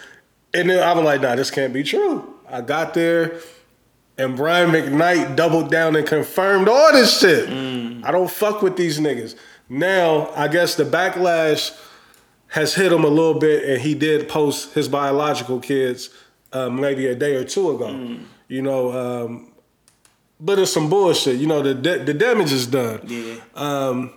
[0.52, 3.40] and then I was like, "Nah, this can't be true." I got there,
[4.18, 7.48] and Brian McKnight doubled down and confirmed all this shit.
[8.04, 9.34] I don't fuck with these niggas.
[9.68, 11.76] Now, I guess the backlash
[12.48, 16.10] has hit him a little bit, and he did post his biological kids
[16.52, 18.18] um, maybe a day or two ago.
[18.46, 18.92] You know,
[19.24, 19.52] um,
[20.38, 21.40] but it's some bullshit.
[21.40, 23.00] You know, the da- the damage is done.
[23.06, 23.36] Yeah.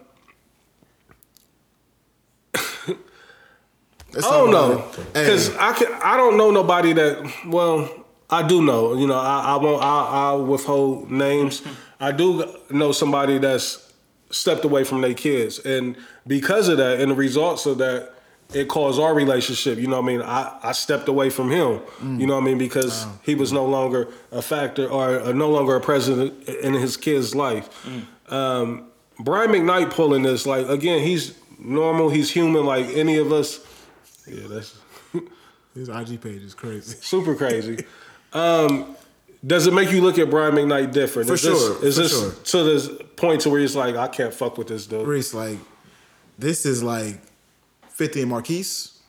[4.14, 5.88] Let's I don't know because I can.
[6.04, 7.32] I don't know nobody that.
[7.46, 7.90] Well,
[8.30, 8.94] I do know.
[8.96, 9.82] You know, I, I won't.
[9.82, 11.62] I, I withhold names.
[12.00, 13.92] I do know somebody that's
[14.30, 15.96] stepped away from their kids, and
[16.26, 18.14] because of that, and the results of that,
[18.54, 19.78] it caused our relationship.
[19.78, 21.82] You know, what I mean, I, I stepped away from him.
[22.02, 25.50] You know, what I mean, because he was no longer a factor or uh, no
[25.50, 27.70] longer a president in his kid's life.
[28.30, 28.88] Um,
[29.20, 31.02] Brian McKnight pulling this like again.
[31.02, 32.10] He's normal.
[32.10, 33.60] He's human, like any of us.
[34.28, 34.78] Yeah, that's
[35.74, 36.98] His IG page is crazy.
[37.02, 37.86] Super crazy.
[38.34, 38.96] um,
[39.46, 41.28] does it make you look at Brian McKnight different?
[41.28, 42.32] For is this, sure, Is for this sure.
[42.32, 45.08] to this point to where he's like, I can't fuck with this dude?
[45.08, 45.58] Reese, like,
[46.38, 47.20] this is like
[47.92, 49.00] 50 and Marquise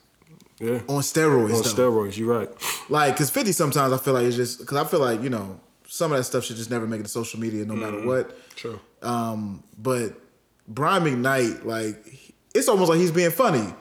[0.60, 0.80] Yeah.
[0.88, 1.54] on steroids.
[1.54, 1.90] On though.
[1.90, 2.48] steroids, you're right.
[2.88, 5.60] Like, cause 50 sometimes I feel like it's just, cause I feel like, you know,
[5.86, 8.54] some of that stuff should just never make it to social media no matter what.
[8.54, 8.78] True.
[9.02, 10.12] Um, but
[10.66, 11.96] Brian McKnight, like,
[12.54, 13.72] it's almost like he's being funny.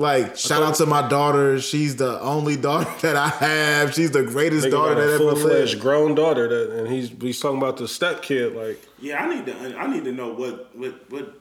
[0.00, 1.60] Like, shout out to my daughter.
[1.60, 3.94] She's the only daughter that I have.
[3.94, 5.80] She's the greatest daughter that a ever full fledged lived.
[5.82, 8.54] grown daughter that, and he's he's talking about the step kid.
[8.56, 9.78] Like, Yeah, I need to.
[9.78, 11.36] I need to know what what what.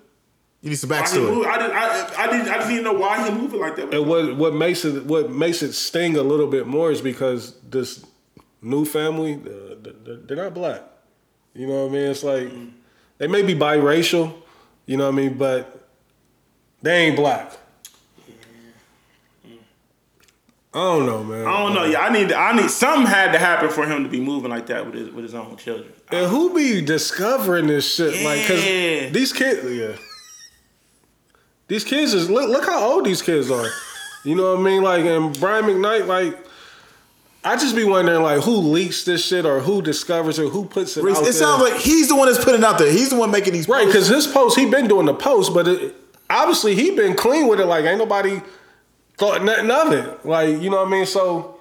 [0.61, 1.33] You need some Why he backstory.
[1.35, 3.77] move, I, did, I, I, did, I just need to know why he moving like
[3.77, 3.93] that.
[3.93, 7.55] and what what makes it what makes it sting a little bit more is because
[7.61, 8.05] this
[8.61, 10.81] new family they're- they're not black.
[11.53, 12.11] You know what I mean?
[12.11, 12.69] It's like mm-hmm.
[13.19, 14.33] they may be biracial.
[14.85, 15.37] You know what I mean?
[15.37, 15.87] But
[16.81, 17.53] they ain't black.
[20.71, 21.47] I don't know, man.
[21.47, 21.83] I don't know.
[21.85, 22.31] Yeah, I need.
[22.31, 22.69] I need.
[22.69, 25.33] Something had to happen for him to be moving like that with his with his
[25.33, 25.91] own children.
[26.11, 28.23] And who be discovering this shit?
[28.23, 28.61] Like, cause
[29.11, 29.95] these kids, yeah,
[31.67, 33.67] these kids is look, look how old these kids are.
[34.23, 34.83] You know what I mean?
[34.83, 36.37] Like, and Brian McKnight, like,
[37.43, 40.97] I just be wondering, like, who leaks this shit or who discovers it, who puts
[40.97, 41.33] it Reese, out it there.
[41.33, 42.91] sounds like he's the one that's putting it out there.
[42.91, 45.67] He's the one making these right, because his post, he been doing the post, but
[45.67, 45.95] it,
[46.29, 47.65] obviously he been clean with it.
[47.65, 48.41] Like, ain't nobody
[49.19, 50.25] thought nothing of it.
[50.25, 51.05] Like, you know what I mean?
[51.05, 51.55] So.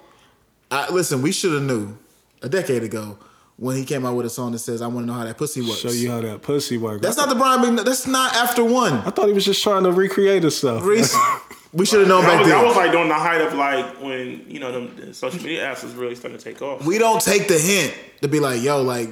[0.71, 1.97] I, listen, we should have knew
[2.43, 3.17] a decade ago
[3.57, 5.35] when he came out with a song that says, "I want to know how that
[5.37, 7.01] pussy works." Show you how that pussy works.
[7.01, 7.85] That's not the Brian McKnight.
[7.85, 8.93] That's not after one.
[8.93, 10.83] I thought he was just trying to recreate himself.
[10.85, 11.17] Reese,
[11.73, 12.57] we should have known That back was, then.
[12.59, 15.65] that was like during the height of like when you know them the social media
[15.65, 16.85] apps was really starting to take off.
[16.85, 19.09] we don't take the hint to be like, "Yo, like."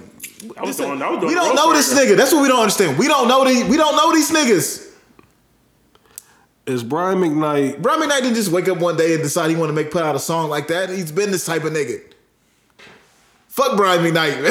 [0.56, 1.02] I was doing.
[1.02, 2.15] I was doing we don't know this nigga.
[2.15, 2.99] That's what we don't understand.
[2.99, 3.65] We don't know these.
[3.65, 4.86] We don't know these niggas.
[6.68, 9.69] Is Brian McKnight Brian McKnight didn't just wake up one day and decide he want
[9.69, 10.89] to make put out a song like that.
[10.89, 12.02] He's been this type of nigga.
[13.48, 14.44] Fuck Brian McKnight,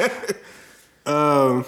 [0.00, 0.20] man.
[1.06, 1.64] Um,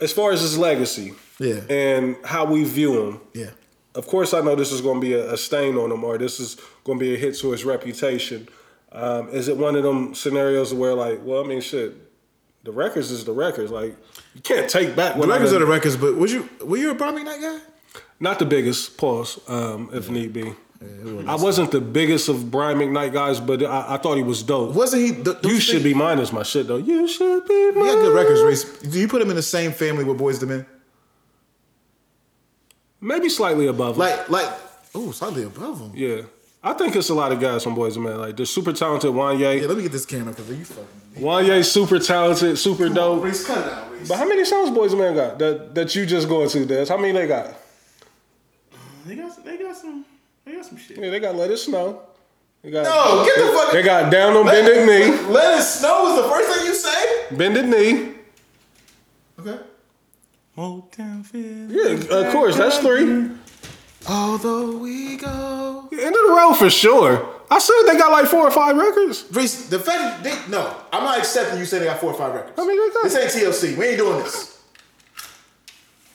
[0.00, 1.60] as far as his legacy Yeah.
[1.68, 3.50] and how we view him, yeah.
[3.94, 6.18] of course, I know this is going to be a, a stain on him, or
[6.18, 8.48] this is going to be a hit to his reputation.
[8.92, 11.94] Um, is it one of them scenarios where, like, well, I mean, shit,
[12.68, 13.70] the records is the records.
[13.70, 13.96] Like,
[14.34, 16.94] you can't take back The records are the records, but was you were you a
[16.94, 17.58] Brian McKnight guy?
[18.20, 20.52] Not the biggest, pause, um, if need be.
[21.26, 24.74] I wasn't the biggest of Brian McKnight guys, but I, I thought he was dope.
[24.74, 25.24] Wasn't he?
[25.24, 26.76] th- You should be mine is my shit though.
[26.76, 27.84] You should be mine.
[27.84, 28.64] He had good records, Reese.
[28.92, 30.66] Do you put him in the same family with Boyz II Men?
[33.00, 33.94] Maybe slightly above.
[33.94, 34.00] him.
[34.00, 34.48] Like, like,
[34.94, 35.92] oh, slightly above him.
[35.94, 36.22] yeah.
[36.68, 38.18] I think it's a lot of guys from Boys and Men.
[38.18, 39.10] Like they're super talented.
[39.10, 41.22] Wanya, Yeah, let me get this camera because you fucking.
[41.22, 43.24] Wanya, super talented, super dope.
[43.24, 44.06] Reese, cut it out, Reese.
[44.06, 46.58] But how many songs Boys and Men got that that you just going to?
[46.66, 46.90] Dez?
[46.90, 47.54] How many they got?
[49.06, 49.42] They got.
[49.42, 50.04] They got some.
[50.44, 50.98] They got some shit.
[50.98, 52.02] Yeah, they got Let It Snow.
[52.62, 53.72] They got No, get the fuck.
[53.72, 55.32] They got Down on Bended Knee.
[55.32, 57.36] Let it snow is the first thing you say.
[57.36, 58.14] Bended Knee.
[59.40, 59.62] Okay.
[60.56, 61.66] Motown Philly.
[61.70, 62.56] Yeah, of course.
[62.56, 63.30] That's three.
[64.08, 65.88] Although we go.
[65.92, 67.28] End of the road for sure.
[67.50, 69.24] I said they got like four or five records.
[69.32, 72.34] Reese, the fact they no, I'm not accepting you saying they got four or five
[72.34, 72.58] records.
[72.58, 73.76] I mean, they got- this ain't TLC.
[73.76, 74.60] We ain't doing this.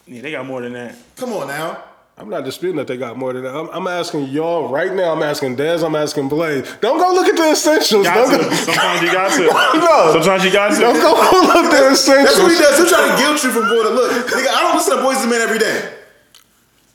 [0.05, 0.95] Yeah, they got more than that.
[1.15, 1.83] Come on now.
[2.15, 3.55] I'm not disputing that they got more than that.
[3.55, 5.13] I'm, I'm asking y'all right now.
[5.13, 5.83] I'm asking Dez.
[5.83, 6.71] I'm asking Blaze.
[6.81, 8.05] Don't go look at the essentials.
[8.05, 8.49] Got Don't to.
[8.49, 9.43] go, Sometimes you got to.
[9.79, 10.11] no.
[10.13, 10.79] Sometimes you got to.
[10.79, 12.37] Don't go look at the essentials.
[12.37, 12.77] That's what he does.
[12.77, 14.11] He's trying to guilt you from going to look.
[14.27, 15.93] Nigga, I don't listen to Boys and Men every day.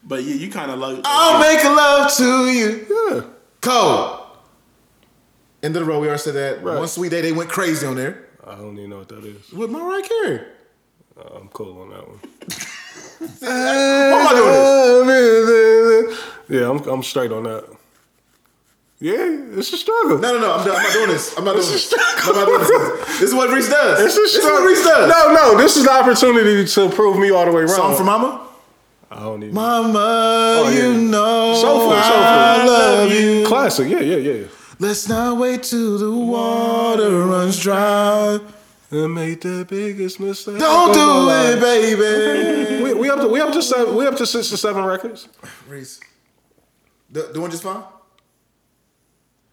[0.09, 1.01] But yeah, you kind of like.
[1.05, 2.87] I'll make love to you.
[3.11, 3.21] Yeah.
[3.61, 4.27] Cole.
[5.63, 6.01] End of the road.
[6.01, 6.63] We already said that.
[6.63, 6.79] Right.
[6.79, 9.53] One sweet day, they went crazy on there I don't even know what that is.
[9.53, 10.41] with Mariah Carey.
[11.19, 12.19] Uh, I'm cool on that one.
[13.41, 15.07] Why am I doing
[16.09, 16.21] this?
[16.49, 17.65] Yeah, I'm, I'm straight on that.
[19.01, 20.19] Yeah, it's a struggle.
[20.19, 20.55] No, no, no.
[20.55, 20.77] I'm, done.
[20.77, 21.37] I'm not doing this.
[21.37, 21.95] I'm not doing this.
[22.23, 23.19] I'm not doing this.
[23.21, 24.01] This is what Reese does.
[24.01, 24.63] It's a this is struggle.
[24.63, 25.11] what Reese does.
[25.11, 27.69] No, no, this is the opportunity to prove me all the way wrong.
[27.77, 28.48] Song for Mama.
[29.11, 29.55] I don't even.
[29.55, 30.83] Mama, Oh, yeah.
[30.83, 33.47] you know Soulful, I love you.
[33.47, 33.89] Classic.
[33.89, 34.47] Yeah, yeah, yeah.
[34.79, 38.39] Let's not wait till the water runs dry.
[38.91, 40.59] And made the biggest mistake.
[40.59, 42.83] Don't do it, baby.
[42.85, 43.95] We, we up to we up to seven.
[43.97, 45.29] We up to six to seven records.
[45.69, 46.01] Reese,
[47.13, 47.83] do- doing just fine.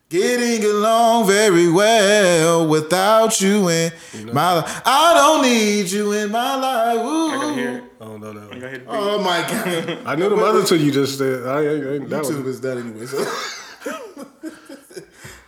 [0.08, 3.92] Getting along very well without you in
[4.32, 4.82] my life.
[4.86, 7.00] I don't need you in my life.
[7.00, 7.30] Ooh.
[7.32, 7.84] I gotta hear it.
[8.00, 8.50] Oh, I don't know that.
[8.50, 8.60] One.
[8.60, 8.88] gotta hear the beat.
[8.88, 9.98] Oh my god.
[10.06, 11.48] I knew the other two you just said.
[11.48, 12.48] I ain't, ain't that YouTube one.
[12.48, 13.06] is done anyway.
[13.08, 13.18] So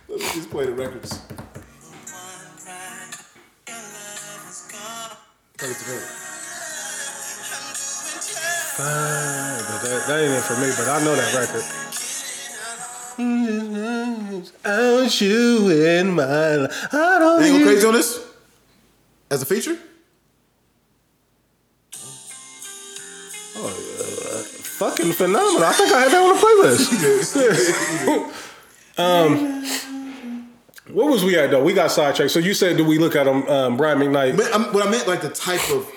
[0.08, 1.20] let me just play the records.
[5.56, 6.06] Play it together.
[8.78, 10.72] but that, that ain't it for me.
[10.76, 11.87] But I know that record.
[13.18, 16.94] Out you in my life.
[16.94, 18.24] I don't Ain't go crazy on this
[19.28, 19.76] as a feature.
[23.56, 25.64] Oh, uh, fucking phenomenal.
[25.64, 26.88] I think I had that on the playlist.
[28.98, 29.64] um,
[30.94, 31.64] what was we at though?
[31.64, 32.30] We got sidetracked.
[32.30, 34.36] So you said, do we look at him, um, Brian McKnight?
[34.36, 35.90] But I'm, what I meant like the type of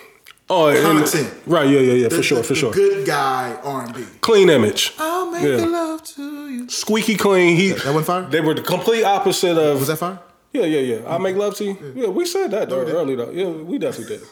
[0.54, 1.34] Oh, and- Content.
[1.48, 1.68] right?
[1.68, 2.72] Yeah, yeah, yeah, the, for sure, the- for sure.
[2.74, 4.04] good guy R and B.
[4.20, 5.66] Clean image, I'll make Yeah.
[5.66, 6.70] love to you.
[6.70, 7.56] squeaky clean.
[7.56, 8.22] He That wasn't fire?
[8.30, 9.80] They were the complete opposite of.
[9.80, 10.20] Was that fire?
[10.54, 10.98] Yeah, yeah, yeah.
[11.08, 11.78] I make love to you.
[11.96, 13.32] Yeah, we said that though early though.
[13.32, 14.28] Yeah, we definitely did.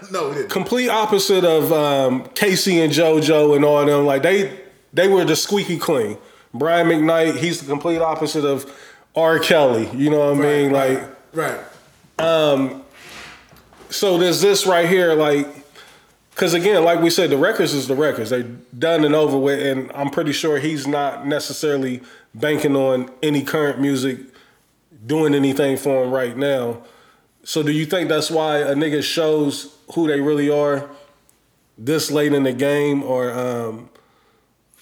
[0.10, 0.48] no, we didn't.
[0.50, 4.06] complete opposite of um, K-Ci and JoJo and all them.
[4.06, 4.58] Like they
[4.94, 6.16] they were the squeaky clean.
[6.54, 8.64] Brian McKnight, he's the complete opposite of
[9.14, 9.38] R.
[9.38, 9.90] Kelly.
[9.94, 10.72] You know what I mean?
[10.72, 11.02] Like
[11.34, 11.60] right.
[13.90, 15.46] So there's this right here, like
[16.30, 18.30] because again, like we said, the records is the records.
[18.30, 18.44] They
[18.78, 22.00] done and over with, and I'm pretty sure he's not necessarily
[22.34, 24.20] banking on any current music
[25.04, 26.82] doing anything for him right now.
[27.44, 30.88] So do you think that's why a nigga shows who they really are
[31.78, 33.88] this late in the game, or um,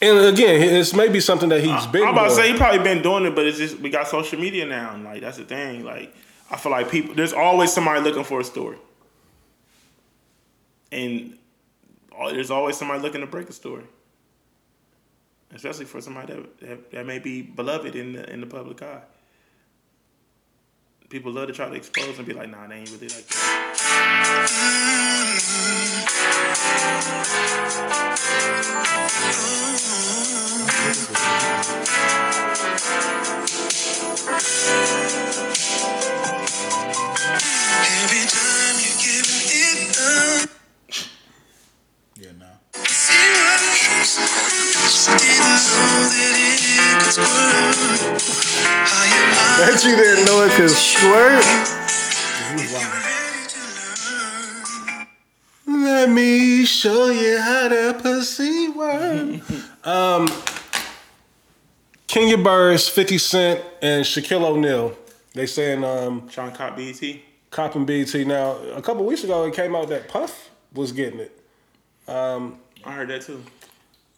[0.01, 2.03] and again, it's maybe something that he's been.
[2.03, 4.41] I'm about to say he probably been doing it, but it's just we got social
[4.41, 5.85] media now, and like that's the thing.
[5.85, 6.15] Like
[6.51, 8.79] I feel like people, there's always somebody looking for a story,
[10.93, 11.39] and
[12.31, 13.85] there's always somebody looking to break a story,
[15.55, 19.03] especially for somebody that that, that may be beloved in the in the public eye.
[21.09, 24.67] People love to try to expose and be like, "Nah, they ain't really like that."
[38.29, 38.56] Time
[49.59, 51.45] Bet you didn't know it could squirt.
[52.47, 53.61] ready to
[55.67, 55.83] learn.
[55.83, 59.41] Let me show you how that pussy work.
[59.85, 60.29] um,
[62.07, 64.97] Kenya Barris, 50 Cent, and Shaquille O'Neal.
[65.35, 67.03] They saying um, Sean Cop BET.
[67.51, 68.25] copping BT.
[68.25, 71.39] Now, a couple weeks ago, it came out that Puff was getting it.
[72.09, 73.43] Um I heard that too.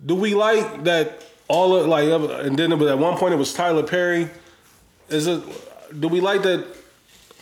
[0.04, 2.04] Do we like that all of like
[2.44, 4.28] and then it at one point it was Tyler Perry?
[5.08, 5.42] Is it
[5.98, 6.64] do we like that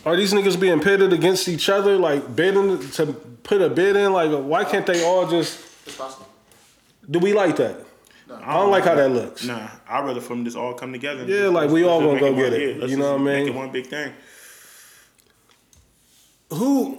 [0.04, 3.12] are these niggas being pitted against each other like bidding to
[3.42, 6.28] put a bid in like why can't they all just It's possible.
[7.10, 7.80] do we like that?
[8.42, 9.44] I don't like how that looks.
[9.44, 11.24] Nah, I'd rather for them just all come together.
[11.24, 12.76] Yeah, like, we all gonna go get it.
[12.78, 13.54] yeah, You know what I Make mean?
[13.54, 14.12] it one big thing.
[16.50, 16.98] Who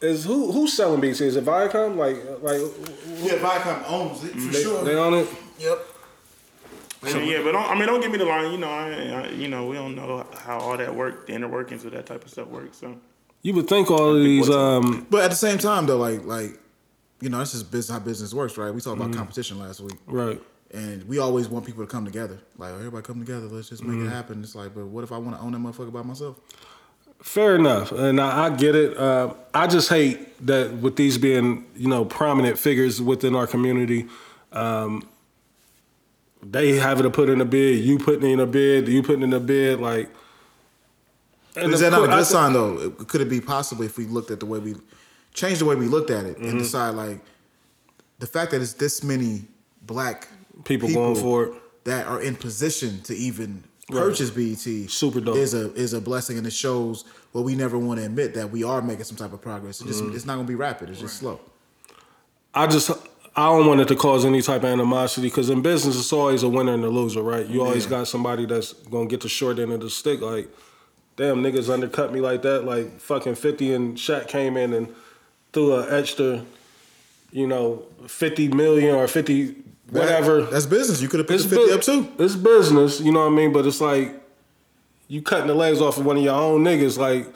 [0.00, 1.24] is who who's selling BT?
[1.24, 1.96] Is it Viacom?
[1.96, 2.60] Like like
[3.22, 4.84] Yeah, Viacom owns it for they, sure.
[4.84, 5.28] they own it?
[5.60, 5.78] Yep.
[7.04, 8.52] So, yeah, but don't, I mean, don't get me the line.
[8.52, 11.48] You know, I, I, you know, we don't know how all that work, the inner
[11.48, 12.78] workings of that type of stuff works.
[12.78, 12.96] So
[13.42, 16.58] You would think all of these um But at the same time, though, like like
[17.20, 18.72] you know, that's just business how business works, right?
[18.74, 20.40] We talked about competition last week, right.
[20.72, 22.38] and we always want people to come together.
[22.58, 24.06] Like everybody come together, let's just make Mm-hmm.
[24.08, 24.42] it happen.
[24.42, 26.40] It's like, but what if I want to own that motherfucker by myself?
[27.22, 28.96] Fair enough, and I, I get it.
[28.96, 34.06] Uh, I just hate that with these being, you know, prominent figures within our community,
[34.52, 35.08] um,
[36.42, 37.78] they having to put in a bid.
[37.84, 38.88] You putting in a bid.
[38.88, 39.78] You putting in a bid.
[39.80, 40.10] Like,
[41.56, 42.90] Is that not a good sign though?
[42.90, 44.74] Could it be possibly if we looked at the way we
[45.32, 46.48] change the way we looked at it Mm-hmm.
[46.48, 47.20] and decide like
[48.18, 49.42] the fact that it's this many
[49.86, 50.26] black
[50.64, 51.52] People going for it.
[51.84, 55.36] that are in position to even purchase BET Super dope.
[55.36, 58.50] is a is a blessing and it shows what we never want to admit that
[58.50, 59.80] we are making some type of progress.
[59.80, 60.14] It just Mm-hmm.
[60.16, 60.90] it's not gonna be rapid.
[60.90, 61.40] It's just slow.
[62.54, 62.90] I just
[63.34, 66.42] I don't want it to cause any type of animosity because in business it's always
[66.42, 67.46] a winner and a loser, right?
[67.46, 67.90] You always Yeah.
[67.90, 70.20] got somebody that's gonna get the short end of the stick.
[70.20, 70.48] Like,
[71.16, 72.64] damn niggas undercut me like that.
[72.64, 74.88] Like fucking Fifty and Shaq came in and
[75.52, 76.44] threw an extra,
[77.32, 79.56] you know, fifty million or fifty
[80.00, 80.42] whatever.
[80.42, 81.00] That's business.
[81.00, 82.12] You could have put It's the fifty bu- up too.
[82.24, 83.52] It's business, you know what I mean.
[83.52, 84.14] But it's like
[85.08, 86.98] you cutting the legs off of one of your own niggas.
[86.98, 87.26] Like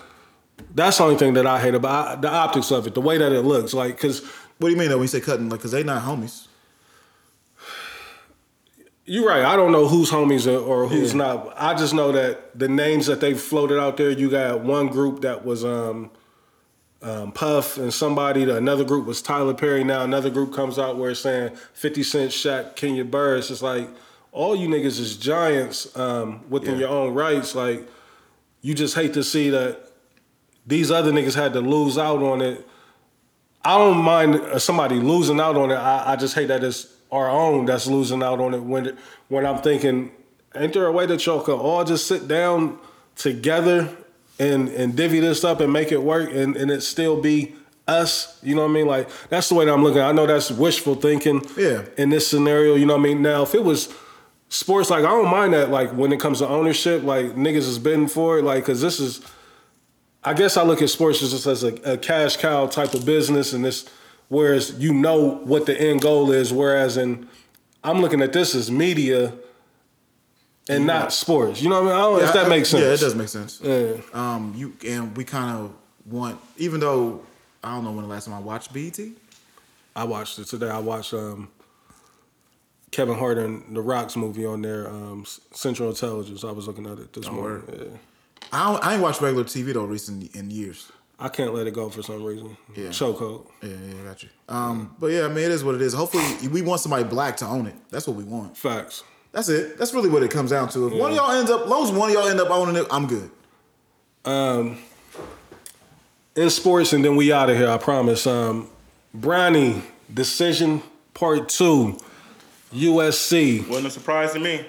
[0.74, 3.32] that's the only thing that I hate about the optics of it, the way that
[3.32, 3.72] it looks.
[3.74, 4.22] Like because.
[4.58, 5.50] What do you mean though when you say cutting?
[5.50, 6.46] Like, cause they not homies.
[9.04, 9.44] You're right.
[9.44, 11.18] I don't know who's homies or- or who's Yeah.
[11.18, 11.54] not.
[11.56, 14.10] I just know that the names that they floated out there.
[14.10, 16.10] You got one group that was um,
[17.02, 18.42] um, Puff and somebody.
[18.50, 19.84] Another group was Tyler Perry.
[19.84, 23.36] Now another group comes out where it's saying Fifty Cent, Shaq, Kenya Burr.
[23.36, 23.88] It's just like
[24.32, 26.80] all you niggas is giants um, within Yeah.
[26.80, 27.54] your own rights.
[27.54, 27.86] Like
[28.62, 29.80] you just hate to see that
[30.66, 32.66] these other niggas had to lose out on it.
[33.64, 35.76] I don't mind uh, somebody losing out on it.
[35.76, 38.60] I, I just hate that it's our own that's losing out on it.
[38.62, 38.96] When
[39.28, 40.10] when I'm thinking,
[40.54, 42.78] ain't there a way that y'all can all just sit down
[43.16, 43.88] together
[44.38, 47.54] and and divvy this up and make it work and and it still be
[47.88, 48.38] us?
[48.42, 48.86] You know what I mean?
[48.86, 50.02] Like that's the way that I'm looking.
[50.02, 51.42] I know that's wishful thinking.
[51.56, 51.84] Yeah.
[51.96, 53.22] In this scenario, you know what I mean.
[53.22, 53.94] Now, if it was
[54.48, 55.70] sports, like I don't mind that.
[55.70, 58.42] Like when it comes to ownership, like niggas is bidding for it.
[58.42, 59.20] Like because this is.
[60.24, 63.52] I guess I look at sports just as a, a cash cow type of business,
[63.52, 63.88] and this,
[64.26, 67.28] whereas you know what the end goal is, whereas in,
[67.84, 69.32] I'm looking at this as media,
[70.68, 71.62] and not sports.
[71.62, 71.96] You know what I mean?
[71.96, 72.82] I don't know if that I- makes sense.
[72.82, 73.60] Yeah, it does make sense.
[73.62, 73.96] Yeah.
[74.12, 75.72] Um, you and we kind of
[76.10, 77.22] want, even though
[77.62, 78.98] I don't know when the last time I watched BET.
[79.94, 80.68] I watched it today.
[80.68, 81.48] I watched um,
[82.90, 86.44] Kevin Hart and The Rock's movie on there, um, Central Intelligence.
[86.44, 87.62] I was looking at it this morning.
[87.72, 87.84] Yeah.
[88.52, 90.92] I don't, I ain't watched regular TV though recent in years.
[91.18, 92.56] I can't let it go for some reason.
[92.76, 92.88] Yeah.
[92.88, 93.46] Chokehold.
[93.62, 94.28] Yeah, yeah, I got you.
[94.50, 95.94] Um, but yeah, I mean, it is what it is.
[95.94, 97.74] Hopefully, we want somebody black to own it.
[97.90, 98.54] That's what we want.
[98.56, 99.02] Facts.
[99.36, 99.76] That's it.
[99.76, 100.86] That's really what it comes down to.
[100.86, 102.74] If one of y'all ends up, as long as one of y'all end up owning
[102.74, 103.30] it, I'm good.
[104.24, 104.78] Um,
[106.34, 107.68] in sports, and then we out of here.
[107.68, 108.26] I promise.
[108.26, 108.70] Um,
[109.14, 109.82] Bronny
[110.12, 110.82] decision
[111.12, 111.98] part two,
[112.72, 113.68] USC.
[113.68, 114.64] Wasn't a surprise to me.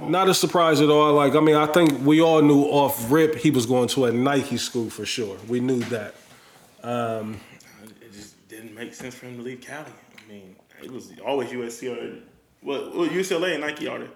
[0.00, 1.12] Not a surprise at all.
[1.12, 4.12] Like I mean, I think we all knew off rip he was going to a
[4.12, 5.36] Nike school for sure.
[5.46, 6.14] We knew that.
[6.82, 7.38] Um,
[8.00, 9.92] It just didn't make sense for him to leave Cali.
[10.16, 12.18] I mean, it was always USC or
[12.60, 12.94] what?
[12.96, 14.08] Well, UCLA and Nike are there.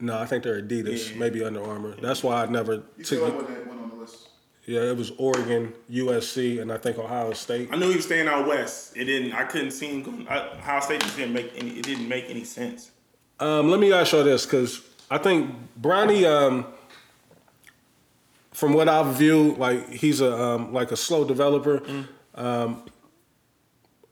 [0.00, 1.18] no, I think they're Adidas, Yeah.
[1.18, 1.94] maybe Under Armour.
[2.00, 3.12] That's why I never took.
[3.28, 3.34] it.
[3.34, 4.28] went on the list.
[4.66, 7.68] Yeah, it was Oregon, USC, and I think Ohio State.
[7.72, 8.96] I knew he was staying out west.
[8.96, 9.32] It didn't.
[9.32, 10.26] I couldn't see him going.
[10.28, 11.70] I, Ohio State just didn't make any.
[11.78, 12.90] It didn't make any sense.
[13.38, 14.80] Um, let me ask you this, because
[15.10, 16.66] I think Bronny, um,
[18.52, 21.82] from what I've viewed, like he's a um, like a slow developer.
[22.34, 22.82] Um,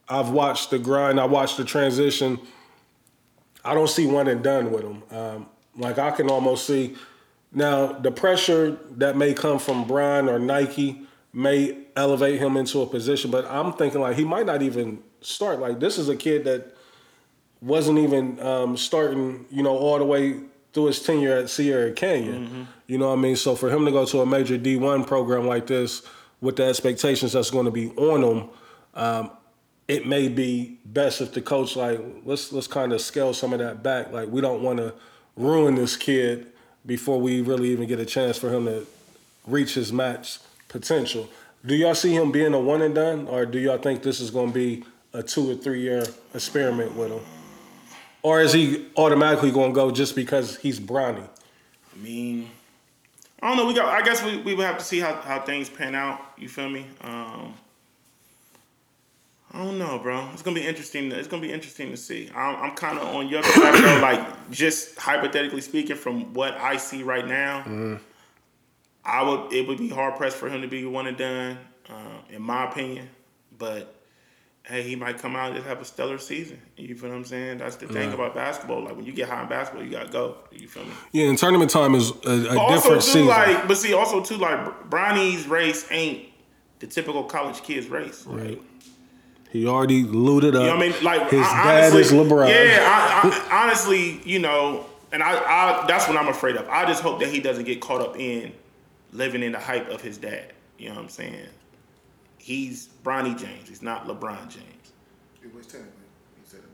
[0.09, 1.19] I've watched the grind.
[1.19, 2.39] I watched the transition.
[3.65, 5.03] I don't see one and done with him.
[5.11, 5.47] Um,
[5.77, 6.97] like I can almost see
[7.53, 12.87] now the pressure that may come from Brian or Nike may elevate him into a
[12.87, 15.59] position, but I'm thinking like he might not even start.
[15.61, 16.77] Like this is a kid that
[17.61, 20.41] wasn't even um, starting, you know, all the way
[20.73, 22.69] through his tenure at Sierra Canyon.
[22.87, 23.37] You know what I mean?
[23.37, 26.03] So for him to go to a major D1 program like this
[26.41, 28.49] with the expectations that's going to be on him,
[28.95, 29.31] um,
[29.87, 33.59] it may be best if the coach like let's let's kind of scale some of
[33.59, 34.13] that back.
[34.13, 34.95] Like we don't want to
[35.37, 36.47] ruin this kid
[36.87, 38.87] before we really even get a chance for him to
[39.47, 40.39] reach his match
[40.69, 41.29] potential.
[41.65, 44.31] Do y'all see him being a one and done, or do y'all think this is
[44.31, 46.05] going to be a two or three year
[46.35, 47.21] experiment with him?
[48.23, 51.27] Or is he automatically going to go just because he's Bronny?
[51.95, 52.51] I mean,
[53.43, 53.67] I don't know.
[53.67, 53.87] We got.
[53.87, 56.21] I guess we, we would have to see how, how things pan out.
[56.39, 56.87] You feel me?
[57.03, 57.55] Um,
[59.55, 60.29] I don't know, bro.
[60.33, 61.13] It's gonna be interesting.
[61.13, 62.29] It's gonna be interesting to see.
[62.35, 64.01] I'm, I'm kind of on your side, though.
[64.03, 68.01] Like just hypothetically speaking, from what I see right now,
[69.05, 69.53] I would.
[69.53, 71.59] It would be hard pressed for him to be one and done,
[71.89, 73.09] uh, in my opinion.
[73.57, 73.95] But
[74.65, 76.61] hey, he might come out and just have a stellar season.
[76.77, 77.59] You feel what I'm saying?
[77.59, 78.83] That's the thing about basketball.
[78.83, 80.39] Like when you get high in basketball, you gotta go.
[80.51, 80.91] You feel me?
[81.13, 83.27] Yeah, and tournament time is a, a also different too, season.
[83.29, 86.29] like, but see, also too, like Bronny's race ain't
[86.81, 88.25] the typical college kid's race.
[88.27, 88.61] Right.
[89.55, 90.63] He already looted up.
[90.63, 91.05] You know what I mean?
[91.05, 92.49] Like his I- dad honestly, is LeBron.
[92.49, 96.69] Yeah, I, I, honestly, you know, and I, I, that's what I'm afraid of.
[96.69, 98.53] I just hope that he doesn't get caught up in
[99.13, 100.53] living in the hype of his dad.
[100.77, 101.47] You know what I'm saying?
[102.39, 103.69] He's Bronny James.
[103.69, 104.67] He's not LeBron James.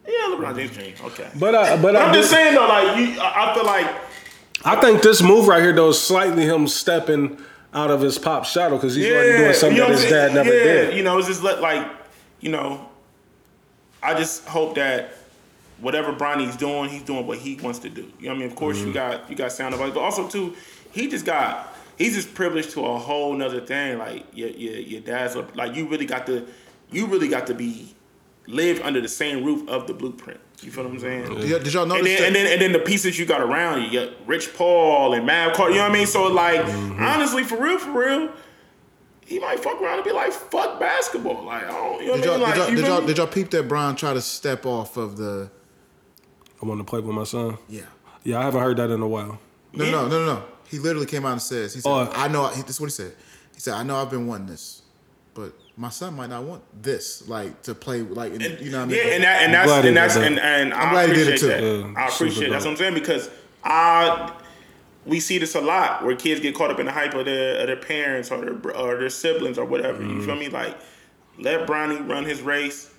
[0.06, 0.74] Yeah, LeBron James.
[0.74, 1.00] James.
[1.02, 1.28] Okay.
[1.38, 3.66] But I, but, But I I'm uh, just saying though, like you, I I feel
[3.66, 3.94] like
[4.64, 7.36] I think this move right here though is slightly him stepping
[7.74, 10.34] out of his pop shadow because he's already doing something you know that his dad
[10.34, 10.96] never yeah, did.
[10.96, 11.60] You know, it's just like,
[12.40, 12.88] you know,
[14.02, 15.12] I just hope that
[15.80, 18.02] whatever Bronny's doing, he's doing what he wants to do.
[18.18, 18.50] You know what I mean?
[18.50, 18.88] Of course, Mm-hmm.
[18.88, 20.54] you got you got sound advice, but also too,
[20.92, 23.98] he just got he's just privileged to a whole nother thing.
[23.98, 26.46] Like your your your dad's like you really got to
[26.90, 27.94] you really got to be
[28.46, 30.40] live under the same roof of the blueprint.
[30.62, 31.34] You feel what I'm saying?
[31.36, 32.26] Did, did y'all And notice then, that?
[32.26, 35.24] and then and then the pieces you got around you, you got Rich Paul and
[35.24, 35.72] Mav Carter.
[35.72, 36.06] You know what I mean?
[36.06, 37.02] So like, Mm-hmm.
[37.02, 38.30] honestly, for real, for real,
[39.30, 42.26] he might fuck around and be like, "Fuck basketball." Like, I don't, you know did
[42.26, 42.40] what I y'all.
[42.40, 44.96] Like, did, y'all, you did, y'all, did y'all peep that Brian try to step off
[44.96, 45.48] of the?
[46.60, 47.56] I want to play with my son.
[47.68, 47.82] Yeah.
[48.24, 49.38] Yeah, I haven't heard that in a while.
[49.72, 50.44] No, no, no, no, no.
[50.68, 52.12] He literally came out and says, he said, Oh.
[52.14, 53.12] I know, he, this is what he said.
[53.54, 54.82] He said, I know I've been wanting this,
[55.32, 58.84] but my son might not want this, like, to play, like, in, you know what
[58.84, 58.96] I mean?
[58.96, 60.24] yeah, and that, and that's and that's that.
[60.24, 61.46] and, and I'm glad he did it too.
[61.46, 61.62] that.
[61.62, 63.30] Yeah, I appreciate super that's what I'm saying because
[63.64, 64.32] I
[65.06, 67.60] we see this a lot where kids get caught up in the hype of their
[67.60, 70.02] of their parents or their or their siblings or whatever.
[70.02, 70.26] You Mm-hmm.
[70.26, 70.48] feel me?
[70.48, 70.76] Like
[71.38, 72.90] Let Bronny run his race,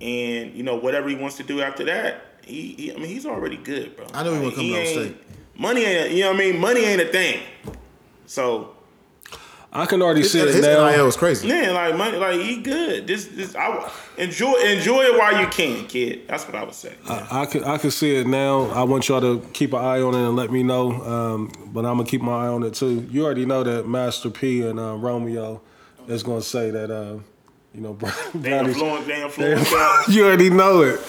[0.00, 2.24] and you know whatever he wants to do after that.
[2.44, 4.06] He, he I mean, he's already good, bro.
[4.14, 5.16] I know he wanna come to State.
[5.56, 6.60] Money ain't, you know what I mean?
[6.60, 7.40] Money ain't a thing.
[8.26, 8.74] So
[9.72, 10.88] I can already see it his now.
[10.88, 11.46] NIL is crazy.
[11.46, 13.06] yeah, like money, like he good.
[13.06, 16.26] This, this, I enjoy, enjoy it while you can, kid.
[16.26, 16.94] That's what I would say.
[17.06, 18.62] I can I can see it now.
[18.70, 20.92] I want y'all to keep an eye on it and let me know.
[21.02, 23.06] Um, but I'm gonna keep my eye on it too.
[23.10, 25.60] You already know that Master P and uh, Romeo
[26.06, 26.90] is gonna say that.
[26.90, 27.18] Uh,
[27.74, 27.92] you know,
[28.34, 30.08] They Bronny's- influence, they they- influence.
[30.08, 31.00] you already know it.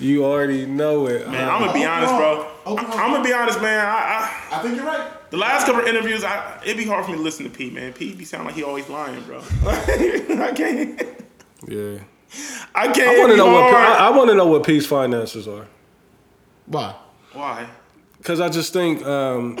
[0.00, 1.28] You already know it.
[1.28, 2.50] Man, Uh, I'm gonna be honest, bro.
[2.66, 2.96] Open up.
[2.96, 3.84] I'm gonna be honest, man.
[3.86, 5.08] I, I think you're right.
[5.28, 7.50] I, the last couple of interviews, I, it'd be hard for me to listen to
[7.50, 7.92] P, man.
[7.92, 9.38] P be sound like he always lying, bro.
[9.66, 11.02] I can't.
[11.66, 11.98] yeah.
[12.74, 13.16] I can't.
[13.16, 13.98] I want to know what hard.
[13.98, 15.66] I, I want to know what P's finances are.
[16.66, 16.94] Why?
[17.32, 17.68] Why?
[18.18, 19.58] Because I just think um,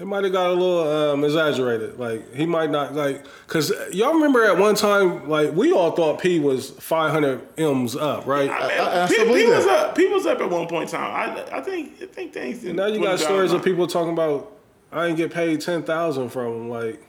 [0.00, 1.98] it might have got a little um, exaggerated.
[1.98, 6.20] Like he might not like because y'all remember at one time like we all thought
[6.20, 8.48] P was 500 m's up, right?
[8.50, 9.94] I, mean, I- I P, P was up.
[9.94, 11.10] P was up at one point in time.
[11.38, 12.64] I, I think, I think things.
[12.64, 14.50] And now you got stories of people talking about
[14.90, 16.68] I didn't get paid ten thousand from him.
[16.70, 17.02] Like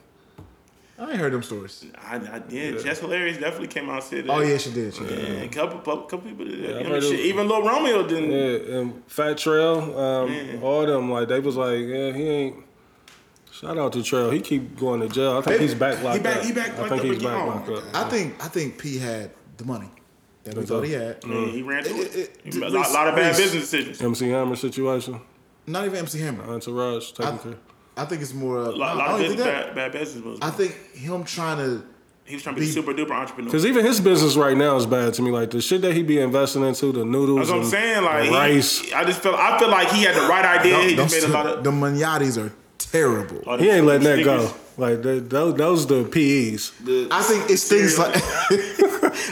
[1.00, 1.84] I ain't heard them stories.
[1.98, 2.84] I, I did.
[2.84, 4.32] Jess Hilarious definitely came out and said that.
[4.32, 4.94] Oh yeah, she did.
[4.94, 5.18] She did.
[5.30, 6.76] Yeah, a couple, couple people did that.
[6.78, 8.32] I've You heard shit, it- even Lil Romeo didn't.
[8.32, 12.56] yeah, and Fat Trel, um, all them like they was like yeah he ain't.
[13.62, 14.32] Shout out to Trel.
[14.32, 15.38] He keep going to jail.
[15.38, 16.44] I think They- he's back locked he back- up.
[16.46, 17.24] he back I think up he's again.
[17.32, 17.84] back Oh, locked up.
[17.94, 19.90] I think I think P had the money
[20.46, 21.18] that we thought he had.
[21.28, 22.36] Yeah, he ran through It- it.
[22.44, 24.02] it- a Reese- lot, lot of bad Reese- business decisions.
[24.02, 25.22] MC Hammer situation.
[25.68, 26.44] Not even MC Hammer.
[26.52, 27.54] Entourage taking I, care.
[27.98, 28.58] I think it's more.
[28.58, 29.76] A Uh, lot, I lot don't of business, think that.
[29.76, 30.40] bad, bad business moves.
[30.42, 31.84] I think him trying to.
[32.24, 33.46] he was trying to be, be- super duper entrepreneur.
[33.52, 35.30] Because even his business right now is bad to me.
[35.32, 38.04] Like the shit that he be investing into, the noodles, That's what I'm and saying.
[38.04, 38.94] Like the he- rice.
[38.94, 39.36] I just feel.
[39.36, 40.80] I feel like he had the right idea.
[40.80, 41.64] he just made a lot of.
[41.64, 42.52] the Manyatis are
[42.86, 43.58] terrible.
[43.58, 44.40] He ain't letting that go.
[44.48, 44.58] sneakers.
[44.78, 46.72] Like the, those, those the PEs.
[46.84, 48.16] The- I think it's things like.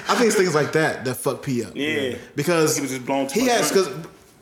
[0.09, 1.71] I think it's things like that that fuck P up.
[1.75, 2.15] Yeah.
[2.35, 3.89] because He was just blown too He has because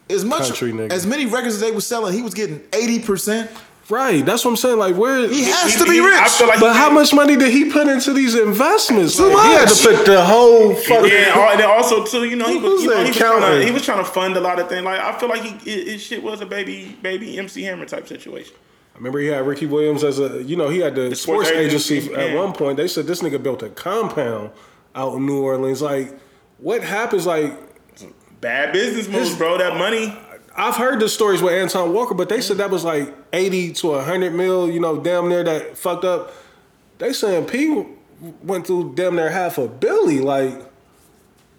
[0.09, 3.49] as much as many records as they was selling, he was getting eighty percent.
[3.89, 4.25] Right.
[4.25, 4.79] That's what I'm saying.
[4.79, 5.29] Like where.
[5.29, 6.15] He has He- to be he- rich.
[6.19, 9.15] I feel like but how much money did he put into these investments?
[9.15, 11.09] Too Like, He had to put the whole fucking.
[11.11, 13.65] Yeah, and then also too, you know, he was, you know, he was, trying to,
[13.65, 14.83] he was trying to fund a lot of things.
[14.83, 18.07] Like I feel like he, his his shit was a baby, baby MC Hammer type
[18.07, 18.55] situation.
[18.97, 20.43] Remember, he had Ricky Williams as a.
[20.43, 22.77] You know, he had the, sports sports, agency, agency, at one point.
[22.77, 24.51] They said this nigga built a compound
[24.95, 25.81] out in New Orleans.
[25.81, 26.17] Like,
[26.57, 27.25] what happens?
[27.25, 27.53] Like,
[28.41, 29.57] Bad business moves, bro.
[29.57, 30.15] That money.
[30.55, 33.87] I've heard the stories with Antoine Walker, but they said that was like 80 to
[33.89, 36.33] 100 mil, you know, damn near that fucked up.
[36.97, 37.85] They saying P
[38.41, 40.19] went through damn near half a billy.
[40.19, 40.59] Like,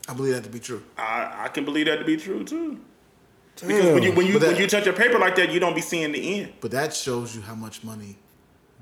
[0.08, 0.83] I believe that to be true.
[0.97, 2.81] I, I can believe that to be true too.
[3.60, 3.94] Because damn.
[3.94, 5.74] when you when you But that- when you touch a paper like that, you don't
[5.74, 6.52] be seeing the end.
[6.60, 8.16] But that shows you how much money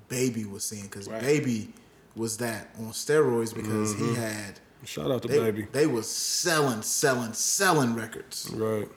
[0.09, 1.21] Baby was seeing because Right.
[1.21, 1.73] Baby
[2.15, 5.67] was that on steroids because he had shout out to they, Baby.
[5.73, 8.51] they was selling, selling, selling records.
[8.55, 8.89] Right.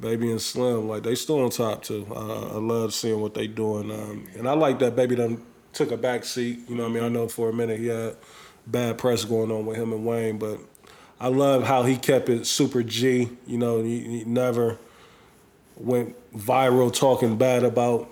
[0.00, 2.06] Baby and Slim, like they still on top too.
[2.10, 5.40] Uh, I love seeing what they doing, um, and I like that Baby done
[5.72, 6.60] took a back seat.
[6.68, 8.16] You know, what I mean, I know for a minute he had
[8.66, 10.58] bad press going on with him and Wayne, but
[11.20, 13.30] I love how he kept it super G.
[13.46, 14.78] You know, he, he never
[15.76, 18.08] went viral talking bad about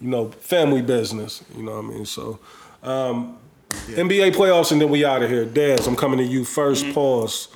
[0.00, 1.42] you know family business.
[1.56, 2.06] You know what I mean?
[2.06, 2.38] So.
[2.82, 3.38] Um,
[3.70, 5.44] NBA playoffs and then we out of here.
[5.44, 7.48] Dez, I'm coming to you 1st Pause.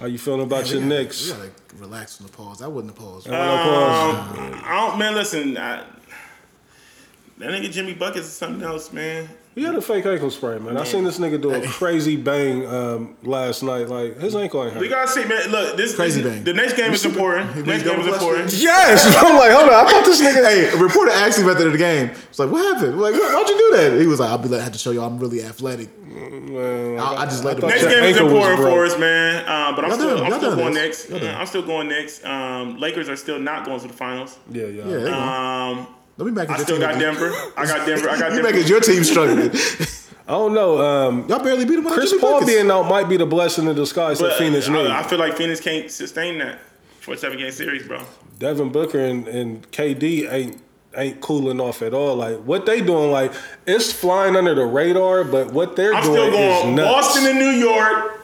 [0.00, 1.26] How you feeling about We your gotta- Knicks?
[1.30, 2.62] We gotta relax from the pause.
[2.62, 3.28] I wouldn't have paused.
[3.28, 4.38] No pause.
[4.38, 5.14] Um, I don't, man.
[5.14, 5.84] Listen, I,
[7.38, 9.28] that nigga Jimmy Buckets is something else, man.
[9.54, 10.78] He had a fake ankle sprain, man.
[10.78, 13.86] I seen this nigga do a crazy bang um, last night.
[13.88, 14.80] Like his ankle ain't hurt.
[14.80, 15.50] We gotta see, man.
[15.50, 16.44] Look, this Crazy this- bang.
[16.44, 17.54] The next game is important.
[17.54, 18.52] He Next game is important.
[18.54, 19.86] Yes, I'm like, hold on.
[19.86, 20.42] I thought this nigga.
[20.42, 22.08] Hey, a reporter asked him at the end of the game.
[22.30, 22.96] It's like, what happened?
[22.96, 24.00] We're like, "Why- why'd you do that?
[24.00, 24.48] He was like, I'll be.
[24.48, 25.90] like, I had to show you I'm really athletic.
[26.02, 27.60] Man, I, I just let him.
[27.62, 29.44] thought Next game is important for us, man.
[29.46, 31.10] Uh, but I'm Y'all still, done- I'm still going this.
[31.10, 31.22] next.
[31.22, 32.24] Uh, I'm still going next.
[32.24, 34.38] Um, Lakers are still not going to the finals.
[34.50, 34.84] Yeah, yeah.
[34.84, 35.14] Yeah, there you.
[35.14, 35.86] Um,
[36.18, 37.32] Let me back I still got Denver.
[37.56, 38.08] I got Denver.
[38.10, 38.52] I got You Denver.
[38.52, 39.50] making your team struggling.
[40.28, 40.80] I don't know.
[40.80, 41.84] Um, Y'all barely beat him.
[41.84, 42.52] without Chris Jimmy Paul Buckets.
[42.52, 44.88] being out might be the blessing in disguise that Phoenix needs.
[44.90, 46.58] I, I feel like Phoenix can't sustain that
[47.00, 48.00] for a seven game series, bro.
[48.38, 50.62] Devin Booker and, and KD ain't
[50.96, 52.14] ain't cooling off at all.
[52.16, 53.32] Like what they doing, like
[53.66, 56.04] it's flying under the radar, but what they're doing.
[56.04, 56.90] I'm doing still is going nuts.
[56.92, 58.20] Boston and New York,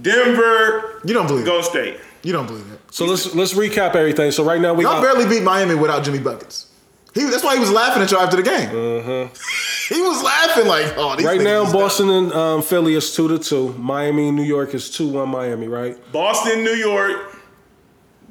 [0.00, 1.46] Denver, You don't believe it.
[1.46, 1.96] Golden State.
[2.22, 2.94] You don't believe that.
[2.94, 4.30] so let's let's recap everything.
[4.30, 6.66] So right now we Y'all got barely beat Miami without Jimmy Buckets.
[7.14, 8.70] He, that's why he was laughing at y'all after the game.
[9.88, 13.28] he was laughing like, oh, these right now is Boston and um, Philly is two
[13.28, 13.74] to two.
[13.74, 15.68] Miami, New York is two one Miami.
[15.68, 15.96] Right.
[16.12, 17.36] Boston, New York,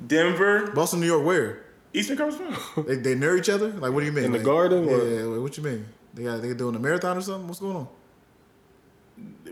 [0.07, 0.71] Denver.
[0.71, 1.63] Boston, New York, where?
[1.93, 2.87] Eastern Conference Finals.
[2.87, 3.67] They, they near each other?
[3.67, 4.25] Like, what do you mean?
[4.25, 5.85] In the garden, Yeah, or- yeah, like, what you mean?
[6.13, 7.47] They got they doing a marathon or something?
[7.47, 7.87] What's going on?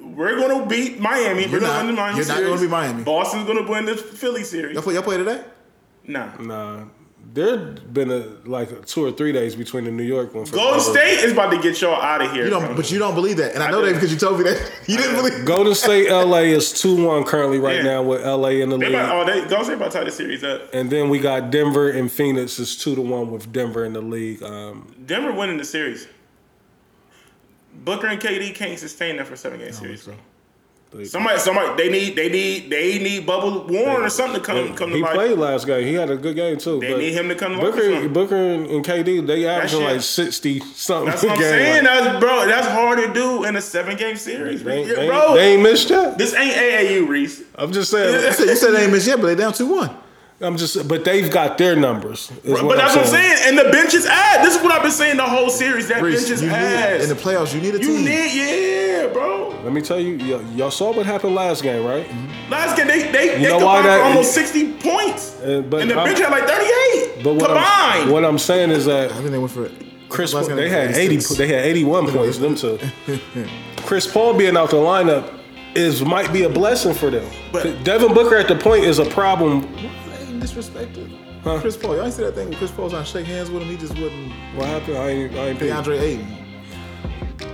[0.02, 1.44] We're gonna beat Miami.
[1.44, 1.86] You're We're gonna not.
[1.86, 3.04] win the Miami You're not gonna beat Miami.
[3.04, 4.74] Boston's gonna win the Philly series.
[4.74, 5.44] Y'all play, y'all play today?
[6.06, 6.36] Nah.
[6.38, 6.86] Nah,
[7.32, 10.46] there been a like two or three days between the New York one.
[10.46, 12.46] for- Golden State is about to get y'all out of here.
[12.46, 14.40] You don't, but you don't believe that, and I, I know that because you told
[14.40, 15.46] me that you didn't believe.
[15.46, 17.84] Golden State, LA is two one currently right Yeah.
[17.84, 20.04] now with LA in the They league, about, oh, they, Golden State about to tie
[20.06, 20.74] the series up.
[20.74, 24.02] and then we got Denver and Phoenix is two to one with Denver in the
[24.02, 24.42] league.
[24.42, 26.08] Um, Denver winning the series.
[27.86, 30.16] Booker and KD can't sustain that for seven game series, bro.
[30.92, 34.76] They- Somebody, somebody, they need, they need, they need Bubble Warren or something to come,
[34.76, 35.14] come to he life.
[35.14, 35.86] played last game.
[35.86, 36.80] He had a good game too.
[36.80, 38.10] They but need him to come to or Booker.
[38.10, 41.10] Booker and, and KD, they averaging like sixty something.
[41.12, 41.50] That's what I'm game.
[41.50, 42.46] saying, Like, that's, bro.
[42.48, 45.36] That's hard to do in a seven game series, they, they- bro.
[45.36, 46.18] they ain't missed yet.
[46.18, 47.44] this ain't AAU, Reese.
[47.56, 48.14] I'm just saying.
[48.26, 49.96] You said, you said they ain't missed yet, but they down two one.
[50.42, 52.32] I'm just, but they've got their numbers.
[52.46, 53.38] is But that's what I'm saying.
[53.46, 54.46] And the bench is ass.
[54.46, 55.90] This is what I've been saying the whole series.
[55.90, 57.54] That Reese, bench is you need in the playoffs.
[57.54, 58.06] You need a you team.
[58.06, 59.50] need, yeah, bro.
[59.64, 62.10] Let me tell you, y- y'all saw what happened last game, right?
[62.50, 65.36] Last game, they they, they know combined why for that- almost 60 points.
[65.42, 68.12] Uh, but and the I'm- bench had like 38 But what I'm, combined.
[68.12, 69.74] what I'm saying is that I think they went for it.
[70.08, 72.38] Chris, Last game they was had 80, they had 81 points.
[72.38, 72.80] Them two.
[73.86, 75.34] Chris Paul being out the lineup
[75.76, 77.30] is might be a blessing for them.
[77.52, 79.68] But- Devin Booker at the point is a problem.
[80.40, 81.42] They disrespected.
[81.44, 81.60] Huh?
[81.60, 82.50] Chris Paul, y'all ain't see that thing.
[82.50, 83.70] when Chris Paul's trying to shake hands with him.
[83.70, 84.32] He just wouldn't.
[84.56, 84.98] What happened?
[84.98, 85.74] I ain't, I ain't paying.
[85.74, 86.36] DeAndre Ayton.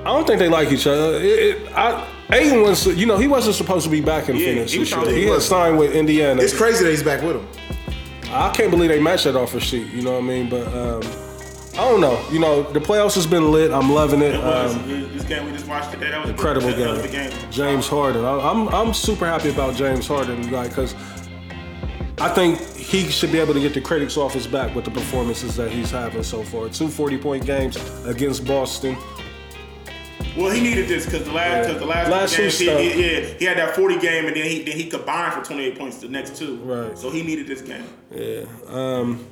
[0.01, 1.15] I don't think they like each other.
[1.15, 4.45] It, it, I, Ayton was, you know, he wasn't supposed to be back in Yeah,
[4.47, 4.71] Phoenix.
[4.71, 5.13] he was this trying year.
[5.13, 5.47] to- He he had was.
[5.47, 6.41] signed with Indiana.
[6.41, 7.47] It's crazy that he's back with him.
[8.31, 9.87] I can't believe they matched that offer sheet.
[9.93, 10.49] You know what I mean?
[10.49, 11.01] But um,
[11.73, 12.23] I don't know.
[12.31, 13.71] You know, the playoffs has been lit.
[13.71, 14.35] I'm loving it.
[14.35, 14.75] It was.
[14.75, 16.09] Um, this game we just watched today.
[16.11, 17.29] That was a good- incredible that was a game.
[17.31, 17.51] game.
[17.51, 18.25] James Harden.
[18.25, 20.93] I, I'm I'm super happy about James Harden, like, because
[22.19, 24.91] I think he should be able to get the critics off his back with the
[24.91, 26.69] performances that he's having so far.
[26.69, 28.95] Two 40 point games against Boston.
[30.37, 33.01] Well, he needed this because the last, cause the last, Last two games, he, he,
[33.01, 35.97] yeah, he had that 40 game and then he then he combined for 28 points
[35.97, 36.57] the next two.
[36.57, 36.97] Right.
[36.97, 37.85] So he needed this game.
[38.13, 38.43] Yeah.
[38.67, 39.25] Um,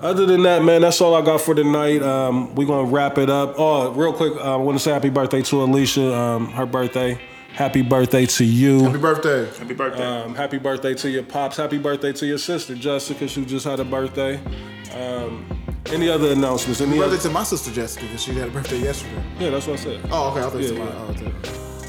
[0.00, 2.02] other than that, man, that's all I got for tonight.
[2.02, 3.54] Um, we're gonna wrap it up.
[3.58, 6.14] Oh, real quick, uh, I want to say happy birthday to Alicia.
[6.14, 7.20] Um, her birthday.
[7.54, 8.82] Happy birthday to you.
[8.82, 9.46] Happy birthday.
[9.58, 10.02] Happy birthday.
[10.04, 11.56] Um, happy birthday to your pops.
[11.56, 13.28] Happy birthday to your sister Jessica.
[13.28, 14.40] She just had a birthday.
[14.92, 15.46] Um,
[15.86, 16.80] any other announcements?
[16.80, 17.18] Any Birthday other?
[17.18, 19.22] to my sister Jessica because she had a birthday yesterday.
[19.38, 20.00] Yeah, that's what I said.
[20.10, 20.40] Oh, okay.
[20.40, 20.90] I thought you said Yeah, my.
[20.90, 21.30] yeah.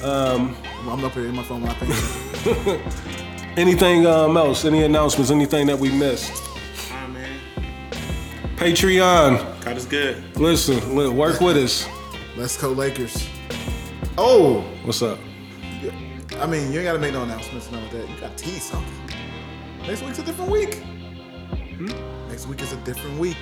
[0.04, 0.36] Oh, okay.
[0.36, 3.58] Um, I'm up here in my phone when I think.
[3.58, 4.66] Anything um, else?
[4.66, 5.32] Any announcements?
[5.32, 6.44] Anything that we missed?
[6.92, 7.40] Man.
[8.58, 9.64] Patreon.
[9.64, 10.38] God is good.
[10.38, 11.88] Listen, work with us.
[12.38, 13.28] Let's go Lakers.
[14.18, 15.18] Oh, What's up?
[16.40, 18.10] I mean, you ain't gotta make no announcements, none of that.
[18.10, 18.94] You gotta tease something.
[19.88, 20.76] Next week's a different week.
[20.76, 21.88] Hmm?
[22.30, 23.38] Next week is a different week.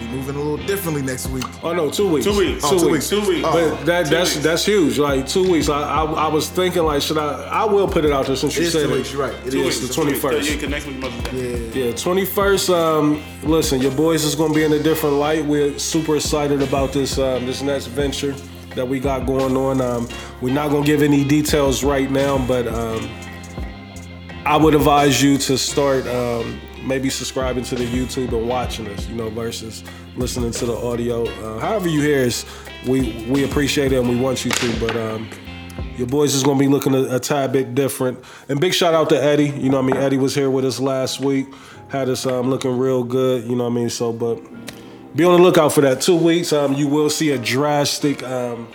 [0.00, 1.44] Be moving a little differently next week.
[1.62, 2.26] Oh no, two weeks.
[2.26, 2.62] Two weeks.
[2.64, 3.08] Oh, two weeks.
[3.08, 3.46] Two weeks.
[3.46, 3.52] Oh.
[3.76, 4.44] But that Two that's weeks.
[4.44, 4.98] that's huge.
[4.98, 5.68] Like two weeks.
[5.68, 7.44] I, I I was thinking like should I?
[7.44, 8.96] I will put it out there since It you said two it.
[8.96, 9.34] weeks, you're right.
[9.46, 9.80] It Two is.
[9.80, 9.94] weeks.
[9.94, 10.50] the 21st.
[10.54, 11.80] Yeah, 'cause next week Mother's Day.
[11.80, 11.86] Yeah.
[11.86, 12.70] Yeah, 21st.
[12.70, 15.44] Um, listen, your boys is gonna be in a different light.
[15.44, 18.34] We're super excited about this um, this next venture
[18.74, 19.80] that we got going on.
[19.80, 20.08] Um,
[20.40, 23.08] we're not gonna give any details right now, but um,
[24.46, 29.06] I would advise you to start um, maybe subscribing to the YouTube and watching us.
[29.08, 29.84] You know, versus
[30.16, 31.24] listening to the audio.
[31.24, 32.44] Uh, however you hear us,
[32.86, 34.80] we we appreciate it and we want you to.
[34.80, 35.28] But um,
[35.96, 38.22] your boys is gonna be looking a, a tad bit different.
[38.48, 39.48] And big shout out to Eddie.
[39.48, 41.46] You know, what I mean, Eddie was here with us last week,
[41.88, 43.44] had us um, looking real good.
[43.44, 44.40] You know, what I mean, so but
[45.14, 46.00] be on the lookout for that.
[46.00, 48.22] Two weeks, um, you will see a drastic.
[48.22, 48.68] Um,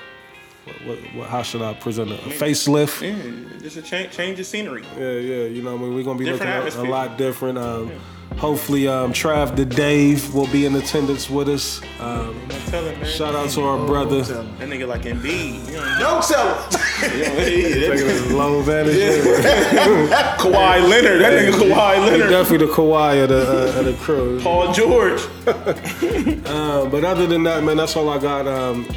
[0.85, 2.19] what, what, what, how should I present it?
[2.25, 3.01] A facelift.
[3.01, 4.83] Yeah, just a change, change of scenery.
[4.98, 5.43] Yeah, yeah.
[5.45, 7.57] You know, what I mean, we're gonna be Different looking at a lot different.
[7.57, 7.91] Um,
[8.38, 11.81] Hopefully, um, Trav the Dave will be in attendance with us.
[11.99, 13.06] Um, I'm telling man.
[13.06, 14.23] shout out to our brother.
[14.23, 14.57] Tell him.
[14.59, 15.65] That nigga like Embiid.
[15.67, 16.72] You know, Don't tell him.
[17.19, 18.95] yeah, that Low vantage.
[18.95, 21.22] nigga Kawhi Leonard.
[21.22, 22.30] That nigga Kawhi He Leonard.
[22.30, 24.39] definitely the Kawhi of the, uh, of the crew.
[24.41, 25.22] Paul George.
[26.49, 28.48] Uh, but other than that, man, that's all I got.
[28.48, 28.88] Um,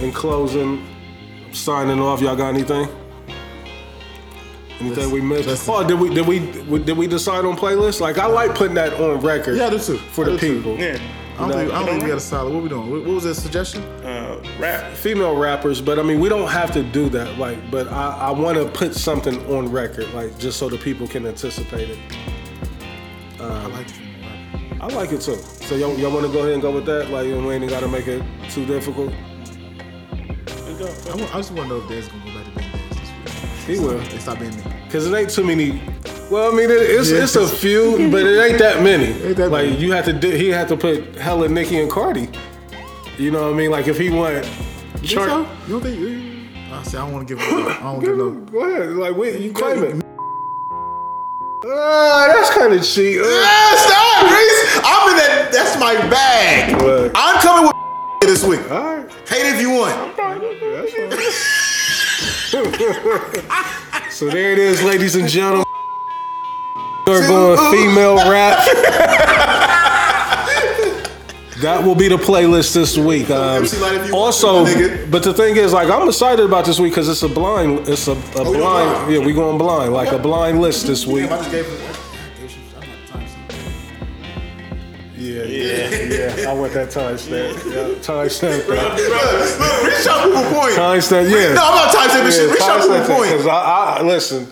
[0.00, 0.84] in closing,
[1.52, 2.20] signing off.
[2.20, 2.88] Y'all got anything?
[4.80, 5.48] Anything we missed?
[5.48, 5.74] listen.
[5.74, 6.40] Oh, did we did we
[6.80, 8.00] did we decide on playlist?
[8.00, 9.56] Like I like putting that on record.
[9.56, 9.98] Yeah, I do too.
[9.98, 10.56] For I the do too.
[10.56, 10.78] people.
[10.78, 10.98] Yeah.
[11.34, 12.52] I don't think, I don't think we got a solid.
[12.52, 12.90] What we doing?
[12.90, 13.82] What, what was that suggestion?
[14.04, 14.92] Uh, rap.
[14.92, 17.38] female rappers, but I mean, we don't have to do that.
[17.38, 21.08] Like, but I, I want to put something on record, like just so the people
[21.08, 21.98] can anticipate it.
[23.40, 24.00] I like it.
[24.80, 25.36] I like it too.
[25.36, 27.10] So y'all, y'all want to go ahead and go with that?
[27.10, 29.12] Like, we ain't got to make it too difficult.
[30.84, 32.90] I, want, I just want to know if Dad's gonna go back to being Dad
[32.90, 33.76] this week.
[33.78, 34.62] He will, They stop being me.
[34.90, 35.82] cause it ain't too many.
[36.30, 39.06] Well, I mean, it, it's it's a few, but it ain't that many.
[39.22, 39.78] Ain't that like many.
[39.78, 42.28] you have to, do, he had to put hella Nicki and Cardi.
[43.18, 43.70] You know what I mean?
[43.70, 44.46] Like if he went,
[45.02, 45.46] You think so?
[45.66, 46.72] You don't think?
[46.72, 47.44] I say I don't want to give.
[47.44, 47.48] Up.
[47.52, 48.52] I don't want to give up.
[48.52, 48.90] go ahead.
[48.96, 50.04] Like wait, you claim it.
[51.64, 53.20] Ah, that's kind of cheap.
[53.22, 54.80] Uh, stop, Reese.
[54.82, 55.50] I'm in that.
[55.52, 56.74] That's my bag.
[56.82, 57.12] What?
[57.14, 57.76] I'm coming with
[58.32, 58.60] this week.
[58.70, 59.10] all right.
[59.28, 60.16] Hate if you want.
[64.10, 65.64] So there it is, ladies and gentlemen.
[67.06, 68.58] We're going female rap.
[71.60, 73.30] That will be the playlist this week.
[73.30, 75.10] Um, MC Lyte if you want also, to, my nigga.
[75.10, 77.88] but the thing is, like, I'm excited about this week because it's a blind.
[77.88, 78.90] It's a, a going blind.
[78.90, 79.12] blind?
[79.12, 81.30] Yeah, we going blind, like a blind list this week.
[85.62, 86.50] Yeah, yeah, yeah.
[86.50, 87.54] I want that timestamp.
[87.72, 88.66] Yeah, timestamp.
[88.68, 90.74] look, Reese trying to prove a point.
[90.74, 91.30] Timestamp.
[91.30, 91.54] Yeah.
[91.54, 92.50] No, I'm not time stamping shit.
[92.50, 93.30] To prove a point.
[93.30, 94.46] Because I, I listen.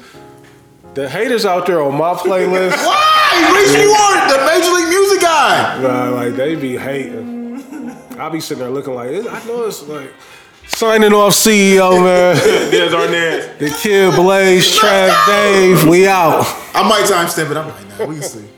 [0.94, 2.76] The haters out there on my playlist.
[2.84, 3.54] Why?
[3.54, 5.80] Reese, you are the Major League Music guy.
[5.82, 7.40] Nah, like they be hating.
[8.18, 10.12] I be sitting there looking like I know it's like
[10.66, 12.36] signing off CEO man.
[12.70, 13.58] There's Arnaz.
[13.58, 16.44] the kid Blaze, Trav, Dave, we out.
[16.74, 17.56] I might time stamp it.
[17.56, 18.08] I might not.
[18.08, 18.48] We can see.